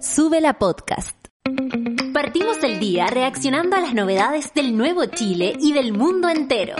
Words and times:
Sube 0.00 0.40
la 0.40 0.58
podcast. 0.58 1.14
Partimos 2.14 2.56
el 2.62 2.80
día 2.80 3.06
reaccionando 3.08 3.76
a 3.76 3.80
las 3.80 3.92
novedades 3.92 4.54
del 4.54 4.74
nuevo 4.74 5.04
Chile 5.04 5.52
y 5.60 5.74
del 5.74 5.92
mundo 5.92 6.30
entero. 6.30 6.74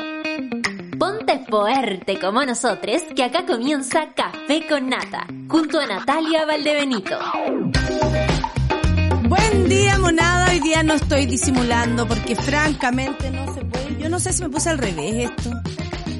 Ponte 0.98 1.44
fuerte 1.46 2.18
como 2.18 2.42
nosotros, 2.44 3.02
que 3.14 3.22
acá 3.22 3.44
comienza 3.44 4.14
Café 4.14 4.66
con 4.66 4.88
Nata, 4.88 5.26
junto 5.48 5.80
a 5.80 5.86
Natalia 5.86 6.46
Valdebenito. 6.46 7.18
Buen 9.28 9.68
día, 9.68 9.98
monada. 9.98 10.50
Hoy 10.50 10.60
día 10.60 10.82
no 10.82 10.94
estoy 10.94 11.26
disimulando 11.26 12.08
porque 12.08 12.34
francamente 12.36 13.30
no 13.30 13.52
se 13.52 13.64
puede. 13.66 13.98
Yo 13.98 14.08
no 14.08 14.18
sé 14.18 14.32
si 14.32 14.42
me 14.42 14.48
puse 14.48 14.70
al 14.70 14.78
revés 14.78 15.30
esto. 15.30 15.50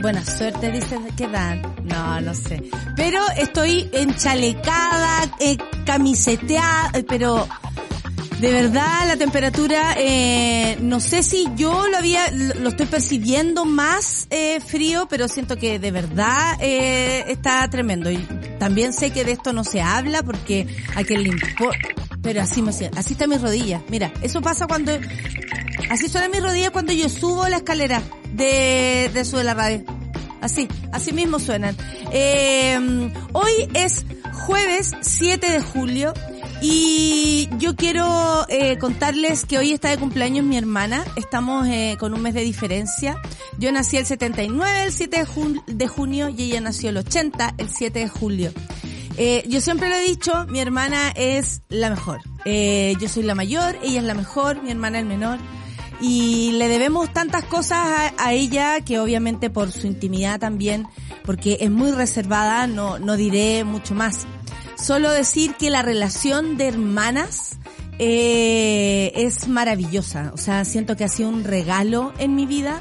Buena 0.00 0.24
suerte, 0.24 0.72
dice 0.72 0.98
que 1.16 1.28
dan. 1.28 1.62
No, 1.84 2.20
no 2.20 2.34
sé. 2.34 2.62
Pero 2.96 3.20
estoy 3.36 3.88
enchalecada, 3.92 5.30
eh, 5.38 5.58
camiseteada, 5.84 6.90
eh, 6.94 7.04
pero 7.06 7.46
de 8.40 8.52
verdad 8.52 9.06
la 9.06 9.16
temperatura, 9.16 9.94
eh, 9.98 10.78
no 10.80 10.98
sé 11.00 11.22
si 11.22 11.46
yo 11.56 11.86
lo 11.88 11.98
había, 11.98 12.30
lo 12.30 12.70
estoy 12.70 12.86
percibiendo 12.86 13.66
más 13.66 14.26
eh, 14.30 14.60
frío, 14.60 15.06
pero 15.10 15.28
siento 15.28 15.58
que 15.58 15.78
de 15.78 15.90
verdad 15.90 16.56
eh, 16.60 17.26
está 17.28 17.68
tremendo. 17.68 18.10
Y 18.10 18.16
también 18.58 18.94
sé 18.94 19.10
que 19.10 19.24
de 19.24 19.32
esto 19.32 19.52
no 19.52 19.62
se 19.62 19.82
habla 19.82 20.22
porque 20.22 20.66
a 20.96 21.04
quien 21.04 21.22
le 21.22 21.28
importa. 21.28 22.09
Pero 22.22 22.42
así 22.42 22.60
me 22.62 22.72
siento, 22.72 22.98
así 22.98 23.14
está 23.14 23.26
mi 23.26 23.36
rodilla. 23.36 23.82
Mira, 23.88 24.12
eso 24.22 24.40
pasa 24.42 24.66
cuando, 24.66 24.92
así 25.90 26.08
suena 26.08 26.28
mi 26.28 26.38
rodilla 26.40 26.70
cuando 26.70 26.92
yo 26.92 27.08
subo 27.08 27.48
la 27.48 27.56
escalera 27.58 28.02
de, 28.34 29.10
de 29.12 29.24
Sube 29.24 29.44
la 29.44 29.54
Radio. 29.54 29.84
Así, 30.40 30.68
así 30.92 31.12
mismo 31.12 31.38
suenan. 31.38 31.76
Eh, 32.12 33.10
hoy 33.32 33.52
es 33.74 34.04
jueves 34.32 34.92
7 35.02 35.50
de 35.50 35.60
julio 35.60 36.14
y 36.62 37.48
yo 37.58 37.74
quiero 37.76 38.46
eh, 38.48 38.76
contarles 38.78 39.44
que 39.46 39.58
hoy 39.58 39.72
está 39.72 39.88
de 39.90 39.98
cumpleaños 39.98 40.44
mi 40.44 40.56
hermana. 40.56 41.04
Estamos 41.16 41.66
eh, 41.68 41.96
con 41.98 42.12
un 42.14 42.22
mes 42.22 42.34
de 42.34 42.42
diferencia. 42.42 43.20
Yo 43.58 43.70
nací 43.72 43.96
el 43.98 44.06
79, 44.06 44.84
el 44.84 44.92
7 44.92 45.16
de, 45.18 45.26
jun- 45.26 45.62
de 45.66 45.88
junio, 45.88 46.28
y 46.30 46.44
ella 46.44 46.60
nació 46.62 46.90
el 46.90 46.96
80, 46.98 47.54
el 47.58 47.68
7 47.68 47.98
de 47.98 48.08
julio. 48.08 48.52
Eh, 49.22 49.44
yo 49.46 49.60
siempre 49.60 49.90
lo 49.90 49.96
he 49.96 50.00
dicho, 50.00 50.46
mi 50.46 50.60
hermana 50.60 51.10
es 51.14 51.60
la 51.68 51.90
mejor. 51.90 52.22
Eh, 52.46 52.94
yo 52.98 53.06
soy 53.06 53.22
la 53.22 53.34
mayor, 53.34 53.76
ella 53.82 54.00
es 54.00 54.06
la 54.06 54.14
mejor, 54.14 54.62
mi 54.62 54.70
hermana 54.70 54.98
el 54.98 55.04
menor. 55.04 55.38
Y 56.00 56.52
le 56.52 56.68
debemos 56.68 57.12
tantas 57.12 57.44
cosas 57.44 58.14
a, 58.16 58.32
ella 58.32 58.80
que 58.80 58.98
obviamente 58.98 59.50
por 59.50 59.72
su 59.72 59.86
intimidad 59.86 60.40
también, 60.40 60.86
porque 61.22 61.58
es 61.60 61.70
muy 61.70 61.90
reservada, 61.90 62.66
no, 62.66 62.98
no 62.98 63.18
diré 63.18 63.62
mucho 63.62 63.94
más. 63.94 64.26
Solo 64.82 65.10
decir 65.10 65.54
que 65.56 65.68
la 65.68 65.82
relación 65.82 66.56
de 66.56 66.68
hermanas 66.68 67.58
eh, 67.98 69.12
es 69.14 69.48
maravillosa. 69.48 70.30
O 70.32 70.38
sea, 70.38 70.64
siento 70.64 70.96
que 70.96 71.04
ha 71.04 71.08
sido 71.08 71.28
un 71.28 71.44
regalo 71.44 72.14
en 72.16 72.36
mi 72.36 72.46
vida. 72.46 72.80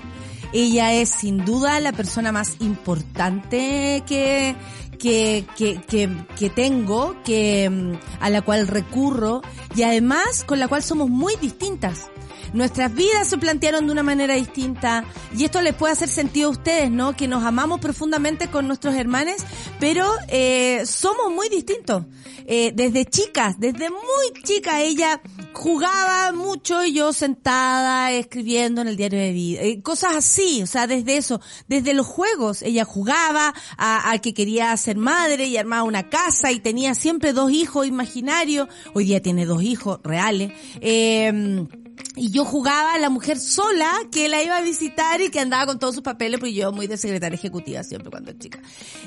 Ella 0.53 0.93
es 0.93 1.09
sin 1.09 1.43
duda 1.43 1.81
la 1.81 1.91
persona 1.91 2.31
más 2.31 2.55
importante 2.61 4.03
que, 4.07 4.55
que, 4.99 5.45
que, 5.57 5.81
que, 5.87 6.09
que 6.37 6.49
tengo, 6.49 7.15
que, 7.23 7.69
mm, 7.69 7.93
a 8.19 8.29
la 8.29 8.41
cual 8.41 8.67
recurro 8.67 9.41
y 9.75 9.83
además 9.83 10.43
con 10.45 10.59
la 10.59 10.67
cual 10.67 10.83
somos 10.83 11.09
muy 11.09 11.35
distintas. 11.37 12.09
Nuestras 12.53 12.93
vidas 12.93 13.27
se 13.27 13.37
plantearon 13.37 13.85
de 13.85 13.91
una 13.91 14.03
manera 14.03 14.35
distinta 14.35 15.05
y 15.35 15.45
esto 15.45 15.61
les 15.61 15.73
puede 15.73 15.93
hacer 15.93 16.09
sentido 16.09 16.49
a 16.49 16.51
ustedes, 16.51 16.89
¿no? 16.91 17.15
Que 17.15 17.27
nos 17.27 17.43
amamos 17.43 17.79
profundamente 17.79 18.49
con 18.49 18.67
nuestros 18.67 18.95
hermanos, 18.95 19.35
pero 19.79 20.07
eh, 20.27 20.83
somos 20.85 21.31
muy 21.31 21.49
distintos. 21.49 22.05
Eh, 22.45 22.71
desde 22.73 23.05
chicas, 23.05 23.59
desde 23.59 23.89
muy 23.89 24.43
chica 24.43 24.81
ella 24.81 25.21
jugaba 25.53 26.31
mucho 26.31 26.83
y 26.83 26.93
yo 26.93 27.13
sentada 27.13 28.11
escribiendo 28.11 28.81
en 28.81 28.87
el 28.87 28.95
diario 28.95 29.19
de 29.19 29.31
vida, 29.31 29.61
eh, 29.61 29.81
cosas 29.81 30.15
así, 30.15 30.63
o 30.63 30.67
sea, 30.67 30.87
desde 30.87 31.17
eso, 31.17 31.41
desde 31.67 31.93
los 31.93 32.07
juegos, 32.07 32.61
ella 32.63 32.85
jugaba 32.85 33.53
a, 33.77 34.11
a 34.11 34.17
que 34.19 34.33
quería 34.33 34.75
ser 34.77 34.97
madre 34.97 35.45
y 35.45 35.57
armaba 35.57 35.83
una 35.83 36.09
casa 36.09 36.51
y 36.51 36.59
tenía 36.59 36.95
siempre 36.95 37.33
dos 37.33 37.51
hijos 37.51 37.85
imaginarios, 37.85 38.67
hoy 38.93 39.05
día 39.05 39.21
tiene 39.21 39.45
dos 39.45 39.61
hijos 39.61 39.99
reales, 40.03 40.51
eh, 40.81 41.67
y 42.15 42.31
yo 42.31 42.43
jugaba 42.43 42.93
a 42.93 42.99
la 42.99 43.09
mujer 43.09 43.39
sola 43.39 43.91
que 44.11 44.27
la 44.27 44.43
iba 44.43 44.57
a 44.57 44.61
visitar 44.61 45.21
y 45.21 45.29
que 45.29 45.39
andaba 45.39 45.65
con 45.65 45.79
todos 45.79 45.95
sus 45.95 46.03
papeles, 46.03 46.39
porque 46.39 46.53
yo 46.53 46.71
muy 46.71 46.87
de 46.87 46.97
secretaria 46.97 47.35
ejecutiva 47.35 47.83
siempre 47.83 48.09
cuando 48.09 48.31
era 48.31 48.39
chica. 48.39 48.59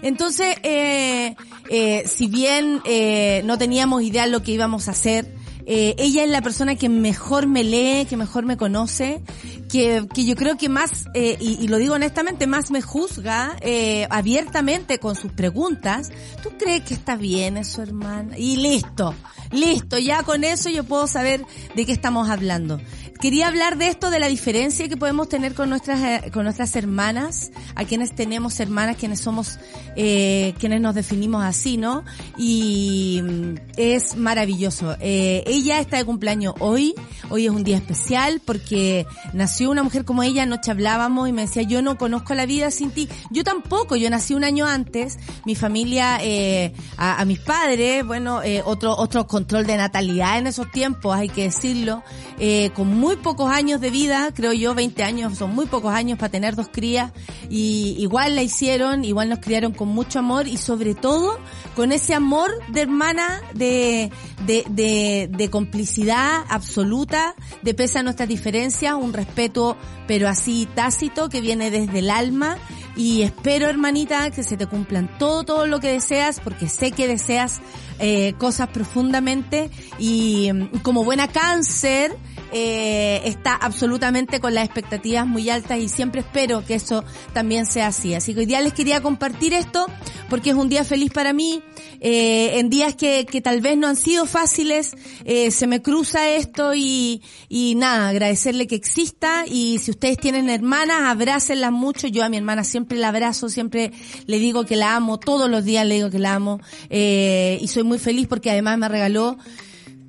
Entonces, 0.02 0.56
eh, 0.62 1.34
eh, 1.68 2.04
si 2.06 2.26
bien 2.26 2.80
eh, 2.84 3.42
no 3.44 3.58
teníamos 3.58 4.02
idea 4.02 4.24
de 4.24 4.30
lo 4.30 4.42
que 4.42 4.52
íbamos 4.52 4.88
a 4.88 4.92
hacer, 4.92 5.34
eh, 5.64 5.94
ella 5.98 6.24
es 6.24 6.30
la 6.30 6.42
persona 6.42 6.74
que 6.74 6.88
mejor 6.88 7.46
me 7.46 7.62
lee, 7.62 8.06
que 8.06 8.16
mejor 8.16 8.44
me 8.44 8.56
conoce, 8.56 9.22
que, 9.70 10.06
que 10.12 10.24
yo 10.24 10.34
creo 10.34 10.56
que 10.56 10.68
más, 10.68 11.04
eh, 11.14 11.36
y, 11.38 11.62
y 11.62 11.68
lo 11.68 11.76
digo 11.78 11.94
honestamente, 11.94 12.48
más 12.48 12.72
me 12.72 12.82
juzga 12.82 13.56
eh, 13.60 14.08
abiertamente 14.10 14.98
con 14.98 15.14
sus 15.14 15.30
preguntas. 15.32 16.10
¿Tú 16.42 16.50
crees 16.58 16.82
que 16.82 16.94
está 16.94 17.16
bien 17.16 17.56
eso, 17.56 17.80
hermana? 17.80 18.36
Y 18.36 18.56
listo, 18.56 19.14
listo, 19.52 19.98
ya 19.98 20.22
con 20.22 20.44
eso 20.44 20.70
yo 20.70 20.84
puedo 20.84 21.06
saber 21.06 21.44
de 21.74 21.86
qué 21.86 21.92
estamos 21.92 22.28
hablando. 22.28 22.80
Quería 23.22 23.46
hablar 23.46 23.78
de 23.78 23.86
esto, 23.86 24.10
de 24.10 24.18
la 24.18 24.26
diferencia 24.26 24.88
que 24.88 24.96
podemos 24.96 25.28
tener 25.28 25.54
con 25.54 25.68
nuestras, 25.68 26.00
eh, 26.00 26.30
con 26.32 26.42
nuestras 26.42 26.74
hermanas, 26.74 27.52
a 27.76 27.84
quienes 27.84 28.16
tenemos 28.16 28.58
hermanas, 28.58 28.96
quienes 28.96 29.20
somos, 29.20 29.60
eh, 29.94 30.54
quienes 30.58 30.80
nos 30.80 30.96
definimos 30.96 31.44
así, 31.44 31.76
¿no? 31.76 32.02
Y 32.36 33.20
mm, 33.22 33.54
es 33.76 34.16
maravilloso. 34.16 34.96
Eh, 34.98 35.44
ella 35.46 35.78
está 35.78 35.98
de 35.98 36.04
cumpleaños 36.04 36.54
hoy, 36.58 36.96
hoy 37.30 37.46
es 37.46 37.52
un 37.52 37.62
día 37.62 37.76
especial 37.76 38.42
porque 38.44 39.06
nació 39.32 39.70
una 39.70 39.84
mujer 39.84 40.04
como 40.04 40.24
ella, 40.24 40.42
anoche 40.42 40.72
hablábamos 40.72 41.28
y 41.28 41.32
me 41.32 41.42
decía, 41.42 41.62
yo 41.62 41.80
no 41.80 41.96
conozco 41.98 42.34
la 42.34 42.44
vida 42.44 42.72
sin 42.72 42.90
ti. 42.90 43.08
Yo 43.30 43.44
tampoco, 43.44 43.94
yo 43.94 44.10
nací 44.10 44.34
un 44.34 44.42
año 44.42 44.66
antes, 44.66 45.16
mi 45.46 45.54
familia, 45.54 46.18
eh, 46.20 46.72
a, 46.96 47.20
a 47.20 47.24
mis 47.24 47.38
padres, 47.38 48.04
bueno, 48.04 48.42
eh, 48.42 48.62
otro, 48.64 48.96
otro 48.96 49.28
control 49.28 49.64
de 49.64 49.76
natalidad 49.76 50.38
en 50.38 50.48
esos 50.48 50.68
tiempos, 50.72 51.14
hay 51.14 51.28
que 51.28 51.44
decirlo, 51.44 52.02
eh, 52.40 52.72
con 52.74 52.88
muy 52.88 53.11
pocos 53.16 53.50
años 53.50 53.80
de 53.80 53.90
vida, 53.90 54.30
creo 54.34 54.52
yo, 54.52 54.74
20 54.74 55.02
años, 55.02 55.38
son 55.38 55.54
muy 55.54 55.66
pocos 55.66 55.92
años 55.92 56.18
para 56.18 56.30
tener 56.30 56.56
dos 56.56 56.68
crías, 56.68 57.12
y 57.48 57.96
igual 57.98 58.34
la 58.34 58.42
hicieron, 58.42 59.04
igual 59.04 59.28
nos 59.28 59.40
criaron 59.40 59.72
con 59.72 59.88
mucho 59.88 60.18
amor 60.18 60.46
y 60.46 60.56
sobre 60.56 60.94
todo 60.94 61.38
con 61.76 61.92
ese 61.92 62.14
amor 62.14 62.50
de 62.68 62.82
hermana, 62.82 63.40
de, 63.54 64.10
de, 64.46 64.64
de, 64.68 65.28
de 65.30 65.50
complicidad 65.50 66.44
absoluta, 66.48 67.34
de 67.62 67.74
pese 67.74 67.98
a 67.98 68.02
nuestras 68.02 68.28
diferencias, 68.28 68.94
un 68.94 69.12
respeto, 69.12 69.76
pero 70.06 70.28
así 70.28 70.68
tácito, 70.74 71.28
que 71.28 71.40
viene 71.40 71.70
desde 71.70 72.00
el 72.00 72.10
alma, 72.10 72.58
y 72.96 73.22
espero, 73.22 73.68
hermanita, 73.68 74.30
que 74.30 74.42
se 74.42 74.56
te 74.56 74.66
cumplan 74.66 75.18
todo, 75.18 75.44
todo 75.44 75.66
lo 75.66 75.80
que 75.80 75.88
deseas, 75.88 76.40
porque 76.40 76.68
sé 76.68 76.92
que 76.92 77.08
deseas 77.08 77.60
eh, 77.98 78.34
cosas 78.38 78.68
profundamente 78.68 79.70
y 79.98 80.50
como 80.82 81.04
buena 81.04 81.28
cáncer 81.28 82.16
eh, 82.52 83.22
está 83.24 83.54
absolutamente 83.54 84.38
con 84.38 84.54
las 84.54 84.64
expectativas 84.66 85.26
muy 85.26 85.48
altas 85.48 85.78
y 85.78 85.88
siempre 85.88 86.20
espero 86.20 86.64
que 86.64 86.74
eso 86.74 87.02
también 87.32 87.64
sea 87.64 87.88
así. 87.88 88.14
Así 88.14 88.34
que 88.34 88.40
hoy 88.40 88.46
día 88.46 88.60
les 88.60 88.74
quería 88.74 89.00
compartir 89.00 89.54
esto 89.54 89.86
porque 90.28 90.50
es 90.50 90.56
un 90.56 90.68
día 90.68 90.84
feliz 90.84 91.10
para 91.12 91.32
mí. 91.32 91.62
Eh, 92.04 92.58
en 92.58 92.68
días 92.68 92.96
que, 92.96 93.26
que 93.30 93.40
tal 93.40 93.60
vez 93.60 93.78
no 93.78 93.86
han 93.86 93.94
sido 93.94 94.26
fáciles, 94.26 94.96
eh, 95.24 95.52
se 95.52 95.68
me 95.68 95.82
cruza 95.82 96.28
esto 96.30 96.74
y, 96.74 97.22
y 97.48 97.76
nada, 97.76 98.08
agradecerle 98.08 98.66
que 98.66 98.74
exista 98.74 99.44
y 99.46 99.78
si 99.78 99.92
ustedes 99.92 100.18
tienen 100.18 100.48
hermanas, 100.48 101.02
abrácenlas 101.04 101.70
mucho. 101.70 102.08
Yo 102.08 102.24
a 102.24 102.28
mi 102.28 102.36
hermana 102.36 102.64
siempre 102.64 102.98
la 102.98 103.08
abrazo, 103.08 103.48
siempre 103.48 103.92
le 104.26 104.38
digo 104.40 104.66
que 104.66 104.74
la 104.76 104.96
amo, 104.96 105.18
todos 105.18 105.48
los 105.48 105.64
días 105.64 105.86
le 105.86 105.94
digo 105.94 106.10
que 106.10 106.18
la 106.18 106.34
amo 106.34 106.60
eh, 106.90 107.58
y 107.60 107.68
soy 107.68 107.84
muy 107.84 107.98
feliz 107.98 108.26
porque 108.26 108.50
además 108.50 108.78
me 108.78 108.88
regaló 108.88 109.38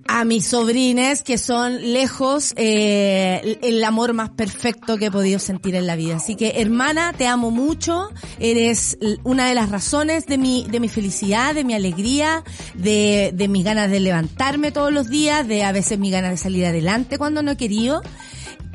a 0.07 0.25
mis 0.25 0.45
sobrines 0.45 1.23
que 1.23 1.38
son 1.38 1.94
lejos 1.94 2.53
eh, 2.57 3.57
el 3.61 3.83
amor 3.83 4.13
más 4.13 4.29
perfecto 4.29 4.97
que 4.97 5.05
he 5.05 5.11
podido 5.11 5.39
sentir 5.39 5.75
en 5.75 5.88
la 5.88 5.95
vida. 5.95 6.17
Así 6.17 6.35
que 6.35 6.61
hermana, 6.61 7.13
te 7.13 7.27
amo 7.27 7.51
mucho, 7.51 8.09
eres 8.39 8.97
una 9.23 9.47
de 9.47 9.55
las 9.55 9.69
razones 9.69 10.25
de 10.25 10.38
mi, 10.38 10.65
de 10.69 10.79
mi 10.79 10.89
felicidad, 10.89 11.55
de 11.55 11.63
mi 11.63 11.73
alegría, 11.73 12.44
de, 12.75 13.31
de 13.33 13.47
mis 13.47 13.63
ganas 13.63 13.89
de 13.89 14.00
levantarme 14.00 14.71
todos 14.71 14.91
los 14.91 15.09
días, 15.09 15.47
de 15.47 15.63
a 15.63 15.71
veces 15.71 16.00
mi 16.00 16.11
ganas 16.11 16.31
de 16.31 16.38
salir 16.38 16.65
adelante 16.65 17.17
cuando 17.17 17.41
no 17.41 17.51
he 17.51 17.57
querido 17.57 18.01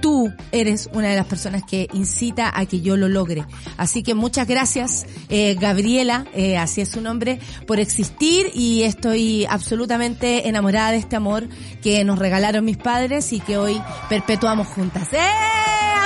tú 0.00 0.32
eres 0.52 0.88
una 0.92 1.08
de 1.08 1.16
las 1.16 1.26
personas 1.26 1.62
que 1.64 1.88
incita 1.92 2.52
a 2.54 2.66
que 2.66 2.80
yo 2.80 2.96
lo 2.96 3.08
logre. 3.08 3.44
Así 3.76 4.02
que 4.02 4.14
muchas 4.14 4.46
gracias, 4.46 5.06
eh, 5.28 5.56
Gabriela, 5.58 6.26
eh, 6.34 6.56
así 6.56 6.80
es 6.80 6.90
su 6.90 7.00
nombre, 7.00 7.40
por 7.66 7.80
existir 7.80 8.50
y 8.54 8.82
estoy 8.82 9.46
absolutamente 9.46 10.48
enamorada 10.48 10.92
de 10.92 10.98
este 10.98 11.16
amor 11.16 11.48
que 11.82 12.04
nos 12.04 12.18
regalaron 12.18 12.64
mis 12.64 12.76
padres 12.76 13.32
y 13.32 13.40
que 13.40 13.58
hoy 13.58 13.80
perpetuamos 14.08 14.68
juntas. 14.68 15.08
¡Eh! 15.12 15.18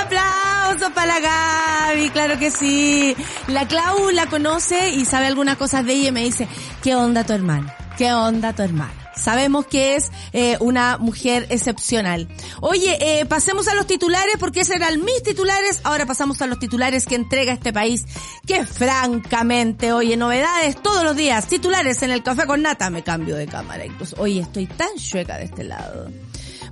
¡Aplausos 0.03 0.91
para 0.91 1.19
la 1.19 1.19
Gaby! 1.19 2.09
Claro 2.09 2.37
que 2.37 2.51
sí. 2.51 3.15
La 3.47 3.67
Clau 3.67 4.09
la 4.11 4.25
conoce 4.27 4.89
y 4.89 5.05
sabe 5.05 5.27
algunas 5.27 5.57
cosas 5.57 5.85
de 5.85 5.93
ella 5.93 6.09
y 6.09 6.11
me 6.11 6.23
dice, 6.23 6.47
¿qué 6.81 6.95
onda 6.95 7.23
tu 7.23 7.33
hermana? 7.33 7.73
¿Qué 7.97 8.11
onda 8.11 8.53
tu 8.53 8.63
hermana? 8.63 9.02
Sabemos 9.15 9.65
que 9.65 9.95
es 9.95 10.11
eh, 10.33 10.57
una 10.59 10.97
mujer 10.97 11.47
excepcional. 11.49 12.27
Oye, 12.61 12.97
eh, 12.99 13.25
pasemos 13.25 13.67
a 13.67 13.75
los 13.75 13.87
titulares 13.87 14.35
porque 14.39 14.61
esos 14.61 14.75
eran 14.75 15.03
mis 15.03 15.23
titulares. 15.23 15.81
Ahora 15.83 16.05
pasamos 16.05 16.41
a 16.41 16.47
los 16.47 16.59
titulares 16.59 17.05
que 17.05 17.15
entrega 17.15 17.53
este 17.53 17.73
país, 17.73 18.05
que 18.45 18.65
francamente, 18.65 19.93
oye, 19.93 20.17
novedades 20.17 20.81
todos 20.81 21.03
los 21.03 21.15
días. 21.15 21.47
Titulares 21.47 22.01
en 22.03 22.11
el 22.11 22.23
café 22.23 22.45
con 22.45 22.61
nata. 22.61 22.89
Me 22.89 23.03
cambio 23.03 23.35
de 23.35 23.47
cámara 23.47 23.85
incluso. 23.85 24.15
Oye, 24.19 24.41
estoy 24.41 24.67
tan 24.67 24.95
chueca 24.97 25.37
de 25.37 25.45
este 25.45 25.63
lado. 25.63 26.09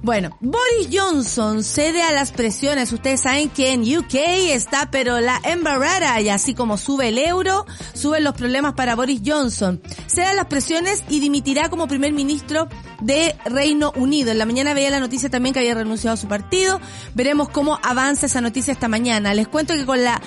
Bueno, 0.03 0.35
Boris 0.39 0.89
Johnson 0.91 1.63
cede 1.63 2.01
a 2.01 2.11
las 2.11 2.31
presiones. 2.31 2.91
Ustedes 2.91 3.21
saben 3.21 3.49
que 3.49 3.71
en 3.71 3.81
UK 3.83 4.15
está 4.51 4.89
pero 4.89 5.19
la 5.19 5.39
embarrada 5.43 6.19
y 6.21 6.29
así 6.29 6.55
como 6.55 6.77
sube 6.77 7.09
el 7.09 7.19
euro, 7.19 7.67
suben 7.93 8.23
los 8.23 8.33
problemas 8.33 8.73
para 8.73 8.95
Boris 8.95 9.21
Johnson. 9.23 9.79
Cede 10.07 10.25
a 10.25 10.33
las 10.33 10.47
presiones 10.47 11.03
y 11.07 11.19
dimitirá 11.19 11.69
como 11.69 11.87
primer 11.87 12.13
ministro 12.13 12.67
de 12.99 13.35
Reino 13.45 13.93
Unido. 13.95 14.31
En 14.31 14.39
la 14.39 14.45
mañana 14.47 14.73
veía 14.73 14.89
la 14.89 14.99
noticia 14.99 15.29
también 15.29 15.53
que 15.53 15.59
había 15.59 15.75
renunciado 15.75 16.15
a 16.15 16.17
su 16.17 16.27
partido. 16.27 16.81
Veremos 17.13 17.49
cómo 17.49 17.79
avanza 17.83 18.25
esa 18.25 18.41
noticia 18.41 18.73
esta 18.73 18.87
mañana. 18.87 19.35
Les 19.35 19.47
cuento 19.47 19.75
que 19.75 19.85
con 19.85 20.03
la 20.03 20.19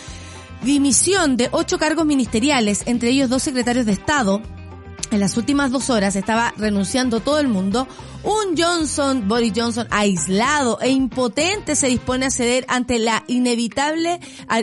dimisión 0.63 1.37
de 1.37 1.49
ocho 1.51 1.79
cargos 1.79 2.07
ministeriales, 2.07 2.83
entre 2.87 3.11
ellos 3.11 3.29
dos 3.29 3.43
secretarios 3.43 3.87
de 3.87 3.93
Estado, 3.93 4.41
en 5.11 5.21
las 5.21 5.37
últimas 5.37 5.71
dos 5.71 5.91
horas 5.91 6.17
estaba 6.17 6.55
renunciando 6.57 7.21
todo 7.21 7.39
el 7.39 7.49
mundo. 7.49 7.87
Un 8.23 8.57
Johnson, 8.57 9.29
Boris 9.29 9.53
Johnson, 9.55 9.87
aislado 9.91 10.79
e 10.81 10.91
impotente, 10.91 11.77
se 11.77 11.89
dispone 11.89 12.27
a 12.27 12.31
ceder 12.31 12.65
ante 12.69 12.99
la 12.99 13.23
inevitable, 13.27 14.19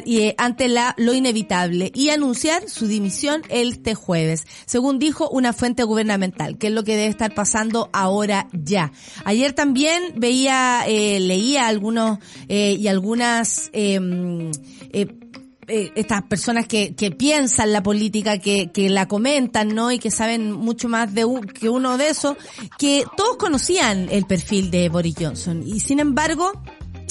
eh, 0.06 0.33
ante 0.38 0.68
la, 0.68 0.95
lo 0.98 1.13
inevitable 1.13 1.92
y 1.94 2.10
anunciar 2.10 2.68
su 2.68 2.88
dimisión 2.88 3.44
este 3.50 3.94
jueves, 3.94 4.48
según 4.66 4.98
dijo 4.98 5.30
una 5.30 5.54
fuente 5.54 5.83
gubernamental, 5.83 6.57
que 6.57 6.68
es 6.68 6.74
lo 6.74 6.83
que 6.83 6.95
debe 6.95 7.10
estar 7.10 7.36
pasando 7.36 7.89
ahora 7.94 8.48
ya. 8.51 8.92
Ayer 9.25 9.54
también 9.54 10.13
veía, 10.16 10.83
eh, 10.88 11.19
leía 11.19 11.68
algunos 11.68 12.18
eh, 12.48 12.78
y 12.80 12.88
algunas 12.88 13.69
em, 13.74 14.51
eh, 14.92 15.07
eh, 15.67 15.91
estas 15.95 16.23
personas 16.23 16.67
que, 16.67 16.95
que 16.95 17.11
piensan 17.11 17.71
la 17.71 17.83
política, 17.83 18.39
que, 18.39 18.71
que 18.71 18.89
la 18.89 19.07
comentan, 19.07 19.69
¿no? 19.69 19.91
Y 19.91 19.99
que 19.99 20.11
saben 20.11 20.51
mucho 20.51 20.89
más 20.89 21.13
de 21.13 21.25
que 21.59 21.69
uno 21.69 21.97
de 21.97 22.09
esos, 22.09 22.37
que 22.77 23.05
todos 23.15 23.37
conocían 23.37 24.07
el 24.09 24.25
perfil 24.25 24.71
de 24.71 24.89
Boris 24.89 25.15
Johnson. 25.19 25.63
Y 25.65 25.79
sin 25.79 25.99
embargo, 25.99 26.51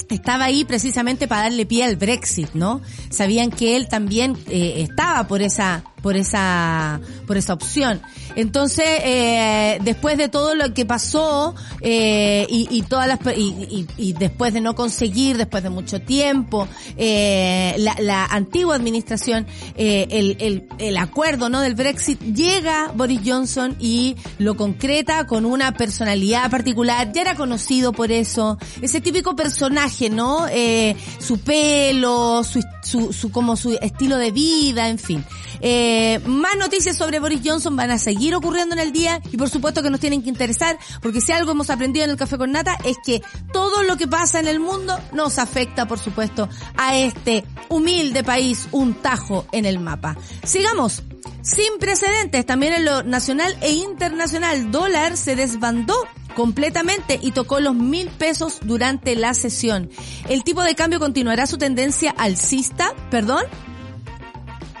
estaba 0.09 0.45
ahí 0.45 0.65
precisamente 0.65 1.27
para 1.27 1.43
darle 1.43 1.65
pie 1.65 1.83
al 1.85 1.95
Brexit, 1.95 2.53
¿no? 2.53 2.81
Sabían 3.09 3.49
que 3.49 3.75
él 3.75 3.87
también 3.87 4.37
eh, 4.49 4.75
estaba 4.77 5.27
por 5.27 5.41
esa 5.41 5.83
por 6.01 6.15
esa 6.15 6.99
por 7.27 7.37
esa 7.37 7.53
opción. 7.53 8.01
Entonces, 8.35 8.85
eh, 9.03 9.79
después 9.83 10.17
de 10.17 10.29
todo 10.29 10.55
lo 10.55 10.73
que 10.73 10.85
pasó 10.85 11.53
eh, 11.81 12.45
y, 12.49 12.67
y, 12.69 12.81
todas 12.83 13.07
las 13.07 13.19
y, 13.37 13.87
y, 13.97 14.13
después 14.13 14.53
de 14.53 14.61
no 14.61 14.73
conseguir, 14.73 15.37
después 15.37 15.63
de 15.63 15.69
mucho 15.69 15.99
tiempo, 16.01 16.67
eh, 16.97 17.75
la, 17.77 17.95
la, 17.99 18.25
antigua 18.25 18.75
administración, 18.75 19.47
eh, 19.75 20.07
el, 20.11 20.37
el, 20.39 20.67
el, 20.77 20.97
acuerdo 20.97 21.49
no 21.49 21.61
del 21.61 21.75
Brexit 21.75 22.21
llega 22.21 22.91
Boris 22.95 23.21
Johnson 23.25 23.75
y 23.79 24.15
lo 24.37 24.55
concreta 24.55 25.27
con 25.27 25.45
una 25.45 25.73
personalidad 25.73 26.49
particular. 26.49 27.11
Ya 27.13 27.21
era 27.21 27.35
conocido 27.35 27.91
por 27.91 28.11
eso, 28.11 28.57
ese 28.81 29.01
típico 29.01 29.35
personaje, 29.35 30.09
¿no? 30.09 30.47
Eh, 30.49 30.95
su 31.19 31.39
pelo, 31.39 32.43
su, 32.43 32.63
su, 32.83 33.11
su 33.11 33.31
como 33.31 33.55
su 33.55 33.77
estilo 33.81 34.17
de 34.17 34.31
vida, 34.31 34.89
en 34.89 34.99
fin. 34.99 35.25
Eh, 35.59 35.90
más 36.25 36.57
noticias 36.57 36.97
sobre 36.97 37.19
Boris 37.19 37.41
Johnson 37.43 37.75
van 37.75 37.91
a 37.91 37.97
seguir 37.97 38.35
ocurriendo 38.35 38.75
en 38.75 38.79
el 38.79 38.91
día 38.91 39.21
y 39.31 39.37
por 39.37 39.49
supuesto 39.49 39.81
que 39.81 39.89
nos 39.89 39.99
tienen 39.99 40.21
que 40.21 40.29
interesar 40.29 40.77
porque 41.01 41.21
si 41.21 41.31
algo 41.31 41.51
hemos 41.51 41.69
aprendido 41.69 42.05
en 42.05 42.11
el 42.11 42.17
Café 42.17 42.37
con 42.37 42.51
Nata 42.51 42.77
es 42.83 42.97
que 43.03 43.21
todo 43.51 43.83
lo 43.83 43.97
que 43.97 44.07
pasa 44.07 44.39
en 44.39 44.47
el 44.47 44.59
mundo 44.59 44.99
nos 45.13 45.39
afecta 45.39 45.87
por 45.87 45.99
supuesto 45.99 46.49
a 46.77 46.97
este 46.97 47.45
humilde 47.69 48.23
país, 48.23 48.67
un 48.71 48.93
tajo 48.95 49.45
en 49.51 49.65
el 49.65 49.79
mapa. 49.79 50.17
Sigamos. 50.43 51.03
Sin 51.43 51.79
precedentes, 51.79 52.45
también 52.45 52.73
en 52.73 52.85
lo 52.85 53.01
nacional 53.01 53.57
e 53.61 53.71
internacional, 53.71 54.71
dólar 54.71 55.17
se 55.17 55.35
desbandó 55.35 55.95
completamente 56.35 57.19
y 57.19 57.31
tocó 57.31 57.59
los 57.59 57.73
mil 57.73 58.09
pesos 58.09 58.59
durante 58.61 59.15
la 59.15 59.33
sesión. 59.33 59.89
El 60.29 60.43
tipo 60.43 60.61
de 60.61 60.75
cambio 60.75 60.99
continuará 60.99 61.47
su 61.47 61.57
tendencia 61.57 62.11
alcista, 62.11 62.93
perdón, 63.09 63.43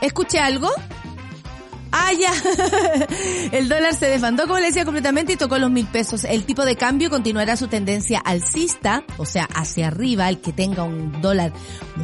¿Escuché 0.01 0.39
algo? 0.39 0.67
Ah, 1.91 2.11
ya. 2.13 2.33
el 3.51 3.67
dólar 3.67 3.93
se 3.95 4.07
desbandó, 4.07 4.43
como 4.43 4.59
le 4.59 4.67
decía, 4.67 4.85
completamente 4.85 5.33
y 5.33 5.35
tocó 5.35 5.57
los 5.57 5.69
mil 5.69 5.85
pesos. 5.87 6.23
El 6.23 6.45
tipo 6.45 6.63
de 6.63 6.75
cambio 6.75 7.09
continuará 7.09 7.57
su 7.57 7.67
tendencia 7.67 8.19
alcista, 8.19 9.03
o 9.17 9.25
sea, 9.25 9.45
hacia 9.53 9.87
arriba. 9.87 10.29
El 10.29 10.39
que 10.39 10.53
tenga 10.53 10.83
un 10.83 11.21
dólar, 11.21 11.51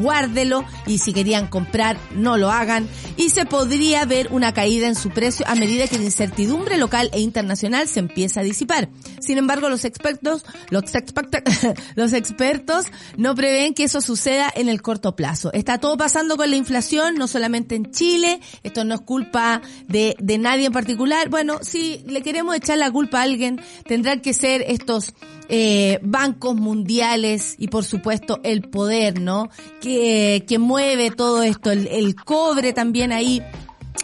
guárdelo. 0.01 0.65
Y 0.85 0.97
si 0.97 1.13
querían 1.13 1.47
comprar, 1.47 1.97
no 2.13 2.37
lo 2.37 2.51
hagan. 2.51 2.87
Y 3.15 3.29
se 3.29 3.45
podría 3.45 4.05
ver 4.05 4.27
una 4.31 4.53
caída 4.53 4.87
en 4.87 4.95
su 4.95 5.09
precio 5.09 5.45
a 5.47 5.55
medida 5.55 5.87
que 5.87 5.97
la 5.97 6.05
incertidumbre 6.05 6.77
local 6.77 7.09
e 7.13 7.19
internacional 7.21 7.87
se 7.87 7.99
empieza 7.99 8.41
a 8.41 8.43
disipar. 8.43 8.89
Sin 9.19 9.37
embargo, 9.37 9.69
los 9.69 9.85
expertos, 9.85 10.43
los, 10.69 10.83
los 11.95 12.13
expertos 12.13 12.85
no 13.15 13.35
prevén 13.35 13.73
que 13.73 13.85
eso 13.85 14.01
suceda 14.01 14.51
en 14.53 14.67
el 14.67 14.81
corto 14.81 15.15
plazo. 15.15 15.51
Está 15.53 15.77
todo 15.77 15.95
pasando 15.97 16.35
con 16.35 16.49
la 16.49 16.57
inflación, 16.57 17.15
no 17.15 17.27
solamente 17.27 17.75
en 17.75 17.91
Chile. 17.91 18.41
Esto 18.63 18.83
no 18.83 18.95
es 18.95 19.01
culpa 19.01 19.61
de, 19.87 20.15
de 20.19 20.37
nadie 20.37 20.67
en 20.67 20.73
particular. 20.73 21.29
Bueno, 21.29 21.59
si 21.61 22.03
le 22.07 22.21
queremos 22.21 22.55
echar 22.55 22.77
la 22.77 22.91
culpa 22.91 23.19
a 23.19 23.23
alguien, 23.23 23.59
tendrán 23.85 24.21
que 24.21 24.33
ser 24.33 24.63
estos 24.67 25.13
eh, 25.49 25.99
bancos 26.03 26.55
mundiales 26.55 27.55
y 27.57 27.67
por 27.67 27.85
supuesto 27.85 28.39
el 28.43 28.61
poder, 28.61 29.21
¿no? 29.21 29.49
Que, 29.81 30.43
que 30.47 30.59
mueve 30.59 31.11
todo 31.11 31.43
esto, 31.43 31.71
el, 31.71 31.87
el 31.87 32.15
cobre 32.15 32.73
también 32.73 33.11
ahí 33.11 33.41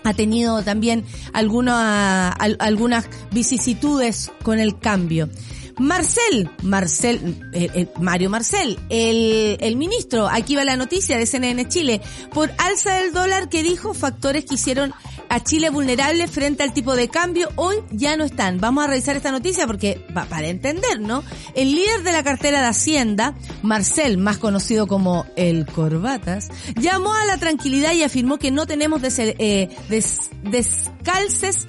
ha 0.03 0.13
tenido 0.13 0.63
también 0.63 1.05
algunas 1.31 2.35
algunas 2.59 3.09
vicisitudes 3.31 4.31
con 4.43 4.59
el 4.59 4.77
cambio. 4.79 5.29
Marcel, 5.77 6.49
Marcel, 6.61 7.49
eh, 7.53 7.69
eh, 7.73 7.87
Mario 7.99 8.29
Marcel, 8.29 8.79
el, 8.89 9.57
el 9.59 9.75
ministro, 9.75 10.27
aquí 10.27 10.55
va 10.55 10.63
la 10.63 10.77
noticia 10.77 11.17
de 11.17 11.25
CNN 11.25 11.67
Chile, 11.67 12.01
por 12.33 12.51
alza 12.57 12.95
del 12.95 13.13
dólar 13.13 13.49
que 13.49 13.63
dijo 13.63 13.93
factores 13.93 14.45
que 14.45 14.55
hicieron 14.55 14.93
a 15.29 15.41
Chile 15.41 15.71
vulnerable 15.71 16.27
frente 16.27 16.61
al 16.61 16.73
tipo 16.73 16.95
de 16.95 17.07
cambio, 17.07 17.49
hoy 17.55 17.77
ya 17.89 18.15
no 18.17 18.23
están. 18.23 18.59
Vamos 18.59 18.83
a 18.83 18.87
revisar 18.87 19.15
esta 19.15 19.31
noticia 19.31 19.65
porque, 19.65 19.99
para 20.13 20.47
entender, 20.47 20.99
¿no? 20.99 21.23
El 21.55 21.73
líder 21.73 22.03
de 22.03 22.11
la 22.11 22.23
cartera 22.23 22.61
de 22.61 22.67
Hacienda, 22.67 23.33
Marcel, 23.63 24.19
más 24.19 24.37
conocido 24.37 24.85
como 24.85 25.25
el 25.35 25.65
Corbatas, 25.65 26.49
llamó 26.75 27.13
a 27.13 27.25
la 27.25 27.37
tranquilidad 27.37 27.93
y 27.93 28.03
afirmó 28.03 28.37
que 28.37 28.51
no 28.51 28.67
tenemos 28.67 29.01
des, 29.01 29.17
eh, 29.17 29.69
des, 29.89 30.29
descalces, 30.43 31.65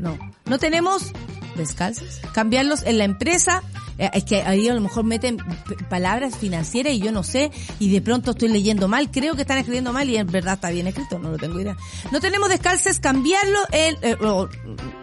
no, 0.00 0.18
no 0.44 0.58
tenemos 0.58 1.12
descalces, 1.56 2.20
cambiarlos 2.32 2.82
en 2.84 2.98
la 2.98 3.04
empresa 3.04 3.62
es 3.98 4.24
que 4.24 4.42
ahí 4.42 4.68
a 4.68 4.74
lo 4.74 4.80
mejor 4.80 5.04
meten 5.04 5.38
palabras 5.88 6.36
financieras 6.36 6.92
y 6.92 6.98
yo 6.98 7.12
no 7.12 7.22
sé, 7.22 7.50
y 7.78 7.90
de 7.90 8.00
pronto 8.00 8.32
estoy 8.32 8.48
leyendo 8.48 8.88
mal, 8.88 9.10
creo 9.10 9.34
que 9.34 9.42
están 9.42 9.58
escribiendo 9.58 9.92
mal 9.92 10.08
y 10.08 10.16
en 10.16 10.26
verdad 10.26 10.54
está 10.54 10.70
bien 10.70 10.86
escrito, 10.86 11.18
no 11.18 11.30
lo 11.30 11.38
tengo 11.38 11.60
idea. 11.60 11.76
No 12.10 12.20
tenemos 12.20 12.48
descalces, 12.48 13.00
cambiarlo 13.00 13.58
en, 13.72 13.96
eh, 14.02 14.16
oh, 14.22 14.48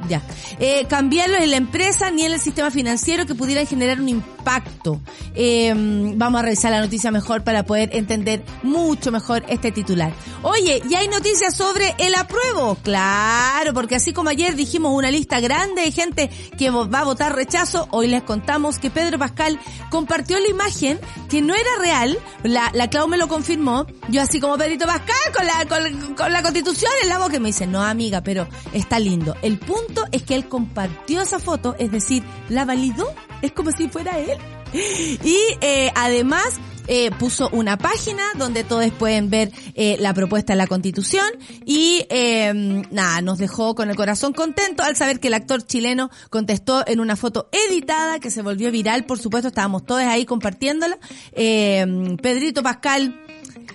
ya, 0.07 0.21
eh, 0.59 0.85
cambiarlo 0.87 1.37
en 1.37 1.51
la 1.51 1.57
empresa 1.57 2.11
ni 2.11 2.23
en 2.23 2.33
el 2.33 2.39
sistema 2.39 2.71
financiero 2.71 3.25
que 3.25 3.35
pudieran 3.35 3.65
generar 3.65 3.99
un 3.99 4.09
impacto. 4.09 5.01
Eh, 5.35 5.73
vamos 6.15 6.39
a 6.39 6.43
revisar 6.43 6.71
la 6.71 6.81
noticia 6.81 7.11
mejor 7.11 7.43
para 7.43 7.65
poder 7.65 7.89
entender 7.95 8.43
mucho 8.63 9.11
mejor 9.11 9.43
este 9.47 9.71
titular. 9.71 10.13
Oye, 10.41 10.81
y 10.89 10.95
hay 10.95 11.07
noticias 11.07 11.55
sobre 11.55 11.95
el 11.97 12.15
apruebo, 12.15 12.75
claro, 12.83 13.73
porque 13.73 13.95
así 13.95 14.13
como 14.13 14.29
ayer 14.29 14.55
dijimos 14.55 14.93
una 14.93 15.11
lista 15.11 15.39
grande 15.39 15.83
de 15.83 15.91
gente 15.91 16.29
que 16.57 16.69
va 16.69 16.99
a 16.99 17.03
votar 17.03 17.35
rechazo, 17.35 17.87
hoy 17.91 18.07
les 18.07 18.23
contamos 18.23 18.77
que 18.83 18.89
Pedro 18.89 19.17
Pascal 19.17 19.57
compartió 19.89 20.37
la 20.41 20.49
imagen 20.49 20.99
que 21.29 21.41
no 21.41 21.55
era 21.55 21.69
real, 21.79 22.19
la, 22.43 22.69
la 22.73 22.89
Clau 22.89 23.07
me 23.07 23.15
lo 23.15 23.29
confirmó, 23.29 23.87
yo 24.09 24.21
así 24.21 24.41
como 24.41 24.57
Pedrito 24.57 24.85
Pascal 24.85 25.15
con 25.33 25.47
la, 25.47 26.13
con, 26.17 26.33
la 26.33 26.43
constitución 26.43 26.91
en 27.01 27.07
la 27.07 27.17
boca 27.17 27.39
me 27.39 27.47
dice, 27.47 27.65
no 27.65 27.81
amiga, 27.81 28.21
pero 28.21 28.45
está 28.73 28.99
lindo. 28.99 29.37
El 29.41 29.57
punto 29.57 30.03
es 30.11 30.23
que 30.23 30.35
él 30.35 30.49
compartió 30.49 31.21
esa 31.21 31.39
foto, 31.39 31.77
es 31.79 31.93
decir, 31.93 32.23
la 32.49 32.65
validó, 32.65 33.07
es 33.41 33.53
como 33.53 33.71
si 33.71 33.87
fuera 33.87 34.19
él. 34.19 34.37
Y 35.23 35.37
eh, 35.61 35.91
además 35.95 36.59
eh, 36.87 37.11
puso 37.11 37.49
una 37.53 37.77
página 37.77 38.23
donde 38.35 38.63
todos 38.63 38.91
pueden 38.91 39.29
ver 39.29 39.51
eh, 39.73 39.95
la 39.99 40.13
propuesta 40.13 40.51
de 40.53 40.57
la 40.57 40.67
constitución 40.67 41.25
y 41.65 42.05
eh, 42.09 42.51
nada, 42.91 43.21
nos 43.21 43.37
dejó 43.37 43.73
con 43.73 43.89
el 43.89 43.95
corazón 43.95 44.33
contento 44.33 44.83
al 44.83 44.97
saber 44.97 45.21
que 45.21 45.29
el 45.29 45.33
actor 45.33 45.65
chileno 45.65 46.09
contestó 46.29 46.83
en 46.85 46.99
una 46.99 47.15
foto 47.15 47.47
editada 47.51 48.19
que 48.19 48.29
se 48.29 48.41
volvió 48.41 48.69
viral, 48.69 49.05
por 49.05 49.17
supuesto 49.17 49.47
estábamos 49.47 49.85
todos 49.85 50.01
ahí 50.01 50.25
compartiéndola. 50.25 50.97
Eh, 51.31 52.17
Pedrito 52.21 52.63
Pascal 52.63 53.22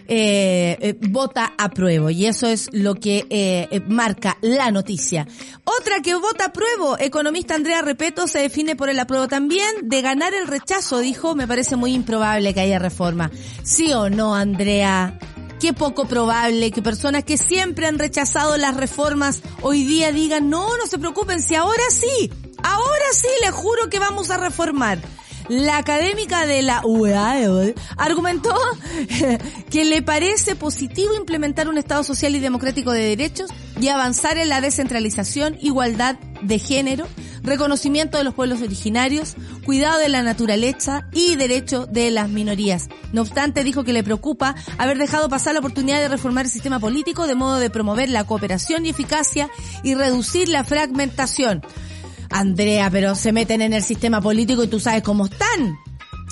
eh, 0.08 0.78
eh, 0.80 0.96
vota 1.10 1.52
apruebo 1.58 2.10
y 2.10 2.26
eso 2.26 2.46
es 2.46 2.70
lo 2.72 2.94
que 2.94 3.26
eh, 3.30 3.68
eh, 3.70 3.80
marca 3.86 4.38
la 4.40 4.70
noticia. 4.70 5.28
Otra 5.64 6.00
que 6.00 6.14
vota 6.14 6.46
apruebo, 6.46 6.98
economista 6.98 7.54
Andrea 7.54 7.82
Repeto 7.82 8.26
se 8.26 8.40
define 8.40 8.74
por 8.74 8.88
el 8.88 8.98
apruebo 8.98 9.28
también. 9.28 9.68
De 9.82 10.00
ganar 10.00 10.32
el 10.32 10.46
rechazo, 10.46 11.00
dijo, 11.00 11.34
me 11.34 11.46
parece 11.46 11.76
muy 11.76 11.92
improbable 11.92 12.54
que 12.54 12.60
haya 12.60 12.78
reforma. 12.78 13.30
¿Sí 13.62 13.92
o 13.92 14.08
no, 14.08 14.34
Andrea? 14.34 15.18
Qué 15.60 15.72
poco 15.72 16.06
probable 16.06 16.70
que 16.70 16.82
personas 16.82 17.24
que 17.24 17.36
siempre 17.36 17.86
han 17.86 17.98
rechazado 17.98 18.56
las 18.56 18.76
reformas 18.76 19.42
hoy 19.60 19.84
día 19.84 20.12
digan, 20.12 20.48
no, 20.48 20.76
no 20.76 20.86
se 20.86 20.98
preocupen, 20.98 21.42
si 21.42 21.54
ahora 21.54 21.82
sí, 21.90 22.30
ahora 22.62 23.06
sí, 23.12 23.28
les 23.42 23.50
juro 23.50 23.90
que 23.90 23.98
vamos 23.98 24.30
a 24.30 24.36
reformar. 24.36 24.98
La 25.48 25.78
académica 25.78 26.44
de 26.44 26.60
la 26.60 26.82
UAE 26.84 27.74
argumentó 27.96 28.54
que 29.70 29.84
le 29.84 30.02
parece 30.02 30.56
positivo 30.56 31.14
implementar 31.14 31.68
un 31.68 31.78
Estado 31.78 32.04
social 32.04 32.34
y 32.36 32.38
democrático 32.40 32.92
de 32.92 33.00
derechos 33.00 33.50
y 33.80 33.88
avanzar 33.88 34.36
en 34.36 34.50
la 34.50 34.60
descentralización, 34.60 35.56
igualdad 35.60 36.16
de 36.42 36.58
género, 36.58 37.06
reconocimiento 37.42 38.18
de 38.18 38.24
los 38.24 38.34
pueblos 38.34 38.60
originarios, 38.60 39.36
cuidado 39.64 39.98
de 39.98 40.10
la 40.10 40.22
naturaleza 40.22 41.08
y 41.12 41.36
derecho 41.36 41.86
de 41.86 42.10
las 42.10 42.28
minorías. 42.28 42.88
No 43.14 43.22
obstante, 43.22 43.64
dijo 43.64 43.84
que 43.84 43.94
le 43.94 44.04
preocupa 44.04 44.54
haber 44.76 44.98
dejado 44.98 45.30
pasar 45.30 45.54
la 45.54 45.60
oportunidad 45.60 46.00
de 46.00 46.08
reformar 46.08 46.44
el 46.44 46.50
sistema 46.50 46.78
político 46.78 47.26
de 47.26 47.34
modo 47.34 47.56
de 47.56 47.70
promover 47.70 48.10
la 48.10 48.24
cooperación 48.24 48.84
y 48.84 48.90
eficacia 48.90 49.48
y 49.82 49.94
reducir 49.94 50.50
la 50.50 50.64
fragmentación. 50.64 51.62
Andrea, 52.30 52.90
pero 52.90 53.14
se 53.14 53.32
meten 53.32 53.62
en 53.62 53.72
el 53.72 53.82
sistema 53.82 54.20
político 54.20 54.64
y 54.64 54.68
tú 54.68 54.80
sabes 54.80 55.02
cómo 55.02 55.26
están. 55.26 55.78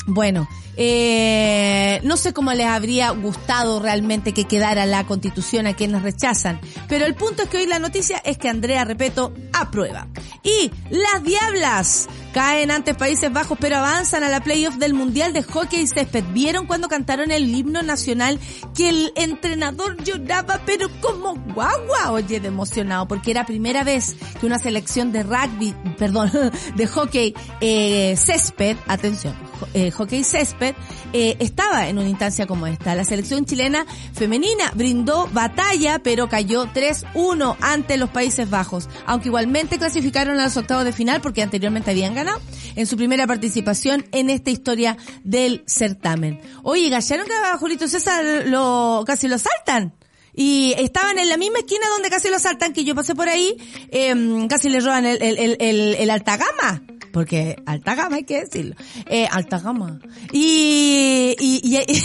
Bueno, 0.06 0.48
eh, 0.76 2.00
no 2.04 2.16
sé 2.16 2.32
cómo 2.32 2.52
les 2.52 2.66
habría 2.66 3.10
gustado 3.10 3.80
realmente 3.80 4.34
que 4.34 4.44
quedara 4.44 4.84
la 4.84 5.06
constitución 5.06 5.66
a 5.66 5.74
quienes 5.74 6.02
rechazan, 6.02 6.60
pero 6.88 7.06
el 7.06 7.14
punto 7.14 7.44
es 7.44 7.48
que 7.48 7.58
hoy 7.58 7.66
la 7.66 7.78
noticia 7.78 8.18
es 8.18 8.36
que 8.36 8.48
Andrea, 8.48 8.84
repito, 8.84 9.32
aprueba. 9.52 10.06
Y 10.42 10.70
las 10.90 11.24
diablas 11.24 12.08
caen 12.32 12.70
ante 12.70 12.94
Países 12.94 13.32
Bajos, 13.32 13.56
pero 13.58 13.76
avanzan 13.76 14.22
a 14.22 14.28
la 14.28 14.42
playoff 14.42 14.76
del 14.76 14.92
Mundial 14.92 15.32
de 15.32 15.42
Hockey 15.42 15.80
y 15.80 15.86
Césped. 15.86 16.22
¿Vieron 16.32 16.66
cuando 16.66 16.88
cantaron 16.88 17.30
el 17.30 17.48
himno 17.54 17.82
nacional 17.82 18.38
que 18.74 18.90
el 18.90 19.12
entrenador 19.16 19.96
lloraba, 20.04 20.60
pero 20.66 20.90
como 21.00 21.34
guagua? 21.54 22.12
Oye, 22.12 22.38
de 22.38 22.48
emocionado, 22.48 23.08
porque 23.08 23.30
era 23.30 23.46
primera 23.46 23.84
vez 23.84 24.16
que 24.38 24.44
una 24.44 24.58
selección 24.58 25.12
de 25.12 25.22
rugby, 25.22 25.74
perdón, 25.96 26.30
de 26.76 26.86
hockey 26.86 27.34
eh, 27.62 28.14
césped, 28.18 28.76
atención, 28.86 29.34
eh, 29.74 29.90
hockey 29.90 30.24
césped, 30.24 30.74
eh, 31.12 31.36
estaba 31.38 31.88
en 31.88 31.98
una 31.98 32.08
instancia 32.08 32.46
como 32.46 32.66
esta. 32.66 32.94
La 32.94 33.04
selección 33.04 33.44
chilena 33.44 33.86
femenina 34.14 34.70
brindó 34.74 35.28
batalla, 35.32 35.98
pero 36.00 36.28
cayó 36.28 36.66
3-1 36.66 37.56
ante 37.60 37.96
los 37.96 38.10
Países 38.10 38.48
Bajos, 38.48 38.88
aunque 39.06 39.28
igualmente 39.28 39.78
clasificaron 39.78 40.38
a 40.38 40.44
los 40.44 40.56
octavos 40.56 40.84
de 40.84 40.92
final 40.92 41.20
porque 41.20 41.42
anteriormente 41.42 41.90
habían 41.90 42.14
ganado 42.14 42.40
en 42.74 42.86
su 42.86 42.96
primera 42.96 43.26
participación 43.26 44.06
en 44.12 44.30
esta 44.30 44.50
historia 44.50 44.96
del 45.24 45.64
certamen. 45.66 46.40
Oye, 46.62 46.88
¿gallaron 46.88 47.26
que 47.26 47.84
a 47.84 47.88
César 47.88 48.24
lo, 48.46 49.04
casi 49.06 49.28
lo 49.28 49.38
saltan? 49.38 49.94
Y 50.34 50.74
estaban 50.76 51.18
en 51.18 51.30
la 51.30 51.38
misma 51.38 51.60
esquina 51.60 51.88
donde 51.94 52.10
casi 52.10 52.28
lo 52.28 52.38
saltan, 52.38 52.74
que 52.74 52.84
yo 52.84 52.94
pasé 52.94 53.14
por 53.14 53.28
ahí, 53.28 53.56
eh, 53.90 54.46
casi 54.48 54.68
le 54.68 54.80
roban 54.80 55.06
el, 55.06 55.22
el, 55.22 55.56
el 55.58 56.10
alta 56.10 56.36
gama. 56.36 56.82
Porque 57.16 57.56
alta 57.64 57.94
gama 57.94 58.16
hay 58.16 58.24
que 58.24 58.40
decirlo. 58.40 58.74
Eh, 59.06 59.26
alta 59.32 59.58
gama. 59.58 60.00
Y, 60.32 61.34
y, 61.40 61.60
y 61.64 62.02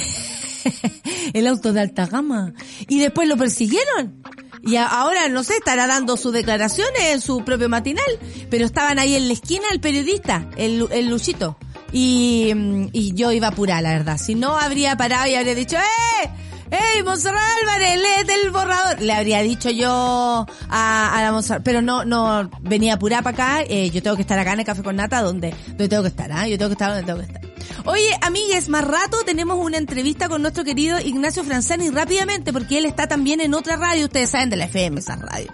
el 1.38 1.48
auto 1.48 1.74
de 1.74 1.82
alta 1.82 2.06
gama. 2.06 2.54
Y 2.88 3.00
después 3.00 3.28
lo 3.28 3.36
persiguieron. 3.36 4.24
Y 4.64 4.78
ahora, 4.78 5.28
no 5.28 5.44
sé, 5.44 5.58
estará 5.58 5.86
dando 5.86 6.16
sus 6.16 6.32
declaraciones 6.32 7.02
en 7.12 7.20
su 7.20 7.44
propio 7.44 7.68
matinal, 7.68 8.06
pero 8.50 8.64
estaban 8.64 9.00
ahí 9.00 9.16
en 9.16 9.28
la 9.28 9.34
esquina 9.34 9.66
el 9.74 9.82
periodista, 9.82 10.50
el, 10.56 10.88
el 10.92 11.10
Luchito. 11.10 11.58
Y, 11.92 12.54
y 12.94 13.14
yo 13.14 13.34
iba 13.34 13.50
apurada, 13.50 13.82
la 13.82 13.90
verdad. 13.90 14.18
Si 14.18 14.34
no, 14.36 14.58
habría 14.58 14.96
parado 14.96 15.28
y 15.28 15.36
habría 15.36 15.56
dicho, 15.56 15.76
¡eh! 15.76 16.30
¡Ey, 16.72 17.04
Monserrat 17.04 17.42
Álvarez, 17.62 18.00
léete 18.00 18.34
el 18.42 18.50
borrador! 18.50 19.02
Le 19.02 19.14
habría 19.14 19.42
dicho 19.42 19.70
yo 19.70 20.46
a, 20.70 21.20
la 21.22 21.32
Monserrat, 21.32 21.64
pero 21.64 21.82
no, 21.82 22.06
no, 22.06 22.50
venía 22.62 22.94
apurada 22.94 23.22
para 23.22 23.56
acá, 23.58 23.66
eh, 23.68 23.90
yo 23.90 24.02
tengo 24.02 24.16
que 24.16 24.22
estar 24.22 24.40
acá 24.40 24.54
en 24.54 24.62
el 24.62 24.66
Café 24.66 24.82
con 24.82 24.96
Nata, 24.96 25.22
donde, 25.22 25.54
donde 25.68 25.90
tengo 25.90 26.04
que 26.04 26.10
estar, 26.10 26.32
¿ah? 26.32 26.48
Yo 26.48 26.58
tengo 26.58 26.70
que 26.70 26.74
estar 26.74 26.92
donde 26.92 27.06
tengo 27.06 27.20
que 27.20 27.26
estar. 27.26 27.42
Oye, 27.86 28.10
amigues, 28.22 28.70
más 28.70 28.86
rato 28.86 29.18
tenemos 29.26 29.58
una 29.60 29.78
entrevista 29.78 30.30
con 30.30 30.42
nuestro 30.42 30.64
querido 30.64 31.00
Ignacio 31.00 31.44
Franzani 31.44 31.90
rápidamente, 31.90 32.54
porque 32.54 32.78
él 32.78 32.86
está 32.86 33.08
también 33.08 33.42
en 33.42 33.54
otra 33.54 33.76
radio, 33.76 34.06
ustedes 34.06 34.30
saben 34.30 34.50
de 34.50 34.56
la 34.56 34.66
FM, 34.66 35.00
esa 35.00 35.18
radio 35.18 35.52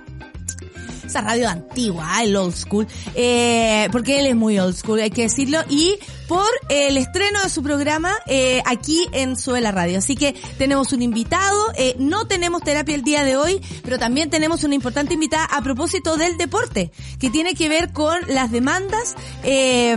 esa 1.08 1.22
radio 1.22 1.50
antigua, 1.50 2.22
el 2.22 2.36
old 2.36 2.54
school, 2.54 2.86
eh, 3.16 3.88
porque 3.92 4.20
él 4.20 4.28
es 4.28 4.36
muy 4.36 4.60
old 4.60 4.76
school, 4.76 5.00
hay 5.00 5.10
que 5.10 5.24
decirlo, 5.24 5.60
y 5.70 5.98
por 6.28 6.48
el 6.70 6.98
estreno 6.98 7.42
de 7.42 7.50
su 7.50 7.64
programa 7.64 8.14
eh, 8.26 8.62
aquí 8.66 9.08
en 9.12 9.36
Suela 9.36 9.72
Radio. 9.72 10.00
Así 10.00 10.16
que 10.16 10.34
tenemos 10.58 10.94
un 10.94 11.02
invitado, 11.02 11.72
eh, 11.76 11.96
no 12.00 12.28
tenemos 12.28 12.62
terapia 12.62 12.96
el 12.96 13.04
día 13.04 13.24
de 13.24 13.38
hoy, 13.38 13.62
pero 13.84 13.98
también 13.98 14.30
tenemos 14.30 14.64
una 14.64 14.76
importante 14.76 15.14
invitada 15.14 15.46
a 15.46 15.62
propósito 15.62 16.18
del 16.18 16.38
deporte, 16.38 16.92
que 17.20 17.30
tiene 17.30 17.56
que 17.56 17.70
ver 17.70 17.94
con 17.94 18.18
las 18.28 18.52
demandas 18.52 19.16
eh, 19.44 19.96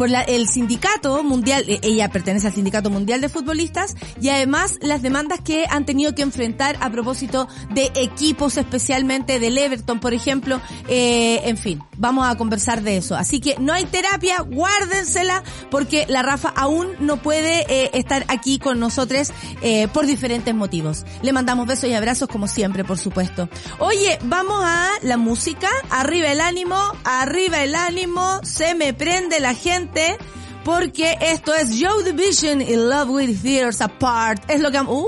por 0.00 0.08
la, 0.08 0.22
el 0.22 0.48
sindicato 0.48 1.22
mundial, 1.22 1.62
eh, 1.68 1.78
ella 1.82 2.08
pertenece 2.08 2.46
al 2.46 2.54
sindicato 2.54 2.88
mundial 2.88 3.20
de 3.20 3.28
futbolistas, 3.28 3.94
y 4.18 4.30
además 4.30 4.78
las 4.80 5.02
demandas 5.02 5.40
que 5.42 5.66
han 5.68 5.84
tenido 5.84 6.14
que 6.14 6.22
enfrentar 6.22 6.78
a 6.80 6.88
propósito 6.88 7.48
de 7.74 7.92
equipos, 7.94 8.56
especialmente 8.56 9.38
del 9.38 9.58
Everton, 9.58 10.00
por 10.00 10.14
ejemplo, 10.14 10.58
eh, 10.88 11.42
en 11.44 11.58
fin, 11.58 11.82
vamos 11.98 12.26
a 12.26 12.34
conversar 12.38 12.82
de 12.82 12.96
eso. 12.96 13.14
Así 13.14 13.40
que 13.40 13.56
no 13.58 13.74
hay 13.74 13.84
terapia, 13.84 14.40
porque 15.70 16.06
la 16.08 16.22
Rafa 16.22 16.48
aún 16.48 16.88
no 17.00 17.18
puede 17.18 17.64
eh, 17.68 17.90
estar 17.94 18.24
aquí 18.28 18.58
con 18.58 18.78
nosotros 18.80 19.32
eh, 19.62 19.88
por 19.88 20.06
diferentes 20.06 20.54
motivos. 20.54 21.04
Le 21.22 21.32
mandamos 21.32 21.66
besos 21.66 21.90
y 21.90 21.94
abrazos 21.94 22.28
como 22.28 22.46
siempre, 22.48 22.84
por 22.84 22.98
supuesto. 22.98 23.48
Oye, 23.78 24.18
vamos 24.24 24.62
a 24.64 24.88
la 25.02 25.16
música. 25.16 25.68
Arriba 25.90 26.28
el 26.28 26.40
ánimo, 26.40 26.76
arriba 27.04 27.62
el 27.62 27.74
ánimo, 27.74 28.40
se 28.42 28.74
me 28.74 28.94
prende 28.94 29.40
la 29.40 29.54
gente. 29.54 30.16
Porque 30.64 31.16
esto 31.22 31.54
es 31.54 31.70
Joe 31.80 32.04
Division 32.04 32.60
y 32.60 32.76
Love 32.76 33.08
with 33.08 33.36
Fears 33.40 33.80
Apart. 33.80 34.48
Es 34.50 34.60
lo 34.60 34.70
que... 34.70 34.78
¡Uh! 34.80 35.06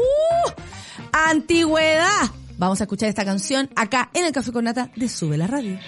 Antigüedad. 1.13 2.31
Vamos 2.57 2.81
a 2.81 2.85
escuchar 2.85 3.09
esta 3.09 3.25
canción 3.25 3.69
acá 3.77 4.11
en 4.15 4.25
el 4.25 4.33
Café 4.33 4.53
con 4.53 4.65
Nata 4.65 4.91
de 4.97 5.09
Sube 5.09 5.37
la 5.37 5.47
Radio. 5.47 5.79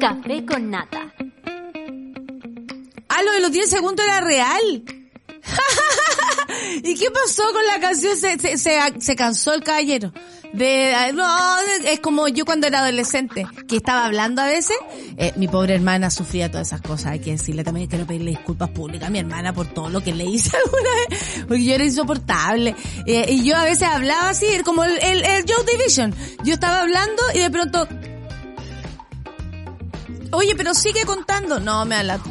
Café 0.00 0.44
con 0.46 0.70
nata. 0.70 1.12
Ah, 3.08 3.22
lo 3.24 3.32
de 3.32 3.40
los 3.40 3.50
10 3.50 3.68
segundos 3.68 4.06
era 4.06 4.20
real. 4.20 4.62
¿Y 6.84 6.94
qué 6.94 7.10
pasó 7.10 7.42
con 7.52 7.66
la 7.66 7.80
canción? 7.80 8.16
Se, 8.16 8.38
se, 8.38 8.56
se, 9.00 9.16
cansó 9.16 9.54
el 9.54 9.64
caballero. 9.64 10.12
No, 10.52 11.58
es 11.84 11.98
como 12.00 12.28
yo 12.28 12.44
cuando 12.44 12.68
era 12.68 12.80
adolescente, 12.80 13.46
que 13.66 13.76
estaba 13.76 14.06
hablando 14.06 14.40
a 14.40 14.46
veces, 14.46 14.76
eh, 15.16 15.32
mi 15.36 15.48
pobre 15.48 15.74
hermana 15.74 16.10
sufría 16.10 16.50
todas 16.50 16.68
esas 16.68 16.80
cosas, 16.80 17.12
hay 17.12 17.18
que 17.18 17.32
decirle 17.32 17.64
también, 17.64 17.86
quiero 17.86 18.06
pedirle 18.06 18.30
disculpas 18.30 18.70
públicas 18.70 19.08
a 19.08 19.10
mi 19.10 19.18
hermana 19.18 19.52
por 19.52 19.66
todo 19.66 19.90
lo 19.90 20.00
que 20.00 20.14
le 20.14 20.24
hice 20.24 20.56
alguna 20.64 20.88
vez, 21.08 21.44
porque 21.46 21.64
yo 21.64 21.74
era 21.74 21.84
insoportable, 21.84 22.74
eh, 23.04 23.26
y 23.28 23.44
yo 23.44 23.56
a 23.56 23.64
veces 23.64 23.88
hablaba 23.88 24.30
así, 24.30 24.46
como 24.64 24.84
el, 24.84 24.98
el 25.02 25.44
Joe 25.46 25.64
Division, 25.70 26.14
yo 26.44 26.54
estaba 26.54 26.80
hablando 26.80 27.22
y 27.34 27.40
de 27.40 27.50
pronto, 27.50 27.86
oye, 30.32 30.54
pero 30.56 30.74
sigue 30.74 31.04
contando, 31.04 31.60
no, 31.60 31.84
me 31.84 31.96
habla 31.96 32.20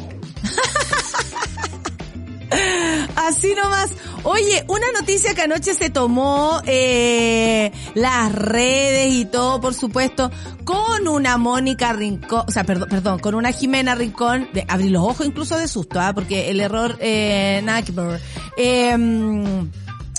Así 3.16 3.54
nomás. 3.54 3.90
Oye, 4.22 4.64
una 4.68 4.90
noticia 4.92 5.34
que 5.34 5.42
anoche 5.42 5.74
se 5.74 5.90
tomó 5.90 6.60
eh, 6.66 7.72
las 7.94 8.32
redes 8.32 9.12
y 9.12 9.24
todo, 9.26 9.60
por 9.60 9.74
supuesto, 9.74 10.30
con 10.64 11.08
una 11.08 11.36
Mónica 11.36 11.92
Rincón, 11.92 12.44
o 12.46 12.50
sea, 12.50 12.64
perdón, 12.64 12.88
perdón, 12.88 13.18
con 13.18 13.34
una 13.34 13.52
Jimena 13.52 13.94
Rincón, 13.94 14.48
de 14.52 14.64
abrir 14.68 14.92
los 14.92 15.02
ojos 15.02 15.26
incluso 15.26 15.56
de 15.56 15.68
susto, 15.68 16.00
¿ah? 16.00 16.12
porque 16.14 16.50
el 16.50 16.60
error, 16.60 16.96
eh, 17.00 17.62
ver. 17.92 18.20
Eh, 18.56 18.96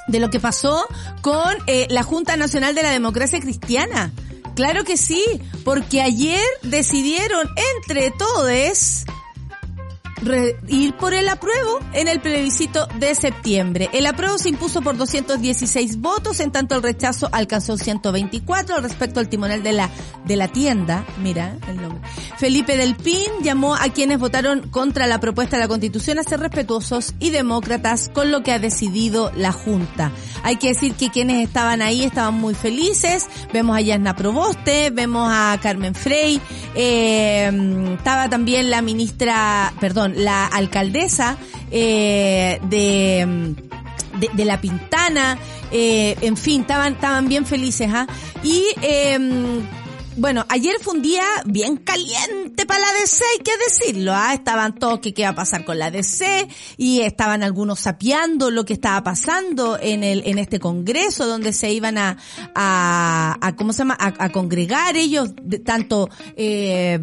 de 0.10 0.20
lo 0.20 0.30
que 0.30 0.40
pasó 0.40 0.86
con 1.22 1.56
eh, 1.68 1.88
la 1.90 2.04
Junta 2.04 2.36
Nacional 2.36 2.76
de 2.76 2.84
la 2.84 2.92
Democracia 2.92 3.40
Cristiana. 3.40 4.12
Claro 4.60 4.84
que 4.84 4.98
sí, 4.98 5.24
porque 5.64 6.02
ayer 6.02 6.44
decidieron 6.64 7.48
entre 7.78 8.12
todos 8.12 9.06
ir 10.68 10.96
por 10.96 11.14
el 11.14 11.30
apruebo 11.30 11.80
en 11.94 12.08
el 12.08 12.20
plebiscito 12.20 12.88
de 13.00 13.16
septiembre. 13.16 13.90
El 13.94 14.06
apruebo 14.06 14.38
se 14.38 14.50
impuso 14.50 14.82
por 14.82 14.98
216 14.98 16.00
votos, 16.02 16.40
en 16.40 16.52
tanto 16.52 16.76
el 16.76 16.84
rechazo 16.84 17.30
alcanzó 17.32 17.78
124 17.78 18.80
respecto 18.80 19.20
al 19.20 19.30
timonel 19.30 19.64
de 19.64 19.74
la 19.74 19.90
de 20.26 20.36
la 20.36 20.48
tienda, 20.48 21.06
mira 21.22 21.58
el 21.68 21.82
nombre. 21.82 22.02
Felipe 22.38 22.78
del 22.78 22.96
Pin 22.96 23.30
llamó 23.42 23.76
a 23.76 23.90
quienes 23.90 24.20
votaron 24.20 24.70
contra 24.70 25.08
la 25.08 25.20
propuesta 25.20 25.58
de 25.58 25.64
la 25.64 25.68
Constitución 25.68 26.20
a 26.20 26.24
ser 26.24 26.40
respetuosos 26.40 27.14
y 27.20 27.32
demócratas 27.32 28.12
con 28.14 28.32
lo 28.32 28.44
que 28.44 28.52
ha 28.52 28.60
decidido 28.60 29.32
la 29.36 29.52
Junta. 29.52 30.12
Hay 30.44 30.58
que 30.58 30.70
decir 30.70 30.94
que 30.94 31.10
quienes 31.10 31.48
estaban 31.48 31.82
ahí 31.82 32.04
estaban 32.04 32.36
muy 32.36 32.54
felices. 32.54 33.28
Vemos 33.52 33.76
a 33.76 33.82
Yasna 33.82 34.16
Proboste, 34.16 34.90
vemos 34.92 35.28
a 35.32 35.58
Carmen 35.62 35.96
Frey, 35.96 36.40
eh, 36.76 37.96
estaba 37.98 38.30
también 38.30 38.70
la 38.70 38.82
ministra, 38.82 39.74
perdón, 39.80 40.09
la 40.16 40.46
alcaldesa 40.46 41.38
eh, 41.72 42.60
de, 42.64 43.56
de, 44.34 44.46
La 44.46 44.60
Pintana, 44.62 45.38
eh, 45.72 46.16
en 46.22 46.38
fin, 46.38 46.62
estaban, 46.62 46.94
estaban 46.94 47.28
bien 47.28 47.46
felices, 47.46 47.90
¿ah? 47.94 48.08
Y 48.44 48.66
eh, 48.82 49.18
bueno, 50.20 50.46
ayer 50.50 50.76
fue 50.82 50.96
un 50.96 51.02
día 51.02 51.24
bien 51.46 51.78
caliente 51.78 52.66
para 52.66 52.82
la 52.82 52.94
DC, 53.00 53.24
hay 53.38 53.44
que 53.44 53.52
decirlo, 53.58 54.14
¿ah? 54.14 54.34
Estaban 54.34 54.76
todos 54.76 55.00
que 55.00 55.14
qué 55.14 55.24
va 55.24 55.30
a 55.30 55.36
pasar 55.36 55.64
con 55.66 55.80
la 55.80 55.92
DC 55.92 56.48
y 56.78 57.02
estaban 57.02 57.42
algunos 57.42 57.80
sapeando 57.80 58.52
lo 58.52 58.66
que 58.66 58.74
estaba 58.74 59.02
pasando 59.04 59.80
en 59.82 60.04
el, 60.04 60.24
en 60.26 60.38
este 60.38 60.60
congreso 60.60 61.26
donde 61.26 61.54
se 61.54 61.72
iban 61.72 61.98
a, 61.98 62.18
a, 62.54 63.38
a 63.40 63.56
¿cómo 63.56 63.74
se 63.74 63.80
llama? 63.80 63.98
A, 64.00 64.30
congregar 64.30 64.98
ellos, 64.98 65.32
tanto, 65.66 66.10
eh, 66.36 67.00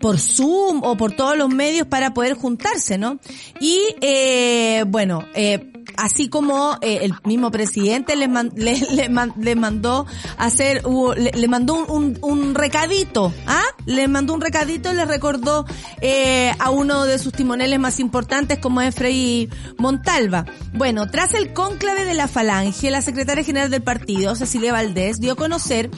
por 0.00 0.18
Zoom 0.18 0.82
o 0.82 0.96
por 0.96 1.12
todos 1.12 1.36
los 1.36 1.50
medios 1.50 1.86
para 1.86 2.14
poder 2.14 2.34
juntarse, 2.34 2.98
¿no? 2.98 3.18
Y, 3.60 3.80
eh, 4.00 4.84
bueno, 4.86 5.24
eh, 5.34 5.70
así 5.96 6.28
como 6.28 6.76
eh, 6.80 7.00
el 7.02 7.14
mismo 7.24 7.50
presidente 7.50 8.16
les, 8.16 8.28
le, 8.54 9.08
le, 9.36 9.54
mandó 9.54 10.06
hacer, 10.38 10.82
le, 11.16 11.30
le 11.32 11.48
mandó 11.48 11.84
un, 11.86 12.18
un, 12.22 12.54
recadito, 12.54 13.32
¿ah? 13.46 13.64
Le 13.86 14.08
mandó 14.08 14.34
un 14.34 14.40
recadito 14.40 14.92
y 14.92 14.96
le 14.96 15.04
recordó 15.04 15.66
eh, 16.00 16.52
a 16.58 16.70
uno 16.70 17.04
de 17.04 17.18
sus 17.18 17.32
timoneles 17.32 17.78
más 17.78 18.00
importantes 18.00 18.58
como 18.58 18.80
es 18.80 18.94
Frei 18.94 19.48
Montalva. 19.78 20.46
Bueno, 20.72 21.08
tras 21.08 21.34
el 21.34 21.52
cónclave 21.52 22.04
de 22.04 22.14
la 22.14 22.28
Falange, 22.28 22.90
la 22.90 23.02
secretaria 23.02 23.44
general 23.44 23.70
del 23.70 23.82
partido, 23.82 24.34
Cecilia 24.34 24.72
Valdés, 24.72 25.20
dio 25.20 25.32
a 25.32 25.36
conocer 25.36 25.90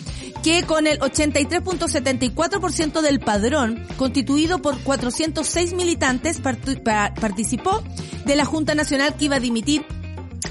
que 0.42 0.62
con 0.62 0.86
el 0.86 0.98
83.74% 1.00 3.00
del 3.00 3.20
padrón, 3.20 3.84
constituido 3.96 4.62
por 4.62 4.78
406 4.78 5.74
militantes, 5.74 6.40
participó 6.40 7.82
de 8.24 8.36
la 8.36 8.44
Junta 8.44 8.74
Nacional 8.74 9.14
que 9.16 9.26
iba 9.26 9.36
a 9.36 9.40
dimitir 9.40 9.75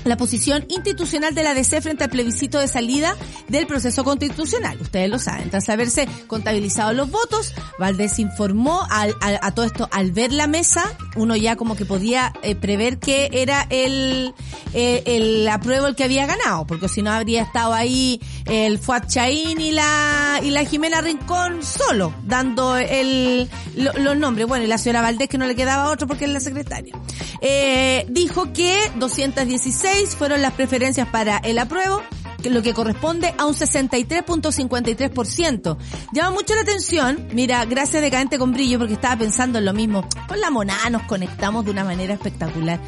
la 0.03 0.17
posición 0.17 0.65
institucional 0.69 1.33
de 1.33 1.43
la 1.43 1.53
DC 1.53 1.81
frente 1.81 2.03
al 2.03 2.09
plebiscito 2.09 2.59
de 2.59 2.67
salida 2.67 3.15
del 3.47 3.67
proceso 3.67 4.03
constitucional. 4.03 4.77
Ustedes 4.81 5.09
lo 5.09 5.19
saben. 5.19 5.49
Tras 5.49 5.69
haberse 5.69 6.07
contabilizado 6.27 6.93
los 6.93 7.09
votos, 7.09 7.53
Valdés 7.79 8.19
informó 8.19 8.85
a 8.89 9.51
todo 9.51 9.65
esto 9.65 9.87
al 9.91 10.11
ver 10.11 10.31
la 10.31 10.47
mesa, 10.47 10.95
uno 11.15 11.35
ya 11.35 11.55
como 11.55 11.75
que 11.75 11.85
podía 11.85 12.33
eh, 12.43 12.55
prever 12.55 12.99
que 12.99 13.29
era 13.31 13.65
el, 13.69 14.33
eh, 14.73 15.03
el 15.05 15.47
apruebo 15.47 15.87
el 15.87 15.95
que 15.95 16.03
había 16.03 16.25
ganado, 16.25 16.65
porque 16.67 16.89
si 16.89 17.01
no 17.01 17.11
habría 17.11 17.43
estado 17.43 17.73
ahí 17.73 18.19
el 18.45 18.79
Fuad 18.79 19.07
Chaín 19.07 19.59
y 19.59 19.71
la, 19.71 20.39
y 20.43 20.49
la 20.49 20.63
Jimena 20.65 21.01
Rincón 21.01 21.63
solo, 21.63 22.13
dando 22.23 22.77
el, 22.77 23.49
los 23.75 24.17
nombres. 24.17 24.47
Bueno, 24.47 24.65
y 24.65 24.67
la 24.67 24.77
señora 24.77 25.01
Valdés 25.01 25.29
que 25.29 25.37
no 25.37 25.45
le 25.45 25.55
quedaba 25.55 25.91
otro 25.91 26.07
porque 26.07 26.25
es 26.25 26.31
la 26.31 26.39
secretaria. 26.39 26.95
Eh, 27.41 28.05
dijo 28.09 28.53
que 28.53 28.91
216 28.95 29.84
fueron 30.17 30.41
las 30.41 30.53
preferencias 30.53 31.07
para 31.09 31.37
el 31.37 31.59
apruebo, 31.59 32.01
lo 32.49 32.61
que 32.61 32.73
corresponde 32.73 33.33
a 33.37 33.45
un 33.45 33.53
63.53%. 33.53 35.77
Llama 36.11 36.31
mucho 36.31 36.55
la 36.55 36.61
atención, 36.61 37.27
mira, 37.33 37.65
gracias 37.65 38.01
Decadente 38.01 38.37
con 38.37 38.51
Brillo, 38.51 38.79
porque 38.79 38.93
estaba 38.93 39.17
pensando 39.17 39.59
en 39.59 39.65
lo 39.65 39.73
mismo. 39.73 40.07
Con 40.27 40.39
la 40.39 40.49
monada 40.49 40.89
nos 40.89 41.03
conectamos 41.03 41.65
de 41.65 41.71
una 41.71 41.83
manera 41.83 42.13
espectacular. 42.13 42.79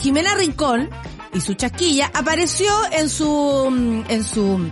Jimena 0.00 0.34
Rincón 0.34 0.90
y 1.32 1.40
su 1.40 1.54
chasquilla 1.54 2.10
apareció 2.14 2.72
en 2.92 3.08
su, 3.08 4.04
en 4.08 4.24
su 4.24 4.70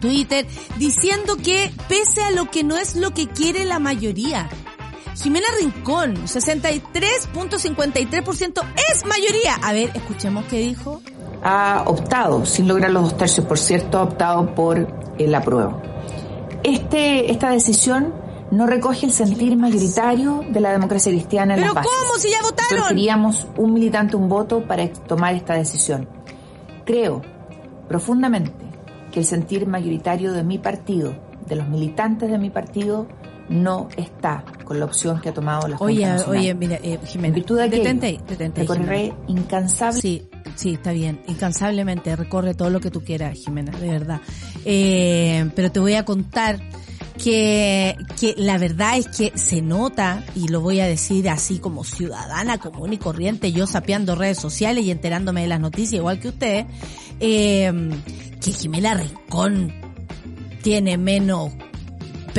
Twitter 0.00 0.46
diciendo 0.76 1.36
que 1.36 1.72
pese 1.88 2.22
a 2.22 2.30
lo 2.30 2.50
que 2.50 2.64
no 2.64 2.76
es 2.76 2.96
lo 2.96 3.12
que 3.12 3.28
quiere 3.28 3.64
la 3.64 3.78
mayoría, 3.78 4.48
Jimena 5.22 5.46
Rincón, 5.60 6.16
63.53% 6.26 8.62
es 8.92 9.04
mayoría. 9.04 9.54
A 9.62 9.72
ver, 9.72 9.90
escuchemos 9.94 10.44
qué 10.44 10.58
dijo. 10.58 11.02
Ha 11.42 11.82
optado, 11.86 12.46
sin 12.46 12.68
lograr 12.68 12.92
los 12.92 13.02
dos 13.02 13.16
tercios, 13.16 13.44
por 13.46 13.58
cierto, 13.58 13.98
ha 13.98 14.04
optado 14.04 14.54
por 14.54 14.86
el 15.18 15.34
apruebo. 15.34 15.82
Este, 16.62 17.32
esta 17.32 17.50
decisión 17.50 18.14
no 18.52 18.66
recoge 18.66 19.06
el 19.06 19.12
sentir 19.12 19.56
mayoritario 19.56 20.44
de 20.48 20.60
la 20.60 20.70
democracia 20.70 21.10
cristiana 21.10 21.54
en 21.54 21.62
¿Pero 21.62 21.74
cómo? 21.74 21.88
Si 22.18 22.30
ya 22.30 22.40
votaron. 22.42 22.86
Queríamos 22.88 23.48
un 23.56 23.74
militante, 23.74 24.14
un 24.16 24.28
voto 24.28 24.64
para 24.66 24.88
tomar 24.92 25.34
esta 25.34 25.54
decisión. 25.54 26.08
Creo 26.84 27.22
profundamente 27.88 28.52
que 29.10 29.18
el 29.20 29.26
sentir 29.26 29.66
mayoritario 29.66 30.32
de 30.32 30.44
mi 30.44 30.58
partido, 30.58 31.16
de 31.46 31.56
los 31.56 31.66
militantes 31.68 32.30
de 32.30 32.38
mi 32.38 32.50
partido, 32.50 33.08
no 33.48 33.88
está 33.96 34.44
con 34.64 34.78
la 34.78 34.84
opción 34.84 35.20
que 35.20 35.30
ha 35.30 35.34
tomado 35.34 35.66
la 35.68 35.76
Oye, 35.78 36.06
oye, 36.26 36.54
mira, 36.54 36.76
eh, 36.82 36.98
Jimena. 37.06 37.28
En 37.28 37.34
virtud 37.34 37.58
de 37.58 37.68
detente, 37.68 38.20
detente, 38.28 38.60
recorreré 38.62 39.14
incansable. 39.26 40.00
Sí, 40.00 40.28
sí, 40.54 40.74
está 40.74 40.92
bien. 40.92 41.20
Incansablemente 41.26 42.14
recorre 42.16 42.54
todo 42.54 42.70
lo 42.70 42.80
que 42.80 42.90
tú 42.90 43.02
quieras, 43.02 43.38
Jimena, 43.38 43.72
de 43.78 43.88
verdad. 43.88 44.20
Eh, 44.64 45.50
pero 45.54 45.72
te 45.72 45.80
voy 45.80 45.94
a 45.94 46.04
contar 46.04 46.60
que, 47.22 47.96
que 48.20 48.34
la 48.36 48.58
verdad 48.58 48.98
es 48.98 49.08
que 49.08 49.32
se 49.36 49.60
nota, 49.60 50.24
y 50.34 50.48
lo 50.48 50.60
voy 50.60 50.80
a 50.80 50.86
decir 50.86 51.28
así 51.28 51.58
como 51.58 51.84
ciudadana 51.84 52.58
común 52.58 52.92
y 52.92 52.98
corriente, 52.98 53.52
yo 53.52 53.66
sapeando 53.66 54.14
redes 54.14 54.38
sociales 54.38 54.84
y 54.84 54.90
enterándome 54.90 55.42
de 55.42 55.48
las 55.48 55.60
noticias 55.60 55.94
igual 56.00 56.20
que 56.20 56.28
ustedes, 56.28 56.66
eh, 57.20 57.72
que 58.40 58.52
Jimena 58.52 58.94
Rincón 58.94 59.72
tiene 60.62 60.98
menos 60.98 61.52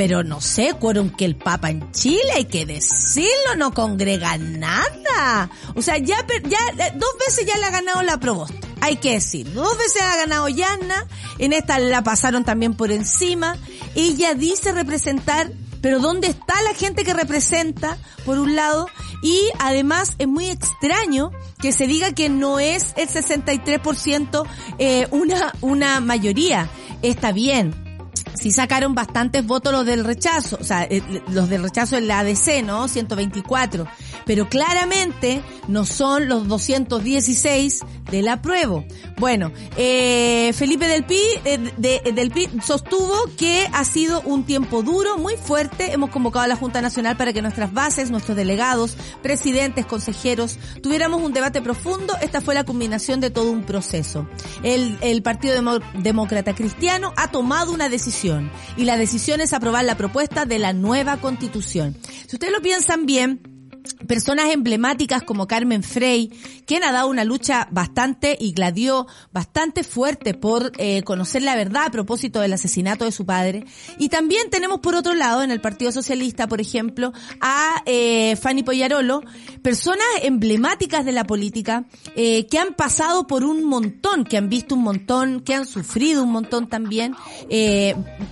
pero 0.00 0.24
no 0.24 0.40
sé, 0.40 0.72
quórum 0.80 1.10
que 1.10 1.26
el 1.26 1.36
Papa 1.36 1.68
en 1.68 1.92
Chile, 1.92 2.32
hay 2.34 2.46
que 2.46 2.64
decirlo, 2.64 3.54
no 3.58 3.74
congrega 3.74 4.38
nada. 4.38 5.50
O 5.74 5.82
sea, 5.82 5.98
ya, 5.98 6.26
ya 6.48 6.86
eh, 6.86 6.92
dos 6.96 7.10
veces 7.18 7.44
ya 7.44 7.58
le 7.58 7.66
ha 7.66 7.70
ganado 7.70 8.00
la 8.00 8.18
provosta, 8.18 8.66
hay 8.80 8.96
que 8.96 9.12
decirlo. 9.12 9.60
Dos 9.60 9.76
veces 9.76 10.00
ha 10.00 10.16
ganado 10.16 10.48
Yana, 10.48 11.06
en 11.38 11.52
esta 11.52 11.78
la 11.78 12.02
pasaron 12.02 12.44
también 12.44 12.72
por 12.72 12.90
encima. 12.92 13.58
Ella 13.94 14.32
dice 14.32 14.72
representar 14.72 15.52
pero 15.82 15.98
¿dónde 15.98 16.28
está 16.28 16.54
la 16.62 16.74
gente 16.74 17.04
que 17.04 17.12
representa, 17.12 17.98
por 18.24 18.38
un 18.38 18.54
lado? 18.54 18.86
Y 19.22 19.50
además 19.58 20.14
es 20.18 20.28
muy 20.28 20.48
extraño 20.48 21.30
que 21.58 21.72
se 21.72 21.86
diga 21.86 22.12
que 22.12 22.30
no 22.30 22.58
es 22.58 22.94
el 22.96 23.08
63% 23.08 24.46
eh, 24.78 25.08
una, 25.10 25.52
una 25.60 26.00
mayoría. 26.00 26.70
Está 27.02 27.32
bien, 27.32 27.89
sí 28.34 28.50
sacaron 28.50 28.94
bastantes 28.94 29.46
votos 29.46 29.72
los 29.72 29.86
del 29.86 30.04
rechazo, 30.04 30.58
o 30.60 30.64
sea, 30.64 30.84
eh, 30.84 31.02
los 31.28 31.48
del 31.48 31.62
rechazo 31.62 31.96
en 31.96 32.06
la 32.06 32.20
ADC, 32.20 32.62
¿no? 32.64 32.88
124. 32.88 33.86
Pero 34.26 34.48
claramente 34.48 35.42
no 35.68 35.84
son 35.84 36.28
los 36.28 36.46
216 36.46 37.80
del 38.10 38.28
apruebo. 38.28 38.84
Bueno, 39.18 39.52
eh, 39.76 40.52
Felipe 40.54 40.86
del 40.86 41.04
Pi, 41.04 41.20
eh, 41.44 41.58
del 42.12 42.30
Pi 42.30 42.48
sostuvo 42.64 43.14
que 43.36 43.68
ha 43.72 43.84
sido 43.84 44.20
un 44.22 44.44
tiempo 44.44 44.82
duro, 44.82 45.18
muy 45.18 45.36
fuerte. 45.36 45.92
Hemos 45.92 46.10
convocado 46.10 46.44
a 46.44 46.48
la 46.48 46.56
Junta 46.56 46.80
Nacional 46.82 47.16
para 47.16 47.32
que 47.32 47.42
nuestras 47.42 47.72
bases, 47.72 48.10
nuestros 48.10 48.36
delegados, 48.36 48.96
presidentes, 49.22 49.86
consejeros, 49.86 50.58
tuviéramos 50.82 51.22
un 51.22 51.32
debate 51.32 51.62
profundo. 51.62 52.14
Esta 52.20 52.40
fue 52.40 52.54
la 52.54 52.64
culminación 52.64 53.20
de 53.20 53.30
todo 53.30 53.50
un 53.50 53.64
proceso. 53.64 54.28
El, 54.62 54.98
el 55.00 55.22
Partido 55.22 55.80
Demócrata 55.94 56.54
Cristiano 56.54 57.12
ha 57.16 57.28
tomado 57.28 57.72
una 57.72 57.88
decisión 57.88 58.19
y 58.76 58.84
la 58.84 58.98
decisión 58.98 59.40
es 59.40 59.52
aprobar 59.52 59.84
la 59.84 59.96
propuesta 59.96 60.44
de 60.44 60.58
la 60.58 60.72
nueva 60.72 61.16
constitución. 61.18 61.96
Si 62.26 62.36
ustedes 62.36 62.52
lo 62.52 62.60
piensan 62.60 63.06
bien, 63.06 63.40
personas 64.06 64.50
emblemáticas 64.52 65.22
como 65.22 65.46
Carmen 65.46 65.82
Frey, 65.82 66.28
quien 66.66 66.84
ha 66.84 66.92
dado 66.92 67.08
una 67.08 67.24
lucha 67.24 67.68
bastante 67.70 68.36
y 68.40 68.52
gladió 68.52 69.06
bastante 69.32 69.84
fuerte 69.84 70.34
por 70.34 70.72
eh, 70.78 71.02
conocer 71.02 71.42
la 71.42 71.54
verdad 71.54 71.84
a 71.86 71.90
propósito 71.90 72.40
del 72.40 72.52
asesinato 72.52 73.04
de 73.04 73.12
su 73.12 73.26
padre. 73.26 73.64
Y 73.98 74.08
también 74.08 74.50
tenemos 74.50 74.80
por 74.80 74.94
otro 74.94 75.14
lado 75.14 75.42
en 75.42 75.50
el 75.50 75.60
Partido 75.60 75.92
Socialista, 75.92 76.48
por 76.48 76.60
ejemplo, 76.60 77.12
a 77.40 77.82
eh, 77.86 78.36
Fanny 78.36 78.62
Poyarolo, 78.62 79.22
personas 79.62 80.06
emblemáticas 80.22 81.04
de 81.04 81.12
la 81.12 81.24
política 81.24 81.84
eh, 82.16 82.46
que 82.46 82.58
han 82.58 82.74
pasado 82.74 83.26
por 83.26 83.44
un 83.44 83.64
montón, 83.64 84.24
que 84.24 84.36
han 84.36 84.48
visto 84.48 84.74
un 84.74 84.82
montón, 84.82 85.40
que 85.40 85.54
han 85.54 85.66
sufrido 85.66 86.22
un 86.22 86.32
montón 86.32 86.68
también, 86.68 87.14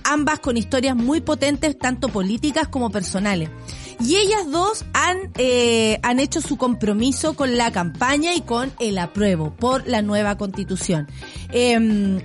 ambas 0.03 0.39
con 0.39 0.57
historias 0.57 0.95
muy 0.95 1.21
potentes, 1.21 1.77
tanto 1.77 2.09
políticas 2.09 2.67
como 2.67 2.89
personales. 2.89 3.49
Y 3.99 4.15
ellas 4.15 4.49
dos 4.49 4.85
han, 4.93 5.31
eh, 5.37 5.99
han 6.03 6.19
hecho 6.19 6.41
su 6.41 6.57
compromiso 6.57 7.33
con 7.33 7.57
la 7.57 7.71
campaña 7.71 8.33
y 8.33 8.41
con 8.41 8.71
el 8.79 8.97
apruebo 8.97 9.53
por 9.55 9.87
la 9.87 10.01
nueva 10.01 10.37
constitución. 10.37 11.07
Em, 11.51 12.19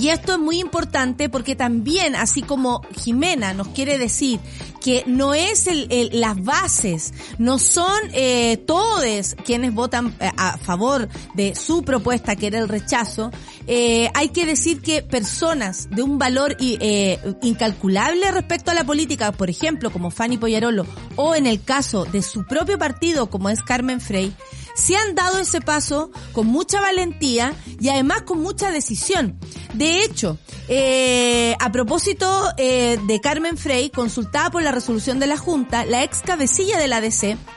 y 0.00 0.08
esto 0.08 0.32
es 0.32 0.38
muy 0.38 0.60
importante 0.60 1.28
porque 1.28 1.54
también, 1.54 2.16
así 2.16 2.42
como 2.42 2.82
Jimena 2.96 3.54
nos 3.54 3.68
quiere 3.68 3.98
decir 3.98 4.40
que 4.80 5.04
no 5.06 5.34
es 5.34 5.66
el, 5.66 6.10
las 6.12 6.42
bases, 6.42 7.14
no 7.38 7.58
son 7.58 8.00
eh, 8.12 8.58
todos 8.66 9.34
quienes 9.44 9.72
votan 9.72 10.14
eh, 10.20 10.30
a 10.36 10.58
favor 10.58 11.08
de 11.34 11.54
su 11.54 11.82
propuesta, 11.82 12.36
que 12.36 12.48
era 12.48 12.58
el 12.58 12.68
rechazo, 12.68 13.30
eh, 13.66 14.10
hay 14.14 14.28
que 14.28 14.46
decir 14.46 14.80
que 14.80 15.02
personas 15.02 15.88
de 15.90 16.02
un 16.02 16.18
valor 16.18 16.56
eh, 16.60 17.18
incalculable 17.42 18.30
respecto 18.30 18.70
a 18.70 18.74
la 18.74 18.84
política, 18.84 19.32
por 19.32 19.50
ejemplo, 19.50 19.90
como 19.90 20.10
Fanny 20.10 20.36
Poyarolo, 20.36 20.86
o 21.16 21.34
en 21.34 21.46
el 21.46 21.62
caso 21.62 22.04
de 22.04 22.22
su 22.22 22.44
propio 22.44 22.78
partido, 22.78 23.30
como 23.30 23.48
es 23.48 23.62
Carmen 23.62 24.00
Frey, 24.00 24.34
se 24.74 24.96
han 24.96 25.14
dado 25.14 25.38
ese 25.38 25.60
paso 25.60 26.10
con 26.32 26.48
mucha 26.48 26.80
valentía 26.80 27.54
y 27.80 27.88
además 27.88 28.22
con 28.22 28.42
mucha 28.42 28.70
decisión. 28.70 29.38
De 29.74 30.04
hecho, 30.04 30.38
eh, 30.68 31.56
a 31.60 31.70
propósito 31.70 32.48
eh, 32.56 32.98
de 33.06 33.20
Carmen 33.20 33.56
Frey, 33.56 33.90
consultada 33.90 34.50
por 34.50 34.62
la 34.62 34.72
resolución 34.72 35.18
de 35.18 35.26
la 35.26 35.36
Junta, 35.36 35.84
la 35.84 36.04
ex 36.04 36.22
cabecilla 36.22 36.78
de 36.78 36.88
la 36.88 37.00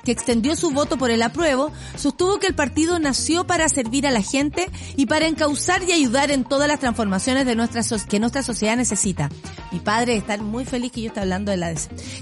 que 0.04 0.12
extendió 0.12 0.56
su 0.56 0.72
voto 0.72 0.98
por 0.98 1.12
el 1.12 1.22
apruebo, 1.22 1.72
sostuvo 1.96 2.40
que 2.40 2.48
el 2.48 2.56
partido 2.56 3.00
nació 3.00 3.46
para 3.46 3.70
servir 3.70 4.06
a 4.08 4.12
la 4.12 4.22
gente 4.22 4.70
y 4.96 5.06
para 5.06 5.28
encauzar 5.28 5.84
y 5.84 5.92
ayudar 5.92 6.32
en 6.32 6.44
todas 6.44 6.68
las 6.68 6.80
transformaciones 6.80 7.46
de 7.46 7.56
nuestra 7.56 7.82
que 8.10 8.20
nuestra 8.20 8.44
sociedad 8.44 8.76
necesita. 8.76 9.30
Mi 9.72 9.80
padre 9.80 10.18
está 10.18 10.38
muy 10.38 10.66
feliz 10.66 10.92
que 10.92 11.02
yo 11.02 11.08
esté 11.08 11.20
hablando 11.20 11.52
de 11.52 11.58
la. 11.58 11.74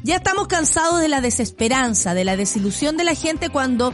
Ya 0.03 0.17
estamos 0.17 0.47
cansados 0.47 0.99
de 0.99 1.07
la 1.07 1.21
desesperanza, 1.21 2.13
de 2.13 2.25
la 2.25 2.35
desilusión 2.35 2.97
de 2.97 3.05
la 3.05 3.15
gente 3.15 3.49
cuando 3.49 3.93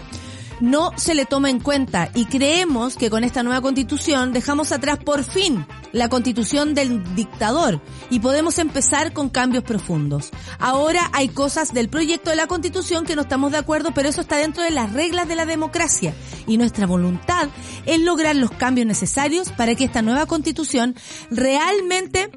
no 0.62 0.91
se 0.95 1.15
le 1.15 1.26
toma 1.26 1.50
en 1.50 1.60
cuenta 1.60 2.10
y 2.13 2.26
creemos 2.26 2.95
que 2.95 3.10
con 3.10 3.24
esta 3.24 3.43
nueva 3.43 3.62
constitución 3.62 4.32
dejamos 4.32 4.71
atrás 4.71 5.00
por 5.04 5.24
fin 5.24 5.65
la 5.91 6.08
constitución 6.08 6.74
del 6.74 7.15
dictador 7.15 7.82
y 8.10 8.19
podemos 8.19 8.60
empezar 8.60 9.12
con 9.12 9.30
cambios 9.30 9.63
profundos. 9.63 10.30
Ahora 10.60 11.10
hay 11.13 11.30
cosas 11.30 11.74
del 11.74 11.89
proyecto 11.89 12.30
de 12.30 12.36
la 12.36 12.47
constitución 12.47 13.06
que 13.06 13.15
no 13.15 13.24
estamos 13.24 13.52
de 13.52 13.58
acuerdo, 13.58 13.91
pero 13.93 14.08
eso 14.08 14.21
está 14.21 14.38
dentro 14.38 14.63
de 14.63 14.71
las 14.71 14.93
reglas 14.93 15.28
de 15.28 15.36
la 15.36 15.45
democracia 15.45 16.13
y 16.47 16.58
nuestra 16.58 16.86
voluntad 16.86 17.50
es 17.86 18.00
lograr 18.00 18.36
los 18.36 18.52
cambios 18.52 18.88
necesarios 18.88 19.52
para 19.52 19.76
que 19.76 19.86
esta 19.86 20.02
nueva 20.02 20.26
constitución 20.26 20.95
realmente 21.30 22.30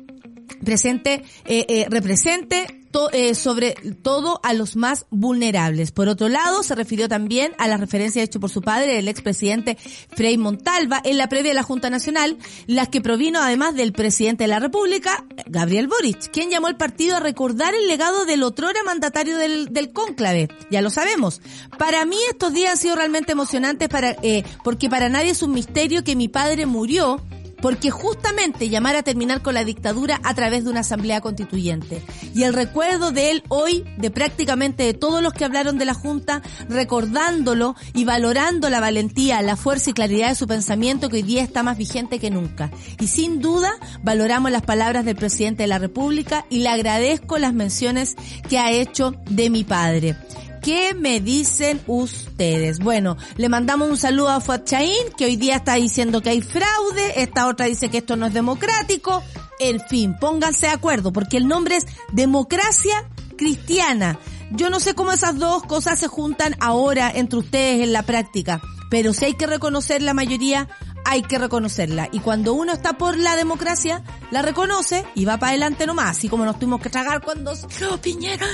presente, 0.65 1.25
eh, 1.45 1.67
eh, 1.69 1.87
represente 1.91 2.84
eh, 3.13 3.35
sobre 3.35 3.75
todo 4.03 4.41
a 4.43 4.53
los 4.53 4.77
más 4.77 5.07
vulnerables. 5.11 5.93
Por 5.93 6.09
otro 6.09 6.29
lado, 6.29 6.63
se 6.63 6.75
refirió 6.75 7.09
también 7.09 7.53
a 7.59 7.69
la 7.69 7.77
referencia 7.77 8.23
hecha 8.23 8.39
por 8.39 8.51
su 8.51 8.63
padre, 8.63 8.99
el 8.99 9.09
expresidente 9.09 9.77
Frei 10.11 10.39
Montalva, 10.39 11.01
en 11.05 11.19
la 11.19 11.29
previa 11.29 11.51
de 11.51 11.57
la 11.57 11.63
Junta 11.63 11.91
Nacional, 11.91 12.39
las 12.67 12.89
que 12.89 13.01
provino 13.01 13.41
además 13.41 13.75
del 13.75 13.93
presidente 13.93 14.45
de 14.45 14.49
la 14.49 14.61
República, 14.61 15.25
Gabriel 15.47 15.89
Boric, 15.89 16.31
quien 16.31 16.51
llamó 16.51 16.69
al 16.69 16.77
partido 16.77 17.17
a 17.17 17.21
recordar 17.21 17.75
el 17.75 17.89
legado 17.89 18.25
del 18.25 18.43
otrora 18.43 18.83
mandatario 18.85 19.39
del, 19.39 19.73
del 19.73 19.93
cónclave. 19.93 20.49
Ya 20.71 20.83
lo 20.83 20.91
sabemos. 20.91 21.41
Para 21.79 22.05
mí 22.05 22.17
estos 22.31 22.53
días 22.53 22.73
han 22.73 22.79
sido 22.79 22.97
realmente 22.97 23.33
emocionantes 23.33 23.89
para, 23.89 24.17
eh, 24.23 24.45
porque 24.63 24.89
para 24.89 25.09
nadie 25.09 25.31
es 25.31 25.43
un 25.43 25.53
misterio 25.53 26.05
que 26.05 26.17
mi 26.17 26.29
padre 26.29 26.67
murió 26.67 27.21
porque 27.65 27.91
justamente 27.91 28.69
llamar 28.69 28.95
a 28.95 29.03
terminar 29.03 29.41
con 29.41 29.55
la 29.55 29.65
dictadura 29.65 30.21
a 30.23 30.35
través 30.35 30.65
de 30.65 30.71
una 30.71 30.81
asamblea 30.81 31.23
constituyente. 31.23 32.03
Y 32.35 32.43
el 32.43 32.53
recuerdo 32.53 33.11
de 33.11 33.31
él 33.31 33.43
hoy, 33.49 33.87
de 33.97 34.11
prácticamente 34.11 34.83
de 34.83 34.93
todos 34.93 35.23
los 35.23 35.33
que 35.33 35.47
hablaron 35.47 35.79
de 35.79 35.87
la 35.87 35.95
Junta, 35.95 36.43
recordándolo 36.69 37.75
y 37.95 38.05
valorando 38.05 38.69
la 38.69 38.81
valentía, 38.81 39.41
la 39.41 39.57
fuerza 39.57 39.89
y 39.89 39.93
claridad 39.95 40.29
de 40.29 40.35
su 40.35 40.47
pensamiento 40.47 41.09
que 41.09 41.17
hoy 41.17 41.23
día 41.23 41.43
está 41.43 41.63
más 41.63 41.79
vigente 41.79 42.19
que 42.19 42.29
nunca. 42.29 42.71
Y 43.01 43.07
sin 43.07 43.41
duda 43.41 43.73
valoramos 44.03 44.51
las 44.51 44.61
palabras 44.61 45.07
del 45.07 45.17
presidente 45.17 45.63
de 45.63 45.69
la 45.69 45.79
República 45.79 46.45
y 46.51 46.59
le 46.59 46.69
agradezco 46.69 47.39
las 47.39 47.55
menciones 47.55 48.15
que 48.47 48.59
ha 48.59 48.73
hecho 48.73 49.15
de 49.31 49.49
mi 49.49 49.65
padre. 49.65 50.19
¿Qué 50.65 50.95
me 50.95 51.21
dicen 51.21 51.83
ustedes? 51.87 52.79
Bueno, 52.79 53.19
le 53.37 53.51
mandamos 53.51 53.91
un 53.91 53.99
saludo 53.99 54.31
a 54.31 54.41
Fuad 54.41 54.65
Chaín, 54.65 55.13
que 55.15 55.27
hoy 55.27 55.37
día 55.37 55.57
está 55.57 55.75
diciendo 55.75 56.23
que 56.23 56.31
hay 56.31 56.41
fraude, 56.41 57.21
esta 57.23 57.49
otra 57.49 57.67
dice 57.67 57.91
que 57.91 57.99
esto 57.99 58.17
no 58.17 58.25
es 58.25 58.33
democrático. 58.33 59.23
En 59.61 59.79
fin, 59.79 60.17
pónganse 60.19 60.69
de 60.69 60.73
acuerdo, 60.73 61.13
porque 61.13 61.37
el 61.37 61.49
nombre 61.49 61.77
es 61.77 61.87
Democracia 62.13 63.11
Cristiana. 63.37 64.19
Yo 64.53 64.71
no 64.71 64.81
sé 64.81 64.95
cómo 64.95 65.13
esas 65.13 65.39
dos 65.39 65.65
cosas 65.65 65.99
se 65.99 66.07
juntan 66.09 66.57
ahora 66.61 67.13
entre 67.15 67.41
ustedes 67.41 67.85
en 67.85 67.93
la 67.93 68.03
práctica, 68.03 68.63
pero 68.89 69.13
si 69.13 69.27
hay 69.27 69.35
que 69.35 69.47
reconocer 69.47 70.01
la 70.01 70.15
mayoría, 70.15 70.67
hay 71.05 71.23
que 71.23 71.39
reconocerla. 71.39 72.09
Y 72.13 72.21
cuando 72.21 72.55
uno 72.55 72.73
está 72.73 72.99
por 72.99 73.17
la 73.17 73.37
democracia, 73.37 74.03
la 74.31 74.43
reconoce 74.43 75.05
y 75.15 75.25
va 75.25 75.39
para 75.39 75.51
adelante 75.51 75.87
nomás. 75.87 76.17
Así 76.17 76.29
como 76.29 76.45
nos 76.45 76.59
tuvimos 76.59 76.81
que 76.81 76.91
tragar 76.91 77.23
cuando 77.23 77.53
oh, 77.53 77.97
Piñera. 77.99 78.47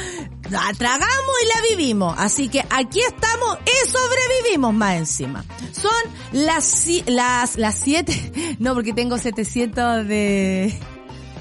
La 0.51 0.73
tragamos 0.77 1.35
y 1.43 1.47
la 1.47 1.77
vivimos. 1.77 2.15
Así 2.19 2.49
que 2.49 2.65
aquí 2.71 3.01
estamos 3.01 3.59
y 3.65 3.89
sobrevivimos 3.89 4.75
más 4.75 4.97
encima. 4.97 5.45
Son 5.73 5.93
las, 6.33 6.87
las, 7.07 7.57
las 7.57 7.75
siete. 7.75 8.33
No, 8.59 8.75
porque 8.75 8.93
tengo 8.93 9.17
700 9.17 10.07
de, 10.07 10.79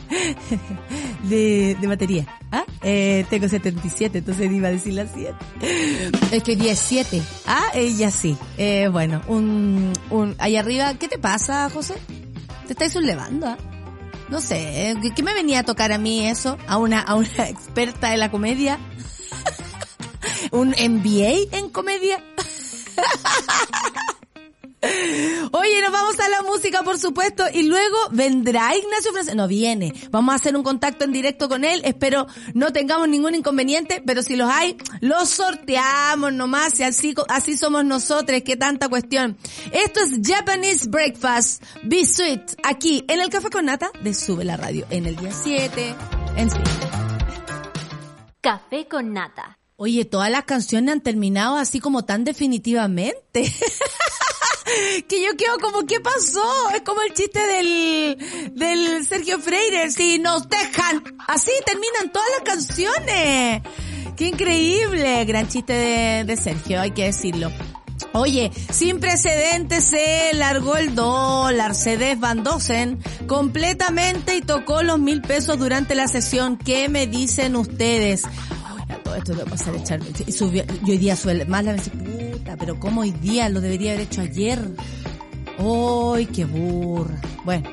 de, 1.23 1.77
de 1.79 1.87
batería. 1.87 2.38
¿Ah? 2.51 2.65
Eh, 2.81 3.25
tengo 3.29 3.47
77, 3.47 4.19
entonces 4.19 4.51
iba 4.51 4.69
a 4.69 4.71
decir 4.71 4.93
las 4.93 5.09
7. 5.13 5.35
Es 6.31 6.43
que 6.43 6.55
17. 6.55 7.21
Ah, 7.45 7.67
ella 7.75 8.09
sí. 8.09 8.37
Eh, 8.57 8.87
bueno, 8.91 9.21
un, 9.27 9.93
un, 10.09 10.35
ahí 10.39 10.55
arriba, 10.55 10.93
¿qué 10.95 11.07
te 11.07 11.19
pasa, 11.19 11.69
José? 11.69 11.95
¿Te 12.65 12.73
estáis 12.73 12.93
sublevando? 12.93 13.47
Ah? 13.47 13.57
No 14.29 14.41
sé, 14.41 14.95
¿qué 15.15 15.23
me 15.23 15.33
venía 15.33 15.59
a 15.59 15.63
tocar 15.63 15.91
a 15.91 15.97
mí 15.97 16.27
eso? 16.27 16.57
A 16.67 16.77
una, 16.77 17.01
a 17.01 17.15
una 17.15 17.27
experta 17.49 18.11
de 18.11 18.17
la 18.17 18.31
comedia. 18.31 18.79
¿Un 20.51 20.69
MBA 20.69 21.57
en 21.57 21.69
comedia? 21.69 22.23
Oye, 24.81 25.81
nos 25.81 25.91
vamos 25.91 26.19
a 26.19 26.29
la 26.29 26.41
música, 26.43 26.83
por 26.83 26.97
supuesto, 26.97 27.43
y 27.53 27.63
luego 27.63 27.97
vendrá 28.11 28.75
Ignacio 28.75 29.11
Francisco. 29.11 29.35
No 29.35 29.47
viene. 29.47 29.93
Vamos 30.09 30.31
a 30.31 30.35
hacer 30.35 30.55
un 30.55 30.63
contacto 30.63 31.03
en 31.03 31.11
directo 31.11 31.49
con 31.49 31.65
él. 31.65 31.81
Espero 31.83 32.27
no 32.53 32.71
tengamos 32.71 33.09
ningún 33.09 33.35
inconveniente, 33.35 34.01
pero 34.05 34.23
si 34.23 34.35
los 34.35 34.49
hay, 34.49 34.77
los 35.01 35.29
sorteamos 35.29 36.31
nomás. 36.33 36.79
Y 36.79 36.83
así, 36.83 37.13
así 37.27 37.57
somos 37.57 37.83
nosotros. 37.83 38.41
Qué 38.45 38.55
tanta 38.55 38.87
cuestión. 38.87 39.37
Esto 39.73 39.99
es 40.01 40.19
Japanese 40.25 40.87
Breakfast. 40.87 41.63
Be 41.83 42.05
Sweet. 42.05 42.57
Aquí 42.63 43.03
en 43.07 43.19
el 43.19 43.29
Café 43.29 43.49
con 43.49 43.65
Nata 43.65 43.91
de 44.01 44.13
Sube 44.13 44.45
la 44.45 44.55
Radio. 44.55 44.85
En 44.89 45.05
el 45.05 45.15
día 45.15 45.31
7. 45.31 45.95
En 46.37 46.49
sí. 46.49 46.57
Café 48.41 48.87
con 48.87 49.13
Nata. 49.13 49.57
Oye, 49.75 50.05
todas 50.05 50.29
las 50.29 50.43
canciones 50.43 50.93
han 50.93 51.01
terminado 51.01 51.57
así 51.57 51.79
como 51.79 52.05
tan 52.05 52.23
definitivamente. 52.23 53.53
que 55.07 55.23
yo 55.23 55.35
quedo 55.37 55.57
como, 55.59 55.85
¿qué 55.85 55.99
pasó? 55.99 56.69
Es 56.75 56.81
como 56.81 57.01
el 57.01 57.13
chiste 57.13 57.39
del, 57.39 58.17
del 58.53 59.05
Sergio 59.05 59.39
Freire, 59.39 59.89
si 59.91 60.19
nos 60.19 60.47
dejan. 60.49 61.03
Así 61.27 61.51
terminan 61.65 62.11
todas 62.11 62.27
las 62.37 62.55
canciones. 62.55 63.61
Qué 64.15 64.27
increíble, 64.27 65.23
gran 65.25 65.47
chiste 65.47 65.73
de, 65.73 66.23
de 66.25 66.35
Sergio, 66.35 66.81
hay 66.81 66.91
que 66.91 67.05
decirlo. 67.05 67.51
Oye, 68.13 68.51
sin 68.71 68.99
precedentes 68.99 69.83
se 69.83 70.31
largó 70.33 70.75
el 70.77 70.95
dólar, 70.95 71.75
se 71.75 71.97
desbandosen 71.97 72.99
completamente 73.27 74.35
y 74.35 74.41
tocó 74.41 74.81
los 74.81 74.99
mil 74.99 75.21
pesos 75.21 75.59
durante 75.59 75.95
la 75.95 76.07
sesión. 76.07 76.57
¿Qué 76.57 76.89
me 76.89 77.07
dicen 77.07 77.55
ustedes? 77.55 78.23
todo 79.03 79.15
esto 79.15 79.33
debe 79.33 79.49
pasar 79.49 79.73
a 79.73 79.77
echar. 79.77 79.99
Subió, 80.31 80.63
yo 80.85 80.93
hoy 80.93 80.97
día 80.97 81.15
suele, 81.15 81.45
más 81.45 81.63
la 81.63 81.73
vez, 81.73 81.89
pero 82.59 82.79
¿cómo 82.79 83.01
hoy 83.01 83.11
día? 83.11 83.49
Lo 83.49 83.61
debería 83.61 83.91
haber 83.93 84.03
hecho 84.03 84.21
ayer. 84.21 84.59
¡Ay, 85.57 86.25
qué 86.27 86.45
burra! 86.45 87.19
Bueno. 87.43 87.69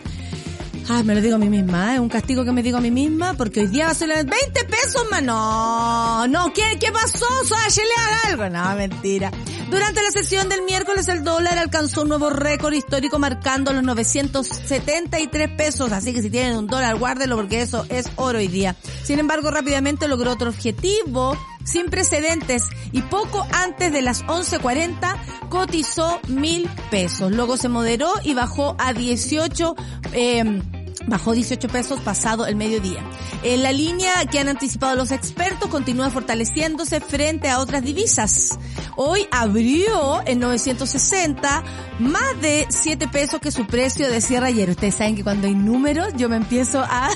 Ah, 0.89 1.03
me 1.03 1.17
lo 1.17 1.21
digo 1.21 1.35
a 1.35 1.39
mí 1.39 1.51
misma, 1.51 1.95
es 1.95 2.01
un 2.01 2.09
castigo 2.09 2.45
que 2.45 2.53
me 2.53 2.63
digo 2.63 2.79
a 2.79 2.81
mí 2.81 2.93
misma, 2.93 3.35
porque 3.35 3.61
hoy 3.61 3.67
día 3.67 3.87
va 3.87 3.91
a 3.91 3.95
ser 3.95 4.09
20 4.09 4.31
pesos 4.67 5.05
más. 5.11 5.21
No, 5.21 6.29
no, 6.29 6.53
¿qué, 6.53 6.79
qué 6.79 6.93
pasó? 6.93 7.27
¿Se 7.69 7.81
le 7.83 7.89
haga 7.99 8.29
algo? 8.29 8.49
No, 8.57 8.77
mentira. 8.77 9.33
Durante 9.69 10.01
la 10.01 10.13
sesión 10.13 10.49
del 10.49 10.63
miércoles 10.63 11.09
el 11.09 11.25
dólar 11.25 11.59
alcanzó 11.59 12.03
un 12.03 12.09
nuevo 12.09 12.31
récord 12.31 12.73
histórico 12.73 13.19
marcando 13.19 13.73
los 13.73 13.83
973 13.83 15.49
pesos, 15.57 15.91
así 15.91 16.15
que 16.15 16.23
si 16.23 16.31
tienen 16.31 16.57
un 16.57 16.69
dólar 16.69 16.97
guárdenlo 16.97 17.35
porque 17.35 17.63
eso 17.63 17.85
es 17.89 18.09
oro 18.15 18.39
hoy 18.39 18.47
día. 18.47 18.77
Sin 19.03 19.19
embargo, 19.19 19.51
rápidamente 19.51 20.07
logró 20.07 20.33
otro 20.33 20.51
objetivo 20.51 21.37
sin 21.67 21.87
precedentes 21.87 22.65
y 22.93 23.03
poco 23.03 23.47
antes 23.53 23.93
de 23.93 24.01
las 24.01 24.25
11.40 24.25 25.49
cotizó 25.51 26.21
mil 26.29 26.69
pesos. 26.91 27.33
Luego 27.33 27.57
se 27.57 27.69
moderó 27.69 28.13
y 28.23 28.35
bajó 28.35 28.77
a 28.79 28.93
18 28.93 29.75
eh, 30.13 30.63
Bajó 31.07 31.33
18 31.33 31.69
pesos 31.69 32.01
pasado 32.01 32.47
el 32.47 32.57
mediodía. 32.57 33.05
En 33.43 33.63
la 33.63 33.73
línea 33.73 34.25
que 34.27 34.39
han 34.39 34.49
anticipado 34.49 34.97
los 34.97 35.13
expertos 35.13 35.69
continúa 35.69 36.11
fortaleciéndose 36.11 37.01
frente 37.01 37.49
a 37.49 37.61
otras 37.61 37.85
divisas. 37.85 38.59
Hoy 38.97 39.29
abrió 39.31 40.23
en 40.27 40.41
960 40.41 41.63
más 42.01 42.41
de 42.41 42.67
7 42.69 43.09
pesos 43.09 43.41
que 43.41 43.53
su 43.53 43.67
precio 43.67 44.11
de 44.11 44.21
cierre 44.21 44.49
ayer. 44.49 44.71
Ustedes 44.71 44.97
saben 44.97 45.15
que 45.17 45.23
cuando 45.23 45.47
hay 45.47 45.55
números 45.55 46.09
yo 46.17 46.29
me 46.29 46.37
empiezo 46.37 46.81
a, 46.89 47.11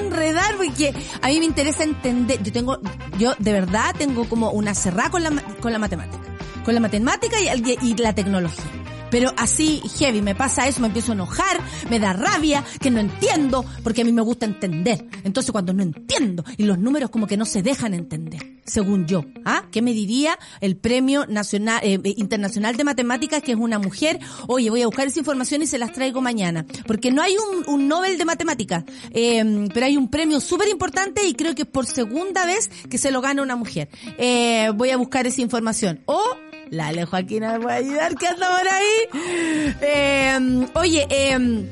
enredar 0.00 0.56
porque 0.56 0.94
a 1.20 1.28
mí 1.28 1.38
me 1.38 1.44
interesa 1.44 1.84
entender. 1.84 2.42
Yo 2.42 2.52
tengo, 2.52 2.78
yo 3.18 3.34
de 3.38 3.52
verdad 3.52 3.94
tengo 3.98 4.28
como 4.28 4.50
una 4.50 4.74
cerrada 4.74 5.10
con 5.10 5.22
la, 5.22 5.30
con 5.60 5.72
la 5.72 5.78
matemática. 5.78 6.22
Con 6.64 6.74
la 6.74 6.80
matemática 6.80 7.36
y, 7.40 7.78
y 7.82 7.96
la 7.96 8.14
tecnología 8.14 8.81
pero 9.12 9.34
así 9.36 9.82
heavy, 9.98 10.22
me 10.22 10.34
pasa 10.34 10.66
eso, 10.66 10.80
me 10.80 10.86
empiezo 10.86 11.12
a 11.12 11.14
enojar, 11.14 11.60
me 11.90 12.00
da 12.00 12.14
rabia, 12.14 12.64
que 12.80 12.90
no 12.90 12.98
entiendo, 12.98 13.62
porque 13.84 14.00
a 14.00 14.04
mí 14.06 14.12
me 14.12 14.22
gusta 14.22 14.46
entender. 14.46 15.06
Entonces 15.22 15.52
cuando 15.52 15.74
no 15.74 15.82
entiendo 15.82 16.42
y 16.56 16.64
los 16.64 16.78
números 16.78 17.10
como 17.10 17.26
que 17.26 17.36
no 17.36 17.44
se 17.44 17.62
dejan 17.62 17.92
entender, 17.92 18.60
según 18.64 19.06
yo, 19.06 19.26
¿ah? 19.44 19.66
¿Qué 19.70 19.82
me 19.82 19.92
diría 19.92 20.38
el 20.62 20.76
Premio 20.78 21.26
Nacional 21.26 21.80
eh, 21.82 22.00
Internacional 22.16 22.74
de 22.74 22.84
Matemáticas, 22.84 23.42
que 23.42 23.52
es 23.52 23.58
una 23.58 23.78
mujer? 23.78 24.18
Oye, 24.48 24.70
voy 24.70 24.80
a 24.80 24.86
buscar 24.86 25.06
esa 25.06 25.18
información 25.18 25.60
y 25.60 25.66
se 25.66 25.76
las 25.76 25.92
traigo 25.92 26.22
mañana, 26.22 26.64
porque 26.86 27.10
no 27.10 27.20
hay 27.20 27.36
un, 27.36 27.68
un 27.68 27.88
Nobel 27.88 28.16
de 28.16 28.24
Matemáticas, 28.24 28.84
eh, 29.10 29.68
pero 29.74 29.84
hay 29.84 29.98
un 29.98 30.08
premio 30.08 30.40
súper 30.40 30.68
importante 30.68 31.26
y 31.26 31.34
creo 31.34 31.54
que 31.54 31.66
por 31.66 31.84
segunda 31.84 32.46
vez 32.46 32.70
que 32.88 32.96
se 32.96 33.10
lo 33.10 33.20
gana 33.20 33.42
una 33.42 33.56
mujer. 33.56 33.90
Eh, 34.16 34.70
voy 34.74 34.88
a 34.88 34.96
buscar 34.96 35.26
esa 35.26 35.42
información. 35.42 36.00
O 36.06 36.22
la 36.70 36.88
Ale 36.88 37.04
Joaquina 37.04 37.52
me 37.52 37.60
puede 37.60 37.76
ayudar, 37.76 38.14
que 38.16 38.26
anda 38.26 38.58
por 38.58 38.68
ahí. 38.68 39.78
Eh, 39.80 40.66
oye, 40.74 41.06
eh, 41.10 41.66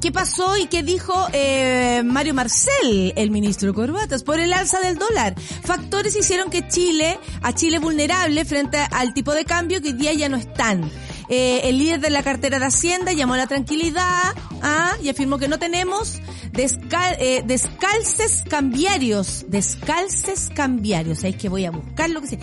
¿qué 0.00 0.12
pasó 0.12 0.56
y 0.56 0.66
qué 0.66 0.82
dijo 0.82 1.14
eh, 1.32 2.02
Mario 2.04 2.34
Marcel, 2.34 3.12
el 3.16 3.30
ministro 3.30 3.72
Corbatas, 3.72 4.22
por 4.22 4.40
el 4.40 4.52
alza 4.52 4.80
del 4.80 4.98
dólar? 4.98 5.34
Factores 5.40 6.16
hicieron 6.16 6.50
que 6.50 6.66
Chile, 6.68 7.18
a 7.42 7.54
Chile 7.54 7.78
vulnerable 7.78 8.44
frente 8.44 8.78
al 8.90 9.14
tipo 9.14 9.32
de 9.32 9.44
cambio 9.44 9.80
que 9.80 9.88
hoy 9.88 9.94
día 9.94 10.12
ya 10.12 10.28
no 10.28 10.36
están. 10.36 10.90
Eh, 11.28 11.68
el 11.70 11.78
líder 11.78 12.00
de 12.00 12.10
la 12.10 12.22
cartera 12.22 12.58
de 12.58 12.66
Hacienda 12.66 13.12
llamó 13.12 13.34
a 13.34 13.38
la 13.38 13.46
tranquilidad 13.46 14.34
¿ah? 14.60 14.96
y 15.02 15.08
afirmó 15.08 15.38
que 15.38 15.48
no 15.48 15.58
tenemos 15.58 16.20
descal, 16.52 17.16
eh, 17.18 17.42
descalces 17.46 18.44
cambiarios. 18.48 19.46
Descalces 19.48 20.50
cambiarios. 20.54 21.24
Es 21.24 21.36
que 21.36 21.48
voy 21.48 21.64
a 21.64 21.70
buscar 21.70 22.10
lo 22.10 22.20
que 22.20 22.26
sea. 22.26 22.38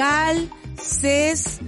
Descal 0.00 0.48
CES 0.78 1.60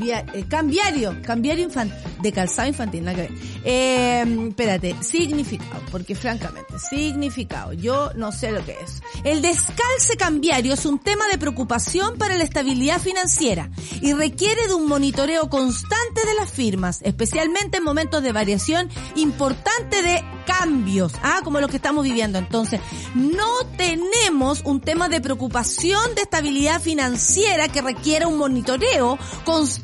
eh, 0.00 0.44
cambiario, 0.48 1.16
cambiario 1.22 1.64
infantil, 1.64 1.96
de 2.20 2.32
calzado 2.32 2.68
infantil, 2.68 3.04
nada 3.04 3.16
que 3.16 3.22
ver. 3.22 3.32
Eh, 3.64 4.46
espérate, 4.48 4.96
significado, 5.02 5.82
porque 5.90 6.14
francamente, 6.14 6.78
significado, 6.78 7.72
yo 7.72 8.10
no 8.14 8.32
sé 8.32 8.52
lo 8.52 8.64
que 8.64 8.72
es. 8.72 9.02
El 9.24 9.42
descalce 9.42 10.16
cambiario 10.16 10.74
es 10.74 10.86
un 10.86 10.98
tema 10.98 11.28
de 11.28 11.38
preocupación 11.38 12.16
para 12.18 12.36
la 12.36 12.44
estabilidad 12.44 13.00
financiera 13.00 13.70
y 14.00 14.12
requiere 14.12 14.66
de 14.66 14.74
un 14.74 14.86
monitoreo 14.88 15.48
constante 15.48 16.26
de 16.26 16.34
las 16.34 16.50
firmas, 16.50 17.00
especialmente 17.02 17.78
en 17.78 17.84
momentos 17.84 18.22
de 18.22 18.32
variación 18.32 18.88
importante 19.16 20.02
de 20.02 20.24
cambios, 20.46 21.12
ah, 21.22 21.40
como 21.44 21.60
lo 21.60 21.68
que 21.68 21.76
estamos 21.76 22.04
viviendo. 22.04 22.38
Entonces, 22.38 22.80
no 23.14 23.66
tenemos 23.76 24.62
un 24.64 24.80
tema 24.80 25.08
de 25.08 25.20
preocupación 25.20 26.14
de 26.14 26.22
estabilidad 26.22 26.80
financiera 26.80 27.68
que 27.68 27.82
requiera 27.82 28.26
un 28.26 28.38
monitoreo 28.38 29.18
constante 29.44 29.81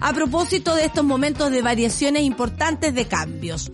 a 0.00 0.12
propósito 0.12 0.74
de 0.74 0.84
estos 0.84 1.04
momentos 1.04 1.50
de 1.50 1.62
variaciones 1.62 2.22
importantes 2.22 2.94
de 2.94 3.06
cambios. 3.06 3.72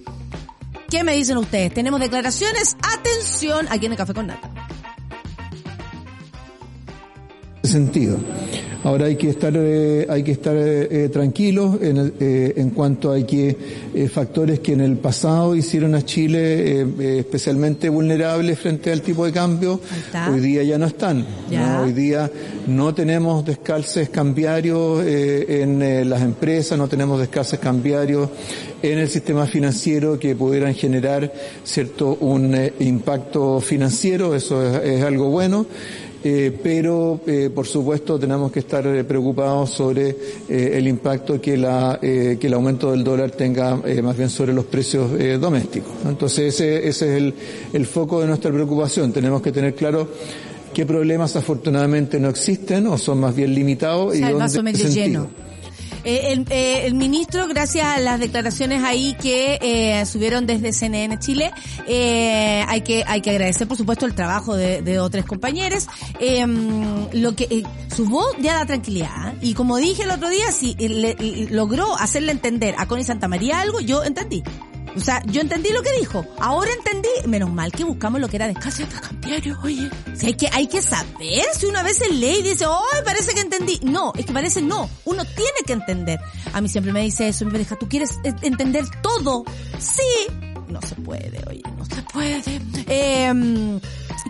¿Qué 0.89 1.05
me 1.05 1.15
dicen 1.15 1.37
ustedes? 1.37 1.75
Tenemos 1.75 2.01
declaraciones. 2.01 2.77
Atención 2.97 3.67
aquí 3.71 3.87
en 3.87 3.93
el 3.93 3.99
Café 3.99 4.15
con 4.15 4.27
Nata. 4.27 4.51
sentido. 7.63 8.19
Ahora 8.85 9.07
hay 9.07 9.17
que 9.17 9.31
estar, 9.31 9.53
eh, 9.57 10.07
hay 10.09 10.23
que 10.23 10.31
estar 10.31 10.55
eh, 10.57 11.09
tranquilos 11.13 11.79
en, 11.83 11.97
el, 11.97 12.15
eh, 12.21 12.55
en 12.57 12.71
cuanto 12.71 13.13
a 13.13 13.21
que 13.27 13.57
eh, 13.93 14.09
factores 14.09 14.61
que 14.61 14.73
en 14.73 14.81
el 14.81 14.97
pasado 14.99 15.57
hicieron 15.57 15.97
a 15.97 16.05
Chile 16.05 16.83
eh, 16.83 17.19
especialmente 17.19 17.89
vulnerable 17.89 18.55
frente 18.55 18.93
al 18.93 19.03
tipo 19.03 19.27
de 19.27 19.33
cambio, 19.33 19.81
hoy 20.31 20.41
día 20.41 20.63
ya 20.63 20.79
no 20.79 20.87
están. 20.87 21.27
¿no? 21.51 21.83
Hoy 21.83 21.93
día 21.93 22.31
no 22.69 22.95
tenemos 22.95 23.45
descalces 23.45 24.11
cambiarios 24.11 25.05
en 25.05 26.09
las 26.09 26.23
empresas, 26.23 26.79
no 26.79 26.87
tenemos 26.87 27.19
descalces 27.19 27.59
cambiarios 27.59 28.29
en 28.81 28.99
el 28.99 29.09
sistema 29.09 29.47
financiero 29.47 30.21
que 30.21 30.37
pudieran 30.37 30.73
generar 30.75 31.33
cierto 31.65 32.17
un 32.21 32.57
impacto 32.79 33.61
financiero, 33.61 34.37
eso 34.37 34.63
es, 34.63 34.85
es 34.85 35.03
algo 35.03 35.31
bueno. 35.31 35.67
Eh, 36.25 36.59
pero 36.63 37.21
eh, 37.27 37.49
por 37.55 37.67
supuesto 37.67 38.19
tenemos 38.19 38.51
que 38.51 38.59
estar 38.59 38.83
preocupados 39.05 39.71
sobre 39.71 40.17
eh, 40.49 40.73
el 40.75 40.89
impacto 40.89 41.41
que 41.41 41.57
la 41.57 41.99
que 42.01 42.39
el 42.41 42.55
aumento 42.55 42.91
del 42.91 43.05
dólar 43.05 43.31
tenga 43.31 43.81
más 44.03 44.17
bien 44.17 44.29
sobre 44.29 44.53
los 44.53 44.65
precios 44.65 45.11
domésticos. 45.41 45.93
Entonces 46.07 46.55
ese, 46.55 46.89
ese 46.89 47.11
es 47.11 47.17
el, 47.17 47.35
el 47.73 47.87
foco 47.87 48.21
de 48.21 48.27
nuestra 48.27 48.51
preocupación. 48.51 49.13
Tenemos 49.13 49.43
que 49.43 49.53
tener 49.53 49.75
claro 49.75 50.09
qué 50.75 50.85
problemas 50.87 51.37
afortunadamente 51.37 52.21
no 52.21 52.29
existen 52.29 52.87
o 52.87 52.99
son 52.99 53.21
más 53.21 53.35
bien 53.35 53.55
limitados 53.55 54.09
o 54.09 54.17
sea, 54.17 54.31
y 54.31 54.33
dónde. 54.33 55.48
Eh, 56.05 56.33
el, 56.33 56.47
eh, 56.51 56.87
el, 56.87 56.95
ministro, 56.95 57.47
gracias 57.49 57.87
a 57.87 57.99
las 57.99 58.21
declaraciones 58.21 58.83
ahí 58.85 59.15
que 59.21 59.59
eh, 59.61 60.07
subieron 60.07 60.47
desde 60.47 60.73
CNN 60.73 61.19
Chile, 61.19 61.53
eh, 61.87 62.65
hay 62.67 62.83
que 62.83 63.05
hay 63.07 63.21
que 63.21 63.31
agradecer, 63.31 63.67
por 63.67 63.77
supuesto, 63.77 64.07
el 64.07 64.15
trabajo 64.15 64.57
de, 64.57 64.99
otros 64.99 65.25
compañeros. 65.25 65.87
Em, 66.21 67.07
lo 67.13 67.35
que 67.35 67.45
eh, 67.51 67.63
su 67.95 68.07
voz 68.07 68.37
ya 68.41 68.55
da 68.55 68.67
tranquilidad 68.67 69.35
y 69.41 69.55
como 69.55 69.77
dije 69.77 70.03
el 70.03 70.11
otro 70.11 70.29
día, 70.29 70.51
si 70.51 70.75
le, 70.75 71.15
le, 71.15 71.51
logró 71.51 71.97
hacerle 71.97 72.33
entender 72.33 72.75
a 72.79 72.87
Connie 72.87 73.05
Santa 73.05 73.29
María 73.29 73.61
algo, 73.61 73.81
yo 73.81 74.05
entendí. 74.05 74.43
O 74.99 75.05
sea, 75.05 75.23
yo 75.27 75.41
entendí 75.41 75.71
lo 75.71 75.83
que 75.83 75.93
dijo. 75.99 76.27
Ahora 76.39 76.71
entendí. 76.73 77.09
Menos 77.27 77.51
mal 77.51 77.71
que 77.73 77.85
buscamos 77.85 78.21
lo 78.21 78.29
que 78.29 78.37
era 78.37 78.49
descanso 78.49 78.83
de 78.83 78.89
cambiario, 78.89 79.59
oye. 79.63 79.89
Si 80.15 80.27
hay 80.27 80.35
que, 80.35 80.49
hay 80.53 80.67
que 80.67 80.83
saber. 80.83 81.45
Si 81.57 81.67
una 81.67 81.83
vez 81.83 82.01
es 82.01 82.15
ley 82.15 82.43
dice, 82.43 82.65
¡ay, 82.65 83.03
parece 83.05 83.35
que 83.35 83.41
entendí! 83.41 83.81
No, 83.83 84.13
es 84.17 84.27
que 84.27 84.33
parece 84.33 84.61
no. 84.61 84.91
Uno 85.05 85.25
tiene 85.25 85.61
que 85.65 85.73
entender. 85.73 86.21
A 86.53 86.61
mí 86.61 86.69
siempre 86.69 86.93
me 86.93 87.03
dice 87.03 87.29
eso, 87.29 87.45
me 87.47 87.59
deja, 87.59 87.77
¿tú 87.77 87.89
quieres 87.89 88.19
entender 88.43 88.85
todo? 89.03 89.45
Sí. 89.79 90.33
No 90.69 90.83
se 90.83 90.97
puede, 90.97 91.43
oye, 91.49 91.63
no 91.77 91.85
se 91.85 92.03
puede. 92.03 92.61
Eh, 92.89 93.81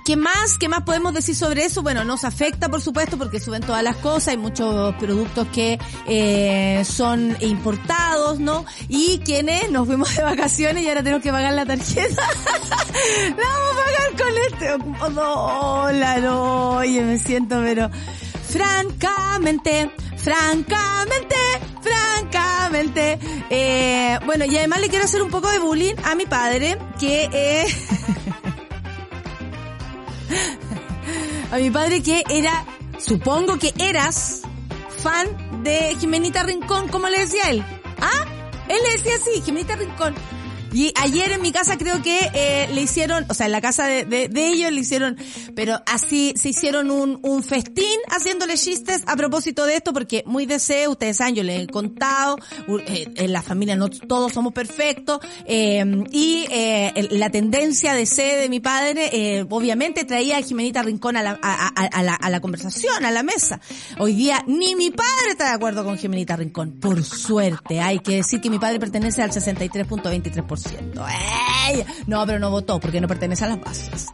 ¿Qué 0.09 0.17
más? 0.17 0.57
¿Qué 0.59 0.71
más 0.71 0.85
podemos 0.85 1.13
decir 1.13 1.37
sobre 1.37 1.67
eso? 1.67 1.83
Bueno, 1.83 2.03
nos 2.03 2.25
afecta, 2.25 2.71
por 2.71 2.81
supuesto, 2.81 3.19
porque 3.19 3.41
suben 3.41 3.61
todas 3.61 3.83
las 3.83 3.97
cosas, 3.97 4.29
hay 4.29 4.37
muchos 4.39 4.95
productos 4.95 5.47
que 5.49 5.79
eh, 6.07 6.83
son 6.87 7.37
importados, 7.41 8.41
¿no? 8.41 8.65
Y 8.89 9.19
quienes 9.19 9.71
nos 9.71 9.87
fuimos 9.87 10.17
de 10.17 10.23
vacaciones 10.23 10.83
y 10.83 10.89
ahora 10.89 11.03
tenemos 11.03 11.23
que 11.23 11.31
pagar 11.31 11.53
la 11.53 11.67
tarjeta. 11.67 12.23
la 13.37 13.37
vamos 13.37 13.71
a 13.71 13.85
pagar 13.85 14.17
con 14.17 14.39
este 14.47 15.15
dólar. 15.15 16.27
Oye, 16.27 17.03
me 17.03 17.19
siento, 17.19 17.61
pero 17.63 17.91
francamente, 18.49 19.91
francamente, 20.17 21.37
francamente. 21.83 23.19
Eh, 23.51 24.19
bueno, 24.25 24.47
y 24.47 24.57
además 24.57 24.81
le 24.81 24.89
quiero 24.89 25.05
hacer 25.05 25.21
un 25.21 25.31
poco 25.31 25.51
de 25.51 25.59
bullying 25.59 25.97
a 26.03 26.15
mi 26.15 26.25
padre, 26.25 26.79
que 26.99 27.29
eh, 27.31 27.67
a 31.53 31.57
mi 31.57 31.71
padre 31.71 32.03
que 32.03 32.25
era, 32.29 32.65
supongo 32.99 33.59
que 33.59 33.73
eras 33.79 34.43
fan 35.03 35.63
de 35.63 35.97
Jimenita 35.99 36.43
Rincón, 36.43 36.89
como 36.89 37.09
le 37.09 37.21
decía 37.21 37.51
él. 37.51 37.65
¿Ah? 38.01 38.25
Él 38.69 38.79
le 38.85 38.93
decía 38.93 39.17
así, 39.17 39.41
Jimenita 39.43 39.77
Rincón. 39.77 40.15
Y 40.73 40.93
ayer 40.97 41.33
en 41.33 41.43
mi 41.43 41.51
casa 41.53 41.79
creo 41.79 42.03
que 42.03 42.19
eh, 42.35 42.69
le 42.73 42.83
hicieron, 42.83 43.25
o 43.29 43.35
sea, 43.35 43.47
en 43.47 43.53
la 43.53 43.61
casa 43.61 43.87
de, 43.87 44.05
de, 44.05 44.29
de, 44.29 44.49
ellos 44.49 44.71
le 44.71 44.81
hicieron, 44.81 45.17
pero 45.55 45.81
así 45.87 46.35
se 46.37 46.51
hicieron 46.51 46.91
un, 46.91 47.19
un 47.23 47.43
festín 47.43 47.99
haciéndole 48.11 48.55
chistes 48.57 49.03
a 49.07 49.17
propósito 49.17 49.65
de 49.65 49.77
esto, 49.77 49.93
porque 49.93 50.23
muy 50.27 50.47
deseo, 50.47 50.91
ustedes 50.91 51.17
saben, 51.17 51.35
yo 51.35 51.43
les 51.43 51.63
he 51.63 51.67
contado, 51.67 52.39
eh, 52.87 53.09
en 53.17 53.33
la 53.33 53.43
familia 53.43 53.77
no 53.77 53.89
todos 53.89 54.33
somos 54.33 54.53
perfectos, 54.53 55.21
eh, 55.47 55.85
y 56.13 56.47
la 57.11 57.31
tendencia 57.31 57.95
de 57.95 58.05
ser 58.05 58.41
de 58.41 58.49
mi 58.49 58.61
padre, 58.61 59.11
eh, 59.13 59.47
obviamente 59.49 60.05
traía 60.05 60.39
a 60.39 60.43
Jimenita 60.43 60.83
Rincón 60.83 61.17
a 61.17 61.23
la, 61.23 61.39
a, 61.43 61.69
a, 61.69 61.87
a, 61.87 62.03
la, 62.03 62.15
a 62.15 62.31
la 62.31 62.41
conversación, 62.41 63.05
a 63.05 63.11
la 63.11 63.23
mesa. 63.23 63.61
Hoy 63.99 64.15
día 64.15 64.45
ni 64.47 64.75
mi 64.75 64.91
padre 64.91 65.31
está 65.31 65.45
de 65.45 65.55
acuerdo 65.55 65.85
con 65.85 65.97
Jimenita 65.97 66.37
Rincón, 66.37 66.79
por 66.81 67.03
suerte. 67.05 67.81
Hay 67.81 68.01
que 68.01 68.17
decir 68.17 68.41
que 68.41 68.51
mi 68.51 68.59
padre 68.59 68.79
pertenece 68.79 69.23
al 69.23 69.31
63.23%. 69.31 70.58
¡Ey! 70.67 71.85
No, 72.07 72.27
pero 72.27 72.39
no 72.39 72.51
votó 72.51 72.81
porque 72.81 73.01
no 73.01 73.09
pertenece 73.09 73.45
a 73.45 73.49
las 73.49 73.61
bases. 73.61 74.07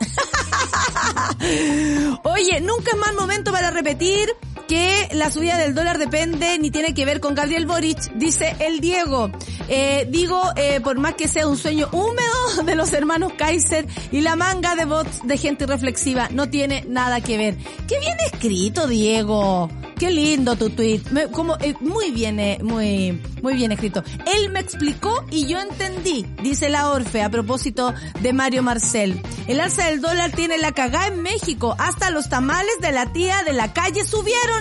Oye, 2.24 2.60
nunca 2.60 2.90
es 2.92 2.96
mal 2.96 3.14
momento 3.14 3.52
para 3.52 3.70
repetir 3.70 4.28
que 4.66 5.08
la 5.12 5.30
subida 5.30 5.58
del 5.58 5.74
dólar 5.74 5.98
depende 5.98 6.58
ni 6.58 6.70
tiene 6.70 6.94
que 6.94 7.04
ver 7.04 7.20
con 7.20 7.34
Gabriel 7.34 7.66
Boric, 7.66 8.12
dice 8.14 8.56
el 8.60 8.80
Diego. 8.80 9.30
Eh, 9.68 10.06
digo, 10.10 10.42
eh, 10.56 10.80
por 10.80 10.98
más 10.98 11.14
que 11.14 11.28
sea 11.28 11.46
un 11.46 11.56
sueño 11.56 11.88
húmedo 11.92 12.62
de 12.64 12.74
los 12.74 12.92
hermanos 12.92 13.32
Kaiser 13.36 13.86
y 14.10 14.20
la 14.20 14.36
manga 14.36 14.74
de 14.74 14.84
bots 14.84 15.26
de 15.26 15.36
gente 15.36 15.66
reflexiva, 15.66 16.28
no 16.30 16.48
tiene 16.48 16.84
nada 16.88 17.20
que 17.20 17.36
ver. 17.36 17.56
Qué 17.88 17.98
bien 18.00 18.16
escrito, 18.32 18.86
Diego. 18.86 19.68
Qué 19.98 20.10
lindo 20.10 20.56
tu 20.56 20.70
tweet. 20.70 21.02
Como, 21.30 21.56
eh, 21.60 21.74
muy 21.80 22.10
bien, 22.10 22.40
eh, 22.40 22.58
muy, 22.62 23.20
muy 23.42 23.54
bien 23.54 23.70
escrito. 23.72 24.02
Él 24.26 24.50
me 24.50 24.60
explicó 24.60 25.24
y 25.30 25.46
yo 25.46 25.60
entendí, 25.60 26.26
dice 26.42 26.68
la 26.68 26.90
Orfe 26.90 27.22
a 27.22 27.30
propósito 27.30 27.94
de 28.20 28.32
Mario 28.32 28.62
Marcel. 28.62 29.22
El 29.46 29.60
alza 29.60 29.86
del 29.86 30.00
dólar 30.00 30.32
tiene 30.32 30.58
la 30.58 30.72
cagá 30.72 31.06
en 31.06 31.22
México. 31.22 31.76
Hasta 31.78 32.10
los 32.10 32.28
tamales 32.28 32.74
de 32.80 32.92
la 32.92 33.12
tía 33.12 33.42
de 33.44 33.52
la 33.52 33.72
calle 33.72 34.04
subieron. 34.04 34.53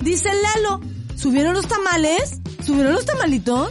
Dice 0.00 0.28
el 0.30 0.42
Lalo. 0.42 0.80
¿Subieron 1.16 1.54
los 1.54 1.66
tamales? 1.68 2.40
¿Subieron 2.64 2.92
los 2.94 3.04
tamalitos? 3.04 3.70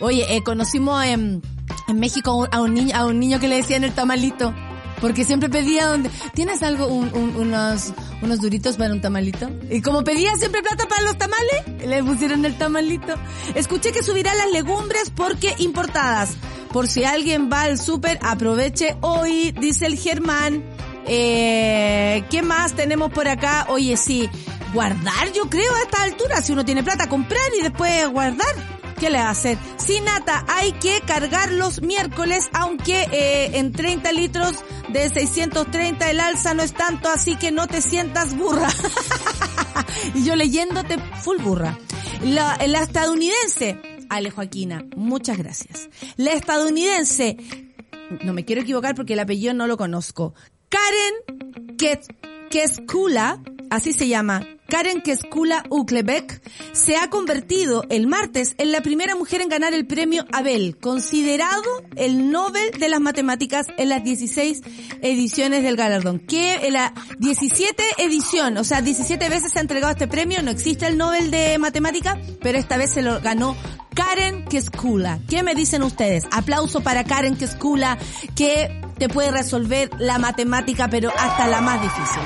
Oye, 0.00 0.34
eh, 0.34 0.42
conocimos 0.42 1.04
en, 1.04 1.42
en 1.88 2.00
México 2.00 2.30
a 2.30 2.34
un, 2.34 2.48
a 2.52 2.60
un 2.62 2.74
niño, 2.74 2.96
a 2.96 3.06
un 3.06 3.20
niño 3.20 3.38
que 3.38 3.46
le 3.48 3.56
decían 3.56 3.84
el 3.84 3.92
tamalito. 3.92 4.52
Porque 5.00 5.24
siempre 5.24 5.48
pedía 5.48 5.86
donde, 5.86 6.10
¿tienes 6.34 6.62
algo, 6.62 6.86
un- 6.88 7.10
un- 7.14 7.34
unos, 7.36 7.92
unos 8.20 8.40
duritos 8.40 8.76
para 8.76 8.92
un 8.92 9.00
tamalito? 9.00 9.48
Y 9.70 9.80
como 9.80 10.04
pedía 10.04 10.34
siempre 10.36 10.62
plata 10.62 10.86
para 10.88 11.02
los 11.02 11.16
tamales, 11.16 11.86
le 11.86 12.02
pusieron 12.04 12.44
el 12.44 12.58
tamalito. 12.58 13.14
Escuché 13.54 13.92
que 13.92 14.02
subirá 14.02 14.34
las 14.34 14.50
legumbres 14.50 15.10
porque 15.14 15.54
importadas. 15.58 16.30
Por 16.72 16.86
si 16.86 17.04
alguien 17.04 17.48
va 17.50 17.62
al 17.62 17.78
súper, 17.78 18.18
aproveche 18.22 18.96
hoy, 19.00 19.52
dice 19.52 19.86
el 19.86 19.96
Germán. 19.96 20.62
Eh, 21.06 22.22
¿qué 22.30 22.42
más 22.42 22.74
tenemos 22.74 23.10
por 23.10 23.26
acá? 23.26 23.66
Oye, 23.70 23.96
sí, 23.96 24.28
guardar 24.72 25.32
yo 25.32 25.48
creo 25.48 25.74
a 25.74 25.80
esta 25.82 26.02
altura. 26.02 26.42
Si 26.42 26.52
uno 26.52 26.64
tiene 26.64 26.82
plata, 26.82 27.08
comprar 27.08 27.40
y 27.58 27.62
después 27.62 28.08
guardar. 28.10 28.80
¿Qué 28.98 29.08
le 29.08 29.16
va 29.18 29.28
a 29.28 29.30
hacer? 29.30 29.56
Sin 29.78 30.04
nata, 30.04 30.44
hay 30.46 30.72
que 30.72 31.00
cargar 31.06 31.50
los 31.52 31.80
miércoles, 31.80 32.50
aunque 32.52 33.08
eh, 33.10 33.58
en 33.58 33.72
30 33.72 34.12
litros 34.12 34.52
de 34.90 35.08
630 35.08 36.10
el 36.10 36.20
alza 36.20 36.52
no 36.52 36.62
es 36.62 36.74
tanto, 36.74 37.08
así 37.08 37.36
que 37.36 37.50
no 37.50 37.66
te 37.66 37.80
sientas 37.80 38.36
burra. 38.36 38.68
y 40.14 40.24
yo 40.24 40.36
leyéndote 40.36 40.98
full 41.22 41.38
burra. 41.38 41.78
La, 42.22 42.58
la 42.66 42.82
estadounidense, 42.82 43.80
Ale 44.10 44.30
Joaquina, 44.30 44.84
muchas 44.96 45.38
gracias. 45.38 45.88
La 46.16 46.32
estadounidense, 46.32 47.38
no 48.22 48.34
me 48.34 48.44
quiero 48.44 48.60
equivocar 48.60 48.94
porque 48.94 49.14
el 49.14 49.20
apellido 49.20 49.54
no 49.54 49.66
lo 49.66 49.78
conozco. 49.78 50.34
Karen 50.68 51.76
Kes- 51.78 52.14
Keskula, 52.50 53.42
así 53.70 53.94
se 53.94 54.08
llama, 54.08 54.46
Karen 54.70 55.02
Keskula 55.02 55.64
Uklebek, 55.68 56.40
se 56.72 56.96
ha 56.96 57.10
convertido 57.10 57.84
el 57.90 58.06
martes 58.06 58.54
en 58.56 58.70
la 58.70 58.80
primera 58.82 59.16
mujer 59.16 59.42
en 59.42 59.48
ganar 59.48 59.74
el 59.74 59.84
premio 59.84 60.24
Abel, 60.32 60.78
considerado 60.78 61.82
el 61.96 62.30
Nobel 62.30 62.70
de 62.78 62.88
las 62.88 63.00
Matemáticas 63.00 63.66
en 63.78 63.88
las 63.88 64.04
16 64.04 64.62
ediciones 65.02 65.64
del 65.64 65.76
galardón. 65.76 66.20
Que 66.20 66.66
en 66.66 66.74
la 66.74 66.94
17 67.18 67.82
edición, 67.98 68.56
o 68.58 68.64
sea, 68.64 68.80
17 68.80 69.28
veces 69.28 69.52
se 69.52 69.58
ha 69.58 69.62
entregado 69.62 69.92
este 69.92 70.06
premio, 70.06 70.40
no 70.40 70.52
existe 70.52 70.86
el 70.86 70.96
Nobel 70.96 71.32
de 71.32 71.58
Matemáticas, 71.58 72.16
pero 72.40 72.56
esta 72.56 72.76
vez 72.76 72.92
se 72.92 73.02
lo 73.02 73.20
ganó 73.20 73.56
Karen 73.94 74.44
Keskula. 74.44 75.18
¿Qué 75.28 75.42
me 75.42 75.56
dicen 75.56 75.82
ustedes? 75.82 76.24
Aplauso 76.30 76.80
para 76.80 77.02
Karen 77.02 77.36
Keskula, 77.36 77.98
que 78.36 78.80
te 78.98 79.08
puede 79.08 79.32
resolver 79.32 79.90
la 79.98 80.18
matemática, 80.18 80.88
pero 80.88 81.10
hasta 81.18 81.48
la 81.48 81.60
más 81.60 81.82
difícil. 81.82 82.22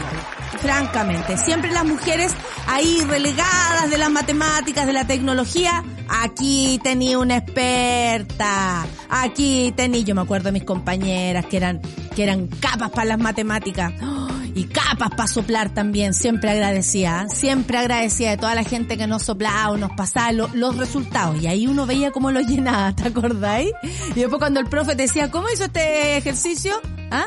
Francamente, 0.61 1.37
siempre 1.37 1.71
las 1.73 1.85
mujeres 1.85 2.33
ahí 2.67 3.01
relegadas 3.09 3.91
de 3.91 3.99
las 3.99 4.11
matemáticas, 4.11 4.87
de 4.87 4.93
la 4.93 5.07
tecnología, 5.07 5.85
aquí 6.09 6.81
tenía 6.83 7.19
una 7.19 7.37
experta, 7.39 8.87
aquí 9.11 9.73
tenía, 9.77 10.01
yo 10.03 10.15
me 10.15 10.23
acuerdo 10.23 10.47
de 10.47 10.53
mis 10.53 10.65
compañeras 10.65 11.47
que 11.47 11.57
eran, 11.59 11.81
que 12.15 12.23
eran 12.23 12.47
capas 12.47 12.91
para 12.91 13.05
las 13.07 13.19
matemáticas. 13.19 13.93
¡Oh! 14.03 14.29
Y 14.57 14.65
capas 14.67 15.11
para 15.11 15.27
soplar 15.27 15.75
también, 15.75 16.15
siempre 16.15 16.49
agradecía, 16.51 17.27
siempre 17.29 17.77
agradecía 17.77 18.31
de 18.31 18.37
toda 18.37 18.55
la 18.55 18.63
gente 18.63 18.97
que 18.97 19.09
nos 19.09 19.25
soplaba 19.25 19.71
o 19.71 19.77
nos 19.77 19.91
pasaba 19.97 20.31
lo- 20.31 20.49
los 20.55 20.77
resultados. 20.77 21.43
Y 21.43 21.49
ahí 21.49 21.67
uno 21.67 21.87
veía 21.87 22.13
cómo 22.13 22.31
lo 22.31 22.41
llenaba, 22.41 22.95
¿te 22.95 23.09
acordáis? 23.09 23.73
Y 24.15 24.21
después 24.21 24.39
cuando 24.39 24.61
el 24.61 24.67
profe 24.67 24.95
decía, 24.95 25.31
¿cómo 25.33 25.49
hizo 25.53 25.65
este 25.65 26.17
ejercicio? 26.19 26.81
¿Ah? 27.11 27.27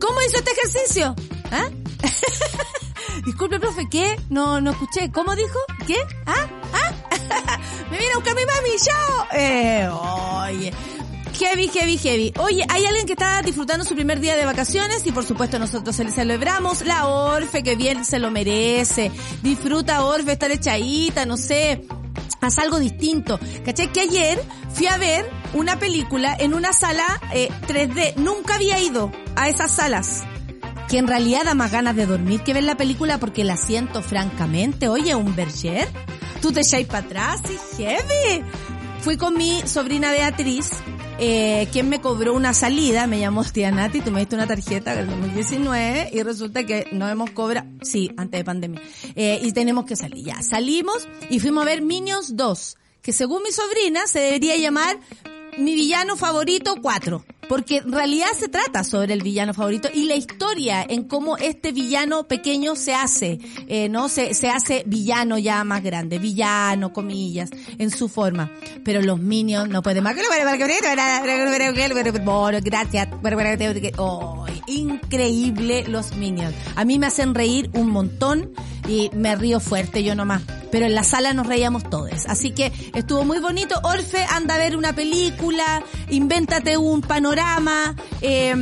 ¿Cómo 0.00 0.16
hizo 0.28 0.38
este 0.38 0.50
ejercicio? 0.50 1.14
¿Ah? 1.52 1.68
Disculpe, 3.24 3.60
profe, 3.60 3.88
¿qué? 3.88 4.16
No, 4.30 4.60
no 4.60 4.72
escuché. 4.72 5.10
¿Cómo 5.12 5.34
dijo? 5.36 5.58
¿Qué? 5.86 5.96
¿Ah? 6.26 6.46
¿Ah? 6.72 7.58
Me 7.90 7.98
viene 7.98 8.12
a 8.12 8.16
buscar 8.16 8.34
mi 8.34 8.42
mami, 8.44 8.76
chao. 8.78 9.26
Eh, 9.32 9.88
oye. 9.88 10.72
Heavy, 11.38 11.68
heavy, 11.68 11.98
heavy. 11.98 12.32
Oye, 12.38 12.64
hay 12.68 12.84
alguien 12.84 13.06
que 13.06 13.12
está 13.12 13.42
disfrutando 13.42 13.84
su 13.84 13.94
primer 13.94 14.20
día 14.20 14.36
de 14.36 14.44
vacaciones 14.44 15.06
y 15.06 15.12
por 15.12 15.24
supuesto 15.24 15.58
nosotros 15.58 15.96
se 15.96 16.04
le 16.04 16.10
celebramos. 16.10 16.84
La 16.84 17.06
Orfe, 17.06 17.62
que 17.62 17.74
bien 17.74 18.04
se 18.04 18.18
lo 18.18 18.30
merece. 18.30 19.10
Disfruta, 19.42 20.04
Orfe, 20.04 20.32
estar 20.32 20.50
echadita, 20.50 21.24
no 21.26 21.36
sé. 21.36 21.84
Haz 22.40 22.58
algo 22.58 22.78
distinto. 22.78 23.38
¿Caché? 23.64 23.88
Que 23.90 24.00
ayer 24.00 24.42
fui 24.74 24.86
a 24.88 24.98
ver 24.98 25.28
una 25.54 25.78
película 25.78 26.36
en 26.38 26.54
una 26.54 26.72
sala 26.72 27.04
eh, 27.32 27.48
3D. 27.68 28.16
Nunca 28.16 28.56
había 28.56 28.80
ido 28.80 29.10
a 29.36 29.48
esas 29.48 29.70
salas 29.70 30.24
que 30.92 30.98
en 30.98 31.06
realidad 31.06 31.44
da 31.46 31.54
más 31.54 31.72
ganas 31.72 31.96
de 31.96 32.04
dormir 32.04 32.42
que 32.42 32.52
ver 32.52 32.64
la 32.64 32.76
película 32.76 33.16
porque 33.16 33.44
la 33.44 33.56
siento 33.56 34.02
francamente. 34.02 34.90
Oye, 34.90 35.14
un 35.14 35.34
Berger, 35.34 35.88
tú 36.42 36.52
te 36.52 36.60
echáis 36.60 36.86
para 36.86 37.06
atrás 37.06 37.40
y 37.48 37.76
heavy. 37.78 38.44
Fui 39.00 39.16
con 39.16 39.34
mi 39.34 39.62
sobrina 39.64 40.10
Beatriz, 40.10 40.68
eh, 41.18 41.66
quien 41.72 41.88
me 41.88 42.02
cobró 42.02 42.34
una 42.34 42.52
salida, 42.52 43.06
me 43.06 43.18
llamó 43.18 43.42
tía 43.42 43.70
Nati, 43.70 44.02
tú 44.02 44.10
me 44.10 44.20
diste 44.20 44.34
una 44.34 44.46
tarjeta 44.46 44.94
del 44.94 45.06
2019 45.06 46.10
y 46.12 46.22
resulta 46.22 46.66
que 46.66 46.86
no 46.92 47.08
hemos 47.08 47.30
cobrado, 47.30 47.66
sí, 47.80 48.12
antes 48.18 48.40
de 48.40 48.44
pandemia, 48.44 48.82
eh, 49.16 49.40
y 49.42 49.50
tenemos 49.52 49.86
que 49.86 49.96
salir. 49.96 50.26
Ya, 50.26 50.42
salimos 50.42 51.08
y 51.30 51.40
fuimos 51.40 51.62
a 51.62 51.70
ver 51.70 51.80
Minions 51.80 52.36
2, 52.36 52.76
que 53.00 53.14
según 53.14 53.42
mi 53.44 53.50
sobrina 53.50 54.06
se 54.06 54.18
debería 54.18 54.58
llamar 54.58 54.98
mi 55.58 55.74
villano 55.74 56.16
favorito 56.16 56.76
4. 56.80 57.24
Porque 57.48 57.78
en 57.78 57.92
realidad 57.92 58.28
se 58.38 58.48
trata 58.48 58.82
sobre 58.82 59.12
el 59.12 59.22
villano 59.22 59.52
favorito 59.52 59.88
y 59.92 60.04
la 60.04 60.14
historia 60.14 60.82
en 60.88 61.04
cómo 61.04 61.36
este 61.36 61.72
villano 61.72 62.26
pequeño 62.26 62.76
se 62.76 62.94
hace, 62.94 63.38
eh, 63.66 63.90
¿no? 63.90 64.08
Se, 64.08 64.32
se 64.32 64.48
hace 64.48 64.84
villano 64.86 65.36
ya 65.36 65.62
más 65.64 65.82
grande, 65.82 66.18
villano, 66.18 66.94
comillas, 66.94 67.50
en 67.78 67.90
su 67.90 68.08
forma. 68.08 68.50
Pero 68.84 69.02
los 69.02 69.18
minions 69.18 69.68
no 69.68 69.82
pueden 69.82 70.04
más. 70.04 70.14
Bueno, 70.14 72.60
gracias. 72.62 73.08
Oh, 73.98 74.46
increíble 74.66 75.84
los 75.88 76.16
minions. 76.16 76.54
A 76.76 76.84
mí 76.86 76.98
me 76.98 77.06
hacen 77.06 77.34
reír 77.34 77.68
un 77.74 77.90
montón 77.90 78.52
y 78.88 79.10
me 79.14 79.36
río 79.36 79.60
fuerte 79.60 80.02
yo 80.02 80.14
nomás. 80.14 80.42
Pero 80.70 80.86
en 80.86 80.94
la 80.94 81.04
sala 81.04 81.32
nos 81.34 81.46
reíamos 81.46 81.88
todos. 81.88 82.26
Así 82.26 82.52
que 82.52 82.72
estuvo 82.94 83.24
muy 83.24 83.38
bonito. 83.38 83.78
Orfe, 83.82 84.24
anda 84.30 84.54
a 84.54 84.58
ver 84.58 84.76
una 84.76 84.94
película, 84.94 85.82
invéntate 86.08 86.76
un 86.76 87.02
panorama, 87.02 87.94
eh, 88.20 88.54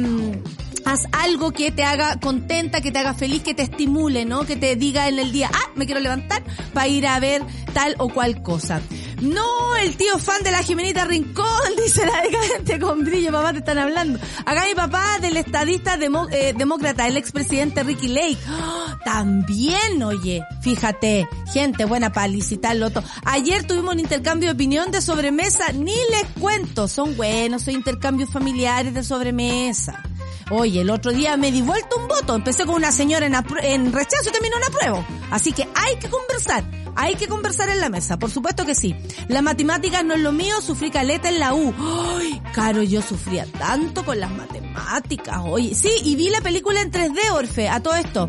haz 0.84 1.06
algo 1.12 1.52
que 1.52 1.70
te 1.70 1.84
haga 1.84 2.18
contenta, 2.20 2.80
que 2.80 2.90
te 2.90 2.98
haga 2.98 3.14
feliz, 3.14 3.42
que 3.42 3.54
te 3.54 3.62
estimule, 3.62 4.24
¿no? 4.24 4.44
Que 4.44 4.56
te 4.56 4.76
diga 4.76 5.08
en 5.08 5.18
el 5.18 5.32
día, 5.32 5.50
ah, 5.52 5.70
me 5.76 5.86
quiero 5.86 6.00
levantar 6.00 6.42
para 6.72 6.88
ir 6.88 7.06
a 7.06 7.18
ver 7.20 7.42
tal 7.72 7.94
o 7.98 8.08
cual 8.08 8.42
cosa. 8.42 8.80
No, 9.20 9.76
el 9.76 9.96
tío 9.96 10.18
fan 10.18 10.42
de 10.42 10.50
la 10.50 10.62
Jimenita 10.62 11.04
Rincón, 11.04 11.46
dice 11.84 12.04
la 12.06 12.22
decadente 12.22 12.78
con 12.80 13.04
brillo, 13.04 13.30
papá, 13.32 13.52
te 13.52 13.58
están 13.58 13.78
hablando. 13.78 14.18
Acá 14.46 14.64
mi 14.66 14.74
papá 14.74 15.18
del 15.20 15.36
estadista 15.36 15.96
demo- 15.98 16.28
eh, 16.30 16.54
demócrata, 16.56 17.06
el 17.06 17.16
expresidente 17.16 17.82
Ricky 17.82 18.08
Lake. 18.08 18.38
También, 19.04 20.02
oye, 20.02 20.42
fíjate, 20.62 21.28
gente 21.52 21.84
buena 21.84 22.12
para 22.12 22.28
licitarlo 22.28 22.90
todo. 22.90 23.04
Ayer 23.24 23.66
tuvimos 23.66 23.94
un 23.94 24.00
intercambio 24.00 24.48
de 24.48 24.54
opinión 24.54 24.90
de 24.90 25.00
sobremesa, 25.02 25.72
ni 25.72 25.94
les 26.10 26.26
cuento, 26.38 26.88
son 26.88 27.16
buenos, 27.16 27.62
son 27.62 27.74
intercambios 27.74 28.30
familiares 28.30 28.94
de 28.94 29.02
sobremesa. 29.02 30.02
Oye, 30.50 30.80
el 30.80 30.90
otro 30.90 31.12
día 31.12 31.36
me 31.36 31.52
di 31.52 31.62
vuelta 31.62 31.94
un 31.96 32.08
voto. 32.08 32.34
Empecé 32.34 32.66
con 32.66 32.74
una 32.74 32.90
señora 32.90 33.24
en, 33.26 33.34
en 33.62 33.92
rechazo 33.92 34.30
y 34.30 34.32
terminó 34.32 34.56
en 34.56 34.64
apruebo. 34.64 35.06
Así 35.30 35.52
que 35.52 35.68
hay 35.76 35.96
que 35.96 36.08
conversar. 36.10 36.64
Hay 37.00 37.14
que 37.14 37.28
conversar 37.28 37.70
en 37.70 37.80
la 37.80 37.88
mesa. 37.88 38.18
Por 38.18 38.30
supuesto 38.30 38.66
que 38.66 38.74
sí. 38.74 38.94
Las 39.28 39.42
matemáticas 39.42 40.04
no 40.04 40.12
es 40.12 40.20
lo 40.20 40.32
mío. 40.32 40.60
Sufrí 40.60 40.90
caleta 40.90 41.30
en 41.30 41.38
la 41.38 41.54
U. 41.54 41.74
Ay, 42.18 42.42
caro, 42.52 42.82
yo 42.82 43.00
sufría 43.00 43.46
tanto 43.46 44.04
con 44.04 44.20
las 44.20 44.30
matemáticas. 44.30 45.38
Oye, 45.46 45.74
sí, 45.74 45.88
y 46.04 46.14
vi 46.14 46.28
la 46.28 46.42
película 46.42 46.82
en 46.82 46.92
3D, 46.92 47.30
Orfe, 47.32 47.70
a 47.70 47.80
todo 47.80 47.94
esto. 47.94 48.28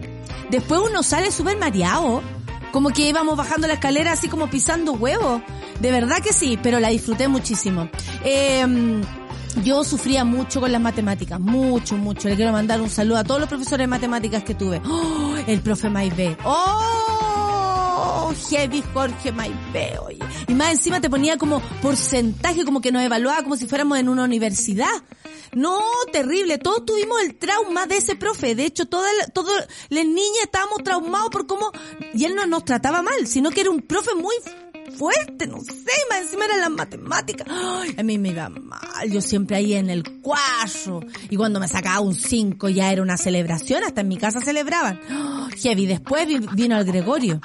Después 0.49 0.79
uno 0.89 1.03
sale 1.03 1.31
súper 1.31 1.57
mareado. 1.57 2.21
Como 2.71 2.91
que 2.91 3.09
íbamos 3.09 3.35
bajando 3.35 3.67
la 3.67 3.73
escalera 3.73 4.13
así 4.13 4.29
como 4.29 4.49
pisando 4.49 4.93
huevos. 4.93 5.41
De 5.81 5.91
verdad 5.91 6.19
que 6.23 6.31
sí, 6.31 6.57
pero 6.63 6.79
la 6.79 6.87
disfruté 6.87 7.27
muchísimo. 7.27 7.89
Eh, 8.23 9.01
yo 9.65 9.83
sufría 9.83 10.23
mucho 10.23 10.61
con 10.61 10.71
las 10.71 10.79
matemáticas, 10.79 11.41
mucho, 11.41 11.97
mucho. 11.97 12.29
Le 12.29 12.37
quiero 12.37 12.53
mandar 12.53 12.79
un 12.79 12.89
saludo 12.89 13.17
a 13.17 13.25
todos 13.25 13.41
los 13.41 13.49
profesores 13.49 13.83
de 13.83 13.87
matemáticas 13.87 14.43
que 14.43 14.55
tuve. 14.55 14.81
¡Oh! 14.85 15.35
el 15.45 15.59
profe 15.59 15.89
Maibé. 15.89 16.37
¡Oh! 16.45 17.30
Heavy 18.33 18.83
Jorge 18.93 19.31
Maipé, 19.31 19.97
oye. 19.99 20.19
Y 20.47 20.53
más 20.53 20.71
encima 20.71 21.01
te 21.01 21.09
ponía 21.09 21.37
como 21.37 21.61
porcentaje, 21.81 22.65
como 22.65 22.81
que 22.81 22.91
nos 22.91 23.03
evaluaba 23.03 23.43
como 23.43 23.55
si 23.55 23.67
fuéramos 23.67 23.97
en 23.99 24.09
una 24.09 24.23
universidad. 24.23 25.03
No, 25.53 25.79
terrible. 26.11 26.57
Todos 26.57 26.85
tuvimos 26.85 27.21
el 27.21 27.35
trauma 27.35 27.85
de 27.85 27.97
ese 27.97 28.15
profe. 28.15 28.55
De 28.55 28.65
hecho, 28.65 28.85
todas 28.85 29.11
todas 29.33 29.67
las 29.89 30.05
niñas 30.05 30.43
estábamos 30.43 30.83
traumados 30.83 31.29
por 31.29 31.47
cómo... 31.47 31.71
Y 32.13 32.25
él 32.25 32.35
no 32.35 32.45
nos 32.45 32.65
trataba 32.65 33.01
mal, 33.01 33.27
sino 33.27 33.49
que 33.51 33.61
era 33.61 33.69
un 33.69 33.81
profe 33.81 34.15
muy 34.15 34.35
fuerte, 34.91 35.47
no 35.47 35.59
sé, 35.61 35.91
más 36.09 36.21
encima 36.21 36.45
era 36.45 36.57
las 36.57 36.69
matemáticas. 36.69 37.47
Ay, 37.49 37.95
a 37.97 38.03
mí 38.03 38.17
me 38.17 38.29
iba 38.29 38.49
mal, 38.49 39.09
yo 39.09 39.21
siempre 39.21 39.55
ahí 39.57 39.73
en 39.73 39.89
el 39.89 40.21
cuatro. 40.21 41.01
Y 41.29 41.37
cuando 41.37 41.59
me 41.59 41.67
sacaba 41.67 42.01
un 42.01 42.15
5 42.15 42.69
ya 42.69 42.91
era 42.91 43.01
una 43.01 43.17
celebración, 43.17 43.83
hasta 43.83 44.01
en 44.01 44.07
mi 44.07 44.17
casa 44.17 44.41
celebraban. 44.41 44.99
heavy, 45.61 45.85
después 45.85 46.27
vino 46.53 46.77
el 46.77 46.85
Gregorio. 46.85 47.41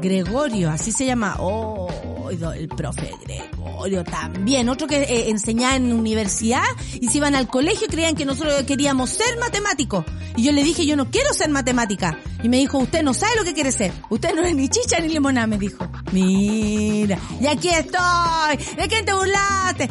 Gregorio, 0.00 0.70
así 0.70 0.92
se 0.92 1.06
llama. 1.06 1.36
Oh, 1.38 1.88
el 2.30 2.68
profe 2.68 3.10
Gregorio 3.24 4.04
también. 4.04 4.68
Otro 4.68 4.86
que 4.86 5.02
eh, 5.02 5.30
enseñaba 5.30 5.76
en 5.76 5.92
universidad 5.92 6.62
y 7.00 7.08
se 7.08 7.18
iban 7.18 7.34
al 7.34 7.48
colegio 7.48 7.86
y 7.86 7.90
creían 7.90 8.14
que 8.14 8.24
nosotros 8.24 8.62
queríamos 8.62 9.10
ser 9.10 9.38
matemáticos. 9.38 10.04
Y 10.36 10.44
yo 10.44 10.52
le 10.52 10.64
dije, 10.64 10.86
yo 10.86 10.96
no 10.96 11.10
quiero 11.10 11.32
ser 11.34 11.50
matemática. 11.50 12.18
Y 12.42 12.48
me 12.48 12.56
dijo, 12.56 12.78
usted 12.78 13.02
no 13.02 13.12
sabe 13.14 13.36
lo 13.36 13.44
que 13.44 13.54
quiere 13.54 13.70
ser. 13.72 13.92
Usted 14.08 14.34
no 14.34 14.42
es 14.42 14.54
ni 14.54 14.68
chicha 14.68 14.98
ni 15.00 15.08
limonada, 15.08 15.46
me 15.46 15.58
dijo. 15.58 15.86
Mira, 16.12 17.18
y 17.40 17.46
aquí 17.46 17.68
estoy. 17.68 18.56
¿De 18.76 18.88
quién 18.88 19.04
te 19.04 19.12
burlaste? 19.12 19.90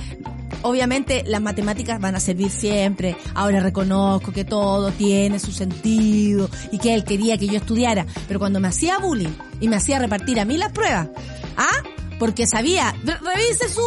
Obviamente 0.64 1.24
las 1.26 1.42
matemáticas 1.42 2.00
van 2.00 2.16
a 2.16 2.20
servir 2.20 2.50
siempre. 2.50 3.16
Ahora 3.34 3.60
reconozco 3.60 4.32
que 4.32 4.46
todo 4.46 4.92
tiene 4.92 5.40
su 5.40 5.52
sentido 5.52 6.50
y 6.72 6.78
que 6.78 6.94
él 6.94 7.04
quería 7.04 7.38
que 7.38 7.48
yo 7.48 7.58
estudiara. 7.58 8.06
Pero 8.28 8.40
cuando 8.40 8.60
me 8.60 8.68
hacía 8.68 9.00
bullying 9.00 9.34
y 9.60 9.68
me 9.68 9.76
hacía 9.76 10.00
repartir 10.00 10.40
a 10.40 10.46
mí 10.46 10.58
las 10.58 10.72
pruebas, 10.72 11.10
¿ah? 11.58 11.84
Porque 12.20 12.46
sabía, 12.46 12.94
revise 13.04 13.68
su, 13.68 13.82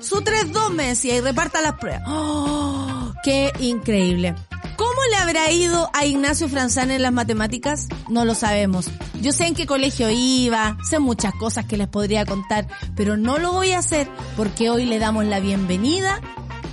su 0.00 0.16
3-2 0.22 0.70
me 0.70 0.88
decía 0.88 1.16
y 1.16 1.20
reparta 1.20 1.60
las 1.60 1.74
pruebas. 1.74 2.02
¡Oh! 2.06 3.12
¡Qué 3.22 3.52
increíble! 3.60 4.34
¿Cómo 4.76 5.00
le 5.10 5.16
habrá 5.16 5.50
ido 5.50 5.90
a 5.92 6.04
Ignacio 6.04 6.48
Franzán 6.48 6.90
en 6.90 7.02
las 7.02 7.12
matemáticas? 7.12 7.88
No 8.08 8.24
lo 8.24 8.34
sabemos. 8.34 8.90
Yo 9.20 9.32
sé 9.32 9.46
en 9.46 9.54
qué 9.54 9.66
colegio 9.66 10.08
iba, 10.10 10.76
sé 10.88 10.98
muchas 10.98 11.34
cosas 11.34 11.64
que 11.64 11.76
les 11.76 11.88
podría 11.88 12.24
contar, 12.24 12.68
pero 12.94 13.16
no 13.16 13.38
lo 13.38 13.52
voy 13.52 13.72
a 13.72 13.78
hacer 13.78 14.08
porque 14.36 14.70
hoy 14.70 14.84
le 14.84 14.98
damos 14.98 15.24
la 15.24 15.40
bienvenida 15.40 16.20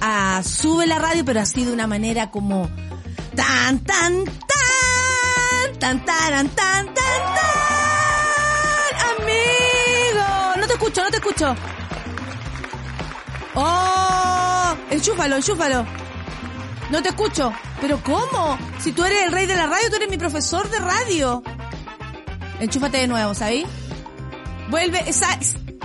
a 0.02 0.44
Sube 0.44 0.86
la 0.86 1.00
Radio, 1.00 1.26
pero 1.26 1.40
así 1.42 1.66
de 1.66 1.74
una 1.74 1.88
manera 1.88 2.30
como 2.30 2.70
tan 3.36 3.80
tan 3.80 4.26
tan 4.26 5.80
tan 5.80 6.06
tan 6.06 6.50
tan 6.50 6.50
tan 6.50 6.94
tan 6.94 7.36
amigo. 9.20 10.56
No 10.60 10.68
te 10.68 10.74
escucho, 10.74 11.04
no 11.04 11.10
te 11.10 11.18
escucho. 11.18 11.56
Oh, 13.56 14.76
enchúfalo, 14.92 15.38
enchúfalo. 15.38 16.05
No 16.92 17.02
te 17.02 17.10
escucho. 17.10 17.52
¿Pero 17.82 18.02
cómo? 18.04 18.58
Si 18.80 18.92
tú 18.92 19.04
eres 19.04 19.24
el 19.24 19.32
rey 19.32 19.46
de 19.46 19.56
la 19.56 19.68
radio, 19.68 19.90
tú 19.90 19.96
eres 19.96 20.10
mi 20.10 20.18
profesor 20.18 20.70
de 20.70 20.80
radio. 20.80 21.44
Enchúfate 22.60 22.98
de 22.98 23.08
nuevo, 23.08 23.34
¿sabes? 23.34 23.66
Vuelve, 24.70 25.00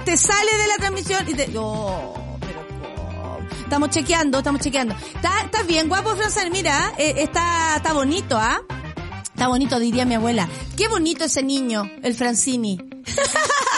te 0.04 0.16
sale 0.16 0.56
de 0.56 0.66
la 0.66 0.76
transmisión 0.76 1.28
y 1.28 1.34
te... 1.34 1.50
Oh, 1.56 2.38
pero 2.40 2.66
¿cómo? 2.96 3.38
Estamos 3.62 3.90
chequeando, 3.90 4.38
estamos 4.38 4.60
chequeando. 4.60 4.94
Está, 5.14 5.62
bien 5.64 5.88
guapo, 5.88 6.16
Francel, 6.16 6.50
mira, 6.50 6.92
eh, 6.96 7.14
está, 7.18 7.76
está 7.76 7.92
bonito, 7.92 8.38
¿ah? 8.38 8.60
Está 9.22 9.48
bonito, 9.48 9.78
diría 9.78 10.04
mi 10.04 10.14
abuela. 10.14 10.48
Qué 10.76 10.88
bonito 10.88 11.24
ese 11.24 11.42
niño, 11.42 11.90
el 12.02 12.14
Francini. 12.14 12.78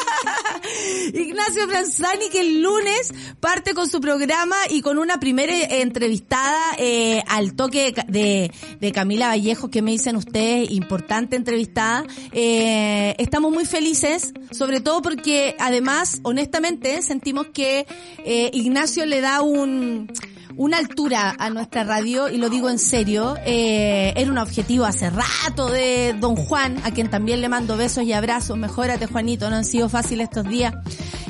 Ignacio 1.13 1.69
Franzani 1.69 2.29
que 2.31 2.41
el 2.41 2.63
lunes 2.63 3.13
parte 3.41 3.75
con 3.75 3.89
su 3.89 4.01
programa 4.01 4.57
y 4.71 4.81
con 4.81 4.99
una 4.99 5.21
primera 5.21 5.53
entrevistada 5.55 6.59
eh, 6.79 7.23
al 7.29 7.55
toque 7.55 7.95
de, 8.09 8.51
de, 8.81 8.93
Camila 8.93 9.29
Vallejo, 9.29 9.71
que 9.71 9.83
me 9.83 9.91
dicen 9.91 10.17
ustedes, 10.17 10.71
importante 10.71 11.37
entrevistada. 11.37 12.05
Eh, 12.33 13.15
estamos 13.19 13.53
muy 13.53 13.67
felices, 13.67 14.33
sobre 14.51 14.81
todo 14.81 15.03
porque 15.03 15.55
además, 15.59 16.21
honestamente, 16.23 17.03
sentimos 17.03 17.49
que 17.49 17.87
eh, 18.25 18.51
Ignacio 18.55 19.05
le 19.05 19.21
da 19.21 19.43
un 19.43 20.09
una 20.57 20.79
altura 20.79 21.35
a 21.39 21.51
nuestra 21.51 21.85
radio, 21.85 22.29
y 22.29 22.39
lo 22.39 22.49
digo 22.49 22.71
en 22.71 22.79
serio, 22.79 23.37
eh, 23.45 24.13
era 24.17 24.31
un 24.31 24.39
objetivo 24.39 24.85
hace 24.85 25.11
rato 25.11 25.69
de 25.69 26.15
don 26.19 26.37
Juan, 26.37 26.77
a 26.85 26.91
quien 26.91 27.09
también 27.11 27.41
le 27.41 27.49
mando 27.49 27.77
besos 27.77 28.05
y 28.05 28.13
abrazos. 28.13 28.57
Mejórate, 28.57 29.07
Juanito, 29.07 29.51
no 29.51 29.57
han 29.57 29.65
sido 29.65 29.89
fáciles 29.89 30.29
estos 30.29 30.49
días. 30.49 30.75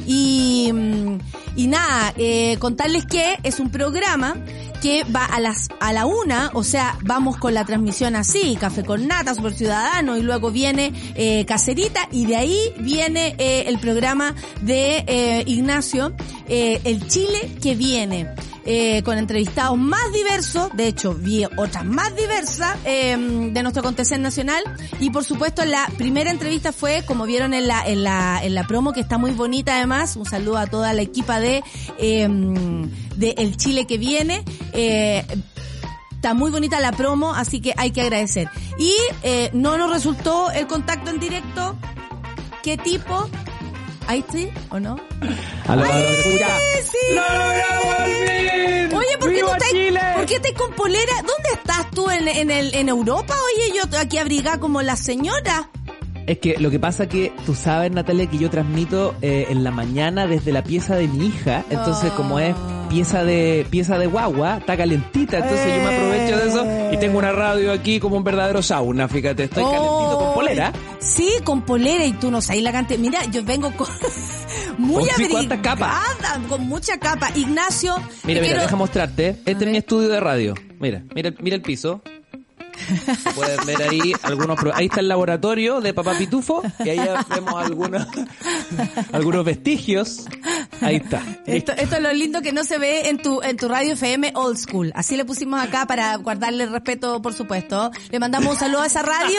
Y, 0.06 0.70
mm, 0.72 1.18
y 1.56 1.66
nada, 1.68 2.12
eh, 2.16 2.56
contarles 2.58 3.06
que 3.06 3.38
es 3.42 3.60
un 3.60 3.70
programa 3.70 4.36
que 4.82 5.04
va 5.04 5.24
a 5.24 5.38
las 5.38 5.68
a 5.78 5.92
la 5.92 6.06
una, 6.06 6.50
o 6.54 6.64
sea, 6.64 6.98
vamos 7.02 7.36
con 7.36 7.54
la 7.54 7.64
transmisión 7.64 8.16
así, 8.16 8.56
café 8.60 8.84
con 8.84 9.06
nata, 9.06 9.32
super 9.32 9.54
ciudadano, 9.54 10.16
y 10.16 10.22
luego 10.22 10.50
viene 10.50 10.92
eh, 11.14 11.44
caserita, 11.46 12.08
y 12.10 12.26
de 12.26 12.36
ahí 12.36 12.58
viene 12.80 13.36
eh, 13.38 13.64
el 13.68 13.78
programa 13.78 14.34
de 14.60 15.04
eh, 15.06 15.44
Ignacio, 15.46 16.12
eh, 16.48 16.80
el 16.82 17.06
Chile 17.06 17.52
que 17.62 17.76
viene 17.76 18.26
eh, 18.64 19.02
con 19.02 19.18
entrevistados 19.18 19.76
más 19.78 20.12
diversos, 20.12 20.70
de 20.74 20.86
hecho 20.86 21.14
vi 21.14 21.44
otras 21.44 21.84
más 21.84 22.14
diversas 22.16 22.76
eh, 22.84 23.16
de 23.52 23.62
nuestro 23.62 23.80
acontecer 23.80 24.20
nacional 24.20 24.62
y 25.00 25.10
por 25.10 25.24
supuesto 25.24 25.64
la 25.64 25.88
primera 25.98 26.30
entrevista 26.30 26.72
fue, 26.72 27.04
como 27.06 27.26
vieron 27.26 27.54
en 27.54 27.66
la, 27.66 27.86
en 27.86 28.04
la, 28.04 28.40
en 28.42 28.54
la 28.54 28.66
promo, 28.66 28.92
que 28.92 29.00
está 29.00 29.18
muy 29.18 29.32
bonita 29.32 29.76
además, 29.76 30.16
un 30.16 30.26
saludo 30.26 30.58
a 30.58 30.66
toda 30.66 30.92
la 30.92 31.02
equipa 31.02 31.40
de, 31.40 31.62
eh, 31.98 32.28
de 33.16 33.34
El 33.38 33.56
Chile 33.56 33.86
que 33.86 33.98
viene. 33.98 34.44
Eh, 34.72 35.24
Está 36.22 36.34
muy 36.34 36.52
bonita 36.52 36.78
la 36.78 36.92
promo, 36.92 37.34
así 37.34 37.60
que 37.60 37.74
hay 37.76 37.90
que 37.90 38.00
agradecer. 38.00 38.48
Y 38.78 38.94
eh, 39.24 39.50
no 39.54 39.76
nos 39.76 39.90
resultó 39.90 40.52
el 40.52 40.68
contacto 40.68 41.10
en 41.10 41.18
directo. 41.18 41.76
¿Qué 42.62 42.76
tipo? 42.76 43.28
¿Ahí 44.06 44.24
sí 44.30 44.48
o 44.70 44.80
no? 44.80 44.98
Aló, 45.66 45.84
sí. 45.84 46.38
¡Lo 47.14 47.22
Oye, 48.98 49.18
¿por 49.18 49.30
qué, 49.30 49.36
¡Viva 49.36 49.56
tú 49.56 49.64
estás! 49.64 50.16
¿por 50.16 50.26
qué 50.26 50.34
estás 50.34 50.52
con 50.52 50.72
polera? 50.74 51.12
¿Dónde 51.16 51.50
estás 51.54 51.90
tú? 51.90 52.10
¿En, 52.10 52.28
en, 52.28 52.50
el, 52.50 52.74
¿En 52.74 52.88
Europa? 52.88 53.34
Oye, 53.54 53.72
yo 53.76 53.98
aquí 53.98 54.18
abrigada 54.18 54.58
como 54.58 54.82
la 54.82 54.96
señora. 54.96 55.70
Es 56.26 56.38
que 56.38 56.56
lo 56.58 56.70
que 56.70 56.78
pasa 56.78 57.08
que 57.08 57.32
tú 57.44 57.54
sabes, 57.54 57.90
Natalia, 57.90 58.26
que 58.26 58.38
yo 58.38 58.48
transmito 58.48 59.14
eh, 59.22 59.46
en 59.50 59.64
la 59.64 59.70
mañana 59.70 60.26
desde 60.26 60.52
la 60.52 60.62
pieza 60.62 60.94
de 60.94 61.08
mi 61.08 61.26
hija. 61.26 61.64
Entonces, 61.68 62.12
como 62.12 62.38
es 62.38 62.54
pieza 62.88 63.24
de 63.24 63.66
pieza 63.70 63.98
de 63.98 64.06
guagua, 64.06 64.58
está 64.58 64.76
calentita. 64.76 65.38
Entonces 65.38 65.66
yo 65.66 65.82
me 65.82 65.96
aprovecho 65.96 66.36
de 66.36 66.48
eso 66.48 66.94
y 66.94 66.96
tengo 66.98 67.18
una 67.18 67.32
radio 67.32 67.72
aquí 67.72 67.98
como 67.98 68.16
un 68.16 68.24
verdadero 68.24 68.62
sauna. 68.62 69.08
Fíjate, 69.08 69.44
estoy 69.44 69.64
calentito 69.64 70.18
con 70.18 70.21
polera. 70.54 70.72
Sí, 71.00 71.30
con 71.44 71.62
polera 71.62 72.04
y 72.04 72.12
tú 72.12 72.30
no 72.30 72.40
sabes 72.40 72.62
la 72.62 72.72
cantidad. 72.72 72.98
Mira, 72.98 73.24
yo 73.26 73.42
vengo 73.44 73.70
con 73.76 73.86
muy 74.78 75.04
sí, 75.04 75.10
abrigada, 75.10 75.32
¿cuántas 75.48 75.58
capas? 75.60 76.00
con 76.48 76.62
mucha 76.68 76.98
capa. 76.98 77.30
Ignacio, 77.34 77.96
Mira, 78.24 78.40
mira, 78.40 78.42
quiero- 78.44 78.60
deja 78.62 78.76
mostrarte. 78.76 79.28
Este 79.44 79.64
es 79.64 79.70
mi 79.70 79.76
estudio 79.76 80.08
de 80.08 80.20
radio. 80.20 80.54
Mira, 80.80 81.02
mira, 81.14 81.32
mira 81.40 81.56
el 81.56 81.62
piso. 81.62 82.02
Pueden 83.34 83.64
ver 83.66 83.82
ahí 83.82 84.12
algunos 84.22 84.58
ahí 84.74 84.86
está 84.86 85.00
el 85.00 85.08
laboratorio 85.08 85.80
de 85.82 85.92
Papá 85.92 86.14
Pitufo 86.16 86.62
y 86.82 86.88
ahí 86.88 87.00
vemos 87.28 87.54
algunos 87.62 88.06
algunos 89.12 89.44
vestigios. 89.44 90.24
Ahí 90.82 90.96
está. 90.96 91.22
Esto, 91.46 91.72
esto 91.72 91.96
es 91.96 92.02
lo 92.02 92.12
lindo 92.12 92.42
que 92.42 92.52
no 92.52 92.64
se 92.64 92.78
ve 92.78 93.08
en 93.08 93.18
tu, 93.18 93.42
en 93.42 93.56
tu 93.56 93.68
radio 93.68 93.92
FM 93.94 94.32
Old 94.34 94.58
School. 94.58 94.92
Así 94.94 95.16
le 95.16 95.24
pusimos 95.24 95.60
acá 95.60 95.86
para 95.86 96.16
guardarle 96.16 96.64
el 96.64 96.72
respeto, 96.72 97.22
por 97.22 97.34
supuesto. 97.34 97.90
Le 98.10 98.18
mandamos 98.18 98.54
un 98.54 98.58
saludo 98.58 98.82
a 98.82 98.86
esa 98.86 99.02
radio 99.02 99.38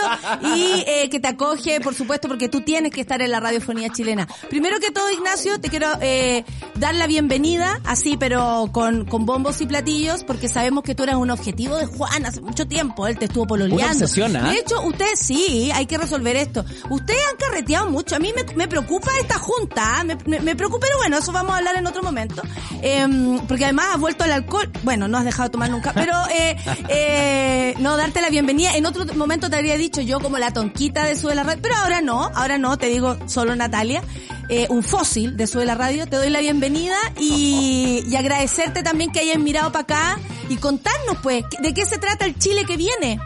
y 0.56 0.84
eh, 0.88 1.10
que 1.10 1.20
te 1.20 1.28
acoge, 1.28 1.82
por 1.82 1.94
supuesto, 1.94 2.28
porque 2.28 2.50
tú 2.50 2.62
tienes 2.62 2.91
que 2.91 3.02
estar 3.02 3.22
en 3.22 3.32
la 3.32 3.39
radiofonía 3.39 3.89
chilena. 3.89 4.28
Primero 4.50 4.80
que 4.80 4.91
todo, 4.91 5.12
Ignacio, 5.12 5.60
te 5.60 5.70
quiero 5.70 5.88
eh, 6.02 6.46
dar 6.76 6.96
la 6.96 7.08
bienvenida, 7.08 7.80
así, 7.84 8.18
pero 8.18 8.70
con, 8.72 9.06
con 9.06 9.26
bombos 9.26 9.60
y 9.62 9.66
platillos, 9.66 10.24
porque 10.24 10.48
sabemos 10.48 10.84
que 10.84 10.96
tú 10.96 11.04
eras 11.04 11.16
un 11.16 11.30
objetivo 11.30 11.78
de 11.78 11.86
Juan 11.86 12.26
hace 12.26 12.41
mucho 12.41 12.68
tiempo. 12.68 13.08
Él 13.08 13.18
te 13.18 13.26
estuvo 13.26 13.46
pololeando. 13.46 13.84
Una 13.84 13.91
obsesión, 13.91 14.36
¿ah? 14.36 14.52
De 14.52 14.60
hecho, 14.60 14.82
ustedes 14.84 15.20
sí, 15.20 15.72
hay 15.74 15.86
que 15.86 15.98
resolver 15.98 16.36
esto. 16.36 16.66
Ustedes 16.89 17.22
han 17.30 17.38
carreteado 17.38 17.89
mucho. 17.89 18.16
A 18.16 18.20
mí 18.20 18.32
me, 18.36 18.44
me 18.56 18.68
preocupa 18.68 19.12
esta 19.20 19.39
junta, 19.39 20.04
me, 20.04 20.18
me, 20.26 20.39
me 20.39 20.56
preocupa, 20.56 20.86
pero 20.88 20.98
bueno, 20.98 21.18
eso 21.18 21.32
vamos 21.34 21.53
a 21.53 21.57
hablar 21.57 21.75
en 21.75 21.88
otro 21.88 22.03
momento. 22.03 22.41
Em, 22.81 23.39
porque 23.47 23.65
además 23.65 23.88
has 23.93 23.99
vuelto 23.99 24.23
al 24.23 24.31
alcohol. 24.31 24.69
Bueno, 24.84 25.07
no 25.07 25.17
has 25.17 25.25
dejado 25.25 25.49
de 25.49 25.51
tomar 25.51 25.69
nunca, 25.69 25.91
pero 25.95 26.13
eh, 26.34 26.55
eh, 26.89 27.73
no, 27.79 27.97
darte 27.97 28.21
la 28.21 28.29
bienvenida. 28.29 28.75
En 28.75 28.86
otro 28.86 29.05
momento 29.15 29.49
te 29.49 29.55
habría 29.55 29.77
dicho 29.77 30.01
yo 30.01 30.19
como 30.19 30.38
la 30.38 30.51
tonquita 30.51 31.05
de 31.05 31.15
Sube 31.15 31.36
la 31.36 31.43
Radio, 31.43 31.61
pero 31.61 31.75
ahora 31.75 32.01
no, 32.01 32.31
ahora 32.36 32.57
no, 32.57 32.77
te 32.77 32.88
digo 32.88 33.17
solo 33.27 33.55
Natalia. 33.55 34.03
Eh, 34.49 34.67
un 34.69 34.84
fósil 34.84 35.38
de 35.38 35.47
Sube 35.47 35.65
la 35.65 35.75
Radio, 35.75 36.05
te 36.05 36.17
doy 36.17 36.29
la 36.29 36.41
bienvenida 36.41 36.97
y, 37.17 38.03
y 38.07 38.15
agradecerte 38.15 38.84
también 38.84 39.11
que 39.11 39.21
hayas 39.21 39.39
mirado 39.39 39.71
para 39.71 39.84
acá 39.84 40.19
y 40.49 40.57
contarnos 40.57 41.17
pues, 41.23 41.45
de 41.61 41.73
qué 41.73 41.86
se 41.86 41.97
trata 41.97 42.25
el 42.25 42.38
Chile 42.38 42.65
que 42.65 42.77
viene. 42.77 43.19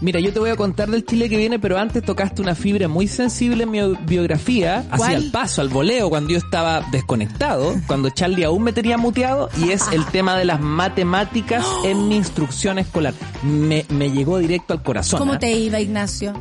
Mira, 0.00 0.18
yo 0.18 0.32
te 0.32 0.38
voy 0.38 0.50
a 0.50 0.56
contar 0.56 0.90
del 0.90 1.04
Chile 1.04 1.28
que 1.28 1.36
viene, 1.36 1.58
pero 1.58 1.78
antes 1.78 2.02
tocaste 2.02 2.40
una 2.40 2.54
fibra 2.54 2.88
muy 2.88 3.06
sensible 3.06 3.64
en 3.64 3.70
mi 3.70 3.80
biografía, 4.06 4.84
hacia 4.90 5.16
el 5.16 5.30
paso, 5.30 5.60
al 5.60 5.68
voleo, 5.68 6.08
cuando 6.08 6.30
yo 6.30 6.38
estaba 6.38 6.80
desconectado, 6.90 7.74
cuando 7.86 8.08
Charlie 8.10 8.44
aún 8.44 8.62
me 8.62 8.72
tenía 8.72 8.96
muteado, 8.96 9.50
y 9.58 9.70
es 9.70 9.88
el 9.92 10.06
tema 10.06 10.38
de 10.38 10.46
las 10.46 10.60
matemáticas 10.60 11.66
en 11.84 12.08
mi 12.08 12.16
instrucción 12.16 12.78
escolar. 12.78 13.12
Me, 13.42 13.84
me 13.90 14.10
llegó 14.10 14.38
directo 14.38 14.72
al 14.72 14.82
corazón. 14.82 15.18
¿Cómo 15.18 15.34
¿ah? 15.34 15.38
te 15.38 15.52
iba, 15.52 15.80
Ignacio? 15.80 16.32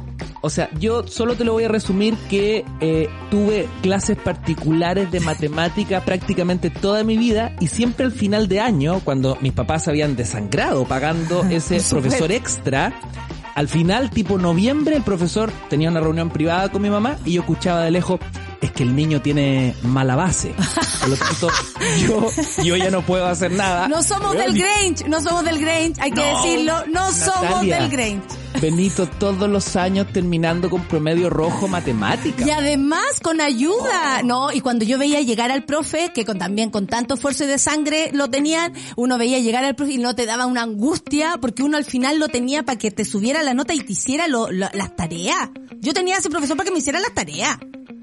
O 0.41 0.49
sea, 0.49 0.69
yo 0.79 1.05
solo 1.07 1.35
te 1.35 1.43
lo 1.43 1.53
voy 1.53 1.65
a 1.65 1.67
resumir 1.67 2.15
que 2.29 2.65
eh, 2.79 3.09
tuve 3.29 3.67
clases 3.81 4.17
particulares 4.17 5.11
de 5.11 5.19
matemática 5.19 6.01
prácticamente 6.05 6.69
toda 6.69 7.03
mi 7.03 7.17
vida 7.17 7.53
y 7.59 7.67
siempre 7.67 8.05
al 8.05 8.11
final 8.11 8.47
de 8.47 8.59
año, 8.61 9.01
cuando 9.03 9.37
mis 9.41 9.53
papás 9.53 9.87
habían 9.87 10.15
desangrado 10.15 10.85
pagando 10.85 11.43
ese 11.49 11.81
profesor 11.89 12.31
extra, 12.31 12.93
al 13.55 13.67
final, 13.67 14.09
tipo 14.09 14.37
noviembre, 14.37 14.95
el 14.95 15.03
profesor 15.03 15.51
tenía 15.69 15.89
una 15.89 15.99
reunión 15.99 16.29
privada 16.29 16.69
con 16.69 16.81
mi 16.81 16.89
mamá 16.89 17.17
y 17.25 17.33
yo 17.33 17.41
escuchaba 17.41 17.81
de 17.81 17.91
lejos, 17.91 18.19
es 18.61 18.71
que 18.71 18.83
el 18.83 18.95
niño 18.95 19.21
tiene 19.21 19.73
mala 19.83 20.15
base. 20.15 20.53
Por 20.99 21.09
lo 21.09 21.15
tanto, 21.15 21.49
yo, 22.05 22.29
yo 22.63 22.75
ya 22.75 22.91
no 22.91 23.01
puedo 23.05 23.25
hacer 23.25 23.51
nada. 23.51 23.87
No 23.87 24.03
somos 24.03 24.35
Weón, 24.35 24.53
del 24.53 24.61
Grange, 24.61 25.07
no 25.07 25.21
somos 25.21 25.45
del 25.45 25.59
Grange, 25.59 25.93
hay 26.01 26.11
que 26.11 26.21
No, 26.21 26.41
decirlo, 26.43 26.85
no 26.87 27.11
somos 27.11 27.61
del 27.61 27.89
Grange. 27.89 28.21
Benito 28.61 29.07
todos 29.07 29.47
los 29.47 29.75
años 29.75 30.07
terminando 30.11 30.69
con 30.69 30.83
promedio 30.85 31.29
rojo 31.29 31.67
matemática. 31.67 32.43
Y 32.45 32.49
además 32.49 33.03
con 33.21 33.39
ayuda, 33.41 34.23
¿no? 34.23 34.51
Y 34.51 34.59
cuando 34.61 34.83
yo 34.85 34.97
veía 34.97 35.21
llegar 35.21 35.51
al 35.51 35.63
profe, 35.65 36.11
que 36.13 36.25
con, 36.25 36.39
también 36.39 36.69
con 36.71 36.87
tanto 36.87 37.13
esfuerzo 37.13 37.43
y 37.43 37.47
de 37.47 37.59
sangre 37.59 38.09
lo 38.11 38.29
tenían, 38.29 38.73
uno 38.97 39.17
veía 39.17 39.39
llegar 39.39 39.63
al 39.63 39.75
profe 39.75 39.93
y 39.93 39.97
no 39.99 40.15
te 40.15 40.25
daba 40.25 40.45
una 40.47 40.63
angustia, 40.63 41.37
porque 41.39 41.63
uno 41.63 41.77
al 41.77 41.85
final 41.85 42.17
lo 42.19 42.27
tenía 42.27 42.63
para 42.63 42.77
que 42.77 42.91
te 42.91 43.05
subiera 43.05 43.43
la 43.43 43.53
nota 43.53 43.73
y 43.73 43.79
te 43.81 43.93
hiciera 43.93 44.27
lo- 44.27 44.51
lo- 44.51 44.69
las 44.73 44.95
tareas. 44.95 45.49
Yo 45.79 45.93
tenía 45.93 46.15
a 46.15 46.19
ese 46.19 46.29
profesor 46.29 46.57
para 46.57 46.65
que 46.67 46.73
me 46.73 46.79
hiciera 46.79 46.99
las 46.99 47.13
tareas. 47.13 47.57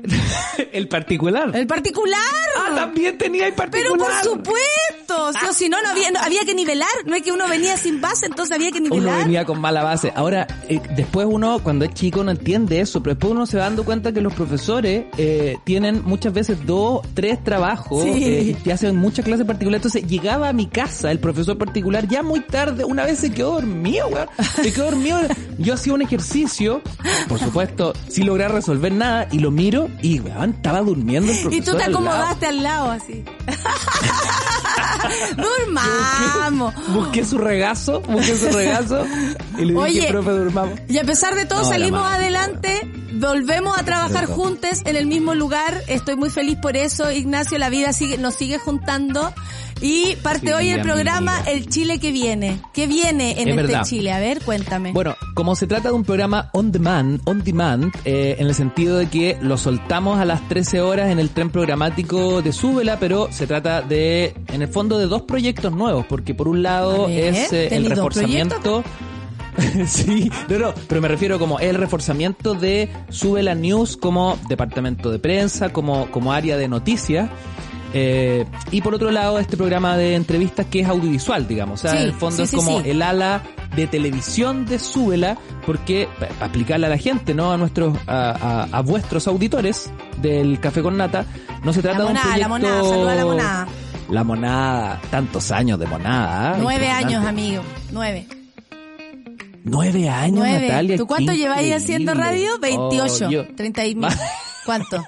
el 0.72 0.88
particular. 0.88 1.50
El 1.54 1.66
particular. 1.66 2.20
Ah, 2.58 2.74
también 2.74 3.16
tenía 3.18 3.46
el 3.46 3.54
particular. 3.54 3.92
Pero 3.92 4.04
por 4.04 4.12
supuesto, 4.22 5.48
o 5.48 5.52
si 5.52 5.68
no, 5.68 5.80
no 5.82 5.88
había, 5.90 6.10
no- 6.10 6.20
había 6.20 6.44
que 6.44 6.54
nivelar, 6.54 6.88
no 7.06 7.14
es 7.16 7.22
que 7.22 7.32
uno 7.32 7.48
venía 7.48 7.76
sin 7.76 8.00
base, 8.00 8.26
entonces 8.26 8.54
había 8.54 8.70
que 8.72 8.78
Uno 8.80 8.90
nivelar. 8.90 9.18
venía 9.24 9.44
con 9.44 9.60
mala 9.60 9.82
base. 9.82 10.12
Ahora, 10.14 10.46
eh, 10.68 10.80
después 10.96 11.26
uno, 11.30 11.60
cuando 11.62 11.84
es 11.84 11.94
chico, 11.94 12.24
no 12.24 12.30
entiende 12.30 12.80
eso, 12.80 13.02
pero 13.02 13.14
después 13.14 13.32
uno 13.32 13.46
se 13.46 13.56
va 13.58 13.64
dando 13.64 13.84
cuenta 13.84 14.12
que 14.12 14.20
los 14.20 14.32
profesores 14.34 15.04
eh, 15.18 15.56
tienen 15.64 16.02
muchas 16.04 16.32
veces 16.32 16.58
dos, 16.66 17.00
tres 17.14 17.42
trabajos 17.42 18.02
Sí. 18.02 18.24
eh, 18.24 18.56
y 18.64 18.70
hacen 18.70 18.96
muchas 18.96 19.24
clases 19.24 19.46
particulares. 19.46 19.84
Entonces, 19.86 20.08
llegaba 20.10 20.48
a 20.48 20.52
mi 20.52 20.66
casa 20.66 21.10
el 21.10 21.18
profesor 21.20 21.56
particular 21.58 22.06
ya 22.08 22.22
muy 22.22 22.40
tarde. 22.40 22.84
Una 22.84 23.04
vez 23.04 23.18
se 23.18 23.32
quedó 23.32 23.52
dormido, 23.52 24.08
weón. 24.08 24.28
Se 24.62 24.72
quedó 24.72 24.86
dormido. 24.86 25.20
Yo 25.58 25.74
hacía 25.74 25.94
un 25.94 26.02
ejercicio, 26.02 26.82
por 27.28 27.38
supuesto, 27.38 27.92
sin 28.08 28.26
lograr 28.26 28.52
resolver 28.52 28.92
nada, 28.92 29.28
y 29.30 29.38
lo 29.38 29.50
miro 29.50 29.88
y, 30.02 30.20
weón, 30.20 30.50
estaba 30.50 30.80
durmiendo 30.82 31.32
el 31.32 31.38
profesor. 31.38 31.54
Y 31.54 31.64
tú 31.64 31.76
te 31.76 31.84
al 31.84 31.92
lado. 31.92 32.04
acomodaste 32.08 32.46
al 32.46 32.62
lado 32.62 32.90
así. 32.90 33.24
Durmamos. 35.36 36.74
Busqué 36.88 37.24
su 37.24 37.38
regazo, 37.38 38.00
busqué 38.02 38.36
su 38.36 38.48
regazo 38.56 39.04
y 39.58 39.64
le 39.64 39.72
dije, 39.72 39.76
Oye, 39.78 40.08
profe, 40.08 40.30
durmamos. 40.30 40.78
Y 40.88 40.98
a 40.98 41.04
pesar 41.04 41.34
de 41.34 41.44
todo 41.44 41.62
No, 41.62 41.68
salimos 41.68 42.00
madre. 42.00 42.16
adelante, 42.24 42.80
volvemos 43.14 43.78
a 43.78 43.84
trabajar 43.84 44.26
juntos 44.26 44.82
en 44.84 44.96
el 44.96 45.06
mismo 45.06 45.34
lugar. 45.34 45.82
Estoy 45.86 46.16
muy 46.16 46.30
feliz 46.30 46.58
por 46.60 46.76
eso, 46.76 47.10
Ignacio. 47.10 47.58
La 47.58 47.68
vida 47.70 47.92
sigue, 47.92 48.18
nos 48.18 48.34
sigue 48.34 48.58
juntando. 48.58 49.32
Y 49.80 50.16
parte 50.16 50.46
Sí, 50.48 50.52
hoy 50.52 50.68
el 50.70 50.80
amiga. 50.80 50.94
programa 50.94 51.40
El 51.46 51.68
Chile 51.68 51.98
que 51.98 52.10
viene. 52.10 52.60
¿Qué 52.72 52.86
viene 52.86 53.32
en 53.32 53.48
Es 53.48 53.56
este 53.56 53.62
verdad. 53.62 53.84
Chile? 53.84 54.12
A 54.12 54.18
ver, 54.18 54.40
cuéntame. 54.42 54.92
Bueno, 54.92 55.14
como 55.34 55.54
se 55.54 55.66
trata 55.66 55.88
de 55.90 55.94
un 55.94 56.02
programa 56.04 56.48
on 56.54 56.72
demand, 56.72 57.20
on 57.24 57.44
demand, 57.44 57.92
eh, 58.04 58.36
en 58.38 58.46
el 58.46 58.54
sentido 58.54 58.96
de 58.96 59.08
que 59.08 59.36
lo 59.42 59.58
soltamos 59.58 60.18
a 60.18 60.24
las 60.24 60.48
13 60.48 60.80
horas 60.80 61.10
en 61.10 61.18
el 61.18 61.30
tren 61.30 61.50
programático 61.50 62.40
de 62.40 62.52
Súbela, 62.52 62.98
pero 62.98 63.28
se 63.30 63.46
trata 63.46 63.82
de, 63.82 64.34
en 64.48 64.62
el 64.62 64.68
fondo, 64.68 64.98
de 64.98 65.06
dos 65.06 65.22
proyectos 65.22 65.72
nuevos, 65.72 66.06
porque 66.06 66.34
por 66.34 66.48
un 66.48 66.62
lado 66.62 67.06
ver, 67.06 67.34
es 67.34 67.52
eh, 67.52 67.64
el 67.64 67.68
¿tenéis 67.68 67.88
dos 67.90 67.98
reforzamiento. 67.98 68.84
sí, 69.86 70.30
no, 70.48 70.58
no, 70.58 70.74
pero 70.88 71.00
me 71.00 71.08
refiero 71.08 71.38
como 71.38 71.58
el 71.60 71.76
reforzamiento 71.76 72.54
de 72.54 72.90
Súbela 73.08 73.54
News 73.54 73.96
como 73.96 74.38
departamento 74.48 75.10
de 75.10 75.18
prensa, 75.18 75.70
como, 75.70 76.10
como 76.10 76.32
área 76.32 76.56
de 76.56 76.68
noticias. 76.68 77.30
Eh, 77.94 78.44
y 78.72 78.80
por 78.82 78.94
otro 78.94 79.10
lado, 79.10 79.38
este 79.38 79.56
programa 79.56 79.96
de 79.96 80.14
entrevistas 80.14 80.66
que 80.66 80.80
es 80.80 80.88
audiovisual, 80.88 81.46
digamos. 81.48 81.80
O 81.80 81.82
sea, 81.82 81.92
Sí, 81.92 81.96
en 81.98 82.02
el 82.04 82.12
fondo 82.12 82.36
sí, 82.36 82.42
es 82.42 82.50
sí, 82.50 82.56
como 82.56 82.80
el 82.80 83.00
ala 83.02 83.42
de 83.74 83.86
televisión 83.86 84.66
de 84.66 84.78
Súbela, 84.78 85.38
porque 85.64 86.08
para 86.18 86.32
explicarle 86.46 86.86
a 86.86 86.90
la 86.90 86.98
gente, 86.98 87.34
¿no? 87.34 87.52
A 87.52 87.56
nuestros, 87.56 87.96
a, 88.06 88.30
a- 88.30 88.78
a 88.78 88.80
vuestros 88.82 89.26
auditores 89.28 89.90
del 90.20 90.60
Café 90.60 90.82
con 90.82 90.96
Nata, 90.96 91.24
no 91.64 91.72
se 91.72 91.82
trata 91.82 91.98
la 92.00 92.04
monada, 92.06 92.34
de 92.34 92.40
la 92.40 92.46
un 92.46 92.52
proyecto... 92.60 92.76
monada, 92.78 92.90
saluda 92.94 93.12
a 93.12 93.16
la 93.16 93.24
monada. 93.24 93.66
La 94.10 94.24
monada, 94.24 95.00
tantos 95.10 95.50
años 95.50 95.78
de 95.78 95.86
monada. 95.86 96.52
¿ah? 96.52 96.56
Nueve 96.60 96.88
años, 96.88 97.24
amigo. 97.24 97.62
Nueve. 97.92 98.26
Nueve 99.64 100.08
años, 100.08 100.38
Nueve. 100.38 100.68
Natalia. 100.68 100.96
¿Tú 100.96 101.06
cuánto 101.06 101.32
lleváis 101.32 101.74
haciendo 101.74 102.14
radio? 102.14 102.58
28. 102.60 103.26
Oh, 103.26 103.30
yo- 103.30 103.46
30 103.56 103.84
y... 103.86 103.96
¿Cuánto? 104.64 105.04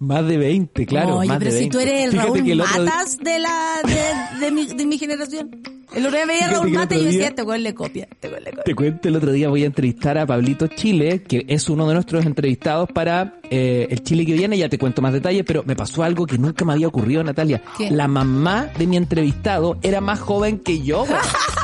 Más 0.00 0.26
de 0.28 0.36
20, 0.38 0.86
claro. 0.86 1.16
Oye, 1.18 1.28
más 1.28 1.38
pero 1.38 1.52
de 1.52 1.58
si 1.58 1.68
tú 1.68 1.78
20. 1.78 1.92
eres 1.92 2.04
el 2.04 2.10
Fíjate 2.12 2.28
Raúl 2.28 2.44
que 2.44 2.52
el 2.52 2.60
otro 2.60 2.82
día- 2.82 2.92
Matas 2.94 3.18
de 3.18 3.38
la 3.40 3.80
de, 3.84 4.44
de 4.46 4.50
mi, 4.52 4.66
de 4.66 4.86
mi 4.86 4.98
generación. 4.98 5.50
El 5.94 6.04
otro 6.06 6.18
día 6.18 6.26
veía 6.26 6.44
a 6.46 6.50
Raúl 6.50 6.70
Matas 6.70 6.98
y 6.98 7.00
yo 7.00 7.04
decía, 7.06 7.18
día- 7.20 7.28
este 7.30 7.42
güey 7.42 7.60
le 7.62 7.74
copia, 7.74 8.06
este 8.10 8.28
güey 8.28 8.40
le 8.44 8.50
copia. 8.50 8.64
Te 8.64 8.74
cuento, 8.74 9.08
el 9.08 9.16
otro 9.16 9.32
día 9.32 9.48
voy 9.48 9.62
a 9.64 9.66
entrevistar 9.66 10.16
a 10.18 10.26
Pablito 10.26 10.66
Chile, 10.68 11.22
que 11.22 11.44
es 11.48 11.68
uno 11.68 11.88
de 11.88 11.94
nuestros 11.94 12.24
entrevistados 12.26 12.88
para 12.92 13.40
eh, 13.50 13.88
el 13.90 14.02
Chile 14.04 14.24
que 14.24 14.34
viene, 14.34 14.56
ya 14.56 14.68
te 14.68 14.78
cuento 14.78 15.02
más 15.02 15.12
detalles, 15.14 15.42
pero 15.46 15.64
me 15.64 15.74
pasó 15.74 16.02
algo 16.04 16.26
que 16.26 16.38
nunca 16.38 16.64
me 16.64 16.74
había 16.74 16.86
ocurrido, 16.88 17.24
Natalia. 17.24 17.62
¿Qué? 17.76 17.90
La 17.90 18.06
mamá 18.06 18.68
de 18.78 18.86
mi 18.86 18.96
entrevistado 18.98 19.78
era 19.82 20.00
más 20.00 20.20
joven 20.20 20.58
que 20.60 20.80
yo. 20.82 21.06
güey. 21.06 21.18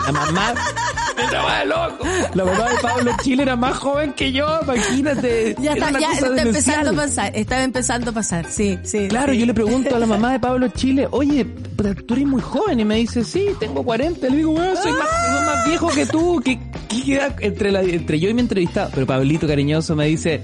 La 0.06 0.12
mamá... 0.12 0.54
Era 1.16 1.64
loco. 1.64 2.04
La 2.34 2.44
mamá 2.44 2.68
de 2.70 2.76
Pablo 2.82 3.12
Chile 3.22 3.42
era 3.42 3.56
más 3.56 3.76
joven 3.76 4.12
que 4.12 4.32
yo, 4.32 4.46
imagínate. 4.62 5.56
Ya 5.60 5.72
está, 5.72 5.98
ya 5.98 6.12
está 6.12 6.42
empezando 6.42 6.90
a 6.90 6.94
pasar, 6.94 7.32
estaba 7.34 7.62
empezando 7.62 8.10
a 8.10 8.14
pasar, 8.14 8.46
sí, 8.50 8.78
sí. 8.82 9.08
Claro, 9.08 9.32
sí. 9.32 9.38
yo 9.38 9.46
le 9.46 9.54
pregunto 9.54 9.94
a 9.94 9.98
la 9.98 10.06
mamá 10.06 10.32
de 10.32 10.40
Pablo 10.40 10.68
Chile, 10.68 11.08
oye, 11.10 11.46
pero 11.76 11.94
tú 11.94 12.14
eres 12.14 12.26
muy 12.26 12.42
joven, 12.42 12.80
y 12.80 12.84
me 12.84 12.96
dice, 12.96 13.24
sí, 13.24 13.46
tengo 13.60 13.82
40. 13.84 14.28
Le 14.28 14.36
digo, 14.36 14.52
bueno, 14.52 14.74
soy 14.76 14.92
más, 14.92 15.08
soy 15.08 15.46
más 15.46 15.68
viejo 15.68 15.88
que 15.88 16.06
tú, 16.06 16.40
¿qué, 16.44 16.58
qué 16.88 17.04
queda 17.04 17.36
entre, 17.40 17.72
la, 17.72 17.82
entre 17.82 18.18
yo 18.20 18.28
y 18.28 18.34
mi 18.34 18.40
entrevistado? 18.40 18.90
Pero 18.94 19.06
Pablito 19.06 19.46
cariñoso 19.46 19.94
me 19.94 20.06
dice, 20.06 20.42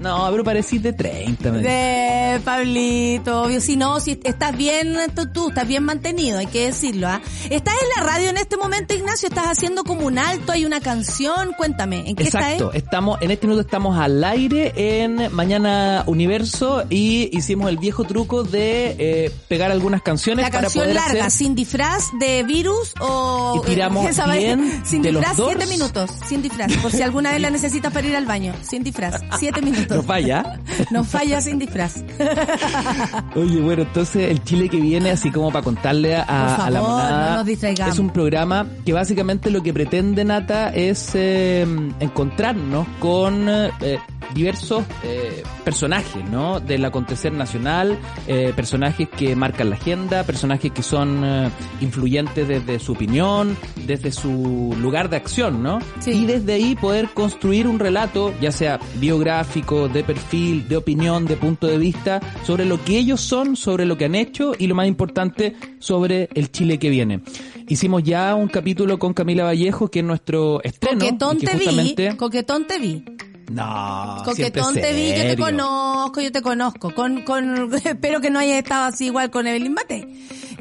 no, 0.00 0.28
pero 0.30 0.42
parecís 0.44 0.82
de 0.82 0.92
30. 0.94 1.52
Me 1.52 1.58
dice. 1.58 1.70
De 1.70 2.19
Pablito, 2.38 3.42
obvio. 3.42 3.60
Si 3.60 3.76
no, 3.76 3.98
si 4.00 4.20
estás 4.22 4.56
bien, 4.56 4.96
tú, 5.34 5.48
estás 5.48 5.66
bien 5.66 5.82
mantenido, 5.84 6.38
hay 6.38 6.46
que 6.46 6.66
decirlo, 6.66 7.08
¿ah? 7.08 7.20
¿Estás 7.50 7.74
en 7.82 7.88
la 7.96 8.10
radio 8.12 8.30
en 8.30 8.36
este 8.36 8.56
momento, 8.56 8.94
Ignacio? 8.94 9.28
¿Estás 9.28 9.46
haciendo 9.46 9.82
como 9.84 10.06
un 10.06 10.18
alto? 10.18 10.52
¿Hay 10.52 10.64
una 10.64 10.80
canción? 10.80 11.52
Cuéntame, 11.56 12.08
¿en 12.08 12.14
qué 12.16 12.24
Exacto, 12.24 12.66
estás? 12.72 12.74
estamos, 12.84 13.20
en 13.22 13.30
este 13.30 13.46
minuto 13.46 13.62
estamos 13.62 13.98
al 13.98 14.22
aire 14.22 14.72
en 14.76 15.34
Mañana 15.34 16.04
Universo 16.06 16.84
y 16.88 17.36
hicimos 17.36 17.68
el 17.70 17.78
viejo 17.78 18.04
truco 18.04 18.44
de 18.44 18.96
eh, 18.98 19.30
pegar 19.48 19.70
algunas 19.70 20.02
canciones 20.02 20.44
La 20.44 20.50
para 20.50 20.62
canción 20.62 20.84
poder 20.84 20.94
larga, 20.96 21.26
hacer... 21.26 21.30
sin 21.30 21.54
disfraz 21.54 22.04
de 22.20 22.42
virus 22.42 22.92
o... 23.00 23.60
Y 23.62 23.66
tiramos 23.66 24.16
vaina? 24.16 24.36
bien 24.36 24.82
Sin 24.84 25.02
de 25.02 25.12
los 25.12 25.20
disfraz, 25.20 25.36
dos. 25.36 25.48
siete 25.50 25.66
minutos, 25.66 26.10
sin 26.28 26.42
disfraz. 26.42 26.72
Por 26.76 26.92
si 26.92 27.02
alguna 27.02 27.32
vez 27.32 27.40
la 27.40 27.50
necesitas 27.60 27.92
para 27.92 28.06
ir 28.06 28.14
al 28.16 28.26
baño, 28.26 28.52
sin 28.62 28.82
disfraz, 28.84 29.20
siete 29.38 29.62
minutos. 29.62 29.96
No 29.96 30.02
falla. 30.02 30.60
No 30.90 31.04
falla 31.04 31.40
sin 31.40 31.58
disfraz. 31.58 31.96
Oye, 33.34 33.60
bueno, 33.60 33.82
entonces 33.82 34.30
el 34.30 34.42
Chile 34.44 34.68
que 34.68 34.78
viene, 34.78 35.10
así 35.10 35.30
como 35.30 35.50
para 35.50 35.64
contarle 35.64 36.16
a, 36.16 36.68
la 36.70 36.80
monada, 36.80 37.30
no 37.30 37.36
nos 37.36 37.46
distraigamos. 37.46 37.94
es 37.94 38.00
un 38.00 38.10
programa 38.10 38.66
que 38.84 38.92
básicamente 38.92 39.50
lo 39.50 39.62
que 39.62 39.72
pretende 39.72 40.24
Nata 40.24 40.70
es 40.70 41.12
eh, 41.14 41.66
encontrarnos 42.00 42.86
con 42.98 43.48
eh, 43.48 43.98
diversos 44.34 44.84
eh, 45.02 45.42
personajes, 45.64 46.24
¿no? 46.30 46.60
Del 46.60 46.84
acontecer 46.84 47.32
nacional, 47.32 47.98
eh, 48.26 48.52
personajes 48.54 49.08
que 49.08 49.34
marcan 49.36 49.70
la 49.70 49.76
agenda, 49.76 50.24
personajes 50.24 50.72
que 50.72 50.82
son 50.82 51.22
eh, 51.24 51.50
influyentes 51.80 52.46
desde 52.46 52.78
su 52.78 52.92
opinión, 52.92 53.56
desde 53.86 54.12
su 54.12 54.74
lugar 54.80 55.08
de 55.10 55.16
acción, 55.16 55.62
¿no? 55.62 55.78
Sí. 56.00 56.12
Y 56.12 56.26
desde 56.26 56.54
ahí 56.54 56.76
poder 56.76 57.08
construir 57.10 57.66
un 57.66 57.78
relato, 57.78 58.32
ya 58.40 58.52
sea 58.52 58.78
biográfico, 58.96 59.88
de 59.88 60.04
perfil, 60.04 60.68
de 60.68 60.76
opinión, 60.76 61.26
de 61.26 61.36
punto 61.36 61.66
de 61.66 61.78
vista, 61.78 62.09
sobre 62.44 62.64
lo 62.64 62.82
que 62.82 62.98
ellos 62.98 63.20
son, 63.20 63.54
sobre 63.54 63.84
lo 63.84 63.96
que 63.96 64.06
han 64.06 64.14
hecho 64.14 64.54
y 64.58 64.66
lo 64.66 64.74
más 64.74 64.88
importante, 64.88 65.54
sobre 65.78 66.28
el 66.34 66.50
Chile 66.50 66.78
que 66.78 66.90
viene. 66.90 67.20
Hicimos 67.68 68.02
ya 68.02 68.34
un 68.34 68.48
capítulo 68.48 68.98
con 68.98 69.14
Camila 69.14 69.44
Vallejo, 69.44 69.88
que 69.88 70.00
es 70.00 70.04
nuestro 70.04 70.62
estreno. 70.64 70.98
Coquetón 71.00 71.38
te 71.38 71.52
justamente... 71.52 72.10
vi, 72.10 72.16
coquetón 72.16 72.66
te 72.66 72.78
vi. 72.78 73.04
No, 73.50 74.22
Coquetón 74.24 74.74
te 74.74 74.92
vi, 74.92 75.08
yo 75.10 75.22
te 75.22 75.36
conozco, 75.36 76.20
yo 76.20 76.30
te 76.30 76.40
conozco. 76.40 76.94
Con, 76.94 77.22
con, 77.22 77.74
espero 77.84 78.20
que 78.20 78.30
no 78.30 78.38
haya 78.38 78.58
estado 78.58 78.84
así 78.84 79.06
igual 79.06 79.30
con 79.30 79.46
Evelyn 79.46 79.72
Mate. 79.72 80.08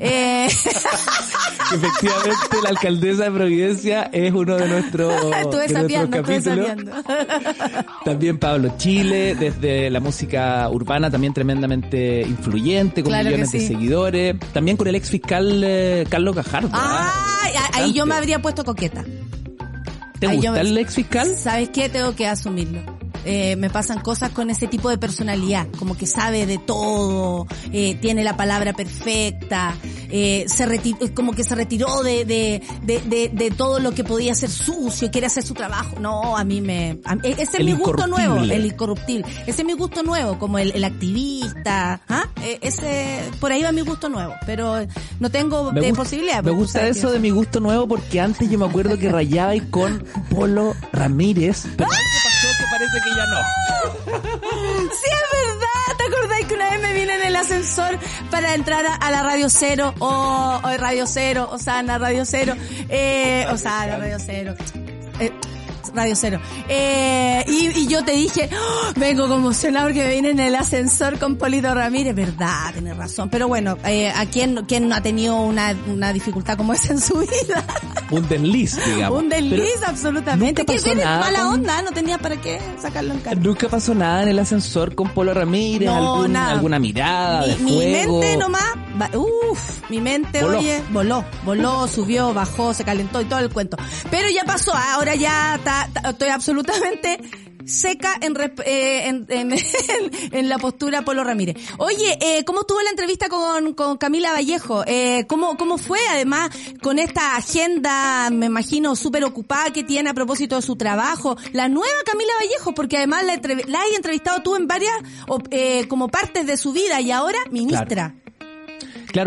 Eh, 0.01 0.47
Efectivamente, 1.71 2.57
la 2.63 2.69
alcaldesa 2.69 3.23
de 3.25 3.31
Providencia 3.31 4.09
es 4.11 4.33
uno 4.33 4.55
de 4.57 4.67
nuestros, 4.67 5.13
estuve 5.41 5.67
de 5.67 5.73
sabiendo, 5.73 6.17
capítulos. 6.21 6.67
También 8.05 8.37
Pablo 8.39 8.73
Chile, 8.77 9.35
desde 9.35 9.89
la 9.89 9.99
música 9.99 10.67
urbana, 10.69 11.11
también 11.11 11.33
tremendamente 11.33 12.21
influyente, 12.21 13.03
con 13.03 13.11
Claro 13.11 13.25
millones 13.29 13.51
de 13.51 13.59
seguidores. 13.67 14.35
También 14.53 14.77
con 14.77 14.87
el 14.87 14.95
ex 14.95 15.09
fiscal 15.09 15.61
eh, 15.63 16.05
Carlos 16.09 16.35
Gajardo. 16.35 16.69
¿ah? 16.73 17.39
Ay, 17.43 17.53
ahí 17.73 17.93
yo 17.93 18.05
me 18.05 18.15
habría 18.15 18.41
puesto 18.41 18.63
coqueta. 18.63 19.03
¿Te 20.19 20.27
ahí 20.27 20.37
gusta 20.37 20.51
me- 20.53 20.61
el 20.61 20.77
ex 20.77 20.95
fiscal? 20.95 21.35
¿Sabes 21.37 21.69
qué? 21.69 21.87
Tengo 21.89 22.15
que 22.15 22.27
asumirlo. 22.27 22.81
Eh, 23.25 23.55
me 23.57 23.69
pasan 23.69 23.99
cosas 23.99 24.31
con 24.31 24.49
ese 24.49 24.67
tipo 24.67 24.89
de 24.89 24.97
personalidad, 24.97 25.67
como 25.77 25.97
que 25.97 26.05
sabe 26.07 26.45
de 26.45 26.57
todo, 26.57 27.45
eh, 27.73 27.95
tiene 27.95 28.23
la 28.23 28.37
palabra 28.37 28.73
perfecta, 28.73 29.75
eh, 30.09 30.45
se 30.47 30.65
reti- 30.67 31.13
como 31.13 31.33
que 31.33 31.43
se 31.43 31.53
retiró 31.55 32.01
de, 32.01 32.23
de, 32.25 32.61
de, 32.83 33.01
de, 33.01 33.29
de 33.33 33.51
todo 33.51 33.79
lo 33.79 33.91
que 33.91 34.03
podía 34.03 34.33
ser 34.35 34.49
sucio, 34.49 35.11
quiere 35.11 35.27
hacer 35.27 35.43
su 35.43 35.53
trabajo. 35.53 35.97
No, 35.99 36.37
a 36.37 36.43
mí 36.43 36.61
me... 36.61 36.99
a- 37.05 37.17
ese 37.23 37.57
es 37.57 37.63
mi 37.65 37.73
gusto 37.73 38.07
nuevo, 38.07 38.37
el 38.37 38.65
incorruptible. 38.65 39.25
Ese 39.45 39.61
es 39.61 39.65
mi 39.65 39.73
gusto 39.73 40.01
nuevo, 40.03 40.39
como 40.39 40.57
el, 40.57 40.71
el 40.71 40.83
activista. 40.83 42.01
¿ah? 42.07 42.23
Eh, 42.43 42.59
ese 42.61 43.19
Por 43.39 43.51
ahí 43.51 43.63
va 43.63 43.71
mi 43.71 43.81
gusto 43.81 44.09
nuevo, 44.09 44.33
pero 44.45 44.77
no 45.19 45.29
tengo 45.29 45.71
Me 45.71 45.81
de 45.81 45.89
gusta, 45.89 46.03
posibilidad. 46.03 46.43
me 46.43 46.51
gusta 46.51 46.87
eso 46.87 47.11
de 47.11 47.19
mi 47.19 47.29
gusto 47.31 47.59
nuevo 47.59 47.87
porque 47.87 48.19
antes 48.21 48.49
yo 48.49 48.57
me 48.57 48.65
acuerdo 48.65 48.97
que 48.97 49.09
rayaba 49.09 49.55
y 49.55 49.61
con 49.61 50.03
Polo 50.29 50.73
Ramírez, 50.93 51.65
pero 51.77 51.89
que 51.89 51.95
parece 52.69 52.97
que 53.03 53.09
ya 53.15 53.25
no. 53.27 53.39
Sí, 54.93 55.09
es 55.11 55.47
verdad. 55.47 55.97
¿Te 55.97 56.03
acordás 56.05 56.45
que 56.47 56.53
una 56.55 56.69
vez 56.69 56.81
me 56.81 56.93
vine 56.93 57.15
en 57.15 57.23
el 57.23 57.35
ascensor 57.35 57.97
para 58.31 58.53
entrar 58.55 58.85
a, 58.85 58.95
a 58.95 59.11
la 59.11 59.23
Radio 59.23 59.49
Cero? 59.49 59.93
O, 59.99 60.59
o 60.63 60.77
Radio 60.77 61.05
Cero, 61.07 61.49
Osana, 61.51 61.97
Radio 61.97 62.25
Cero. 62.25 62.55
Eh, 62.89 63.45
Osana, 63.51 63.97
Radio 63.97 64.17
Cero. 64.19 64.55
Eh, 65.19 65.31
Radio 65.93 66.15
Cero. 66.15 66.39
Eh, 66.67 67.43
y, 67.47 67.67
y 67.81 67.87
yo 67.87 68.03
te 68.03 68.11
dije, 68.11 68.49
"Oh, 68.53 68.93
vengo 68.95 69.27
conmocionado 69.27 69.87
porque 69.87 70.03
me 70.05 70.15
vine 70.15 70.29
en 70.31 70.39
el 70.39 70.55
ascensor 70.55 71.17
con 71.19 71.35
Polito 71.37 71.73
Ramírez. 71.73 72.15
Verdad, 72.15 72.71
tienes 72.73 72.97
razón. 72.97 73.29
Pero 73.29 73.47
bueno, 73.47 73.77
eh, 73.85 74.11
¿a 74.15 74.25
quién, 74.25 74.65
quién 74.67 74.87
no 74.89 74.95
ha 74.95 75.01
tenido 75.01 75.35
una, 75.41 75.75
una 75.87 76.13
dificultad 76.13 76.57
como 76.57 76.73
esa 76.73 76.93
en 76.93 76.99
su 77.01 77.15
vida? 77.19 77.63
Un 78.11 78.27
desliz, 78.27 78.77
digamos. 78.85 79.21
Un 79.23 79.29
desliz, 79.29 79.69
Pero 79.79 79.87
absolutamente. 79.87 80.63
viene 80.63 81.03
nada 81.03 81.19
mala 81.19 81.49
onda, 81.49 81.81
no 81.81 81.91
tenía 81.91 82.17
para 82.17 82.37
qué 82.41 82.59
sacarlo 82.81 83.13
en 83.13 83.19
cara. 83.19 83.39
Nunca 83.39 83.67
pasó 83.69 83.93
nada 83.93 84.23
en 84.23 84.29
el 84.29 84.39
ascensor 84.39 84.95
con 84.95 85.09
Polo 85.09 85.33
Ramírez, 85.33 85.87
No, 85.89 86.15
algún- 86.15 86.33
nada. 86.33 86.51
alguna 86.53 86.79
mirada 86.79 87.45
de 87.45 87.55
mi, 87.57 87.77
mente 87.77 88.37
nomás, 88.37 88.63
uff, 89.13 89.89
mi 89.89 90.01
mente, 90.01 90.41
Voló. 90.43 90.59
oye, 90.59 90.81
voló, 90.91 91.25
voló, 91.45 91.87
subió, 91.87 92.33
bajó, 92.33 92.73
se 92.73 92.83
calentó 92.83 93.21
y 93.21 93.25
todo 93.25 93.39
el 93.39 93.49
cuento. 93.49 93.77
Pero 94.11 94.29
ya 94.29 94.43
pasó, 94.43 94.71
ah, 94.73 94.93
ahora 94.95 95.15
ya 95.15 95.55
está- 95.55 95.85
está- 95.85 96.09
estoy 96.09 96.29
absolutamente 96.29 97.19
seca 97.65 98.15
en, 98.21 98.35
eh, 98.65 99.07
en, 99.09 99.25
en, 99.29 99.51
en 100.31 100.49
la 100.49 100.57
postura 100.57 101.03
Polo 101.03 101.23
Ramírez. 101.23 101.55
Oye, 101.77 102.17
eh, 102.19 102.43
¿cómo 102.43 102.61
estuvo 102.61 102.81
la 102.81 102.89
entrevista 102.89 103.29
con, 103.29 103.73
con 103.75 103.97
Camila 103.97 104.31
Vallejo? 104.31 104.83
Eh, 104.87 105.25
¿cómo, 105.27 105.55
¿Cómo 105.55 105.77
fue 105.77 105.99
además 106.09 106.49
con 106.81 106.97
esta 106.97 107.35
agenda, 107.35 108.29
me 108.31 108.47
imagino, 108.47 108.95
súper 108.95 109.23
ocupada 109.23 109.71
que 109.71 109.83
tiene 109.83 110.09
a 110.09 110.13
propósito 110.15 110.55
de 110.55 110.63
su 110.63 110.77
trabajo? 110.77 111.37
La 111.53 111.67
nueva 111.67 111.93
Camila 112.05 112.31
Vallejo, 112.41 112.73
porque 112.73 112.97
además 112.97 113.23
la, 113.25 113.35
la 113.67 113.79
has 113.81 113.95
entrevistado 113.95 114.41
tú 114.41 114.55
en 114.55 114.65
varias 114.67 114.95
eh, 115.51 115.87
como 115.87 116.07
partes 116.07 116.47
de 116.47 116.57
su 116.57 116.71
vida 116.73 116.99
y 117.01 117.11
ahora 117.11 117.37
ministra. 117.51 118.15
Claro, 118.15 118.15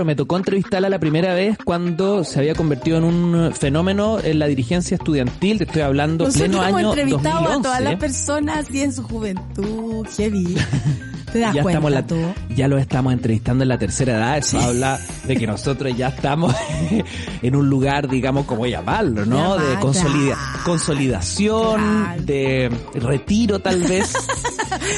me 0.05 0.15
tocó 0.15 0.37
entrevistarla 0.37 0.89
la 0.89 0.99
primera 0.99 1.35
vez 1.35 1.59
cuando 1.65 2.25
se 2.25 2.39
había 2.39 2.55
convertido 2.55 2.99
en 2.99 3.05
un 3.05 3.53
fenómeno 3.53 4.19
en 4.21 4.39
la 4.39 4.47
dirigencia 4.47 4.95
estudiantil, 4.95 5.59
te 5.59 5.65
estoy 5.65 5.83
hablando 5.83 6.25
Nosotros 6.25 6.49
pleno 6.49 6.65
hemos 6.65 6.79
año 6.79 6.89
entrevistado 6.91 7.41
2011. 7.41 7.59
a 7.59 7.63
todas 7.63 7.81
las 7.83 7.97
personas 7.97 8.71
y 8.71 8.81
en 8.81 8.93
su 8.93 9.03
juventud, 9.03 10.07
heavy. 10.17 10.57
¿Te 11.33 11.39
das 11.41 11.55
ya 11.55 11.63
cuenta 11.63 11.89
estamos 11.89 12.11
la- 12.19 12.55
ya 12.55 12.69
lo 12.69 12.79
estamos 12.79 13.13
entrevistando 13.13 13.63
en 13.65 13.69
la 13.69 13.79
tercera 13.79 14.13
edad, 14.19 14.39
eso 14.39 14.61
habla 14.61 15.01
de 15.25 15.37
que 15.37 15.47
nosotros 15.47 15.97
ya 15.97 16.09
estamos 16.09 16.55
en 17.43 17.57
un 17.57 17.69
lugar, 17.69 18.09
digamos, 18.09 18.45
como 18.47 18.67
llamarlo, 18.67 19.25
¿no? 19.25 19.57
Ya 19.59 19.63
De 19.65 19.75
consolida- 19.77 20.37
ya. 20.37 20.63
consolidación, 20.65 21.81
Claro. 22.05 22.23
de 22.23 22.71
retiro 22.95 23.59
tal 23.61 23.83
vez. 23.83 24.13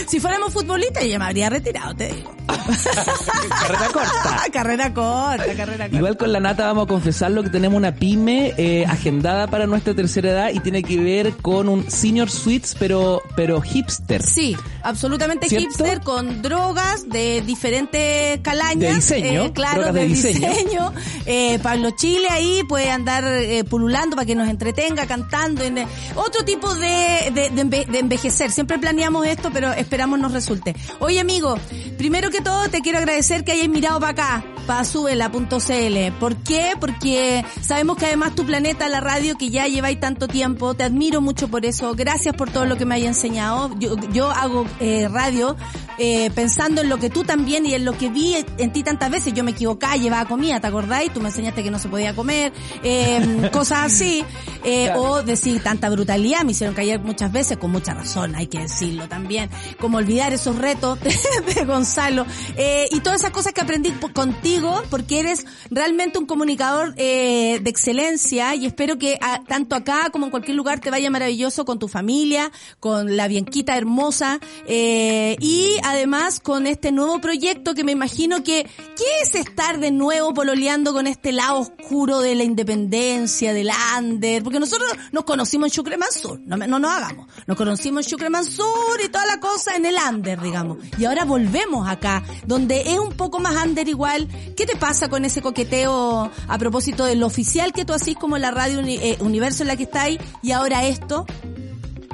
Si 0.06 0.20
fuéramos 0.20 0.52
futbolistas, 0.52 1.04
yo 1.04 1.18
me 1.18 1.24
habría 1.26 1.50
retirado, 1.50 1.94
te 1.94 2.08
digo. 2.12 2.32
Carrera 2.46 3.88
corta. 3.92 4.42
carrera 4.52 4.94
corta, 4.94 5.44
carrera 5.56 5.84
corta. 5.84 5.96
Igual 5.96 6.16
con 6.16 6.32
la 6.32 6.40
Nata 6.40 6.66
vamos 6.66 6.84
a 6.84 6.86
confesarlo 6.88 7.42
que 7.42 7.50
tenemos 7.50 7.76
una 7.76 7.92
pyme 7.94 8.54
eh, 8.56 8.84
agendada 8.86 9.46
para 9.48 9.66
nuestra 9.66 9.92
tercera 9.94 10.30
edad 10.30 10.50
y 10.54 10.60
tiene 10.60 10.82
que 10.82 10.96
ver 10.98 11.32
con 11.42 11.68
un 11.68 11.90
senior 11.90 12.30
suites 12.30 12.76
pero 12.78 13.22
pero 13.36 13.60
hipster. 13.60 14.22
Sí, 14.22 14.56
absolutamente 14.82 15.48
¿Cierto? 15.48 15.66
hipster 15.68 16.00
con 16.00 16.23
drogas 16.42 17.08
de 17.08 17.40
diferentes 17.42 18.40
calañas. 18.40 18.78
De 18.80 18.94
diseño, 18.94 19.44
eh, 19.44 19.52
claro, 19.52 19.92
de 19.92 20.00
de 20.00 20.06
diseño. 20.08 20.48
diseño. 20.50 20.92
Eh, 21.26 21.58
Pablo 21.62 21.90
Chile 21.92 22.28
ahí 22.30 22.62
puede 22.68 22.90
andar 22.90 23.24
eh, 23.24 23.64
pululando 23.64 24.16
para 24.16 24.26
que 24.26 24.34
nos 24.34 24.48
entretenga, 24.48 25.06
cantando. 25.06 25.62
En, 25.64 25.78
eh, 25.78 25.86
otro 26.16 26.44
tipo 26.44 26.74
de, 26.74 27.30
de, 27.34 27.50
de 27.50 27.64
enve- 27.64 27.86
de 27.86 27.98
envejecer. 27.98 28.50
Siempre 28.50 28.78
planeamos 28.78 29.26
esto, 29.26 29.50
pero 29.52 29.72
esperamos 29.72 30.18
nos 30.18 30.32
resulte. 30.32 30.74
Oye, 31.00 31.20
amigo, 31.20 31.56
primero 31.98 32.30
que 32.30 32.40
todo 32.40 32.68
te 32.68 32.80
quiero 32.80 32.98
agradecer 32.98 33.44
que 33.44 33.52
hayas 33.52 33.68
mirado 33.68 34.00
para 34.00 34.12
acá, 34.12 34.44
para 34.64 34.84
subela.cl. 34.84 36.12
¿Por 36.18 36.36
qué? 36.36 36.72
Porque 36.78 37.44
sabemos 37.60 37.96
que 37.96 38.06
además 38.06 38.34
tu 38.34 38.44
planeta, 38.44 38.88
la 38.88 39.00
radio, 39.00 39.36
que 39.36 39.50
ya 39.50 39.66
lleváis 39.66 40.00
tanto 40.00 40.28
tiempo, 40.28 40.74
te 40.74 40.84
admiro 40.84 41.20
mucho 41.20 41.48
por 41.48 41.64
eso. 41.64 41.94
Gracias 41.94 42.34
por 42.34 42.50
todo 42.50 42.64
lo 42.66 42.76
que 42.76 42.84
me 42.84 42.94
hayas 42.96 43.16
enseñado. 43.16 43.70
Yo, 43.78 43.96
yo 44.12 44.30
hago 44.30 44.66
eh, 44.80 45.08
radio 45.08 45.56
eh, 45.98 46.30
pensando 46.34 46.80
en 46.80 46.88
lo 46.88 46.98
que 46.98 47.10
tú 47.10 47.24
también 47.24 47.66
y 47.66 47.74
en 47.74 47.84
lo 47.84 47.96
que 47.96 48.08
vi 48.08 48.36
en 48.58 48.72
ti 48.72 48.82
tantas 48.82 49.10
veces. 49.10 49.32
Yo 49.34 49.44
me 49.44 49.52
equivocaba, 49.52 49.96
llevaba 49.96 50.26
comida, 50.28 50.60
¿te 50.60 50.66
acordáis? 50.66 51.12
Tú 51.12 51.20
me 51.20 51.28
enseñaste 51.28 51.62
que 51.62 51.70
no 51.70 51.78
se 51.78 51.88
podía 51.88 52.14
comer, 52.14 52.52
eh, 52.82 53.48
cosas 53.52 53.84
así. 53.92 54.24
Eh, 54.64 54.90
O 54.96 55.22
decir 55.22 55.62
tanta 55.62 55.90
brutalidad, 55.90 56.42
me 56.42 56.52
hicieron 56.52 56.74
callar 56.74 57.00
muchas 57.00 57.30
veces, 57.30 57.58
con 57.58 57.70
mucha 57.70 57.92
razón, 57.94 58.34
hay 58.34 58.46
que 58.46 58.60
decirlo 58.60 59.08
también. 59.08 59.50
Como 59.80 59.98
olvidar 59.98 60.32
esos 60.32 60.56
retos 60.56 60.98
de, 61.54 61.64
Gonzalo. 61.64 62.24
Eh, 62.56 62.86
y 62.90 63.00
todas 63.00 63.20
esas 63.20 63.30
cosas 63.32 63.52
que 63.52 63.60
aprendí 63.60 63.90
po- 63.90 64.08
contigo, 64.54 64.82
porque 64.90 65.20
eres 65.20 65.46
realmente 65.70 66.18
un 66.18 66.26
comunicador 66.26 66.94
eh, 66.96 67.60
de 67.62 67.70
excelencia 67.70 68.54
y 68.54 68.66
espero 68.66 68.98
que 68.98 69.18
ah, 69.20 69.42
tanto 69.46 69.76
acá 69.76 70.10
como 70.10 70.26
en 70.26 70.30
cualquier 70.30 70.56
lugar 70.56 70.80
te 70.80 70.90
vaya 70.90 71.10
maravilloso 71.10 71.64
con 71.64 71.78
tu 71.78 71.88
familia, 71.88 72.50
con 72.80 73.16
la 73.16 73.28
Bienquita 73.28 73.76
hermosa 73.76 74.40
eh, 74.66 75.36
y 75.40 75.76
además 75.82 76.40
con 76.40 76.66
este 76.66 76.92
nuevo 76.92 77.20
proyecto 77.20 77.74
que 77.74 77.84
me 77.84 77.92
imagino 77.92 78.42
que, 78.42 78.64
¿qué 78.96 79.04
es 79.22 79.34
estar 79.34 79.80
de 79.80 79.90
nuevo 79.90 80.34
pololeando 80.34 80.92
con 80.92 81.06
este 81.06 81.32
lado 81.32 81.60
oscuro 81.60 82.20
de 82.20 82.34
la 82.34 82.44
independencia, 82.44 83.52
del 83.52 83.70
under? 83.98 84.42
Porque 84.42 84.60
nosotros 84.60 84.90
nos 85.12 85.24
conocimos 85.24 85.68
en 85.68 85.72
Chucre 85.72 85.96
Mansur, 85.96 86.40
no, 86.44 86.56
no 86.56 86.78
nos 86.78 86.90
hagamos, 86.90 87.28
nos 87.46 87.56
conocimos 87.56 88.04
en 88.04 88.10
Chucre 88.10 88.30
Mansur 88.30 89.00
y 89.04 89.08
toda 89.08 89.26
la 89.26 89.40
cosa 89.40 89.76
en 89.76 89.86
el 89.86 89.96
under, 90.08 90.40
digamos. 90.40 90.78
Y 90.98 91.04
ahora 91.04 91.24
volvemos 91.24 91.88
acá, 91.88 92.22
donde 92.46 92.92
es 92.92 92.98
un 92.98 93.12
poco 93.12 93.40
más 93.40 93.54
under 93.64 93.88
igual. 93.88 94.28
¿Qué 94.56 94.66
te 94.66 94.76
pasa 94.76 95.08
con 95.08 95.24
ese 95.24 95.42
coqueteo 95.42 96.30
a 96.48 96.58
propósito 96.58 97.04
de 97.04 97.16
lo 97.16 97.26
oficial 97.26 97.72
que 97.72 97.84
tú 97.84 97.92
hacís 97.92 98.16
como 98.16 98.38
la 98.38 98.50
radio 98.50 98.78
uni- 98.80 98.98
eh, 99.02 99.16
Universo 99.20 99.62
en 99.62 99.68
la 99.68 99.76
que 99.76 99.84
estáis 99.84 100.18
y 100.42 100.52
ahora 100.52 100.84
esto? 100.86 101.26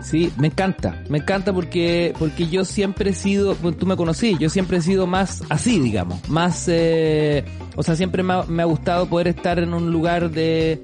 Sí, 0.02 0.32
me 0.38 0.46
encanta, 0.46 1.02
me 1.10 1.18
encanta 1.18 1.52
porque 1.52 2.14
porque 2.18 2.48
yo 2.48 2.64
siempre 2.64 3.10
he 3.10 3.12
sido, 3.14 3.54
pues, 3.56 3.76
tú 3.76 3.84
me 3.84 3.96
conocí, 3.96 4.34
yo 4.40 4.48
siempre 4.48 4.78
he 4.78 4.80
sido 4.82 5.06
más 5.06 5.42
así, 5.50 5.78
digamos, 5.78 6.26
más, 6.30 6.64
eh, 6.68 7.44
o 7.76 7.82
sea, 7.82 7.94
siempre 7.96 8.22
me 8.22 8.32
ha, 8.32 8.42
me 8.44 8.62
ha 8.62 8.64
gustado 8.66 9.06
poder 9.10 9.28
estar 9.28 9.58
en 9.58 9.74
un 9.74 9.90
lugar 9.92 10.30
de 10.30 10.82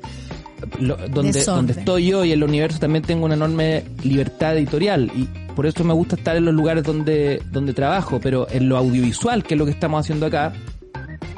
lo- 0.78 0.96
donde 1.08 1.32
donde 1.56 1.72
estoy 1.72 2.06
yo 2.08 2.24
y 2.26 2.32
el 2.32 2.42
universo 2.44 2.78
también 2.78 3.04
tengo 3.04 3.24
una 3.24 3.34
enorme 3.36 3.84
libertad 4.02 4.54
editorial 4.58 5.10
y 5.16 5.24
por 5.54 5.64
eso 5.64 5.82
me 5.84 5.94
gusta 5.94 6.16
estar 6.16 6.36
en 6.36 6.44
los 6.44 6.52
lugares 6.54 6.84
donde 6.84 7.40
donde 7.50 7.72
trabajo, 7.72 8.20
pero 8.22 8.46
en 8.50 8.68
lo 8.68 8.76
audiovisual, 8.76 9.42
que 9.44 9.54
es 9.54 9.58
lo 9.58 9.64
que 9.64 9.70
estamos 9.70 10.00
haciendo 10.04 10.26
acá, 10.26 10.52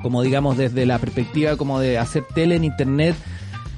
como 0.02 0.22
digamos 0.22 0.56
desde 0.56 0.86
la 0.86 0.98
perspectiva 0.98 1.56
como 1.56 1.80
de 1.80 1.98
hacer 1.98 2.24
tele 2.34 2.56
en 2.56 2.64
internet 2.64 3.14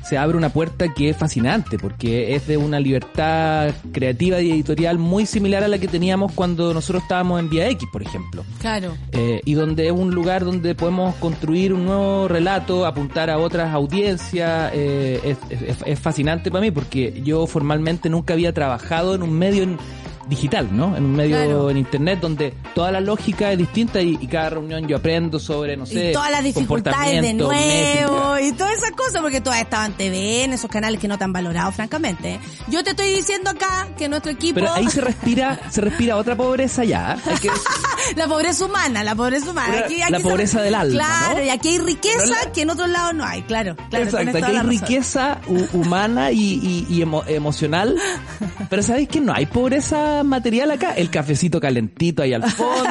se 0.02 0.16
abre 0.18 0.36
una 0.36 0.48
puerta 0.48 0.92
que 0.92 1.10
es 1.10 1.16
fascinante 1.16 1.78
porque 1.78 2.34
es 2.34 2.46
de 2.48 2.56
una 2.56 2.80
libertad 2.80 3.70
creativa 3.92 4.40
y 4.40 4.50
editorial 4.50 4.98
muy 4.98 5.24
similar 5.26 5.62
a 5.62 5.68
la 5.68 5.78
que 5.78 5.86
teníamos 5.88 6.32
cuando 6.32 6.72
nosotros 6.74 7.02
estábamos 7.02 7.38
en 7.38 7.48
Vía 7.50 7.68
X, 7.68 7.86
por 7.92 8.02
ejemplo. 8.02 8.42
Claro. 8.60 8.94
Eh, 9.12 9.40
y 9.44 9.54
donde 9.54 9.86
es 9.86 9.92
un 9.92 10.10
lugar 10.12 10.44
donde 10.44 10.74
podemos 10.74 11.14
construir 11.16 11.72
un 11.74 11.84
nuevo 11.84 12.26
relato, 12.28 12.86
apuntar 12.86 13.30
a 13.30 13.38
otras 13.38 13.72
audiencias. 13.72 14.72
eh, 14.74 15.20
es, 15.22 15.38
es- 15.60 15.76
es 15.84 16.00
fascinante 16.00 16.50
para 16.50 16.62
mí 16.62 16.70
porque 16.70 17.20
yo 17.22 17.46
formalmente 17.46 18.08
nunca 18.08 18.32
había 18.34 18.52
trabajado 18.54 19.14
en 19.14 19.22
un 19.22 19.32
medio 19.38 19.62
en- 19.62 19.78
digital, 20.30 20.68
¿no? 20.74 20.96
En 20.96 21.04
un 21.04 21.16
medio 21.16 21.36
Claro. 21.36 21.70
en 21.70 21.76
internet 21.76 22.20
donde 22.20 22.54
toda 22.74 22.90
la 22.92 23.00
lógica 23.00 23.52
es 23.52 23.58
distinta 23.58 24.00
y, 24.00 24.16
y 24.20 24.26
cada 24.28 24.48
reunión 24.50 24.86
yo 24.88 24.96
aprendo 24.96 25.38
sobre, 25.38 25.76
no 25.76 25.84
sé, 25.84 26.10
y 26.10 26.12
todas 26.14 26.30
las 26.30 26.42
dificultades 26.44 27.20
de 27.20 27.34
nuevo 27.34 27.50
métrica. 27.52 28.40
y 28.42 28.52
todas 28.52 28.72
esas 28.78 28.92
cosas 28.92 29.20
porque 29.20 29.40
todas 29.40 29.60
estaban 29.60 29.90
en 29.90 29.96
TV 29.98 30.44
en 30.44 30.52
esos 30.54 30.70
canales 30.70 30.98
que 31.00 31.08
no 31.08 31.18
te 31.18 31.24
han 31.24 31.32
valorado 31.32 31.72
francamente 31.72 32.38
yo 32.68 32.82
te 32.84 32.90
estoy 32.90 33.12
diciendo 33.12 33.50
acá 33.50 33.88
que 33.98 34.08
nuestro 34.08 34.30
equipo 34.32 34.54
Pero 34.60 34.72
ahí 34.72 34.88
se 34.88 35.00
respira, 35.00 35.58
se 35.70 35.80
respira 35.80 36.16
otra 36.16 36.36
pobreza 36.36 36.84
ya. 36.84 37.16
Que- 37.42 37.50
la 38.16 38.26
pobreza 38.28 38.64
humana 38.64 39.04
la 39.04 39.14
pobreza 39.14 39.50
humana 39.50 39.72
Pero 39.74 39.84
aquí, 39.86 39.96
la 39.98 40.06
aquí 40.06 40.16
se- 40.16 40.22
pobreza 40.22 40.62
del 40.62 40.74
alma, 40.74 40.94
claro 40.94 41.38
¿no? 41.38 41.44
y 41.44 41.48
aquí 41.50 41.68
hay 41.70 41.78
riqueza 41.78 42.26
la- 42.44 42.52
que 42.52 42.62
en 42.62 42.70
otros 42.70 42.88
lados 42.88 43.14
no 43.14 43.24
hay 43.24 43.42
claro 43.42 43.74
claro 43.90 44.04
Exacto, 44.04 44.38
aquí 44.38 44.44
hay 44.46 44.54
la 44.54 44.62
riqueza 44.62 45.40
hu- 45.48 45.68
humana 45.72 46.30
y, 46.30 46.38
y- 46.38 46.86
y 46.88 47.00
emo- 47.02 47.24
emocional. 47.26 47.96
Pero 48.70 48.82
¿sabéis 48.82 49.08
que 49.08 49.20
no 49.20 49.32
hay 49.34 49.46
pobreza 49.46 50.19
material 50.26 50.70
acá? 50.70 50.92
El 50.92 51.10
cafecito 51.10 51.60
calentito 51.60 52.22
ahí 52.22 52.32
al 52.34 52.42
fondo, 52.50 52.84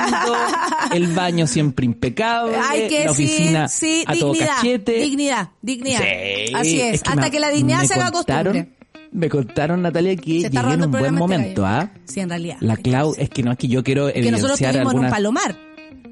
el 0.94 1.08
baño 1.08 1.48
siempre 1.48 1.86
impecable, 1.86 2.58
que 2.90 3.06
la 3.06 3.12
oficina 3.12 3.68
sí, 3.68 4.04
a 4.08 4.16
todo 4.16 4.34
dignidad, 4.34 4.56
cachete. 4.56 4.92
dignidad, 5.00 5.50
dignidad. 5.62 6.00
Sí, 6.02 6.54
Así 6.54 6.82
es, 6.82 7.02
hasta 7.06 7.16
me- 7.22 7.32
que 7.32 7.40
la 7.40 7.50
dignidad 7.50 7.84
se 7.84 7.94
haga 7.96 8.12
costumbre. 8.12 8.70
Me 9.12 9.28
contaron, 9.28 9.82
Natalia, 9.82 10.16
que 10.16 10.42
llegué 10.42 10.48
en 10.60 10.84
un 10.84 10.92
buen 10.92 11.06
este 11.06 11.12
momento. 11.18 11.66
¿ah? 11.66 11.90
Sí, 12.06 12.20
en 12.20 12.30
realidad. 12.30 12.58
La 12.60 12.78
Clau, 12.78 13.16
es 13.18 13.30
que 13.32 13.42
no, 13.42 13.52
es 13.52 13.58
que 13.58 13.68
yo 13.68 13.84
quiero 13.84 14.06
que 14.14 14.22
nosotros 14.32 14.62
evidenciar 14.62 14.76
estuvimos 14.76 14.94
en 14.94 15.00
un 15.00 15.10
palomar. 15.10 15.58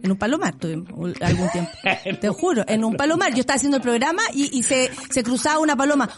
En 0.03 0.11
un 0.11 0.18
palomar 0.18 0.55
tuvimos 0.55 1.22
algún 1.22 1.49
tiempo. 1.49 1.72
Te 2.22 2.30
juro, 2.30 2.63
en 2.68 2.84
un 2.84 2.95
palomar. 2.95 3.34
Yo 3.34 3.41
estaba 3.41 3.55
haciendo 3.57 3.78
el 3.78 3.84
programa 3.84 4.24
y, 4.34 4.49
y 4.57 4.63
se, 4.63 4.89
se 5.11 5.22
cruzaba 5.24 5.59
una 5.59 5.76
paloma. 5.76 6.09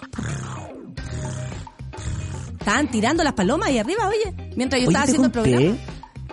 Estaban 2.59 2.89
tirando 2.91 3.23
las 3.23 3.33
palomas 3.33 3.69
ahí 3.69 3.77
arriba, 3.77 4.07
oye. 4.07 4.33
Mientras 4.59 4.81
yo 4.81 4.89
Oye, 4.89 4.93
estaba 4.97 5.05
te 5.05 5.11
haciendo 5.11 5.25
el 5.27 5.31
programa. 5.31 5.77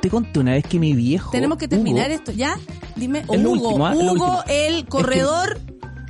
te 0.00 0.10
conté 0.10 0.40
una 0.40 0.52
vez 0.54 0.64
que 0.66 0.80
mi 0.80 0.94
viejo... 0.94 1.30
Tenemos 1.30 1.58
que 1.58 1.68
terminar 1.68 2.06
Hugo, 2.10 2.14
esto, 2.16 2.32
¿ya? 2.32 2.58
Dime. 2.96 3.22
Hugo, 3.28 3.50
último, 3.52 3.86
¿ah? 3.86 3.92
Es 3.92 3.98
lo 4.02 4.12
Hugo, 4.14 4.44
el 4.48 4.86
corredor 4.86 5.60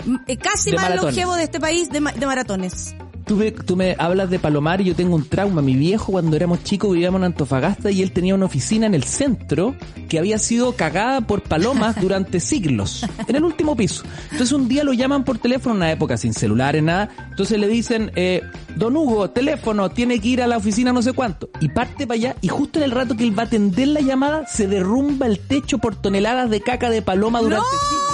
mm, 0.06 0.14
eh, 0.26 0.36
casi 0.38 0.72
más 0.72 0.96
longevo 0.96 1.34
de 1.36 1.42
este 1.42 1.60
país 1.60 1.90
de, 1.90 2.00
ma- 2.00 2.12
de 2.12 2.24
maratones. 2.24 2.94
Tú 3.26 3.34
me, 3.34 3.50
tú 3.50 3.74
me 3.74 3.96
hablas 3.98 4.30
de 4.30 4.38
Palomar 4.38 4.80
y 4.80 4.84
yo 4.84 4.94
tengo 4.94 5.16
un 5.16 5.28
trauma. 5.28 5.60
Mi 5.60 5.74
viejo 5.74 6.12
cuando 6.12 6.36
éramos 6.36 6.62
chicos 6.62 6.92
vivíamos 6.92 7.18
en 7.18 7.24
Antofagasta 7.24 7.90
y 7.90 8.00
él 8.00 8.12
tenía 8.12 8.36
una 8.36 8.46
oficina 8.46 8.86
en 8.86 8.94
el 8.94 9.02
centro 9.02 9.74
que 10.08 10.20
había 10.20 10.38
sido 10.38 10.76
cagada 10.76 11.22
por 11.22 11.42
palomas 11.42 11.96
durante 12.00 12.38
siglos, 12.38 13.04
en 13.26 13.34
el 13.34 13.42
último 13.42 13.76
piso. 13.76 14.04
Entonces 14.30 14.52
un 14.52 14.68
día 14.68 14.84
lo 14.84 14.92
llaman 14.92 15.24
por 15.24 15.38
teléfono, 15.38 15.74
en 15.74 15.78
una 15.78 15.90
época 15.90 16.16
sin 16.16 16.34
celulares, 16.34 16.84
nada. 16.84 17.08
Entonces 17.30 17.58
le 17.58 17.66
dicen, 17.66 18.12
eh, 18.14 18.42
don 18.76 18.96
Hugo, 18.96 19.28
teléfono, 19.30 19.90
tiene 19.90 20.20
que 20.20 20.28
ir 20.28 20.42
a 20.42 20.46
la 20.46 20.58
oficina 20.58 20.92
no 20.92 21.02
sé 21.02 21.12
cuánto. 21.12 21.50
Y 21.60 21.68
parte 21.70 22.06
para 22.06 22.16
allá 22.16 22.36
y 22.42 22.48
justo 22.48 22.78
en 22.78 22.84
el 22.84 22.92
rato 22.92 23.16
que 23.16 23.24
él 23.24 23.36
va 23.36 23.42
a 23.42 23.46
atender 23.46 23.88
la 23.88 24.02
llamada 24.02 24.46
se 24.46 24.68
derrumba 24.68 25.26
el 25.26 25.40
techo 25.40 25.78
por 25.78 25.96
toneladas 25.96 26.48
de 26.48 26.60
caca 26.60 26.90
de 26.90 27.02
paloma 27.02 27.40
durante 27.40 27.66
siglos. 27.90 28.05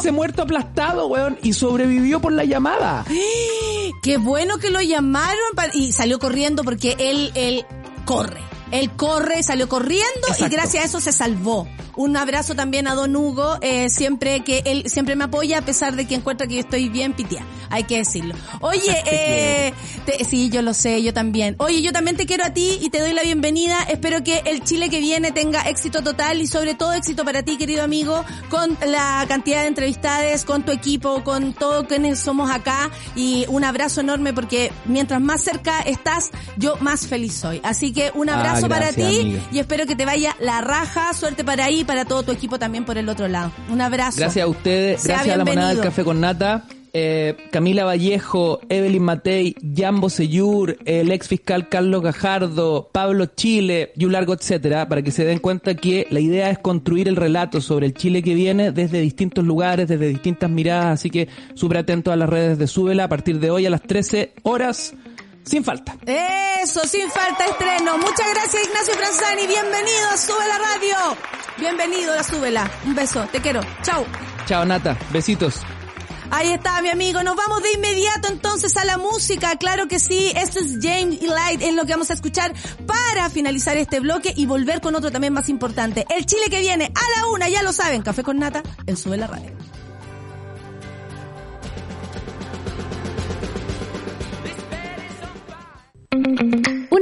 Hubiese 0.00 0.12
muerto 0.16 0.42
aplastado, 0.42 1.08
weón, 1.08 1.38
y 1.42 1.52
sobrevivió 1.52 2.20
por 2.20 2.32
la 2.32 2.44
llamada. 2.44 3.04
Qué 4.02 4.16
bueno 4.16 4.56
que 4.56 4.70
lo 4.70 4.80
llamaron 4.80 5.36
y 5.74 5.92
salió 5.92 6.18
corriendo 6.18 6.64
porque 6.64 6.96
él, 6.98 7.30
él 7.34 7.66
corre. 8.06 8.40
Él 8.70 8.90
corre, 8.96 9.42
salió 9.42 9.68
corriendo 9.68 10.06
y 10.38 10.48
gracias 10.48 10.84
a 10.84 10.86
eso 10.86 11.00
se 11.00 11.12
salvó. 11.12 11.66
Un 11.96 12.16
abrazo 12.16 12.54
también 12.54 12.86
a 12.86 12.94
Don 12.94 13.14
Hugo, 13.16 13.58
eh, 13.60 13.90
siempre 13.90 14.40
que 14.44 14.62
él 14.64 14.84
siempre 14.86 15.16
me 15.16 15.24
apoya 15.24 15.58
a 15.58 15.62
pesar 15.62 15.96
de 15.96 16.06
que 16.06 16.14
encuentra 16.14 16.46
que 16.46 16.54
yo 16.54 16.60
estoy 16.60 16.88
bien 16.88 17.12
pitia. 17.12 17.44
Hay 17.68 17.84
que 17.84 17.98
decirlo. 17.98 18.34
Oye, 18.60 18.96
eh, 19.10 19.74
te- 20.06 20.24
sí, 20.24 20.48
yo 20.50 20.62
lo 20.62 20.72
sé, 20.72 21.02
yo 21.02 21.12
también. 21.12 21.56
Oye, 21.58 21.82
yo 21.82 21.92
también 21.92 22.16
te 22.16 22.26
quiero 22.26 22.44
a 22.44 22.50
ti 22.54 22.78
y 22.80 22.90
te 22.90 23.00
doy 23.00 23.12
la 23.12 23.22
bienvenida. 23.22 23.82
Espero 23.82 24.22
que 24.24 24.42
el 24.46 24.62
Chile 24.64 24.88
que 24.88 25.00
viene 25.00 25.32
tenga 25.32 25.62
éxito 25.68 26.02
total 26.02 26.40
y 26.40 26.46
sobre 26.46 26.74
todo 26.74 26.92
éxito 26.94 27.24
para 27.24 27.42
ti, 27.42 27.58
querido 27.58 27.82
amigo, 27.82 28.24
con 28.48 28.78
la 28.86 29.24
cantidad 29.28 29.62
de 29.62 29.66
entrevistades, 29.68 30.44
con 30.44 30.62
tu 30.62 30.72
equipo, 30.72 31.22
con 31.22 31.52
todos 31.52 31.86
quienes 31.86 32.18
somos 32.20 32.50
acá 32.50 32.90
y 33.14 33.44
un 33.48 33.64
abrazo 33.64 34.00
enorme 34.00 34.32
porque 34.32 34.72
mientras 34.86 35.20
más 35.20 35.42
cerca 35.42 35.80
estás, 35.82 36.30
yo 36.56 36.76
más 36.80 37.06
feliz 37.08 37.34
soy. 37.34 37.60
Así 37.62 37.92
que 37.92 38.10
un 38.14 38.30
Ah, 38.30 38.36
abrazo 38.64 38.68
para 38.68 38.92
gracias, 38.92 39.10
ti 39.10 39.20
amiga. 39.20 39.42
y 39.52 39.58
espero 39.58 39.86
que 39.86 39.96
te 39.96 40.04
vaya 40.04 40.36
la 40.40 40.60
raja, 40.60 41.12
suerte 41.14 41.44
para 41.44 41.64
ahí 41.64 41.80
y 41.80 41.84
para 41.84 42.04
todo 42.04 42.22
tu 42.22 42.32
equipo 42.32 42.58
también 42.58 42.84
por 42.84 42.98
el 42.98 43.08
otro 43.08 43.28
lado. 43.28 43.50
Un 43.70 43.80
abrazo. 43.80 44.18
Gracias 44.18 44.44
a 44.44 44.48
ustedes, 44.48 45.00
Sea 45.02 45.14
gracias 45.16 45.34
a 45.34 45.38
la 45.38 45.44
monada 45.44 45.68
del 45.70 45.80
café 45.80 46.04
con 46.04 46.20
nata. 46.20 46.64
eh, 46.92 47.36
Camila 47.52 47.84
Vallejo, 47.84 48.58
Evelyn 48.68 49.02
Matei, 49.04 49.54
Jambo 49.76 50.10
Seyur, 50.10 50.76
el 50.84 51.12
ex 51.12 51.28
fiscal 51.28 51.68
Carlos 51.68 52.02
Gajardo, 52.02 52.88
Pablo 52.92 53.26
Chile 53.26 53.92
y 53.96 54.06
un 54.06 54.12
largo 54.12 54.34
etcétera, 54.34 54.88
para 54.88 55.00
que 55.02 55.12
se 55.12 55.24
den 55.24 55.38
cuenta 55.38 55.74
que 55.76 56.08
la 56.10 56.18
idea 56.18 56.50
es 56.50 56.58
construir 56.58 57.06
el 57.06 57.14
relato 57.14 57.60
sobre 57.60 57.86
el 57.86 57.94
Chile 57.94 58.24
que 58.24 58.34
viene 58.34 58.72
desde 58.72 59.00
distintos 59.00 59.44
lugares, 59.44 59.86
desde 59.86 60.08
distintas 60.08 60.50
miradas, 60.50 60.86
así 60.94 61.10
que 61.10 61.28
súper 61.54 61.78
atento 61.78 62.10
a 62.10 62.16
las 62.16 62.28
redes 62.28 62.58
de 62.58 62.66
Súbela 62.66 63.04
a 63.04 63.08
partir 63.08 63.38
de 63.38 63.52
hoy 63.52 63.66
a 63.66 63.70
las 63.70 63.82
13 63.82 64.32
horas, 64.42 64.94
sin 65.44 65.64
falta. 65.64 65.96
Eso, 66.06 66.80
sin 66.86 67.10
falta 67.10 67.46
estreno. 67.46 67.98
Muchas 67.98 68.28
gracias 68.34 68.64
Ignacio 68.64 68.94
Franzani, 68.94 69.46
bienvenido 69.46 70.10
a 70.12 70.16
Sube 70.16 70.48
la 70.48 70.58
Radio. 70.58 71.16
Bienvenido 71.58 72.14
a 72.14 72.22
Súbela. 72.22 72.70
Un 72.86 72.94
beso, 72.94 73.26
te 73.30 73.40
quiero. 73.40 73.60
Chau. 73.82 74.04
Chao 74.46 74.64
Nata, 74.64 74.96
besitos. 75.12 75.60
Ahí 76.30 76.48
está, 76.52 76.80
mi 76.80 76.88
amigo. 76.88 77.22
Nos 77.22 77.36
vamos 77.36 77.62
de 77.62 77.72
inmediato 77.72 78.28
entonces 78.28 78.76
a 78.76 78.84
la 78.84 78.96
música. 78.96 79.56
Claro 79.56 79.88
que 79.88 79.98
sí. 79.98 80.32
Esto 80.36 80.60
es 80.60 80.78
James 80.80 81.20
y 81.20 81.26
Light 81.26 81.60
en 81.60 81.76
lo 81.76 81.84
que 81.84 81.92
vamos 81.92 82.10
a 82.10 82.14
escuchar 82.14 82.54
para 82.86 83.28
finalizar 83.30 83.76
este 83.76 84.00
bloque 84.00 84.32
y 84.34 84.46
volver 84.46 84.80
con 84.80 84.94
otro 84.94 85.10
también 85.10 85.32
más 85.32 85.48
importante. 85.48 86.06
El 86.16 86.24
Chile 86.24 86.44
que 86.48 86.60
viene 86.60 86.92
a 86.94 87.20
la 87.20 87.26
una, 87.26 87.48
ya 87.48 87.62
lo 87.62 87.72
saben. 87.72 88.02
Café 88.02 88.22
con 88.22 88.38
nata 88.38 88.62
en 88.86 88.96
Sube 88.96 89.16
la 89.16 89.26
Radio. 89.26 89.50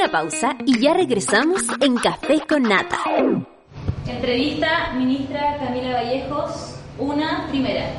Una 0.08 0.20
pausa 0.20 0.56
y 0.64 0.80
ya 0.80 0.94
regresamos 0.94 1.64
en 1.82 1.96
Café 1.96 2.40
con 2.48 2.62
Nata. 2.62 2.96
Entrevista, 4.06 4.94
ministra 4.94 5.58
Camila 5.58 5.92
Vallejos, 5.92 6.76
una 6.98 7.46
primera. 7.50 7.90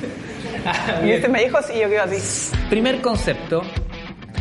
Viste 1.02 1.28
Vallejos 1.28 1.66
y 1.74 1.80
yo 1.80 1.90
quedo 1.90 2.04
así. 2.04 2.56
Primer 2.70 3.02
concepto, 3.02 3.60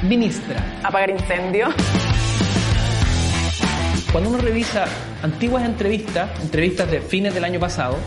ministra. 0.03 0.79
Apagar 0.83 1.09
incendio. 1.09 1.67
Cuando 4.13 4.29
uno 4.29 4.37
revisa 4.37 4.85
antiguas 5.23 5.65
entrevistas, 5.65 6.29
entrevistas 6.41 6.89
de 6.89 7.01
fines 7.01 7.33
del 7.33 7.43
año 7.43 7.59
pasado, 7.59 7.97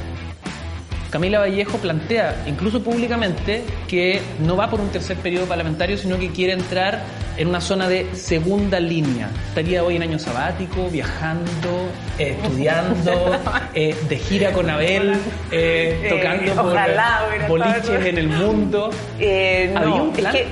Camila 1.10 1.40
Vallejo 1.40 1.76
plantea, 1.78 2.44
incluso 2.46 2.82
públicamente, 2.82 3.64
que 3.88 4.22
no 4.40 4.56
va 4.56 4.70
por 4.70 4.80
un 4.80 4.90
tercer 4.90 5.16
periodo 5.16 5.46
parlamentario, 5.46 5.98
sino 5.98 6.16
que 6.18 6.30
quiere 6.30 6.52
entrar 6.52 7.02
en 7.36 7.48
una 7.48 7.60
zona 7.60 7.88
de 7.88 8.14
segunda 8.14 8.78
línea. 8.78 9.28
Estaría 9.48 9.82
hoy 9.82 9.96
en 9.96 10.02
año 10.02 10.20
sabático, 10.20 10.88
viajando, 10.88 11.88
eh, 12.16 12.36
estudiando, 12.40 13.40
eh, 13.74 13.96
de 14.08 14.16
gira 14.18 14.52
con 14.52 14.70
Abel, 14.70 15.14
eh, 15.50 16.06
tocando 16.08 16.54
por 16.54 16.66
ojalá 16.66 17.22
boliches 17.48 18.06
en 18.06 18.18
el 18.18 18.28
mundo. 18.28 18.90
Eh, 19.18 19.72
¿Había 19.74 19.96
no, 19.96 20.04
un 20.04 20.10
es 20.10 20.18
plan? 20.18 20.32
que 20.32 20.46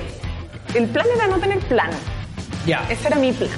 el 0.77 0.87
plan 0.87 1.05
era 1.15 1.27
no 1.27 1.39
tener 1.39 1.59
plan. 1.59 1.89
Ya. 2.65 2.85
Ese 2.89 3.07
era 3.07 3.15
mi 3.15 3.31
plan. 3.31 3.49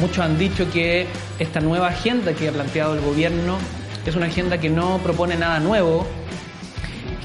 Muchos 0.00 0.18
han 0.18 0.36
dicho 0.38 0.68
que 0.72 1.06
esta 1.38 1.60
nueva 1.60 1.88
agenda 1.88 2.32
que 2.32 2.48
ha 2.48 2.52
planteado 2.52 2.94
el 2.94 3.00
gobierno 3.00 3.58
es 4.06 4.16
una 4.16 4.26
agenda 4.26 4.58
que 4.58 4.68
no 4.68 4.98
propone 4.98 5.36
nada 5.36 5.60
nuevo. 5.60 6.06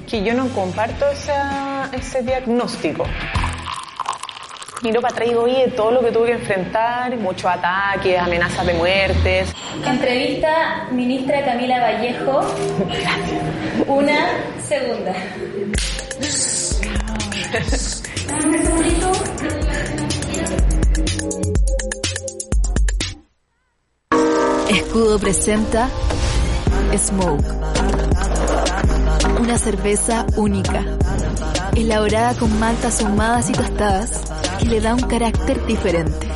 Que 0.10 0.24
yo 0.24 0.34
no 0.34 0.48
comparto 0.50 1.06
esa- 1.10 1.90
ese 1.92 2.22
diagnóstico. 2.24 3.04
Miro 4.84 5.02
para 5.02 5.12
atrás 5.14 5.30
y 5.30 5.34
voy 5.34 5.54
de 5.54 5.68
todo 5.70 5.90
lo 5.92 6.02
que 6.02 6.12
tuve 6.12 6.28
que 6.28 6.34
enfrentar, 6.34 7.18
muchos 7.18 7.46
ataques, 7.50 8.18
amenazas 8.20 8.66
de 8.68 8.74
muertes. 8.76 9.50
Entrevista, 9.86 10.88
ministra 10.92 11.44
Camila 11.44 11.80
Vallejo, 11.80 12.42
una 13.88 14.18
segunda. 14.62 15.14
Escudo 24.70 25.18
presenta 25.20 25.90
Smoke. 26.96 27.44
Una 29.40 29.58
cerveza 29.58 30.26
única, 30.36 30.84
elaborada 31.76 32.34
con 32.36 32.60
maltas 32.60 33.02
ahumadas 33.02 33.50
y 33.50 33.54
tostadas, 33.54 34.24
que 34.60 34.66
le 34.66 34.82
da 34.82 34.96
un 34.96 35.02
carácter 35.02 35.66
diferente. 35.66 36.28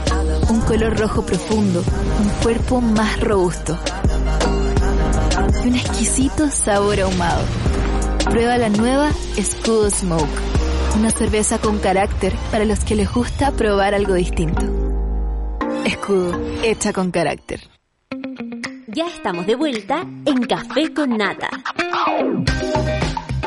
Un 0.50 0.62
color 0.62 0.98
rojo 1.00 1.26
profundo, 1.26 1.84
un 2.20 2.30
cuerpo 2.44 2.82
más 2.82 3.20
robusto. 3.22 3.78
Y 5.64 5.70
un 5.70 5.76
exquisito 5.76 6.50
sabor 6.50 7.00
ahumado. 7.00 7.44
Prueba 8.26 8.58
la 8.58 8.70
nueva 8.70 9.12
Escudo 9.38 9.90
Smoke. 9.90 10.40
Una 10.98 11.10
cerveza 11.12 11.58
con 11.60 11.80
carácter 11.80 12.34
para 12.52 12.66
los 12.66 12.84
que 12.84 12.96
les 12.96 13.12
gusta 13.12 13.52
probar 13.52 13.94
algo 13.94 14.14
distinto. 14.14 14.62
Escudo, 15.86 16.40
hecha 16.64 16.94
con 16.94 17.12
carácter. 17.12 17.62
Ya 18.94 19.08
estamos 19.08 19.46
de 19.46 19.56
vuelta 19.56 20.06
en 20.26 20.44
Café 20.44 20.94
con 20.94 21.18
Nata. 21.18 21.50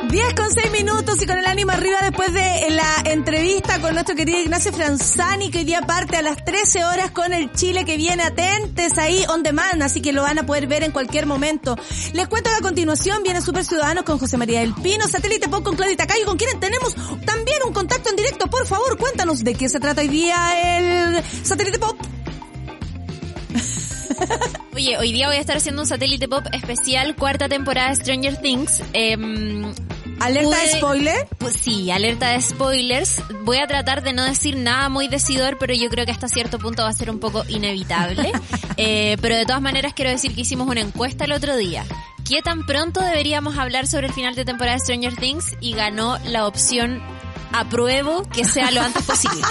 10 0.09 0.35
con 0.35 0.51
6 0.51 0.73
minutos 0.73 1.21
y 1.21 1.27
con 1.27 1.37
el 1.37 1.45
ánimo 1.45 1.73
arriba 1.73 1.99
después 2.01 2.33
de 2.33 2.71
la 2.71 3.11
entrevista 3.13 3.79
con 3.81 3.93
nuestro 3.93 4.15
querido 4.15 4.39
Ignacio 4.39 4.73
Franzani 4.73 5.51
que 5.51 5.59
hoy 5.59 5.65
día 5.65 5.83
parte 5.83 6.17
a 6.17 6.23
las 6.23 6.43
13 6.43 6.85
horas 6.85 7.11
con 7.11 7.35
el 7.35 7.53
Chile 7.53 7.85
que 7.85 7.99
viene 7.99 8.23
atentes 8.23 8.97
ahí 8.97 9.23
on 9.29 9.43
demand, 9.43 9.83
así 9.83 10.01
que 10.01 10.15
lo 10.15 10.23
van 10.23 10.39
a 10.39 10.47
poder 10.47 10.67
ver 10.67 10.83
en 10.83 10.93
cualquier 10.93 11.27
momento. 11.27 11.77
Les 12.15 12.27
cuento 12.27 12.49
que 12.49 12.57
a 12.57 12.61
continuación 12.61 13.23
viene 13.23 13.43
Super 13.43 13.65
Ciudadanos 13.65 14.05
con 14.05 14.19
José 14.19 14.39
María 14.39 14.61
del 14.61 14.73
Pino, 14.73 15.07
Satélite 15.09 15.49
Pop 15.49 15.63
con 15.63 15.77
Claudia 15.77 15.97
Tacayo, 15.97 16.25
con 16.25 16.39
quienes 16.39 16.59
tenemos 16.59 16.95
también 17.27 17.59
un 17.67 17.75
contacto 17.75 18.09
en 18.09 18.17
directo. 18.17 18.47
Por 18.47 18.67
favor, 18.67 18.97
cuéntanos 18.97 19.45
de 19.45 19.55
qué 19.55 19.69
se 19.69 19.79
trata 19.79 20.01
hoy 20.01 20.09
día 20.09 20.79
el 20.79 21.23
Satélite 21.43 21.79
Pop. 21.79 21.99
Oye, 24.75 24.99
hoy 24.99 25.13
día 25.13 25.29
voy 25.29 25.37
a 25.37 25.41
estar 25.41 25.57
haciendo 25.57 25.83
un 25.83 25.89
satélite 25.89 26.29
pop 26.29 26.45
especial, 26.53 27.15
cuarta 27.17 27.49
temporada 27.49 27.91
de 27.91 27.97
Stranger 27.97 28.37
Things. 28.41 28.83
Em, 28.93 29.73
¿Alerta 30.21 30.59
de 30.59 30.79
spoiler? 30.79 31.29
Pues 31.39 31.55
sí, 31.55 31.91
alerta 31.91 32.31
de 32.31 32.41
spoilers. 32.41 33.23
Voy 33.43 33.59
a 33.59 33.67
tratar 33.67 34.03
de 34.03 34.13
no 34.13 34.25
decir 34.25 34.57
nada 34.57 34.89
muy 34.89 35.09
decidor, 35.09 35.59
pero 35.59 35.75
yo 35.75 35.89
creo 35.91 36.07
que 36.07 36.13
hasta 36.13 36.29
cierto 36.29 36.59
punto 36.59 36.83
va 36.83 36.89
a 36.89 36.93
ser 36.93 37.11
un 37.11 37.21
poco 37.21 37.45
inevitable. 37.49 38.33
Eh, 38.77 39.19
pero 39.21 39.37
de 39.37 39.47
todas 39.47 39.63
maneras 39.63 39.93
quiero 39.95 40.11
decir 40.11 40.35
que 40.35 40.41
hicimos 40.41 40.67
una 40.67 40.81
encuesta 40.81 41.27
el 41.27 41.33
otro 41.33 41.57
día. 41.57 41.85
¿Qué 42.29 42.43
tan 42.43 42.67
pronto 42.67 43.01
deberíamos 43.01 43.57
hablar 43.57 43.87
sobre 43.87 44.09
el 44.09 44.13
final 44.13 44.35
de 44.35 44.45
temporada 44.45 44.77
de 44.77 44.81
Stranger 44.81 45.15
Things? 45.15 45.57
Y 45.61 45.75
ganó 45.75 46.19
la 46.25 46.49
opción 46.49 47.01
apruebo 47.55 48.23
que 48.25 48.45
sea 48.45 48.71
lo 48.71 48.83
antes 48.83 49.03
posible. 49.05 49.43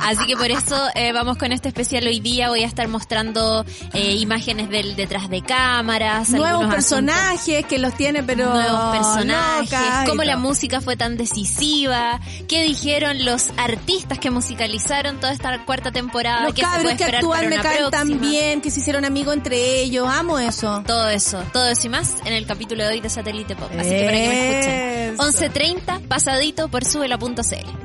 Así 0.00 0.26
que 0.26 0.36
por 0.36 0.50
eso 0.50 0.76
eh, 0.94 1.12
vamos 1.12 1.36
con 1.36 1.52
este 1.52 1.68
especial 1.68 2.06
hoy 2.06 2.20
día. 2.20 2.48
Voy 2.48 2.62
a 2.62 2.66
estar 2.66 2.86
mostrando 2.88 3.64
eh, 3.92 4.14
imágenes 4.14 4.70
del 4.70 4.96
detrás 4.96 5.28
de 5.28 5.42
cámaras, 5.42 6.30
Nuevos 6.30 6.66
personajes 6.66 7.66
que 7.66 7.78
los 7.78 7.94
tiene, 7.94 8.22
pero 8.22 8.52
nuevos 8.52 8.96
personajes, 8.96 10.08
cómo 10.08 10.22
la 10.22 10.36
música 10.36 10.80
fue 10.80 10.96
tan 10.96 11.16
decisiva, 11.16 12.20
qué 12.48 12.62
dijeron 12.62 13.24
los 13.24 13.50
artistas 13.56 14.18
que 14.18 14.30
musicalizaron 14.30 15.18
toda 15.18 15.32
esta 15.32 15.64
cuarta 15.64 15.90
temporada, 15.90 16.44
Los 16.44 16.54
qué 16.54 16.62
cabros 16.62 16.94
que 16.94 17.04
actúan 17.04 17.48
me 17.48 17.56
caen 17.56 17.90
tan 17.90 18.20
bien, 18.20 18.60
que 18.60 18.70
se 18.70 18.80
hicieron 18.80 19.04
amigos 19.04 19.34
entre 19.34 19.80
ellos. 19.80 20.08
Amo 20.08 20.38
eso. 20.38 20.82
Todo 20.86 21.08
eso, 21.08 21.42
todo 21.52 21.68
eso 21.68 21.86
y 21.86 21.90
más 21.90 22.14
en 22.24 22.32
el 22.32 22.46
capítulo 22.46 22.84
de 22.84 22.90
hoy 22.90 23.00
de 23.00 23.10
Satélite 23.10 23.56
Pop. 23.56 23.70
Así 23.78 23.90
que 23.90 24.04
para 24.04 24.12
que 24.12 24.28
me 24.28 25.08
escuchen. 25.08 25.52
11.30, 25.52 26.06
pasadito 26.06 26.68
por 26.68 26.84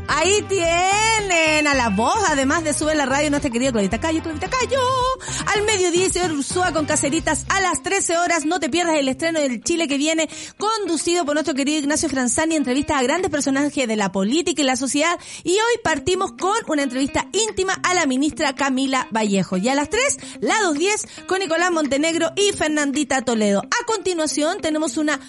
Ahí 0.08 0.42
tienen 0.50 1.68
a 1.68 1.74
la 1.74 1.90
voz, 1.90 2.18
además 2.28 2.64
de 2.64 2.74
Sube 2.74 2.96
la 2.96 3.06
Radio, 3.06 3.30
nuestra 3.30 3.50
querida 3.50 3.72
Claudita 3.72 4.00
Cayo, 4.00 4.22
Claudita 4.22 4.50
Cayo. 4.50 4.80
Al 5.56 5.64
mediodía, 5.64 6.10
señor 6.10 6.34
Ursúa 6.34 6.74
con 6.74 6.86
Caceritas 6.86 7.46
a 7.48 7.62
las 7.62 7.82
13 7.82 8.18
horas. 8.18 8.46
No 8.46 8.60
te 8.60 8.70
pierdas 8.70 8.98
el 8.98 9.08
estreno 9.08 9.40
del 9.40 9.64
Chile 9.64 9.88
que 9.88 9.98
viene, 9.98 10.30
conducido 10.58 11.24
por 11.26 11.36
nuestro 11.36 11.54
querido 11.56 11.80
Ignacio 11.80 12.10
Franzani, 12.10 12.56
entrevista 12.56 12.98
a 12.98 13.04
grandes 13.04 13.32
personajes 13.32 13.88
de 13.88 13.96
la 13.96 14.12
política 14.12 14.62
y 14.62 14.66
la 14.66 14.76
sociedad. 14.76 15.18
Y 15.44 15.52
hoy 15.52 15.80
partimos 15.84 16.34
con 16.34 16.58
una 16.68 16.84
entrevista 16.84 17.28
íntima 17.32 17.74
a 17.84 17.94
la 17.94 18.06
ministra 18.06 18.56
Camila 18.56 19.08
Vallejo. 19.12 19.56
Y 19.58 19.70
a 19.70 19.76
las 19.76 19.90
3, 19.90 20.18
la 20.42 20.56
2.10, 20.56 21.26
con 21.26 21.40
Nicolás 21.40 21.72
Montenegro 21.72 22.32
y 22.36 22.52
Fernandita 22.52 23.22
Toledo. 23.22 23.62
A 23.62 23.86
continuación, 23.86 24.60
tenemos 24.60 24.98
una 24.98 25.20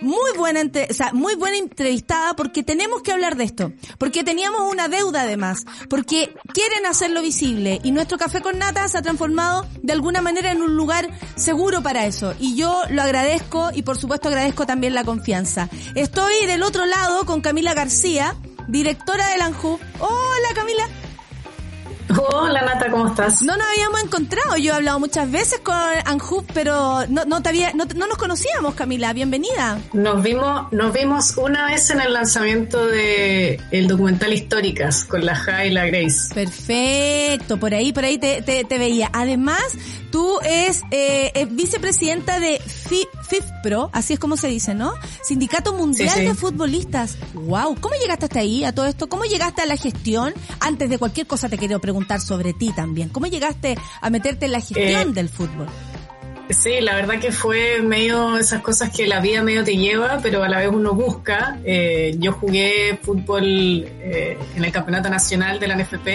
muy 0.00 0.32
buena, 0.36 0.60
entre- 0.60 0.88
muy 1.12 1.34
buena 1.36 1.56
entrevistada 1.58 2.34
porque 2.34 2.62
tenemos 2.62 3.02
que 3.02 3.12
hablar 3.12 3.36
de 3.36 3.44
esto, 3.44 3.72
porque 3.98 4.24
teníamos 4.24 4.60
una 4.70 4.88
deuda 4.88 5.22
además, 5.22 5.64
porque 5.88 6.34
quieren 6.52 6.86
hacerlo 6.86 7.22
visible 7.22 7.80
y 7.82 7.90
nuestro 7.92 8.18
café 8.18 8.40
con 8.40 8.58
nata 8.58 8.86
se 8.88 8.98
ha 8.98 9.02
transformado 9.02 9.66
de 9.82 9.92
alguna 9.92 10.20
manera 10.20 10.50
en 10.52 10.62
un 10.62 10.76
lugar 10.76 11.08
seguro 11.36 11.82
para 11.82 12.06
eso 12.06 12.34
y 12.38 12.56
yo 12.56 12.82
lo 12.90 13.02
agradezco 13.02 13.70
y 13.74 13.82
por 13.82 13.96
supuesto 13.98 14.28
agradezco 14.28 14.66
también 14.66 14.94
la 14.94 15.04
confianza. 15.04 15.68
Estoy 15.94 16.46
del 16.46 16.62
otro 16.62 16.84
lado 16.86 17.24
con 17.26 17.40
Camila 17.40 17.74
García, 17.74 18.34
directora 18.68 19.28
del 19.30 19.42
ANJUB. 19.42 19.78
Hola 20.00 20.48
Camila. 20.54 20.88
Hola 22.08 22.62
Nata, 22.62 22.90
¿cómo 22.90 23.08
estás? 23.08 23.42
No 23.42 23.56
nos 23.56 23.66
habíamos 23.66 24.02
encontrado, 24.02 24.56
yo 24.56 24.72
he 24.72 24.76
hablado 24.76 25.00
muchas 25.00 25.30
veces 25.30 25.60
con 25.60 25.74
ANJUB, 25.74 26.44
pero 26.54 27.04
no, 27.08 27.24
no, 27.24 27.42
te 27.42 27.48
había, 27.48 27.72
no, 27.72 27.84
no 27.96 28.06
nos 28.06 28.16
conocíamos 28.16 28.74
Camila, 28.74 29.12
bienvenida. 29.12 29.78
Nos 29.92 30.22
vimos, 30.22 30.72
nos 30.72 30.92
vimos 30.92 31.36
una 31.36 31.66
vez 31.66 31.90
en 31.90 32.00
el 32.00 32.12
lanzamiento 32.12 32.86
de 32.86 33.60
el 33.72 33.88
documental 33.88 34.32
Históricas 34.32 35.04
con 35.04 35.24
la 35.24 35.34
Ja 35.34 35.66
y 35.66 35.70
la 35.70 35.86
Grace. 35.86 36.32
Perfecto, 36.32 37.58
por 37.58 37.74
ahí, 37.74 37.92
por 37.92 38.04
ahí 38.04 38.18
te, 38.18 38.40
te, 38.42 38.64
te 38.64 38.78
veía. 38.78 39.10
Además, 39.12 39.62
tú 40.16 40.38
es 40.42 40.82
eh, 40.92 41.30
eh, 41.34 41.46
vicepresidenta 41.50 42.40
de 42.40 42.58
FI- 42.58 43.06
FIFPRO, 43.28 43.90
así 43.92 44.14
es 44.14 44.18
como 44.18 44.38
se 44.38 44.48
dice, 44.48 44.74
¿no? 44.74 44.94
Sindicato 45.22 45.74
Mundial 45.74 46.08
Sí, 46.08 46.20
sí. 46.20 46.24
de 46.24 46.34
Futbolistas. 46.34 47.18
Wow, 47.34 47.76
¿cómo 47.78 47.94
llegaste 48.00 48.24
hasta 48.24 48.40
ahí, 48.40 48.64
a 48.64 48.72
todo 48.74 48.86
esto? 48.86 49.10
¿Cómo 49.10 49.24
llegaste 49.26 49.60
a 49.60 49.66
la 49.66 49.76
gestión? 49.76 50.32
Antes 50.60 50.88
de 50.88 50.96
cualquier 50.98 51.26
cosa 51.26 51.50
te 51.50 51.58
quiero 51.58 51.80
preguntar 51.82 52.22
sobre 52.22 52.54
ti 52.54 52.72
también. 52.74 53.10
¿Cómo 53.10 53.26
llegaste 53.26 53.76
a 54.00 54.08
meterte 54.08 54.46
en 54.46 54.52
la 54.52 54.60
gestión 54.60 55.10
Eh, 55.10 55.12
del 55.12 55.28
fútbol? 55.28 55.66
Sí, 56.48 56.80
la 56.80 56.94
verdad 56.94 57.18
que 57.20 57.30
fue 57.32 57.82
medio 57.82 58.38
esas 58.38 58.62
cosas 58.62 58.90
que 58.96 59.06
la 59.06 59.20
vida 59.20 59.42
medio 59.42 59.64
te 59.64 59.76
lleva, 59.76 60.20
pero 60.22 60.42
a 60.44 60.48
la 60.48 60.60
vez 60.60 60.70
uno 60.72 60.94
busca. 60.94 61.58
Eh, 61.62 62.14
yo 62.18 62.32
jugué 62.32 62.98
fútbol 63.02 63.44
eh, 63.44 64.38
en 64.56 64.64
el 64.64 64.72
campeonato 64.72 65.10
nacional 65.10 65.58
de 65.60 65.66
la 65.68 65.74
NFP 65.76 66.08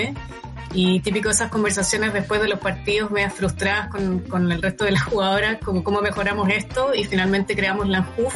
y 0.73 0.99
típico 1.01 1.29
esas 1.29 1.49
conversaciones 1.49 2.13
después 2.13 2.41
de 2.41 2.47
los 2.47 2.59
partidos 2.59 3.11
medias 3.11 3.33
frustradas 3.33 3.89
con, 3.89 4.19
con 4.19 4.51
el 4.51 4.61
resto 4.61 4.85
de 4.85 4.91
las 4.91 5.03
jugadoras, 5.03 5.57
como 5.63 5.83
cómo 5.83 6.01
mejoramos 6.01 6.49
esto 6.49 6.93
y 6.93 7.03
finalmente 7.03 7.55
creamos 7.55 7.87
la 7.87 7.99
ANJUF, 7.99 8.33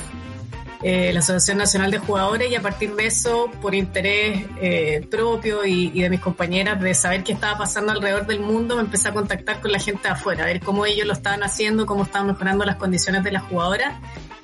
eh, 0.84 1.12
la 1.14 1.20
Asociación 1.20 1.58
Nacional 1.58 1.92
de 1.92 1.98
Jugadores 2.00 2.52
y 2.52 2.56
a 2.56 2.62
partir 2.62 2.94
de 2.96 3.08
eso, 3.08 3.50
por 3.62 3.74
interés 3.74 4.46
eh, 4.62 5.08
propio 5.10 5.66
y, 5.66 5.92
y 5.94 6.02
de 6.02 6.10
mis 6.10 6.20
compañeras 6.20 6.80
de 6.82 6.94
saber 6.94 7.24
qué 7.24 7.34
estaba 7.34 7.58
pasando 7.58 7.92
alrededor 7.92 8.28
del 8.28 8.42
mundo, 8.42 8.76
me 8.76 8.82
empecé 8.82 9.10
a 9.10 9.14
contactar 9.14 9.62
con 9.62 9.72
la 9.72 9.80
gente 9.80 10.04
de 10.04 10.10
afuera, 10.10 10.44
a 10.44 10.48
ver 10.48 10.60
cómo 10.60 10.86
ellos 10.86 11.08
lo 11.08 11.14
estaban 11.14 11.44
haciendo, 11.44 11.86
cómo 11.86 12.04
estaban 12.04 12.28
mejorando 12.28 12.66
las 12.66 12.76
condiciones 12.76 13.24
de 13.24 13.32
las 13.32 13.44
jugadoras. 13.44 13.96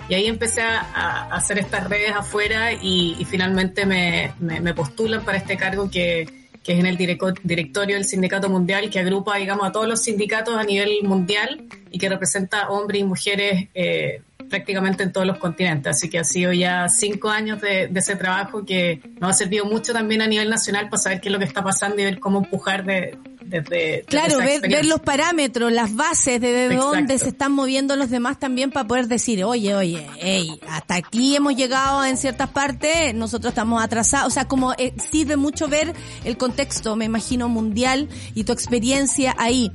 Y 0.09 0.15
ahí 0.15 0.25
empecé 0.25 0.61
a, 0.61 0.79
a 0.81 1.35
hacer 1.35 1.59
estas 1.59 1.87
redes 1.87 2.11
afuera 2.11 2.73
y, 2.73 3.15
y 3.17 3.23
finalmente 3.23 3.85
me, 3.85 4.33
me, 4.39 4.59
me 4.59 4.73
postulan 4.73 5.23
para 5.23 5.37
este 5.37 5.55
cargo 5.55 5.89
que, 5.89 6.40
que 6.63 6.73
es 6.73 6.79
en 6.79 6.85
el 6.85 6.97
directorio 6.97 7.95
del 7.95 8.05
Sindicato 8.05 8.49
Mundial, 8.49 8.89
que 8.89 8.99
agrupa, 8.99 9.37
digamos, 9.37 9.67
a 9.67 9.71
todos 9.71 9.87
los 9.87 10.01
sindicatos 10.01 10.55
a 10.55 10.63
nivel 10.63 11.03
mundial 11.03 11.63
y 11.89 11.97
que 11.97 12.07
representa 12.07 12.69
hombres 12.69 13.01
y 13.01 13.03
mujeres 13.03 13.67
eh, 13.73 14.21
prácticamente 14.51 15.01
en 15.01 15.11
todos 15.11 15.25
los 15.25 15.39
continentes. 15.39 15.95
Así 15.95 16.09
que 16.09 16.19
ha 16.19 16.23
sido 16.23 16.53
ya 16.53 16.87
cinco 16.89 17.29
años 17.29 17.59
de, 17.61 17.87
de 17.87 17.99
ese 17.99 18.15
trabajo 18.15 18.63
que 18.65 19.01
nos 19.19 19.31
ha 19.31 19.33
servido 19.33 19.65
mucho 19.65 19.93
también 19.93 20.21
a 20.21 20.27
nivel 20.27 20.49
nacional 20.49 20.89
para 20.89 21.01
saber 21.01 21.21
qué 21.21 21.29
es 21.29 21.33
lo 21.33 21.39
que 21.39 21.45
está 21.45 21.63
pasando 21.63 21.99
y 21.99 22.03
ver 22.03 22.19
cómo 22.19 22.39
empujar 22.39 22.85
de, 22.85 23.17
desde 23.41 24.03
Claro, 24.07 24.37
desde 24.37 24.59
ver, 24.59 24.71
ver 24.71 24.85
los 24.85 24.99
parámetros, 24.99 25.71
las 25.71 25.95
bases 25.95 26.41
de, 26.41 26.51
de 26.51 26.75
dónde 26.75 27.17
se 27.17 27.29
están 27.29 27.51
moviendo 27.53 27.95
los 27.95 28.09
demás 28.09 28.39
también 28.39 28.71
para 28.71 28.87
poder 28.87 29.07
decir, 29.07 29.43
oye, 29.43 29.73
oye, 29.73 30.05
hey, 30.19 30.59
hasta 30.67 30.95
aquí 30.95 31.35
hemos 31.35 31.55
llegado 31.55 32.03
en 32.05 32.17
ciertas 32.17 32.49
partes, 32.49 33.15
nosotros 33.15 33.51
estamos 33.51 33.81
atrasados. 33.81 34.27
O 34.27 34.31
sea, 34.31 34.47
como 34.47 34.73
eh, 34.73 34.93
sirve 35.11 35.37
mucho 35.37 35.67
ver 35.67 35.93
el 36.23 36.37
contexto, 36.37 36.95
me 36.95 37.05
imagino, 37.05 37.49
mundial 37.49 38.09
y 38.35 38.43
tu 38.43 38.51
experiencia 38.51 39.33
ahí. 39.37 39.71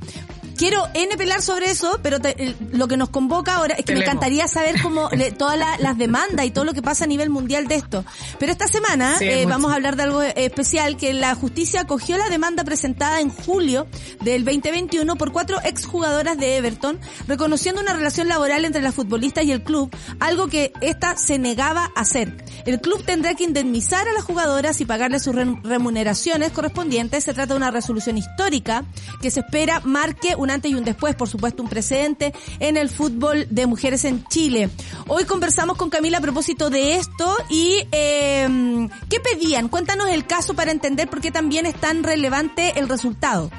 Quiero 0.57 0.83
N 0.95 1.15
pelar 1.17 1.41
sobre 1.41 1.69
eso, 1.69 1.99
pero 2.01 2.19
te- 2.19 2.55
lo 2.71 2.87
que 2.87 2.97
nos 2.97 3.09
convoca 3.09 3.55
ahora 3.55 3.75
es 3.75 3.85
que 3.85 3.93
me 3.93 3.99
encantaría 4.01 4.47
saber 4.47 4.81
cómo 4.81 5.09
le- 5.11 5.31
todas 5.37 5.57
la- 5.57 5.77
las 5.77 5.97
demandas 5.97 6.45
y 6.45 6.51
todo 6.51 6.65
lo 6.65 6.73
que 6.73 6.81
pasa 6.81 7.03
a 7.03 7.07
nivel 7.07 7.29
mundial 7.29 7.67
de 7.67 7.75
esto. 7.75 8.03
Pero 8.39 8.51
esta 8.51 8.67
semana 8.67 9.17
Sí, 9.19 9.25
eh, 9.25 9.45
vamos 9.45 9.71
a 9.71 9.75
hablar 9.75 9.95
de 9.95 10.03
algo 10.03 10.21
especial, 10.23 10.97
que 10.97 11.13
la 11.13 11.35
justicia 11.35 11.81
acogió 11.81 12.17
la 12.17 12.29
demanda 12.29 12.63
presentada 12.63 13.21
en 13.21 13.29
julio 13.29 13.85
del 14.21 14.43
2021 14.45 15.15
por 15.15 15.31
cuatro 15.31 15.59
exjugadoras 15.63 16.37
de 16.37 16.57
Everton, 16.57 16.99
reconociendo 17.27 17.79
una 17.81 17.93
relación 17.93 18.27
laboral 18.27 18.65
entre 18.65 18.81
la 18.81 18.91
futbolista 18.91 19.43
y 19.43 19.51
el 19.51 19.61
club, 19.63 19.95
algo 20.19 20.47
que 20.47 20.73
esta 20.81 21.17
se 21.17 21.37
negaba 21.37 21.91
a 21.95 22.01
hacer. 22.01 22.43
El 22.65 22.81
club 22.81 23.03
tendrá 23.05 23.35
que 23.35 23.43
indemnizar 23.43 24.07
a 24.07 24.11
las 24.13 24.23
jugadoras 24.23 24.81
y 24.81 24.85
pagarles 24.85 25.23
sus 25.23 25.35
rem- 25.35 25.61
remuneraciones 25.63 26.51
correspondientes. 26.51 27.23
Se 27.23 27.33
trata 27.33 27.53
de 27.53 27.57
una 27.57 27.71
resolución 27.71 28.17
histórica 28.17 28.83
que 29.21 29.29
se 29.31 29.41
espera 29.41 29.81
marque 29.83 30.35
un 30.47 30.51
antes 30.51 30.71
y 30.71 30.75
un 30.75 30.85
después, 30.85 31.13
por 31.15 31.27
supuesto 31.27 31.61
un 31.61 31.67
precedente 31.67 32.33
en 32.59 32.77
el 32.77 32.89
fútbol 32.89 33.47
de 33.49 33.67
mujeres 33.67 34.05
en 34.05 34.23
Chile. 34.27 34.69
Hoy 35.07 35.25
conversamos 35.25 35.75
con 35.75 35.89
Camila 35.89 36.19
a 36.19 36.21
propósito 36.21 36.69
de 36.69 36.95
esto 36.95 37.35
y 37.49 37.85
eh, 37.91 38.87
¿qué 39.09 39.19
pedían? 39.19 39.67
Cuéntanos 39.67 40.07
el 40.07 40.25
caso 40.25 40.53
para 40.53 40.71
entender 40.71 41.09
por 41.09 41.19
qué 41.19 41.31
también 41.31 41.65
es 41.65 41.75
tan 41.75 42.01
relevante 42.01 42.79
el 42.79 42.87
resultado. 42.87 43.51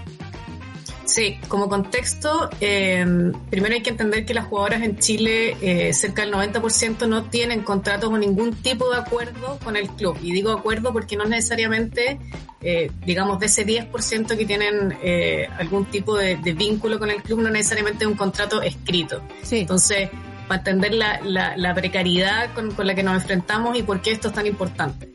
Sí, 1.08 1.38
como 1.48 1.70
contexto, 1.70 2.50
eh, 2.60 3.32
primero 3.48 3.74
hay 3.74 3.82
que 3.82 3.88
entender 3.88 4.26
que 4.26 4.34
las 4.34 4.44
jugadoras 4.44 4.82
en 4.82 4.98
Chile, 4.98 5.56
eh, 5.62 5.94
cerca 5.94 6.20
del 6.20 6.32
90% 6.32 7.08
no 7.08 7.24
tienen 7.24 7.62
contratos 7.62 8.10
o 8.10 8.18
ningún 8.18 8.54
tipo 8.56 8.90
de 8.90 8.98
acuerdo 8.98 9.58
con 9.64 9.76
el 9.76 9.88
club. 9.88 10.18
Y 10.22 10.32
digo 10.32 10.52
acuerdo 10.52 10.92
porque 10.92 11.16
no 11.16 11.24
necesariamente, 11.24 12.18
eh, 12.60 12.90
digamos, 13.06 13.40
de 13.40 13.46
ese 13.46 13.64
10% 13.64 14.36
que 14.36 14.44
tienen 14.44 14.98
eh, 15.02 15.48
algún 15.58 15.86
tipo 15.86 16.14
de, 16.14 16.36
de, 16.36 16.52
vínculo 16.52 16.98
con 16.98 17.10
el 17.10 17.22
club, 17.22 17.40
no 17.40 17.48
necesariamente 17.48 18.06
un 18.06 18.14
contrato 18.14 18.60
escrito. 18.60 19.22
Sí. 19.42 19.60
Entonces, 19.60 20.10
para 20.46 20.58
entender 20.58 20.92
la, 20.92 21.20
la, 21.22 21.56
la 21.56 21.74
precariedad 21.74 22.52
con, 22.52 22.70
con 22.72 22.86
la 22.86 22.94
que 22.94 23.02
nos 23.02 23.14
enfrentamos 23.14 23.78
y 23.78 23.82
por 23.82 24.02
qué 24.02 24.10
esto 24.10 24.28
es 24.28 24.34
tan 24.34 24.46
importante. 24.46 25.10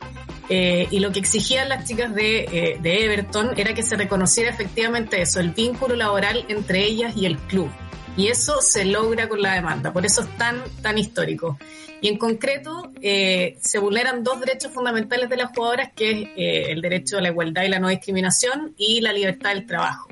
Eh, 0.48 0.88
y 0.90 0.98
lo 0.98 1.10
que 1.10 1.20
exigían 1.20 1.68
las 1.68 1.86
chicas 1.86 2.14
de, 2.14 2.40
eh, 2.52 2.78
de, 2.80 3.04
Everton 3.04 3.52
era 3.56 3.72
que 3.72 3.82
se 3.82 3.96
reconociera 3.96 4.50
efectivamente 4.50 5.22
eso, 5.22 5.40
el 5.40 5.50
vínculo 5.50 5.96
laboral 5.96 6.44
entre 6.48 6.84
ellas 6.84 7.16
y 7.16 7.26
el 7.26 7.38
club. 7.38 7.70
Y 8.16 8.28
eso 8.28 8.60
se 8.60 8.84
logra 8.84 9.28
con 9.28 9.42
la 9.42 9.54
demanda, 9.54 9.92
por 9.92 10.06
eso 10.06 10.22
es 10.22 10.36
tan, 10.36 10.62
tan 10.82 10.98
histórico. 10.98 11.58
Y 12.04 12.08
en 12.08 12.18
concreto, 12.18 12.92
eh, 13.00 13.56
se 13.62 13.78
vulneran 13.78 14.22
dos 14.22 14.38
derechos 14.38 14.70
fundamentales 14.72 15.30
de 15.30 15.38
las 15.38 15.56
jugadoras, 15.56 15.90
que 15.96 16.10
es 16.10 16.28
eh, 16.36 16.72
el 16.72 16.82
derecho 16.82 17.16
a 17.16 17.22
la 17.22 17.28
igualdad 17.28 17.62
y 17.62 17.68
la 17.68 17.78
no 17.78 17.88
discriminación 17.88 18.74
y 18.76 19.00
la 19.00 19.10
libertad 19.10 19.54
del 19.54 19.66
trabajo. 19.66 20.08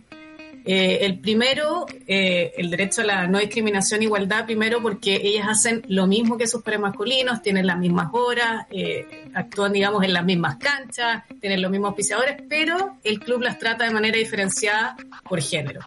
Eh, 0.64 0.98
el 1.02 1.18
primero, 1.18 1.86
eh, 2.06 2.52
el 2.56 2.70
derecho 2.70 3.02
a 3.02 3.04
la 3.04 3.26
no 3.26 3.38
discriminación 3.38 4.00
e 4.00 4.04
igualdad, 4.04 4.44
primero 4.44 4.80
porque 4.80 5.20
ellas 5.22 5.46
hacen 5.48 5.82
lo 5.88 6.06
mismo 6.06 6.36
que 6.36 6.46
sus 6.46 6.62
pares 6.62 6.80
masculinos, 6.80 7.42
tienen 7.42 7.66
las 7.66 7.78
mismas 7.78 8.08
horas, 8.12 8.66
eh, 8.70 9.06
actúan, 9.34 9.72
digamos, 9.72 10.04
en 10.04 10.12
las 10.12 10.24
mismas 10.24 10.56
canchas, 10.56 11.24
tienen 11.40 11.60
los 11.62 11.70
mismos 11.70 11.88
auspiciadores, 11.88 12.36
pero 12.48 12.96
el 13.02 13.18
club 13.20 13.42
las 13.42 13.58
trata 13.58 13.84
de 13.84 13.90
manera 13.90 14.18
diferenciada 14.18 14.96
por 15.28 15.40
género. 15.40 15.80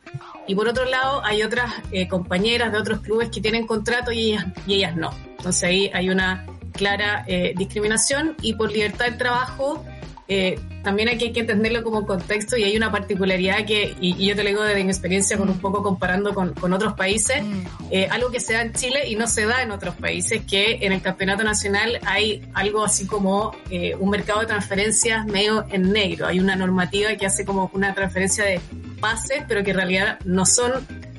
Y 0.48 0.56
por 0.56 0.68
otro 0.68 0.86
lado, 0.86 1.24
hay 1.24 1.44
otras 1.44 1.74
eh, 1.92 2.08
compañeras 2.08 2.72
de 2.72 2.78
otros 2.78 3.00
clubes 3.02 3.30
que 3.30 3.42
tienen 3.42 3.66
contrato 3.66 4.12
y 4.12 4.32
ellas, 4.32 4.46
y 4.68 4.76
ellas 4.76 4.96
no. 4.96 5.12
Entonces 5.38 5.64
ahí 5.64 5.92
hay 5.94 6.10
una 6.10 6.46
clara 6.76 7.24
eh, 7.28 7.54
discriminación 7.56 8.36
y 8.42 8.54
por 8.54 8.72
libertad 8.72 9.06
del 9.06 9.18
trabajo, 9.18 9.86
eh, 10.28 10.60
también 10.84 11.10
aquí 11.10 11.26
hay 11.26 11.34
que 11.34 11.42
entenderlo 11.42 11.84
como 11.84 12.06
contexto 12.06 12.58
y 12.58 12.64
hay 12.64 12.76
una 12.76 12.92
particularidad 12.92 13.66
que, 13.66 13.96
y, 14.00 14.16
y 14.18 14.28
yo 14.28 14.36
te 14.36 14.44
lo 14.44 14.50
digo 14.50 14.64
desde 14.64 14.84
mi 14.84 14.90
experiencia 14.90 15.38
con 15.38 15.50
un 15.50 15.60
poco 15.60 15.84
comparando 15.84 16.34
con, 16.34 16.54
con 16.54 16.74
otros 16.74 16.94
países, 16.94 17.44
eh, 17.92 18.08
algo 18.10 18.32
que 18.32 18.40
se 18.40 18.54
da 18.54 18.64
en 18.64 18.74
Chile 18.74 19.08
y 19.08 19.16
no 19.16 19.28
se 19.28 19.46
da 19.46 19.62
en 19.62 19.72
otros 19.72 19.96
países, 19.96 20.42
que 20.46 20.80
en 20.82 20.94
el 20.94 21.02
campeonato 21.02 21.44
nacional 21.44 22.00
hay 22.06 22.48
algo 22.54 22.84
así 22.84 23.06
como 23.06 23.56
eh, 23.70 23.96
un 24.00 24.10
mercado 24.10 24.40
de 24.40 24.48
transferencias 24.48 25.26
medio 25.28 25.66
en 25.70 25.92
negro, 25.92 26.26
hay 26.26 26.40
una 26.40 26.56
normativa 26.56 27.16
que 27.16 27.28
hace 27.28 27.46
como 27.46 27.70
una 27.74 27.94
transferencia 27.94 28.46
de 28.46 28.60
pases, 29.00 29.44
pero 29.48 29.64
que 29.64 29.72
en 29.72 29.78
realidad 29.78 30.20
no 30.26 30.46
son 30.46 30.72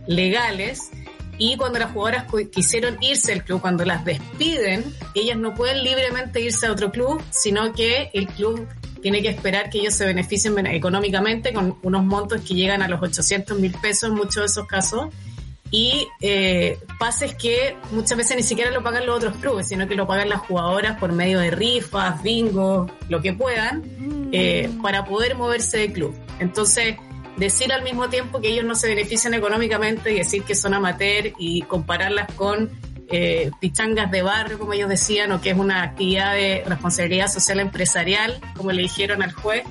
legales. 0.07 0.91
Y 1.39 1.59
cuando 1.59 1.79
las 1.79 1.93
jugadoras 1.93 2.25
quisieron 2.51 2.97
irse 3.03 3.33
del 3.33 3.45
club, 3.45 3.61
cuando 3.61 3.85
las 3.85 4.07
despiden, 4.07 4.85
ellas 5.15 5.37
no 5.37 5.55
pueden 5.55 5.85
libremente 5.85 6.41
irse 6.41 6.67
a 6.67 6.73
otro 6.73 6.91
club, 6.91 7.23
sino 7.31 7.75
que 7.75 8.09
el 8.15 8.27
club 8.29 8.67
tiene 9.03 9.23
que 9.23 9.29
esperar 9.29 9.71
que 9.71 9.79
ellos 9.79 9.95
se 9.95 10.05
beneficien 10.05 10.67
económicamente 10.67 11.53
con 11.53 11.79
unos 11.83 12.05
montos 12.05 12.41
que 12.43 12.55
llegan 12.55 12.83
a 12.83 12.89
los 12.89 13.03
800 13.03 13.59
mil 13.59 13.73
pesos 13.73 14.11
en 14.11 14.17
muchos 14.17 14.37
de 14.37 14.45
esos 14.47 14.67
casos. 14.67 15.09
Y 15.71 16.07
eh, 16.21 16.79
pases 16.99 17.35
que 17.35 17.77
muchas 17.91 18.17
veces 18.17 18.37
ni 18.37 18.43
siquiera 18.45 18.71
lo 18.71 18.83
pagan 18.83 19.05
los 19.05 19.17
otros 19.17 19.37
clubes, 19.39 19.67
sino 19.69 19.89
que 19.89 19.97
lo 19.97 20.07
pagan 20.07 20.29
las 20.29 20.41
jugadoras 20.41 20.99
por 20.99 21.13
medio 21.13 21.41
de 21.41 21.51
rifas, 21.51 22.23
bingo, 22.23 22.87
lo 23.09 23.21
que 23.21 23.33
puedan, 23.33 23.83
eh, 24.33 24.71
para 24.81 25.05
poder 25.05 25.37
moverse 25.37 25.79
de 25.79 25.93
club. 25.93 26.15
Entonces, 26.39 26.97
decir 27.37 27.73
al 27.73 27.83
mismo 27.83 28.09
tiempo 28.09 28.41
que 28.41 28.49
ellos 28.49 28.65
no 28.65 28.75
se 28.75 28.89
benefician 28.89 29.35
económicamente 29.35 30.13
y 30.13 30.19
decir 30.19 30.43
que 30.45 30.55
son 30.55 30.73
amateur 30.73 31.33
y 31.39 31.63
compararlas 31.63 32.33
con 32.35 32.71
eh, 33.11 33.51
pichangas 33.61 34.11
de 34.11 34.23
barrio, 34.23 34.59
como 34.59 34.73
ellos 34.73 34.89
decían, 34.89 35.33
o 35.33 35.41
que 35.41 35.51
es 35.51 35.57
una 35.57 35.83
actividad 35.83 36.35
de 36.35 36.65
responsabilidad 36.67 37.29
social 37.29 37.61
empresarial, 37.61 38.41
como 38.57 38.73
le 38.73 38.83
dijeron 38.83 39.23
al 39.23 39.33
juez, 39.33 39.65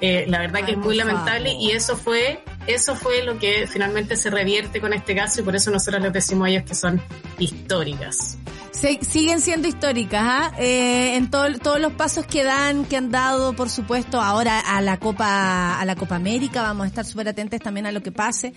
eh, 0.00 0.26
la 0.28 0.38
verdad 0.38 0.64
que 0.64 0.72
es 0.72 0.78
muy 0.78 0.96
lamentable 0.96 1.52
y 1.52 1.72
eso 1.72 1.96
fue 1.96 2.40
eso 2.68 2.94
fue 2.94 3.24
lo 3.24 3.38
que 3.38 3.66
finalmente 3.66 4.14
se 4.16 4.30
revierte 4.30 4.80
con 4.80 4.92
este 4.92 5.16
caso 5.16 5.40
y 5.40 5.44
por 5.44 5.56
eso 5.56 5.70
nosotros 5.70 6.02
les 6.02 6.12
decimos 6.12 6.46
a 6.46 6.50
ellos 6.50 6.64
que 6.64 6.74
son 6.74 7.00
históricas. 7.38 8.38
Se, 8.72 8.98
siguen 9.02 9.40
siendo 9.40 9.66
históricas, 9.66 10.22
¿ah? 10.22 10.52
eh, 10.58 11.16
en 11.16 11.30
todo, 11.30 11.46
todos 11.58 11.80
los 11.80 11.92
pasos 11.94 12.26
que 12.26 12.44
dan, 12.44 12.84
que 12.84 12.96
han 12.96 13.10
dado, 13.10 13.54
por 13.54 13.70
supuesto, 13.70 14.20
ahora 14.20 14.60
a 14.60 14.80
la 14.80 14.98
Copa, 14.98 15.78
a 15.80 15.84
la 15.84 15.96
Copa 15.96 16.16
América, 16.16 16.62
vamos 16.62 16.84
a 16.84 16.88
estar 16.88 17.04
súper 17.04 17.28
atentos 17.28 17.60
también 17.60 17.86
a 17.86 17.92
lo 17.92 18.02
que 18.02 18.12
pase. 18.12 18.52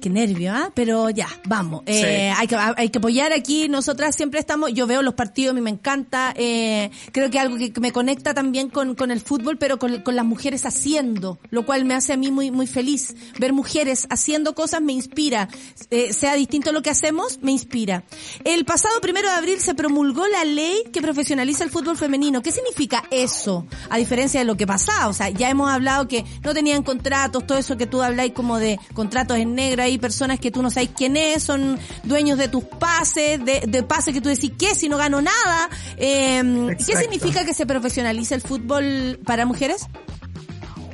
Qué 0.00 0.08
nervio, 0.08 0.52
¿ah? 0.54 0.70
Pero 0.74 1.10
ya, 1.10 1.28
vamos. 1.44 1.82
Eh, 1.86 2.30
sí. 2.32 2.40
hay 2.40 2.46
que, 2.46 2.56
hay 2.56 2.88
que 2.88 2.98
apoyar 2.98 3.32
aquí, 3.32 3.68
nosotras 3.68 4.16
siempre 4.16 4.40
estamos, 4.40 4.72
yo 4.72 4.86
veo 4.86 5.02
los 5.02 5.14
partidos, 5.14 5.52
a 5.52 5.54
mí 5.54 5.60
me 5.60 5.70
encanta, 5.70 6.32
eh, 6.36 6.90
creo 7.12 7.30
que 7.30 7.38
algo 7.38 7.56
que 7.56 7.72
me 7.80 7.92
conecta 7.92 8.34
también 8.34 8.68
con, 8.68 8.94
con 8.94 9.10
el 9.10 9.20
fútbol, 9.20 9.58
pero 9.58 9.78
con, 9.78 10.02
con 10.02 10.16
las 10.16 10.24
mujeres 10.24 10.64
haciendo, 10.64 11.38
lo 11.50 11.66
cual 11.66 11.84
me 11.84 11.94
hace 11.94 12.12
a 12.12 12.16
mí 12.16 12.30
muy, 12.30 12.50
muy 12.50 12.66
feliz. 12.66 13.14
Ver 13.38 13.52
mujeres 13.52 14.06
haciendo 14.10 14.54
cosas 14.54 14.80
me 14.80 14.92
inspira, 14.92 15.48
eh, 15.90 16.12
sea 16.12 16.34
distinto 16.34 16.72
lo 16.72 16.82
que 16.82 16.90
hacemos, 16.90 17.38
me 17.42 17.52
inspira. 17.52 18.04
El 18.44 18.64
pasado 18.64 19.00
primero 19.00 19.28
de 19.28 19.34
abril 19.34 19.55
se 19.60 19.74
promulgó 19.74 20.26
la 20.26 20.44
ley 20.44 20.84
que 20.92 21.00
profesionaliza 21.00 21.64
el 21.64 21.70
fútbol 21.70 21.96
femenino. 21.96 22.42
¿Qué 22.42 22.52
significa 22.52 23.04
eso? 23.10 23.66
A 23.90 23.98
diferencia 23.98 24.40
de 24.40 24.46
lo 24.46 24.56
que 24.56 24.66
pasaba, 24.66 25.08
o 25.08 25.12
sea, 25.12 25.30
ya 25.30 25.50
hemos 25.50 25.70
hablado 25.70 26.08
que 26.08 26.24
no 26.42 26.54
tenían 26.54 26.82
contratos, 26.82 27.46
todo 27.46 27.58
eso 27.58 27.76
que 27.76 27.86
tú 27.86 28.02
habláis 28.02 28.32
como 28.32 28.58
de 28.58 28.78
contratos 28.94 29.36
en 29.38 29.54
negro, 29.54 29.82
hay 29.82 29.98
personas 29.98 30.40
que 30.40 30.50
tú 30.50 30.62
no 30.62 30.70
sabes 30.70 30.90
quién 30.96 31.16
es, 31.16 31.42
son 31.42 31.78
dueños 32.04 32.38
de 32.38 32.48
tus 32.48 32.64
pases, 32.64 33.44
de, 33.44 33.62
de 33.66 33.82
pases 33.82 34.14
que 34.14 34.20
tú 34.20 34.28
decís, 34.28 34.52
¿qué? 34.58 34.74
Si 34.74 34.88
no 34.88 34.96
gano 34.96 35.20
nada. 35.20 35.68
Eh, 35.96 36.76
¿Qué 36.78 36.96
significa 36.96 37.44
que 37.44 37.54
se 37.54 37.66
profesionaliza 37.66 38.34
el 38.34 38.42
fútbol 38.42 39.20
para 39.24 39.46
mujeres? 39.46 39.86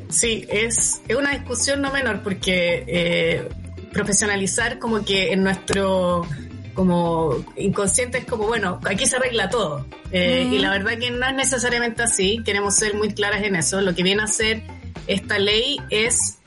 Sí, 0.09 0.45
es, 0.49 1.01
es 1.09 1.17
una 1.17 1.31
discusión 1.31 1.81
no 1.81 1.91
menor 1.91 2.23
porque 2.23 2.85
eh, 2.87 3.49
profesionalizar 3.93 4.79
como 4.79 5.05
que 5.05 5.33
en 5.33 5.43
nuestro 5.43 6.27
como 6.75 7.37
inconsciente 7.57 8.19
es 8.19 8.25
como, 8.25 8.47
bueno, 8.47 8.81
aquí 8.85 9.07
se 9.07 9.17
arregla 9.17 9.49
todo. 9.51 9.87
Eh, 10.11 10.45
mm. 10.47 10.53
Y 10.53 10.59
la 10.59 10.71
verdad 10.71 10.99
que 10.99 11.11
no 11.11 11.27
es 11.27 11.35
necesariamente 11.35 12.03
así, 12.03 12.43
queremos 12.45 12.75
ser 12.75 12.95
muy 12.95 13.13
claras 13.13 13.43
en 13.43 13.57
eso. 13.57 13.81
Lo 13.81 13.95
que 13.95 14.03
viene 14.03 14.23
a 14.23 14.27
ser 14.27 14.63
esta 15.07 15.39
ley 15.39 15.79
es 15.91 16.39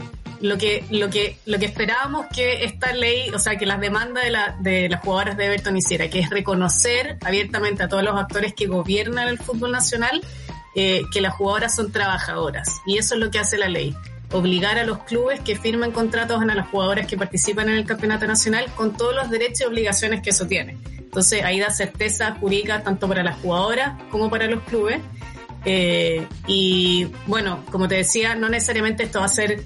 lo 0.41 0.57
que, 0.57 0.85
lo 0.89 1.09
que, 1.09 1.37
lo 1.45 1.59
que 1.59 1.65
esperábamos 1.65 2.27
que 2.33 2.63
esta 2.65 2.93
ley, 2.93 3.29
o 3.31 3.39
sea, 3.39 3.57
que 3.57 3.65
las 3.65 3.79
demandas 3.79 4.23
de, 4.23 4.31
la, 4.31 4.57
de 4.61 4.89
las 4.89 5.01
jugadoras 5.01 5.37
de 5.37 5.45
Everton 5.45 5.77
hiciera, 5.77 6.09
que 6.09 6.19
es 6.19 6.29
reconocer 6.29 7.17
abiertamente 7.25 7.83
a 7.83 7.87
todos 7.87 8.03
los 8.03 8.15
actores 8.15 8.53
que 8.53 8.67
gobiernan 8.67 9.27
el 9.27 9.37
fútbol 9.37 9.71
nacional, 9.71 10.21
eh, 10.75 11.03
que 11.11 11.21
las 11.21 11.33
jugadoras 11.33 11.75
son 11.75 11.91
trabajadoras. 11.91 12.81
Y 12.85 12.97
eso 12.97 13.15
es 13.15 13.21
lo 13.21 13.31
que 13.31 13.39
hace 13.39 13.57
la 13.57 13.69
ley 13.69 13.95
obligar 14.35 14.77
a 14.77 14.83
los 14.83 14.99
clubes 15.03 15.39
que 15.39 15.55
firmen 15.55 15.91
contratos 15.91 16.41
a 16.41 16.45
las 16.45 16.67
jugadoras 16.67 17.07
que 17.07 17.17
participan 17.17 17.69
en 17.69 17.75
el 17.75 17.85
campeonato 17.85 18.27
nacional 18.27 18.65
con 18.75 18.95
todos 18.95 19.15
los 19.15 19.29
derechos 19.29 19.61
y 19.61 19.63
obligaciones 19.65 20.21
que 20.21 20.31
eso 20.31 20.45
tiene. 20.45 20.77
Entonces 20.97 21.43
ahí 21.43 21.59
da 21.59 21.69
certeza 21.69 22.35
jurídica 22.35 22.83
tanto 22.83 23.07
para 23.07 23.23
las 23.23 23.39
jugadoras 23.39 23.93
como 24.11 24.29
para 24.29 24.47
los 24.47 24.61
clubes. 24.63 24.99
Eh, 25.63 26.27
y 26.47 27.07
bueno, 27.25 27.63
como 27.71 27.87
te 27.87 27.95
decía, 27.95 28.35
no 28.35 28.49
necesariamente 28.49 29.03
esto 29.03 29.19
va 29.19 29.25
a 29.25 29.29
ser 29.29 29.63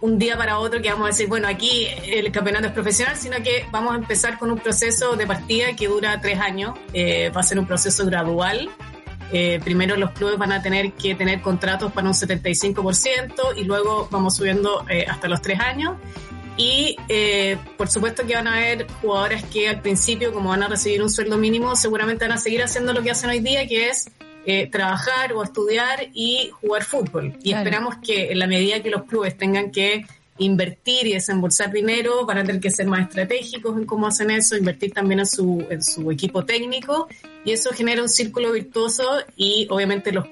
un 0.00 0.18
día 0.18 0.36
para 0.36 0.58
otro 0.58 0.82
que 0.82 0.90
vamos 0.90 1.04
a 1.04 1.08
decir, 1.08 1.28
bueno, 1.28 1.46
aquí 1.46 1.86
el 2.04 2.32
campeonato 2.32 2.66
es 2.66 2.72
profesional, 2.72 3.16
sino 3.16 3.36
que 3.36 3.64
vamos 3.70 3.92
a 3.92 3.96
empezar 3.96 4.36
con 4.36 4.50
un 4.50 4.58
proceso 4.58 5.14
de 5.14 5.28
partida 5.28 5.76
que 5.76 5.86
dura 5.86 6.20
tres 6.20 6.40
años. 6.40 6.76
Eh, 6.92 7.30
va 7.30 7.40
a 7.40 7.44
ser 7.44 7.60
un 7.60 7.66
proceso 7.66 8.04
gradual 8.04 8.68
eh, 9.32 9.60
primero 9.64 9.96
los 9.96 10.10
clubes 10.10 10.38
van 10.38 10.52
a 10.52 10.62
tener 10.62 10.92
que 10.92 11.14
tener 11.14 11.40
contratos 11.40 11.90
para 11.92 12.06
un 12.06 12.14
75% 12.14 13.56
y 13.56 13.64
luego 13.64 14.08
vamos 14.10 14.36
subiendo 14.36 14.84
eh, 14.88 15.06
hasta 15.08 15.28
los 15.28 15.40
tres 15.40 15.58
años. 15.60 15.96
Y 16.56 16.96
eh, 17.08 17.56
por 17.78 17.88
supuesto 17.88 18.26
que 18.26 18.34
van 18.34 18.46
a 18.46 18.56
haber 18.56 18.86
jugadoras 19.00 19.42
que 19.44 19.68
al 19.68 19.80
principio, 19.80 20.32
como 20.32 20.50
van 20.50 20.62
a 20.62 20.68
recibir 20.68 21.02
un 21.02 21.08
sueldo 21.08 21.38
mínimo, 21.38 21.74
seguramente 21.76 22.26
van 22.26 22.36
a 22.36 22.38
seguir 22.38 22.62
haciendo 22.62 22.92
lo 22.92 23.02
que 23.02 23.10
hacen 23.10 23.30
hoy 23.30 23.40
día, 23.40 23.66
que 23.66 23.88
es 23.88 24.10
eh, 24.44 24.68
trabajar 24.70 25.32
o 25.32 25.42
estudiar 25.42 26.08
y 26.12 26.50
jugar 26.60 26.84
fútbol. 26.84 27.36
Y 27.42 27.50
claro. 27.50 27.58
esperamos 27.58 27.94
que 28.04 28.32
en 28.32 28.38
la 28.38 28.46
medida 28.46 28.82
que 28.82 28.90
los 28.90 29.04
clubes 29.04 29.36
tengan 29.38 29.70
que 29.70 30.04
invertir 30.42 31.06
y 31.06 31.14
desembolsar 31.14 31.72
dinero, 31.72 32.26
van 32.26 32.38
a 32.38 32.44
tener 32.44 32.60
que 32.60 32.70
ser 32.70 32.86
más 32.86 33.08
estratégicos 33.08 33.76
en 33.76 33.86
cómo 33.86 34.06
hacen 34.06 34.30
eso, 34.30 34.56
invertir 34.56 34.92
también 34.92 35.20
en 35.20 35.26
su, 35.26 35.64
en 35.70 35.82
su 35.82 36.10
equipo 36.10 36.44
técnico 36.44 37.08
y 37.44 37.52
eso 37.52 37.70
genera 37.72 38.02
un 38.02 38.08
círculo 38.08 38.52
virtuoso 38.52 39.04
y 39.36 39.66
obviamente 39.70 40.12
los 40.12 40.26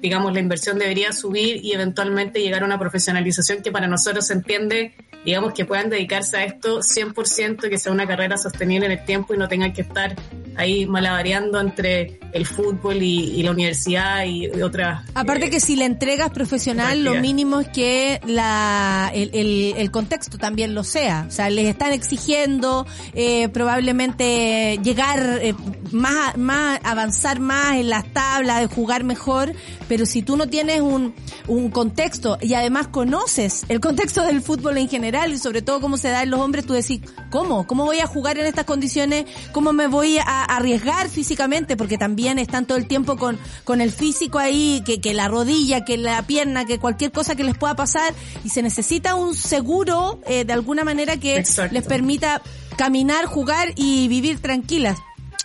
digamos 0.00 0.32
la 0.32 0.40
inversión 0.40 0.78
debería 0.78 1.12
subir 1.12 1.64
y 1.64 1.72
eventualmente 1.72 2.40
llegar 2.40 2.62
a 2.62 2.66
una 2.66 2.78
profesionalización 2.78 3.62
que 3.62 3.72
para 3.72 3.88
nosotros 3.88 4.26
se 4.28 4.34
entiende 4.34 4.94
digamos 5.24 5.52
que 5.52 5.64
puedan 5.64 5.90
dedicarse 5.90 6.36
a 6.36 6.44
esto 6.44 6.80
100% 6.80 7.68
que 7.68 7.78
sea 7.78 7.92
una 7.92 8.06
carrera 8.06 8.38
sostenible 8.38 8.86
en 8.86 8.92
el 8.92 9.04
tiempo 9.04 9.34
y 9.34 9.38
no 9.38 9.48
tengan 9.48 9.72
que 9.72 9.82
estar 9.82 10.14
ahí 10.58 10.86
malabareando 10.86 11.60
entre 11.60 12.18
el 12.32 12.44
fútbol 12.44 13.02
y, 13.02 13.42
la 13.42 13.52
universidad 13.52 14.24
y, 14.24 14.48
otras. 14.60 15.04
Aparte 15.14 15.46
eh, 15.46 15.50
que 15.50 15.60
si 15.60 15.76
la 15.76 15.84
entregas 15.84 16.30
profesional, 16.30 17.04
lo 17.04 17.14
mínimo 17.14 17.60
es 17.60 17.68
que 17.68 18.20
la, 18.26 19.10
el, 19.14 19.30
el, 19.76 19.90
contexto 19.90 20.36
también 20.36 20.74
lo 20.74 20.84
sea. 20.84 21.26
O 21.28 21.30
sea, 21.30 21.48
les 21.48 21.66
están 21.66 21.92
exigiendo 21.92 22.86
eh, 23.14 23.48
probablemente 23.48 24.78
llegar 24.82 25.38
eh, 25.40 25.54
más, 25.92 26.36
más, 26.36 26.80
avanzar 26.82 27.40
más 27.40 27.76
en 27.76 27.88
las 27.88 28.12
tablas, 28.12 28.60
de 28.60 28.66
jugar 28.66 29.04
mejor, 29.04 29.52
pero 29.88 30.04
si 30.04 30.22
tú 30.22 30.36
no 30.36 30.48
tienes 30.48 30.80
un, 30.80 31.14
un 31.46 31.70
contexto 31.70 32.36
y 32.40 32.54
además 32.54 32.88
conoces 32.88 33.64
el 33.68 33.80
contexto 33.80 34.24
del 34.24 34.42
fútbol 34.42 34.76
en 34.78 34.88
general 34.88 35.32
y 35.32 35.38
sobre 35.38 35.62
todo 35.62 35.80
cómo 35.80 35.96
se 35.96 36.08
da 36.08 36.24
en 36.24 36.30
los 36.30 36.40
hombres, 36.40 36.66
tú 36.66 36.74
decís, 36.74 37.00
¿cómo? 37.30 37.66
¿Cómo 37.66 37.84
voy 37.84 38.00
a 38.00 38.06
jugar 38.06 38.38
en 38.38 38.46
estas 38.46 38.64
condiciones? 38.64 39.24
¿Cómo 39.52 39.72
me 39.72 39.86
voy 39.86 40.18
a 40.18 40.47
arriesgar 40.48 41.08
físicamente? 41.08 41.76
Porque 41.76 41.98
también 41.98 42.38
están 42.38 42.66
todo 42.66 42.78
el 42.78 42.86
tiempo 42.86 43.16
con, 43.16 43.38
con 43.64 43.80
el 43.80 43.92
físico 43.92 44.38
ahí, 44.38 44.82
que, 44.84 45.00
que 45.00 45.14
la 45.14 45.28
rodilla, 45.28 45.84
que 45.84 45.96
la 45.96 46.22
pierna, 46.22 46.64
que 46.64 46.78
cualquier 46.78 47.12
cosa 47.12 47.36
que 47.36 47.44
les 47.44 47.56
pueda 47.56 47.76
pasar 47.76 48.14
y 48.44 48.48
se 48.50 48.62
necesita 48.62 49.14
un 49.14 49.34
seguro 49.34 50.20
eh, 50.26 50.44
de 50.44 50.52
alguna 50.52 50.84
manera 50.84 51.16
que 51.16 51.44
les 51.70 51.86
permita 51.86 52.42
caminar, 52.76 53.26
jugar 53.26 53.72
y 53.76 54.08
vivir 54.08 54.40
tranquilas. 54.40 54.98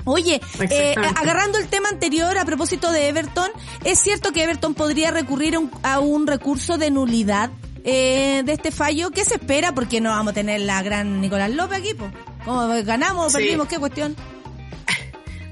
Oye, 0.06 0.42
eh, 0.70 0.96
agarrando 1.16 1.58
el 1.58 1.68
tema 1.68 1.90
anterior 1.90 2.38
a 2.38 2.46
propósito 2.46 2.92
de 2.92 3.08
Everton, 3.08 3.50
¿es 3.86 4.00
cierto 4.00 4.32
que 4.32 4.44
Everton 4.44 4.74
podría 4.74 5.12
recurrir 5.12 5.58
a 5.84 6.00
un, 6.00 6.28
recurso 6.28 6.78
de 6.78 6.92
nulidad 6.92 7.52
eh, 7.86 8.44
de 8.46 8.54
este 8.54 8.72
fallo? 8.72 9.12
¿Qué 9.12 9.24
se 9.24 9.36
espera? 9.36 9.74
Porque 9.74 10.02
no 10.02 10.10
vamos 10.10 10.32
a 10.32 10.34
tener 10.34 10.62
la 10.62 10.82
gran 10.84 11.22
Nicolás 11.22 11.52
López 11.52 11.80
aquí, 11.80 11.96
¿Cómo 12.44 12.68
ganamos 12.84 13.34
o 13.34 13.38
perdimos? 13.38 13.68
¿Qué 13.68 13.78
cuestión? 13.78 14.16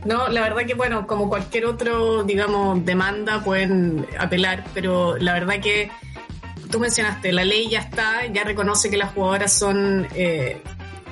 No, 0.06 0.30
la 0.30 0.41
verdad 0.41 0.66
que 0.66 0.74
bueno, 0.74 1.06
como 1.06 1.30
cualquier 1.30 1.66
otro, 1.66 2.24
digamos, 2.24 2.84
demanda 2.86 3.43
pueden 3.43 4.08
apelar, 4.18 4.66
pero 4.74 5.16
la 5.18 5.34
verdad 5.34 5.60
que 5.62 5.91
tú 6.72 6.80
mencionaste, 6.80 7.32
la 7.32 7.43
ley 7.43 7.70
ya 7.70 7.80
está, 7.80 8.26
ya 8.28 8.43
reconoce 8.43 8.89
que 8.89 8.97
las 8.97 9.14
jugadoras 9.14 9.54
son 9.54 10.08
eh, 10.16 10.62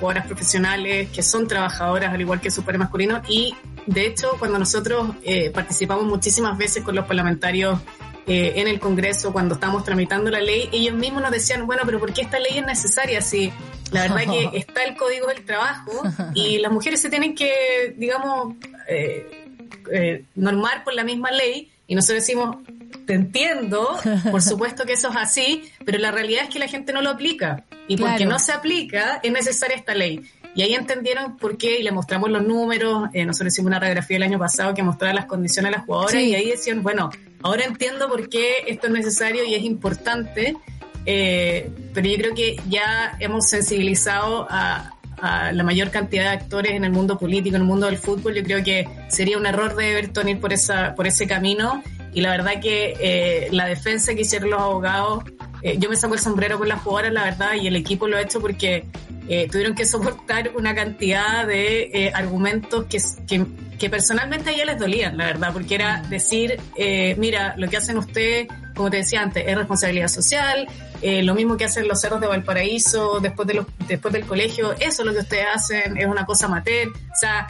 jugadoras 0.00 0.26
profesionales, 0.26 1.10
que 1.10 1.22
son 1.22 1.46
trabajadoras 1.46 2.12
al 2.12 2.20
igual 2.20 2.40
que 2.40 2.50
super 2.50 2.78
masculinos 2.78 3.20
y 3.28 3.54
de 3.86 4.06
hecho 4.06 4.36
cuando 4.38 4.58
nosotros 4.58 5.10
eh, 5.22 5.50
participamos 5.50 6.04
muchísimas 6.04 6.56
veces 6.58 6.82
con 6.82 6.96
los 6.96 7.06
parlamentarios 7.06 7.78
eh, 8.26 8.54
en 8.56 8.68
el 8.68 8.80
Congreso 8.80 9.32
cuando 9.32 9.54
estamos 9.54 9.84
tramitando 9.84 10.30
la 10.30 10.40
ley, 10.40 10.68
ellos 10.72 10.94
mismos 10.94 11.22
nos 11.22 11.30
decían, 11.30 11.66
bueno, 11.66 11.82
pero 11.84 12.00
¿por 12.00 12.12
qué 12.12 12.22
esta 12.22 12.38
ley 12.38 12.58
es 12.58 12.66
necesaria 12.66 13.20
si 13.20 13.52
la 13.92 14.02
verdad 14.02 14.32
que 14.32 14.50
está 14.58 14.84
el 14.84 14.96
Código 14.96 15.26
del 15.26 15.44
Trabajo 15.44 16.02
y 16.34 16.58
las 16.58 16.72
mujeres 16.72 17.00
se 17.00 17.10
tienen 17.10 17.34
que, 17.34 17.94
digamos, 17.96 18.54
eh, 18.88 19.46
eh, 19.92 20.24
normar 20.34 20.84
por 20.84 20.94
la 20.94 21.04
misma 21.04 21.30
ley 21.30 21.70
y 21.86 21.94
nosotros 21.94 22.24
decimos, 22.24 22.58
te 23.06 23.14
entiendo, 23.14 23.98
por 24.30 24.42
supuesto 24.42 24.84
que 24.84 24.92
eso 24.92 25.10
es 25.10 25.16
así, 25.16 25.64
pero 25.84 25.98
la 25.98 26.12
realidad 26.12 26.44
es 26.44 26.50
que 26.50 26.60
la 26.60 26.68
gente 26.68 26.92
no 26.92 27.02
lo 27.02 27.10
aplica 27.10 27.64
y 27.88 27.96
porque 27.96 28.26
no 28.26 28.38
se 28.38 28.52
aplica 28.52 29.18
es 29.22 29.32
necesaria 29.32 29.76
esta 29.76 29.94
ley. 29.94 30.20
Y 30.54 30.62
ahí 30.62 30.74
entendieron 30.74 31.36
por 31.36 31.56
qué 31.56 31.78
y 31.78 31.82
le 31.82 31.92
mostramos 31.92 32.30
los 32.30 32.44
números. 32.44 33.08
Eh, 33.12 33.24
nosotros 33.24 33.52
hicimos 33.52 33.68
una 33.68 33.78
radiografía 33.78 34.16
el 34.16 34.24
año 34.24 34.38
pasado 34.38 34.74
que 34.74 34.82
mostraba 34.82 35.14
las 35.14 35.26
condiciones 35.26 35.70
de 35.70 35.76
las 35.78 35.86
jugadoras 35.86 36.22
y 36.22 36.34
ahí 36.34 36.50
decían, 36.50 36.82
bueno, 36.82 37.10
ahora 37.42 37.64
entiendo 37.64 38.08
por 38.08 38.28
qué 38.28 38.64
esto 38.66 38.88
es 38.88 38.92
necesario 38.92 39.44
y 39.44 39.54
es 39.54 39.62
importante, 39.62 40.56
eh, 41.06 41.70
pero 41.94 42.08
yo 42.08 42.16
creo 42.16 42.34
que 42.34 42.56
ya 42.68 43.16
hemos 43.20 43.48
sensibilizado 43.48 44.46
a, 44.50 44.94
a 45.20 45.52
la 45.52 45.62
mayor 45.62 45.90
cantidad 45.90 46.24
de 46.24 46.28
actores 46.30 46.72
en 46.72 46.84
el 46.84 46.92
mundo 46.92 47.18
político, 47.18 47.56
en 47.56 47.62
el 47.62 47.68
mundo 47.68 47.86
del 47.86 47.98
fútbol, 47.98 48.34
yo 48.34 48.42
creo 48.42 48.64
que 48.64 48.88
sería 49.08 49.38
un 49.38 49.46
error 49.46 49.76
de 49.76 49.92
Everton 49.92 50.28
ir 50.28 50.40
por, 50.40 50.52
esa, 50.52 50.94
por 50.94 51.06
ese 51.06 51.26
camino. 51.26 51.82
Y 52.12 52.22
la 52.22 52.30
verdad 52.30 52.60
que 52.60 52.94
eh, 53.00 53.48
la 53.52 53.66
defensa 53.66 54.14
que 54.14 54.22
hicieron 54.22 54.50
los 54.50 54.60
abogados, 54.60 55.24
eh, 55.62 55.76
yo 55.78 55.88
me 55.88 55.96
saco 55.96 56.14
el 56.14 56.20
sombrero 56.20 56.58
con 56.58 56.68
las 56.68 56.80
jugadoras, 56.82 57.12
la 57.12 57.24
verdad, 57.24 57.54
y 57.54 57.66
el 57.66 57.76
equipo 57.76 58.08
lo 58.08 58.16
ha 58.16 58.22
hecho 58.22 58.40
porque 58.40 58.84
eh, 59.30 59.48
tuvieron 59.48 59.74
que 59.74 59.86
soportar 59.86 60.50
una 60.56 60.74
cantidad 60.74 61.46
de 61.46 62.12
argumentos 62.14 62.84
que, 62.84 62.98
que, 63.26 63.46
que, 63.78 63.88
personalmente 63.88 64.50
a 64.50 64.52
ellas 64.52 64.66
les 64.66 64.78
dolían, 64.78 65.16
la 65.16 65.24
verdad, 65.24 65.52
porque 65.54 65.76
era 65.76 66.02
decir, 66.10 66.60
mira, 67.16 67.54
lo 67.56 67.68
que 67.68 67.76
hacen 67.78 67.96
ustedes, 67.96 68.48
como 68.74 68.90
te 68.90 68.98
decía 68.98 69.22
antes, 69.22 69.44
es 69.46 69.56
responsabilidad 69.56 70.08
social, 70.08 70.68
eh, 71.02 71.22
lo 71.22 71.34
mismo 71.34 71.56
que 71.56 71.64
hacen 71.64 71.88
los 71.88 72.00
cerros 72.00 72.20
de 72.20 72.26
Valparaíso 72.26 73.20
después, 73.20 73.48
de 73.48 73.54
los, 73.54 73.66
después 73.88 74.12
del 74.12 74.26
colegio, 74.26 74.72
eso 74.72 75.02
es 75.02 75.06
lo 75.06 75.12
que 75.12 75.20
ustedes 75.20 75.46
hacen, 75.54 75.96
es 75.96 76.06
una 76.06 76.26
cosa 76.26 76.46
amateur, 76.46 76.88
o 76.88 77.16
sea, 77.18 77.46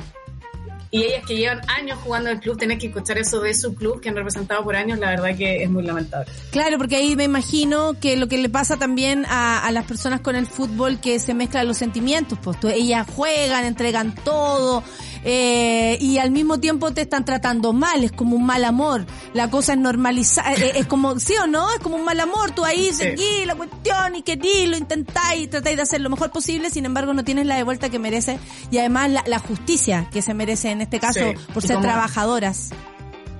y 0.90 1.04
ellas 1.04 1.24
que 1.26 1.36
llevan 1.36 1.60
años 1.68 1.98
jugando 2.02 2.30
en 2.30 2.36
el 2.36 2.42
club, 2.42 2.58
tener 2.58 2.78
que 2.78 2.88
escuchar 2.88 3.16
eso 3.18 3.40
de 3.40 3.54
su 3.54 3.74
club 3.74 4.00
que 4.00 4.08
han 4.08 4.16
representado 4.16 4.64
por 4.64 4.74
años, 4.74 4.98
la 4.98 5.10
verdad 5.10 5.36
que 5.36 5.62
es 5.62 5.70
muy 5.70 5.84
lamentable. 5.84 6.30
Claro, 6.50 6.78
porque 6.78 6.96
ahí 6.96 7.14
me 7.14 7.24
imagino 7.24 7.94
que 8.00 8.16
lo 8.16 8.26
que 8.26 8.38
le 8.38 8.48
pasa 8.48 8.76
también 8.76 9.24
a, 9.28 9.64
a 9.64 9.70
las 9.70 9.84
personas 9.84 10.20
con 10.20 10.34
el 10.34 10.46
fútbol 10.46 11.00
que 11.00 11.18
se 11.20 11.32
mezclan 11.32 11.68
los 11.68 11.78
sentimientos, 11.78 12.38
pues 12.42 12.56
ellas 12.64 13.06
juegan, 13.14 13.64
entregan 13.64 14.14
todo, 14.16 14.82
eh, 15.24 15.98
y 16.00 16.18
al 16.18 16.30
mismo 16.30 16.60
tiempo 16.60 16.92
te 16.92 17.02
están 17.02 17.24
tratando 17.24 17.72
mal, 17.72 18.04
es 18.04 18.12
como 18.12 18.36
un 18.36 18.46
mal 18.46 18.64
amor. 18.64 19.04
La 19.34 19.50
cosa 19.50 19.72
es 19.72 19.78
normalizar, 19.78 20.60
eh, 20.62 20.72
es 20.76 20.86
como, 20.86 21.18
¿sí 21.20 21.34
o 21.42 21.46
no? 21.46 21.70
Es 21.72 21.80
como 21.80 21.96
un 21.96 22.04
mal 22.04 22.18
amor, 22.20 22.52
tú 22.52 22.64
ahí 22.64 22.92
seguís 22.92 23.46
la 23.46 23.54
cuestión 23.54 24.16
y 24.16 24.22
querís, 24.22 24.68
lo 24.68 24.76
intentáis, 24.76 25.50
tratáis 25.50 25.76
de 25.76 25.82
hacer 25.82 26.00
lo 26.00 26.10
mejor 26.10 26.30
posible, 26.30 26.70
sin 26.70 26.86
embargo 26.86 27.14
no 27.14 27.24
tienes 27.24 27.46
la 27.46 27.56
devuelta 27.56 27.90
que 27.90 27.98
merece 27.98 28.38
y 28.70 28.78
además 28.78 29.10
la, 29.26 29.38
justicia 29.40 30.08
que 30.12 30.20
se 30.20 30.34
merece 30.34 30.70
en 30.70 30.82
este 30.82 31.00
caso 31.00 31.20
por 31.54 31.62
ser 31.62 31.80
trabajadoras. 31.80 32.70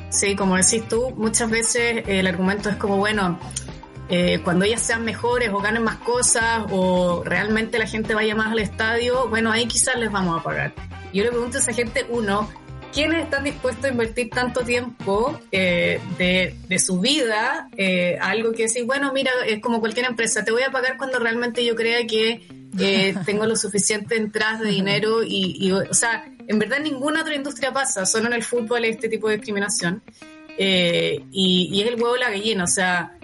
Sí, 0.08 0.34
como 0.34 0.56
decís 0.56 0.88
tú, 0.88 1.14
muchas 1.16 1.50
veces 1.50 2.02
el 2.06 2.26
argumento 2.26 2.68
es 2.68 2.76
como, 2.76 2.96
bueno, 2.96 3.38
eh, 4.10 4.40
cuando 4.42 4.64
ellas 4.64 4.82
sean 4.82 5.04
mejores 5.04 5.50
o 5.50 5.60
ganen 5.60 5.84
más 5.84 5.96
cosas 5.98 6.64
o 6.70 7.22
realmente 7.24 7.78
la 7.78 7.86
gente 7.86 8.12
vaya 8.12 8.34
más 8.34 8.50
al 8.50 8.58
estadio, 8.58 9.28
bueno, 9.28 9.52
ahí 9.52 9.66
quizás 9.66 9.96
les 9.96 10.10
vamos 10.10 10.40
a 10.40 10.42
pagar. 10.42 10.74
Yo 11.12 11.22
le 11.22 11.30
pregunto 11.30 11.58
a 11.58 11.60
esa 11.60 11.72
gente, 11.72 12.04
uno, 12.08 12.48
¿quiénes 12.92 13.22
están 13.22 13.44
dispuestos 13.44 13.84
a 13.84 13.88
invertir 13.88 14.30
tanto 14.30 14.62
tiempo 14.62 15.38
eh, 15.52 16.00
de, 16.18 16.56
de, 16.68 16.78
su 16.80 16.98
vida 16.98 17.68
eh, 17.76 18.18
algo 18.20 18.52
que 18.52 18.64
decir, 18.64 18.84
bueno, 18.84 19.12
mira, 19.12 19.30
es 19.46 19.60
como 19.60 19.78
cualquier 19.78 20.06
empresa, 20.06 20.44
te 20.44 20.50
voy 20.50 20.62
a 20.62 20.72
pagar 20.72 20.96
cuando 20.96 21.20
realmente 21.20 21.64
yo 21.64 21.76
crea 21.76 22.04
que 22.06 22.46
eh, 22.78 23.14
tengo 23.26 23.46
lo 23.46 23.54
suficiente 23.54 24.16
entradas 24.16 24.58
de 24.58 24.70
dinero 24.70 25.22
y, 25.22 25.56
y, 25.56 25.70
o 25.70 25.94
sea, 25.94 26.24
en 26.48 26.58
verdad 26.58 26.78
en 26.78 26.84
ninguna 26.84 27.22
otra 27.22 27.36
industria 27.36 27.72
pasa, 27.72 28.06
solo 28.06 28.26
en 28.26 28.32
el 28.32 28.42
fútbol 28.42 28.84
este 28.84 29.08
tipo 29.08 29.28
de 29.28 29.36
discriminación. 29.36 30.02
Y, 30.58 31.70
y 31.72 31.80
es 31.80 31.88
el 31.88 31.94
huevo 31.94 32.16
la 32.16 32.28
gallina, 32.28 32.64
o 32.64 32.66
sea, 32.66 33.16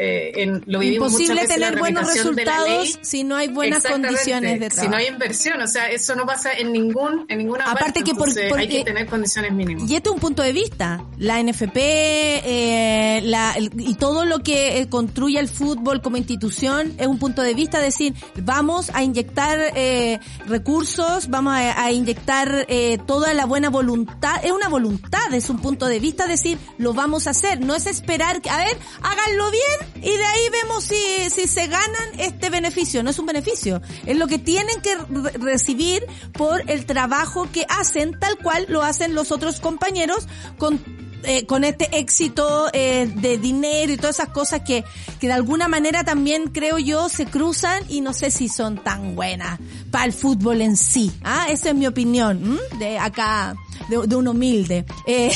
eh, 0.00 0.42
en, 0.42 0.62
lo 0.66 0.78
vivimos 0.78 1.08
Imposible 1.08 1.46
tener 1.48 1.76
buenos 1.76 2.06
resultados 2.06 3.00
si 3.02 3.24
no 3.24 3.34
hay 3.34 3.48
buenas 3.48 3.84
condiciones 3.84 4.60
de 4.60 4.68
trabajo. 4.68 4.82
Si 4.82 4.88
no 4.88 4.96
hay 4.96 5.06
inversión, 5.06 5.60
o 5.60 5.66
sea, 5.66 5.90
eso 5.90 6.14
no 6.14 6.24
pasa 6.24 6.52
en 6.52 6.72
ningún 6.72 7.26
en 7.28 7.38
ninguna 7.38 7.64
Aparte 7.64 8.04
que 8.04 8.14
por, 8.14 8.28
hay 8.56 8.68
que 8.68 8.84
tener 8.84 9.06
condiciones 9.06 9.52
mínimas. 9.52 9.90
Y 9.90 9.96
este 9.96 10.08
es 10.08 10.14
un 10.14 10.20
punto 10.20 10.42
de 10.42 10.52
vista. 10.52 11.04
La 11.18 11.42
NFP 11.42 11.76
eh, 11.76 13.20
la, 13.24 13.56
y 13.58 13.94
todo 13.94 14.24
lo 14.24 14.40
que 14.44 14.78
eh, 14.78 14.88
construye 14.88 15.40
el 15.40 15.48
fútbol 15.48 16.00
como 16.00 16.16
institución 16.16 16.94
es 16.98 17.08
un 17.08 17.18
punto 17.18 17.42
de 17.42 17.54
vista 17.54 17.80
decir, 17.80 18.14
vamos 18.42 18.90
a 18.94 19.02
inyectar 19.02 19.58
eh, 19.74 20.20
recursos, 20.46 21.28
vamos 21.28 21.54
a, 21.54 21.82
a 21.82 21.90
inyectar 21.90 22.66
eh, 22.68 22.98
toda 23.06 23.34
la 23.34 23.46
buena 23.46 23.68
voluntad. 23.68 24.44
Es 24.44 24.52
una 24.52 24.68
voluntad, 24.68 25.32
es 25.32 25.50
un 25.50 25.58
punto 25.58 25.86
de 25.86 25.98
vista 25.98 26.28
decir, 26.28 26.56
lo 26.78 26.94
vamos 26.94 27.26
a 27.26 27.30
hacer. 27.30 27.60
No 27.60 27.74
es 27.74 27.86
esperar, 27.86 28.40
a 28.48 28.58
ver, 28.58 28.78
háganlo 29.02 29.50
bien 29.50 29.87
y 29.96 30.10
de 30.10 30.24
ahí 30.24 30.40
vemos 30.50 30.84
si, 30.84 31.30
si 31.30 31.48
se 31.48 31.66
ganan 31.66 32.18
este 32.18 32.50
beneficio. 32.50 33.02
No 33.02 33.10
es 33.10 33.18
un 33.18 33.26
beneficio, 33.26 33.82
es 34.06 34.16
lo 34.16 34.26
que 34.26 34.38
tienen 34.38 34.80
que 34.80 34.96
recibir 35.38 36.04
por 36.32 36.70
el 36.70 36.86
trabajo 36.86 37.48
que 37.52 37.66
hacen, 37.68 38.18
tal 38.18 38.38
cual 38.38 38.66
lo 38.68 38.82
hacen 38.82 39.14
los 39.14 39.32
otros 39.32 39.60
compañeros 39.60 40.26
con 40.58 40.80
eh, 41.24 41.46
con 41.46 41.64
este 41.64 41.98
éxito 41.98 42.68
eh, 42.72 43.10
de 43.12 43.38
dinero 43.38 43.92
y 43.92 43.96
todas 43.96 44.20
esas 44.20 44.28
cosas 44.28 44.60
que, 44.60 44.84
que 45.18 45.26
de 45.26 45.32
alguna 45.32 45.66
manera 45.66 46.04
también 46.04 46.46
creo 46.46 46.78
yo 46.78 47.08
se 47.08 47.26
cruzan 47.26 47.82
y 47.88 48.02
no 48.02 48.12
sé 48.12 48.30
si 48.30 48.48
son 48.48 48.82
tan 48.84 49.16
buenas 49.16 49.58
para 49.90 50.04
el 50.04 50.12
fútbol 50.12 50.60
en 50.60 50.76
sí. 50.76 51.12
Ah, 51.24 51.46
esa 51.50 51.70
es 51.70 51.74
mi 51.74 51.88
opinión 51.88 52.60
de 52.78 53.00
acá 53.00 53.56
de, 53.88 54.06
de 54.06 54.16
un 54.16 54.28
humilde 54.28 54.84
eh, 55.06 55.30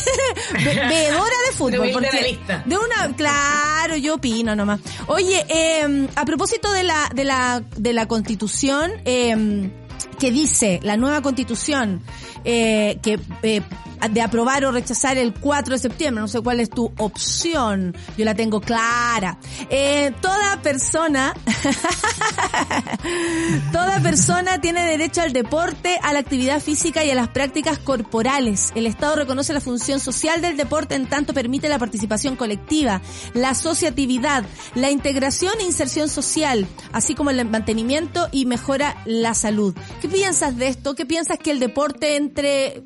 veedora 0.55 1.37
de 1.49 1.57
fútbol 1.57 1.91
porque 1.93 2.39
de 2.65 2.77
una 2.77 3.15
claro 3.17 3.97
yo 3.97 4.15
opino 4.15 4.55
nomás. 4.55 4.81
Oye 5.07 5.45
eh, 5.49 6.09
a 6.15 6.25
propósito 6.25 6.73
de 6.73 6.85
la 6.85 7.11
de 7.15 7.25
la 7.25 7.63
de 7.77 7.93
la 7.93 8.07
constitución 8.07 8.93
eh, 9.05 9.71
que 10.19 10.31
dice 10.31 10.81
la 10.83 10.97
nueva 10.97 11.23
constitución 11.23 12.03
eh, 12.45 12.99
que 13.03 13.19
eh, 13.43 13.63
de 14.11 14.21
aprobar 14.21 14.65
o 14.65 14.73
rechazar 14.73 15.17
el 15.19 15.35
4 15.35 15.75
de 15.75 15.79
septiembre. 15.79 16.21
No 16.21 16.29
sé 16.29 16.41
cuál 16.41 16.61
es 16.61 16.71
tu 16.71 16.93
opción. 16.99 17.97
Yo 18.17 18.25
la 18.25 18.35
tengo 18.35 18.61
clara. 18.61 19.39
Eh, 19.71 20.13
toda 20.21 20.61
persona, 20.63 21.35
toda 23.73 24.01
persona 24.01 24.61
tiene 24.61 24.85
derecho 24.85 25.23
al 25.23 25.33
deporte, 25.33 25.99
a 26.03 26.13
la 26.13 26.19
actividad 26.19 26.61
física 26.61 27.05
y 27.05 27.11
a 27.11 27.15
las 27.15 27.29
prácticas 27.29 27.79
corporales. 27.79 28.73
El 28.75 28.87
Estado 28.87 29.17
reconoce 29.17 29.53
la 29.53 29.61
función 29.61 30.01
social 30.01 30.41
del 30.41 30.57
deporte 30.57 30.95
en 30.95 31.07
tanto 31.07 31.35
permite 31.35 31.69
la 31.69 31.79
participación 31.79 32.37
colectiva, 32.37 33.01
la 33.35 33.51
asociatividad, 33.51 34.45
la 34.75 34.91
integración 34.91 35.53
e 35.61 35.65
inserción 35.65 36.09
social, 36.09 36.67
así 36.93 37.15
como 37.15 37.31
el 37.31 37.49
mantenimiento 37.49 38.29
y 38.33 38.47
mejora 38.47 38.97
la 39.05 39.35
salud. 39.35 39.75
¿Qué 40.01 40.09
piensas 40.09 40.57
de 40.57 40.69
esto? 40.69 40.95
¿Qué 40.95 41.07
piensas 41.07 41.39
que 41.39 41.51
el 41.51 41.61
deporte 41.61 42.17
entre 42.33 42.83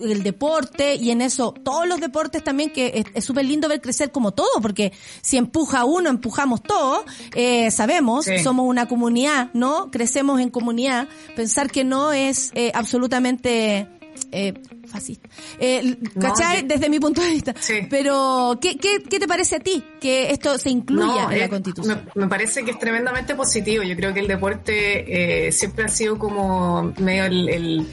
el 0.00 0.22
deporte 0.22 0.94
y 0.94 1.10
en 1.10 1.20
eso 1.20 1.52
todos 1.52 1.86
los 1.88 2.00
deportes 2.00 2.44
también 2.44 2.70
que 2.70 3.04
es 3.14 3.24
súper 3.24 3.44
lindo 3.44 3.68
ver 3.68 3.80
crecer 3.80 4.12
como 4.12 4.30
todo 4.32 4.60
porque 4.62 4.92
si 5.20 5.36
empuja 5.36 5.84
uno 5.84 6.10
empujamos 6.10 6.62
todo 6.62 7.04
eh, 7.34 7.70
sabemos 7.72 8.24
Sí. 8.24 8.38
somos 8.38 8.66
una 8.68 8.86
comunidad 8.86 9.50
no 9.52 9.90
crecemos 9.90 10.40
en 10.40 10.50
comunidad 10.50 11.08
pensar 11.34 11.70
que 11.70 11.82
no 11.84 12.12
es 12.12 12.52
eh, 12.54 12.70
absolutamente 12.74 13.88
eh, 14.30 14.54
fascista 14.86 15.28
eh, 15.58 15.96
¿cachai? 16.20 16.62
desde 16.62 16.88
mi 16.88 17.00
punto 17.00 17.20
de 17.20 17.30
vista 17.30 17.54
Sí. 17.58 17.74
pero 17.90 18.56
¿qué, 18.60 18.76
qué, 18.76 19.02
¿qué 19.02 19.18
te 19.18 19.26
parece 19.26 19.56
a 19.56 19.60
ti 19.60 19.82
que 20.00 20.30
esto 20.30 20.56
se 20.58 20.70
incluya 20.70 21.04
No, 21.24 21.32
en 21.32 21.38
la 21.40 21.44
eh, 21.46 21.48
constitución? 21.48 22.02
Me, 22.14 22.22
me 22.22 22.28
parece 22.28 22.64
que 22.64 22.70
es 22.72 22.78
tremendamente 22.78 23.34
positivo. 23.34 23.82
Yo 23.82 23.96
creo 23.96 24.12
que 24.14 24.20
el 24.20 24.28
deporte 24.28 25.46
eh, 25.48 25.52
siempre 25.52 25.84
ha 25.86 25.88
sido 25.88 26.18
como 26.18 26.92
medio 26.98 27.24
el, 27.24 27.48
el- 27.48 27.86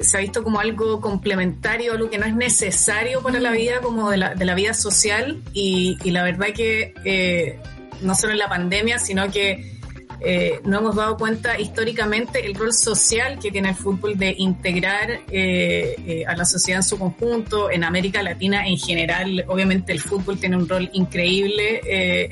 se 0.00 0.16
ha 0.16 0.20
visto 0.20 0.42
como 0.42 0.60
algo 0.60 1.00
complementario, 1.00 1.92
algo 1.92 2.10
que 2.10 2.18
no 2.18 2.26
es 2.26 2.34
necesario 2.34 3.22
para 3.22 3.40
la 3.40 3.50
vida, 3.52 3.80
como 3.80 4.10
de 4.10 4.16
la, 4.18 4.34
de 4.34 4.44
la 4.44 4.54
vida 4.54 4.74
social. 4.74 5.42
Y, 5.52 5.96
y 6.04 6.10
la 6.10 6.22
verdad 6.24 6.48
que 6.54 6.94
eh, 7.04 7.58
no 8.02 8.14
solo 8.14 8.32
en 8.32 8.38
la 8.38 8.48
pandemia, 8.48 8.98
sino 8.98 9.30
que 9.30 9.72
eh, 10.20 10.60
no 10.64 10.78
hemos 10.78 10.96
dado 10.96 11.16
cuenta 11.16 11.58
históricamente 11.60 12.46
el 12.46 12.54
rol 12.54 12.72
social 12.72 13.38
que 13.38 13.50
tiene 13.50 13.70
el 13.70 13.74
fútbol 13.74 14.16
de 14.16 14.34
integrar 14.38 15.20
eh, 15.30 16.24
a 16.26 16.34
la 16.36 16.44
sociedad 16.44 16.80
en 16.80 16.84
su 16.84 16.98
conjunto. 16.98 17.70
En 17.70 17.84
América 17.84 18.22
Latina 18.22 18.66
en 18.66 18.78
general, 18.78 19.44
obviamente 19.48 19.92
el 19.92 20.00
fútbol 20.00 20.38
tiene 20.38 20.56
un 20.56 20.68
rol 20.68 20.88
increíble 20.94 21.80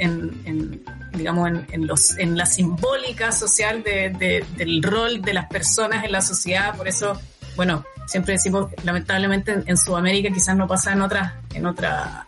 en, 0.01 0.83
digamos, 1.13 1.51
en, 1.71 1.87
los, 1.87 2.17
en 2.19 2.37
la 2.39 2.47
simbólica 2.47 3.31
social 3.33 3.83
de- 3.83 4.11
de- 4.11 4.45
del 4.57 4.83
rol 4.83 5.21
de 5.21 5.35
las 5.35 5.47
personas 5.47 6.05
en 6.05 6.13
la 6.13 6.23
sociedad. 6.23 6.75
Por 6.77 6.89
eso, 6.89 7.21
bueno, 7.57 7.85
siempre 8.07 8.35
decimos, 8.35 8.71
lamentablemente 8.85 9.53
en, 9.53 9.65
en 9.67 9.77
Sudamérica 9.77 10.31
quizás 10.33 10.57
no 10.57 10.67
pasa 10.67 10.93
en 10.93 11.03
otras, 11.03 11.33
en 11.55 11.67
otras 11.67 12.27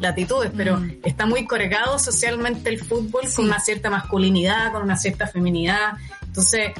latitudes, 0.00 0.50
pero 0.56 0.78
Mm. 0.78 0.90
está 1.04 1.26
muy 1.26 1.46
cargado 1.46 1.98
socialmente 1.98 2.70
el 2.70 2.78
fútbol 2.78 3.22
con 3.34 3.44
una 3.44 3.60
cierta 3.60 3.90
masculinidad, 3.90 4.72
con 4.72 4.82
una 4.82 4.96
cierta 4.96 5.26
feminidad. 5.26 5.92
Entonces, 6.22 6.72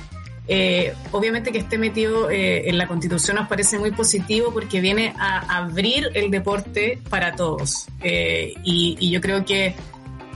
eh, 0.49 0.95
obviamente 1.13 1.53
que 1.53 1.59
esté 1.59 1.77
metido 1.79 2.31
eh, 2.31 2.69
en 2.69 2.79
la 2.79 2.87
constitución 2.89 3.37
nos 3.37 3.47
parece 3.47 3.79
muy 3.79 3.91
positivo 3.93 4.53
porque 4.53 4.81
viene 4.81 5.15
a 5.19 5.59
abrir 5.59 6.09
el 6.15 6.31
deporte 6.31 6.99
para 7.11 7.37
todos. 7.37 7.87
Eh, 8.03 8.55
y, 8.65 8.97
y 8.99 9.11
yo 9.11 9.21
creo 9.21 9.45
que 9.45 9.77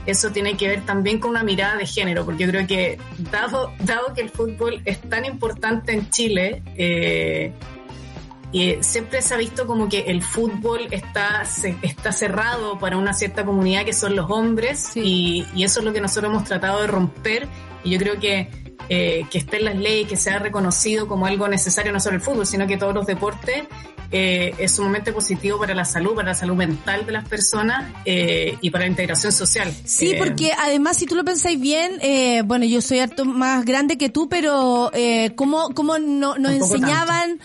eso 0.05 0.31
tiene 0.31 0.55
que 0.57 0.67
ver 0.67 0.85
también 0.85 1.19
con 1.19 1.31
una 1.31 1.43
mirada 1.43 1.77
de 1.77 1.85
género, 1.85 2.25
porque 2.25 2.43
yo 2.45 2.49
creo 2.51 2.67
que 2.67 2.97
dado, 3.31 3.71
dado 3.79 4.13
que 4.13 4.21
el 4.21 4.29
fútbol 4.29 4.81
es 4.85 4.99
tan 5.01 5.25
importante 5.25 5.93
en 5.93 6.09
Chile, 6.09 6.61
eh, 6.75 7.51
y 8.51 8.77
siempre 8.81 9.21
se 9.21 9.33
ha 9.33 9.37
visto 9.37 9.67
como 9.67 9.89
que 9.89 10.01
el 10.07 10.21
fútbol 10.21 10.87
está, 10.91 11.43
se- 11.45 11.75
está 11.81 12.11
cerrado 12.13 12.79
para 12.79 12.95
una 12.97 13.13
cierta 13.13 13.43
comunidad 13.43 13.83
que 13.83 13.91
son 13.93 14.15
los 14.15 14.29
hombres 14.31 14.91
y, 14.95 15.45
y 15.55 15.63
eso 15.65 15.79
es 15.79 15.85
lo 15.85 15.91
que 15.91 15.99
nosotros 15.99 16.31
hemos 16.31 16.45
tratado 16.45 16.79
de 16.81 16.87
romper 16.87 17.47
y 17.83 17.89
yo 17.89 17.97
creo 17.99 18.19
que 18.19 18.49
eh, 18.87 19.25
que 19.31 19.39
esté 19.39 19.57
en 19.57 19.65
las 19.65 19.75
leyes, 19.75 20.07
que 20.07 20.15
sea 20.15 20.37
reconocido 20.39 21.07
como 21.07 21.25
algo 21.25 21.47
necesario 21.47 21.91
no 21.91 21.99
solo 21.99 22.15
el 22.17 22.21
fútbol, 22.21 22.45
sino 22.45 22.67
que 22.67 22.77
todos 22.77 22.93
los 22.93 23.07
deportes 23.07 23.63
eh, 24.11 24.53
es 24.57 24.75
sumamente 24.75 25.11
positivo 25.11 25.59
para 25.59 25.73
la 25.73 25.85
salud, 25.85 26.15
para 26.15 26.29
la 26.29 26.35
salud 26.35 26.55
mental 26.55 27.05
de 27.05 27.11
las 27.11 27.27
personas 27.27 27.91
eh, 28.05 28.57
y 28.61 28.69
para 28.69 28.85
la 28.85 28.89
integración 28.89 29.31
social. 29.31 29.73
Sí, 29.85 30.11
Eh, 30.11 30.15
porque 30.17 30.51
además, 30.57 30.97
si 30.97 31.05
tú 31.05 31.15
lo 31.15 31.23
pensáis 31.23 31.59
bien, 31.59 31.99
eh, 32.01 32.41
bueno, 32.43 32.65
yo 32.65 32.81
soy 32.81 32.99
harto 32.99 33.25
más 33.25 33.65
grande 33.65 33.97
que 33.97 34.09
tú, 34.09 34.29
pero 34.29 34.91
eh, 34.93 35.33
¿cómo, 35.35 35.69
cómo 35.73 35.97
no, 35.99 36.37
nos 36.37 36.51
enseñaban? 36.51 37.39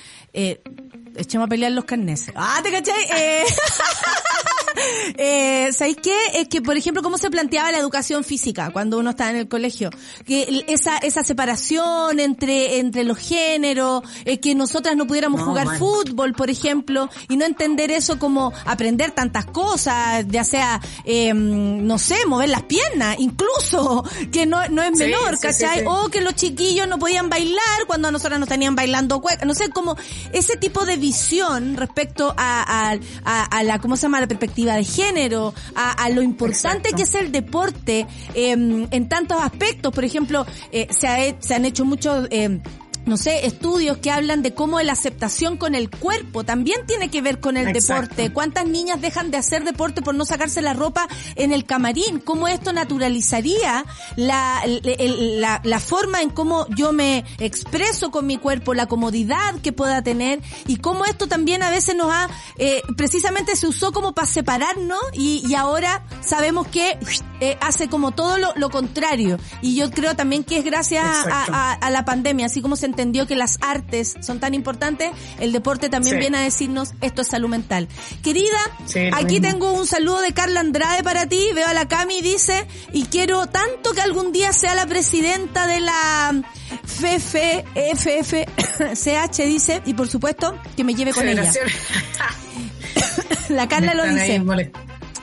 Echemos 1.17 1.47
a 1.47 1.49
pelear 1.49 1.73
los 1.73 1.85
carneses. 1.85 2.33
Ah, 2.37 2.61
¿te 2.63 2.71
cachai? 2.71 3.03
Eh, 3.17 3.45
eh, 5.17 5.73
¿Sabéis 5.73 5.99
qué? 6.03 6.17
Es 6.35 6.49
que, 6.49 6.63
por 6.63 6.77
ejemplo, 6.77 7.03
cómo 7.03 7.19
se 7.19 7.31
planteaba 7.31 7.71
la 7.73 7.79
educación 7.79 8.25
física 8.25 8.71
cuando 8.71 8.99
uno 8.99 9.11
está 9.11 9.31
en 9.31 9.37
el 9.37 9.49
colegio. 9.49 9.91
Que 10.25 10.65
esa, 10.69 10.99
esa 10.99 11.23
separación 11.23 12.21
entre, 12.21 12.79
entre 12.79 13.05
los 13.05 13.19
géneros, 13.19 14.03
eh, 14.25 14.41
que 14.41 14.55
nosotras 14.55 14.97
no 14.97 15.07
pudiéramos 15.07 15.41
No, 15.41 15.47
jugar 15.47 15.79
fútbol, 15.79 16.33
por 16.35 16.51
ejemplo, 16.51 17.09
y 17.29 17.37
no 17.37 17.45
entender 17.45 17.91
eso 17.91 18.19
como 18.19 18.53
aprender 18.65 19.11
tantas 19.13 19.47
cosas, 19.47 20.27
ya 20.29 20.45
sea, 20.45 20.81
eh, 21.05 21.33
no 21.35 21.99
sé, 21.99 22.27
mover 22.27 22.49
las 22.49 22.63
piernas, 22.65 23.17
incluso, 23.19 24.05
que 24.33 24.47
no, 24.47 24.69
no 24.69 24.83
es 24.83 24.97
menor, 24.97 25.37
sí, 25.37 25.37
sí, 25.37 25.43
¿cachai? 25.43 25.81
sí. 25.81 25.85
O 25.87 26.09
que 26.09 26.21
los 26.21 26.35
chiquillos 26.35 26.87
no 26.89 26.99
podían 26.99 27.29
bailar 27.29 27.61
cuando 27.87 28.09
a 28.09 28.13
nosotras 28.13 28.39
nos 28.39 28.49
tenían 28.49 28.75
bailando 28.75 29.21
cueca, 29.21 29.45
no 29.45 29.55
sé, 29.55 29.71
como 29.71 29.97
ese 30.33 30.57
tipo 30.57 30.85
de 30.85 30.97
visión 31.01 31.77
respecto 31.77 32.33
a, 32.37 32.91
a, 32.93 32.99
a- 33.25 33.45
a 33.45 33.63
la, 33.65 33.79
¿cómo 33.81 33.97
se 33.97 34.03
llama?, 34.03 34.21
la 34.21 34.29
perspectiva 34.29 34.75
de 34.75 34.85
género, 34.85 35.53
a, 35.75 35.93
a 35.93 36.09
lo 36.11 36.23
importante 36.23 36.91
Exacto. 36.91 36.97
que 36.97 37.03
es 37.03 37.15
el 37.15 37.33
deporte 37.33 38.07
eh, 38.35 38.51
en 38.53 39.09
tantos 39.09 39.39
aspectos. 39.43 39.93
Por 39.93 40.05
ejemplo, 40.05 40.47
eh, 40.71 40.87
se, 40.91 41.09
ha 41.09 41.35
se 41.41 41.55
han 41.55 41.65
hecho 41.65 41.85
muchos... 41.85 42.29
eh, 42.31 42.61
no 43.07 43.17
sé, 43.17 43.47
estudios 43.47 43.99
que 43.99 44.11
hablan 44.11 44.43
de 44.43 44.55
cómo 44.55 44.81
la 44.81 44.93
aceptación 44.93 45.57
con 45.57 45.75
el 45.75 45.91
cuerpo 45.91 46.45
también 46.45 46.87
tiene 46.87 47.11
que 47.11 47.23
ver 47.23 47.41
con 47.41 47.57
el 47.57 47.69
Exacto. 47.69 48.03
deporte. 48.03 48.33
¿Cuántas 48.33 48.67
niñas 48.67 49.01
dejan 49.01 49.31
de 49.31 49.37
hacer 49.39 49.65
deporte 49.65 50.03
por 50.03 50.15
no 50.15 50.25
sacarse 50.25 50.63
la 50.63 50.75
ropa 50.75 51.09
en 51.37 51.53
el 51.53 51.65
camarín? 51.65 52.21
¿Cómo 52.21 52.47
esto 52.49 52.73
naturalizaría 52.73 53.85
la, 54.17 54.63
la, 54.67 55.61
la 55.65 55.81
forma 55.81 56.23
en 56.23 56.31
cómo 56.31 56.67
yo 56.77 56.93
me 56.93 57.25
expreso 57.39 58.11
con 58.11 58.27
mi 58.27 58.37
cuerpo, 58.39 58.75
la 58.75 58.87
comodidad 58.87 59.55
que 59.63 59.73
pueda 59.73 60.03
tener 60.03 60.41
y 60.67 60.77
cómo 60.77 61.05
esto 61.05 61.27
también 61.27 61.63
a 61.63 61.71
veces 61.71 61.97
nos 61.97 62.13
ha, 62.13 62.29
eh, 62.59 62.83
precisamente 62.97 63.57
se 63.57 63.67
usó 63.67 63.93
como 63.93 64.13
para 64.13 64.27
separarnos 64.27 65.01
y, 65.13 65.43
y 65.47 65.55
ahora 65.55 66.05
sabemos 66.21 66.67
que 66.69 66.99
eh, 67.41 67.57
hace 67.61 67.89
como 67.89 68.13
todo 68.13 68.39
lo, 68.39 68.53
lo 68.57 68.71
contrario. 68.71 69.39
Y 69.63 69.75
yo 69.75 69.91
creo 69.91 70.15
también 70.15 70.45
que 70.45 70.59
es 70.59 70.65
gracias 70.65 71.05
a, 71.05 71.45
a- 71.51 71.73
a 71.73 71.91
la 71.91 72.05
pandemia, 72.05 72.47
así 72.47 72.61
como 72.63 72.77
se 72.77 72.87
entendió 72.91 73.27
que 73.27 73.35
las 73.37 73.59
artes 73.63 74.15
son 74.21 74.39
tan 74.41 74.55
importantes, 74.55 75.11
el 75.39 75.53
deporte 75.53 75.89
también 75.89 76.17
Sí. 76.17 76.21
viene 76.21 76.39
a 76.39 76.41
decirnos 76.43 76.93
esto 77.01 77.23
es 77.23 77.29
salud 77.29 77.49
mental. 77.49 77.89
Querida, 78.23 78.59
Sí, 78.87 79.09
aquí 79.13 79.41
mismo. 79.41 79.49
tengo 79.49 79.73
un 79.73 79.87
saludo 79.87 80.21
de 80.21 80.33
Carla 80.33 80.61
Andrade 80.61 81.03
para 81.03 81.27
ti, 81.27 81.43
veo 81.55 81.67
a 81.67 81.75
la 81.75 81.89
Cami 81.89 82.19
y 82.19 82.23
dice, 82.23 82.67
y 82.93 83.05
quiero 83.07 83.47
tanto 83.47 83.93
que 83.95 84.01
algún 84.01 84.33
día 84.33 84.53
sea 84.53 84.75
la 84.75 84.87
presidenta 84.87 85.67
de 85.67 85.81
la 85.81 86.43
FF, 86.85 87.65
FFCH 87.95 89.39
dice, 89.47 89.83
y 89.87 89.95
por 89.95 90.09
supuesto 90.09 90.57
que 90.77 90.85
me 90.85 90.95
lleve 90.95 91.13
con 91.13 91.29
ella. 91.29 91.51
La 93.49 93.67
Carla 93.69 93.95
lo 93.95 94.05
dice. 94.05 94.41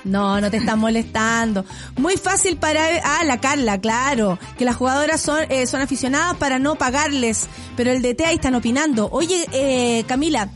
No, 0.07 0.39
no 0.41 0.49
te 0.49 0.57
están 0.57 0.79
molestando. 0.79 1.65
Muy 1.97 2.17
fácil 2.17 2.57
para... 2.57 2.85
Ah, 3.03 3.23
la 3.25 3.39
Carla, 3.39 3.79
claro. 3.79 4.39
Que 4.57 4.65
las 4.65 4.75
jugadoras 4.75 5.21
son, 5.21 5.39
eh, 5.49 5.67
son 5.67 5.81
aficionadas 5.81 6.35
para 6.37 6.59
no 6.59 6.75
pagarles. 6.75 7.47
Pero 7.75 7.91
el 7.91 8.01
DT 8.01 8.25
ahí 8.25 8.35
están 8.35 8.55
opinando. 8.55 9.09
Oye, 9.11 9.45
eh, 9.51 10.03
Camila, 10.07 10.49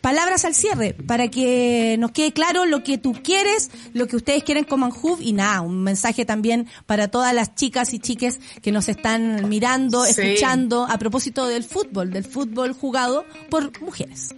palabras 0.00 0.44
al 0.44 0.54
cierre, 0.54 0.94
para 0.94 1.28
que 1.28 1.96
nos 1.98 2.12
quede 2.12 2.32
claro 2.32 2.64
lo 2.64 2.82
que 2.82 2.96
tú 2.98 3.12
quieres, 3.22 3.70
lo 3.92 4.06
que 4.06 4.16
ustedes 4.16 4.44
quieren 4.44 4.64
con 4.64 4.80
Manhub 4.80 5.18
y 5.20 5.32
nada, 5.34 5.60
un 5.60 5.82
mensaje 5.82 6.24
también 6.24 6.68
para 6.86 7.08
todas 7.08 7.34
las 7.34 7.54
chicas 7.54 7.92
y 7.92 7.98
chiques 7.98 8.40
que 8.62 8.72
nos 8.72 8.88
están 8.88 9.48
mirando, 9.48 10.04
Sí. 10.06 10.20
escuchando 10.22 10.86
a 10.88 10.96
propósito 10.98 11.46
del 11.46 11.64
fútbol, 11.64 12.10
del 12.10 12.24
fútbol 12.24 12.72
jugado 12.72 13.24
por 13.50 13.78
mujeres. 13.82 14.34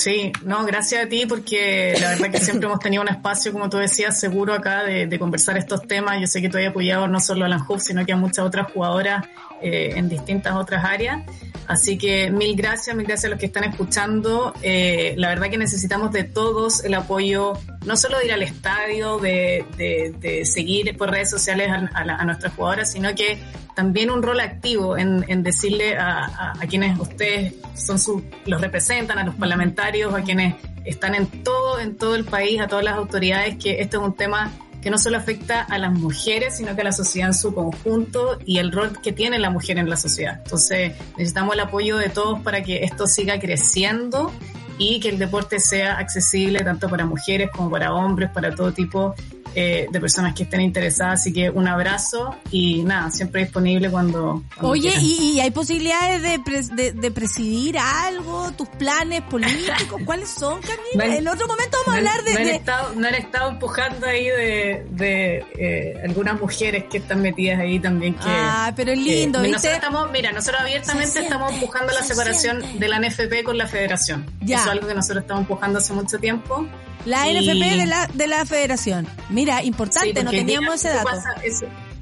Sí, 0.00 0.32
no, 0.46 0.64
gracias 0.64 1.04
a 1.04 1.08
ti 1.10 1.26
porque 1.26 1.94
la 2.00 2.08
verdad 2.08 2.30
que 2.30 2.40
siempre 2.40 2.66
hemos 2.66 2.80
tenido 2.80 3.02
un 3.02 3.08
espacio, 3.10 3.52
como 3.52 3.68
tú 3.68 3.76
decías, 3.76 4.18
seguro 4.18 4.54
acá 4.54 4.82
de, 4.82 5.06
de 5.06 5.18
conversar 5.18 5.58
estos 5.58 5.86
temas. 5.86 6.18
Yo 6.18 6.26
sé 6.26 6.40
que 6.40 6.48
tú 6.48 6.56
has 6.56 6.66
apoyado 6.66 7.06
no 7.06 7.20
solo 7.20 7.44
a 7.44 7.48
Lanhub, 7.48 7.78
sino 7.80 8.06
que 8.06 8.14
a 8.14 8.16
muchas 8.16 8.46
otras 8.46 8.72
jugadoras 8.72 9.26
eh, 9.62 9.92
en 9.96 10.08
distintas 10.08 10.56
otras 10.56 10.82
áreas. 10.86 11.22
Así 11.66 11.98
que 11.98 12.30
mil 12.30 12.56
gracias, 12.56 12.96
mil 12.96 13.06
gracias 13.06 13.26
a 13.26 13.28
los 13.28 13.38
que 13.38 13.46
están 13.46 13.64
escuchando. 13.64 14.54
Eh, 14.62 15.14
la 15.18 15.28
verdad 15.28 15.50
que 15.50 15.58
necesitamos 15.58 16.12
de 16.12 16.24
todos 16.24 16.82
el 16.82 16.94
apoyo, 16.94 17.52
no 17.84 17.94
solo 17.96 18.18
de 18.18 18.24
ir 18.24 18.32
al 18.32 18.42
estadio, 18.42 19.18
de, 19.18 19.66
de, 19.76 20.44
seguir 20.46 20.96
por 20.96 21.10
redes 21.10 21.28
sociales 21.28 21.68
a, 21.70 22.24
nuestras 22.24 22.54
jugadoras, 22.54 22.90
sino 22.90 23.14
que 23.14 23.38
también 23.76 24.10
un 24.10 24.22
rol 24.22 24.40
activo 24.40 24.96
en, 24.96 25.24
en 25.28 25.42
decirle 25.42 25.96
a, 25.96 26.54
a, 26.58 26.66
quienes 26.66 26.98
ustedes 26.98 27.54
son 27.74 27.98
su, 27.98 28.24
los 28.46 28.60
representan, 28.60 29.18
a 29.18 29.24
los 29.24 29.34
parlamentarios, 29.34 29.89
a 29.90 30.22
quienes 30.22 30.54
están 30.84 31.14
en 31.14 31.26
todo, 31.42 31.80
en 31.80 31.96
todo 31.96 32.14
el 32.14 32.24
país, 32.24 32.60
a 32.60 32.68
todas 32.68 32.84
las 32.84 32.94
autoridades, 32.94 33.56
que 33.56 33.80
este 33.80 33.96
es 33.96 34.02
un 34.02 34.14
tema 34.14 34.52
que 34.80 34.88
no 34.88 34.98
solo 34.98 35.18
afecta 35.18 35.62
a 35.62 35.78
las 35.78 35.92
mujeres, 35.92 36.56
sino 36.56 36.74
que 36.74 36.80
a 36.82 36.84
la 36.84 36.92
sociedad 36.92 37.28
en 37.28 37.34
su 37.34 37.52
conjunto 37.52 38.38
y 38.46 38.58
el 38.58 38.72
rol 38.72 38.98
que 39.02 39.12
tiene 39.12 39.38
la 39.38 39.50
mujer 39.50 39.78
en 39.78 39.90
la 39.90 39.96
sociedad. 39.96 40.40
Entonces, 40.44 40.92
necesitamos 41.18 41.54
el 41.54 41.60
apoyo 41.60 41.96
de 41.96 42.08
todos 42.08 42.40
para 42.40 42.62
que 42.62 42.84
esto 42.84 43.06
siga 43.06 43.38
creciendo 43.40 44.32
y 44.78 45.00
que 45.00 45.10
el 45.10 45.18
deporte 45.18 45.58
sea 45.58 45.98
accesible 45.98 46.60
tanto 46.60 46.88
para 46.88 47.04
mujeres 47.04 47.50
como 47.50 47.68
para 47.68 47.92
hombres, 47.92 48.30
para 48.30 48.54
todo 48.54 48.72
tipo 48.72 49.14
eh, 49.54 49.86
de 49.90 50.00
personas 50.00 50.34
que 50.34 50.44
estén 50.44 50.60
interesadas. 50.60 51.20
Así 51.20 51.32
que 51.32 51.50
un 51.50 51.66
abrazo 51.66 52.36
y 52.50 52.82
nada, 52.82 53.10
siempre 53.10 53.42
disponible 53.42 53.90
cuando. 53.90 54.42
Oye, 54.60 54.92
¿y, 55.00 55.40
hay 55.40 55.50
posibilidades 55.50 56.22
de, 56.22 56.92
de, 56.92 57.10
presidir 57.10 57.78
algo? 57.78 58.52
¿Tus 58.52 58.68
planes 58.68 59.22
políticos? 59.22 60.00
¿Cuáles 60.04 60.28
son, 60.28 60.60
Camila? 60.60 61.16
en 61.16 61.28
otro 61.28 61.46
momento 61.46 61.78
vamos 61.86 61.94
a 61.94 61.98
hablar 61.98 62.24
de. 62.24 62.34
No 62.34 62.40
han, 62.40 62.48
estado, 62.48 62.94
no 62.94 63.08
han 63.08 63.14
estado 63.14 63.50
empujando 63.50 64.06
ahí 64.06 64.26
de, 64.26 64.86
de 64.90 65.46
eh, 65.58 66.00
algunas 66.04 66.40
mujeres 66.40 66.84
que 66.84 66.98
están 66.98 67.22
metidas 67.22 67.58
ahí 67.60 67.78
también. 67.80 68.14
Que, 68.14 68.20
ah, 68.26 68.72
pero 68.76 68.92
es 68.92 68.98
lindo, 68.98 69.40
¿viste? 69.40 69.56
Nosotros 69.56 69.74
estamos, 69.74 70.10
mira, 70.12 70.32
nosotros 70.32 70.60
abiertamente 70.60 71.20
estamos 71.20 71.52
empujando 71.52 71.92
la 71.92 72.02
separación 72.02 72.78
de 72.78 72.88
la 72.88 73.00
NFP 73.00 73.42
con 73.44 73.58
la 73.58 73.66
federación. 73.66 74.26
Ya. 74.40 74.56
Eso 74.56 74.66
es 74.66 74.70
algo 74.70 74.86
que 74.88 74.94
nosotros 74.94 75.22
estamos 75.22 75.42
empujando 75.42 75.78
hace 75.78 75.92
mucho 75.92 76.18
tiempo. 76.18 76.66
La 77.06 77.24
NFP 77.26 77.78
de 77.78 77.86
la, 77.86 78.06
de 78.12 78.26
la 78.26 78.44
federación. 78.44 79.06
Mira, 79.28 79.62
importante, 79.62 80.22
no 80.22 80.30
teníamos 80.30 80.74
ese 80.74 80.90
dato. 80.90 81.10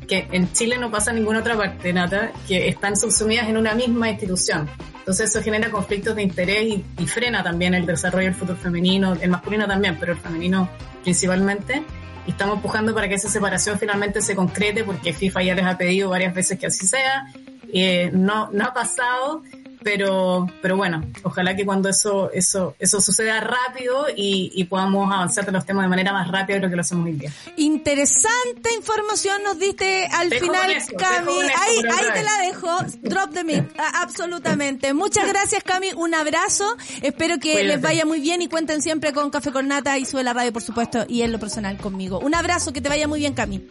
que 0.06 0.26
en 0.32 0.52
Chile 0.52 0.78
no 0.78 0.90
pasa 0.90 1.10
en 1.10 1.16
ninguna 1.16 1.40
otra 1.40 1.56
parte, 1.56 1.92
Nata, 1.92 2.32
que 2.46 2.68
están 2.68 2.96
subsumidas 2.96 3.48
en 3.48 3.56
una 3.56 3.74
misma 3.74 4.10
institución. 4.10 4.68
Entonces 5.08 5.30
eso 5.30 5.42
genera 5.42 5.70
conflictos 5.70 6.16
de 6.16 6.22
interés 6.22 6.82
y, 6.98 7.06
frena 7.06 7.42
también 7.42 7.74
el 7.74 7.86
desarrollo 7.86 8.26
del 8.26 8.34
fútbol 8.34 8.56
femenino, 8.56 9.14
el 9.14 9.30
masculino 9.30 9.66
también, 9.66 9.96
pero 9.98 10.12
el 10.12 10.18
femenino 10.18 10.68
principalmente. 11.02 11.82
Y 12.26 12.32
estamos 12.32 12.56
empujando 12.56 12.94
para 12.94 13.08
que 13.08 13.14
esa 13.14 13.30
separación 13.30 13.78
finalmente 13.78 14.20
se 14.20 14.34
concrete 14.34 14.84
porque 14.84 15.14
FIFA 15.14 15.42
ya 15.42 15.54
les 15.54 15.64
ha 15.64 15.78
pedido 15.78 16.10
varias 16.10 16.34
veces 16.34 16.58
que 16.58 16.66
así 16.66 16.86
sea. 16.86 17.26
Eh, 17.72 18.10
no, 18.12 18.50
no 18.50 18.64
ha 18.64 18.74
pasado 18.74 19.42
pero, 19.82 20.46
pero 20.62 20.76
bueno, 20.76 21.04
ojalá 21.22 21.56
que 21.56 21.64
cuando 21.64 21.88
eso, 21.88 22.30
eso, 22.32 22.74
eso 22.78 23.00
suceda 23.00 23.40
rápido 23.40 24.06
y, 24.14 24.50
y 24.54 24.64
podamos 24.64 25.12
avanzar 25.12 25.46
en 25.46 25.54
los 25.54 25.64
temas 25.66 25.84
de 25.84 25.88
manera 25.88 26.12
más 26.12 26.28
rápida 26.28 26.56
de 26.56 26.62
lo 26.62 26.70
que 26.70 26.76
lo 26.76 26.82
hacemos 26.82 27.06
hoy 27.06 27.12
día. 27.12 27.32
Interesante 27.56 28.74
información 28.76 29.42
nos 29.42 29.58
diste 29.58 30.06
al 30.12 30.32
final, 30.32 30.72
Cami. 30.96 31.32
ahí, 31.32 31.76
ahí 31.78 32.06
te 32.14 32.22
la 32.22 32.38
dejo. 32.46 32.68
Drop 33.02 33.32
the 33.32 33.44
mic. 33.44 33.64
Absolutamente. 33.94 34.94
Muchas 34.94 35.28
gracias, 35.28 35.62
Cami. 35.62 35.92
Un 35.96 36.14
abrazo. 36.14 36.76
Espero 37.02 37.38
que 37.38 37.64
les 37.64 37.80
vaya 37.80 38.04
muy 38.04 38.20
bien 38.20 38.42
y 38.42 38.48
cuenten 38.48 38.82
siempre 38.82 39.12
con 39.12 39.30
Café 39.30 39.52
con 39.52 39.68
Nata 39.68 39.98
y 39.98 40.04
sube 40.04 40.22
la 40.22 40.32
radio, 40.32 40.52
por 40.52 40.62
supuesto, 40.62 41.04
y 41.08 41.22
en 41.22 41.32
lo 41.32 41.38
personal 41.38 41.76
conmigo. 41.78 42.18
Un 42.20 42.34
abrazo, 42.34 42.72
que 42.72 42.80
te 42.80 42.88
vaya 42.88 43.08
muy 43.08 43.20
bien, 43.20 43.34
Cami. 43.34 43.66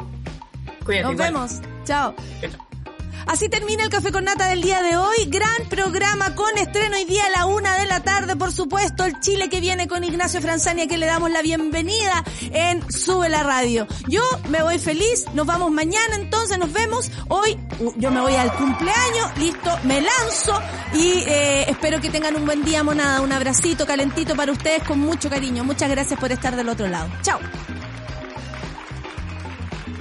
Nos 1.04 1.18
vemos. 1.18 1.60
Chao. 1.86 2.16
Así 3.28 3.50
termina 3.50 3.84
el 3.84 3.90
Café 3.90 4.14
con 4.14 4.24
Nata 4.24 4.48
del 4.48 4.62
día 4.62 4.82
de 4.82 4.96
hoy. 4.96 5.26
Gran 5.28 5.66
programa 5.70 6.34
con 6.34 6.58
estreno 6.58 6.96
hoy 6.96 7.04
día 7.04 7.26
a 7.26 7.30
la 7.30 7.46
una 7.46 7.78
de 7.78 7.86
la 7.86 8.00
tarde, 8.00 8.38
por 8.38 8.54
supuesto. 8.54 9.04
El 9.04 9.20
Chile 9.20 9.50
que 9.50 9.60
viene 9.60 9.88
con 9.88 10.04
Ignacio 10.06 10.42
Franzania, 10.42 10.88
que 10.88 10.98
le 10.98 11.08
damos 11.08 11.30
la 11.30 11.42
bienvenida 11.42 12.24
en 12.54 12.90
Sube 12.90 13.28
la 13.28 13.44
Radio. 13.44 13.86
Yo 14.08 14.22
me 14.48 14.64
voy 14.64 14.80
feliz. 14.80 15.26
Nos 15.34 15.46
vamos 15.46 15.72
mañana, 15.72 16.16
entonces 16.16 16.58
nos 16.58 16.72
vemos. 16.72 17.12
Hoy 17.28 17.58
uh, 17.80 17.92
yo 17.98 18.12
me 18.12 18.22
voy 18.22 18.34
al 18.36 18.54
cumpleaños. 18.54 19.38
Listo, 19.38 19.78
me 19.84 20.00
lanzo 20.00 20.62
y 20.94 21.24
eh, 21.28 21.70
espero 21.70 22.00
que 22.00 22.10
tengan 22.10 22.34
un 22.38 22.46
buen 22.46 22.64
día, 22.64 22.82
monada. 22.82 23.20
Un 23.20 23.34
abracito 23.34 23.86
calentito 23.86 24.38
para 24.38 24.54
ustedes 24.54 24.84
con 24.84 25.00
mucho 25.00 25.30
cariño. 25.30 25.66
Muchas 25.66 25.90
gracias 25.90 26.18
por 26.18 26.32
estar 26.32 26.56
del 26.56 26.70
otro 26.70 26.88
lado. 26.88 27.10
Chao. 27.24 27.40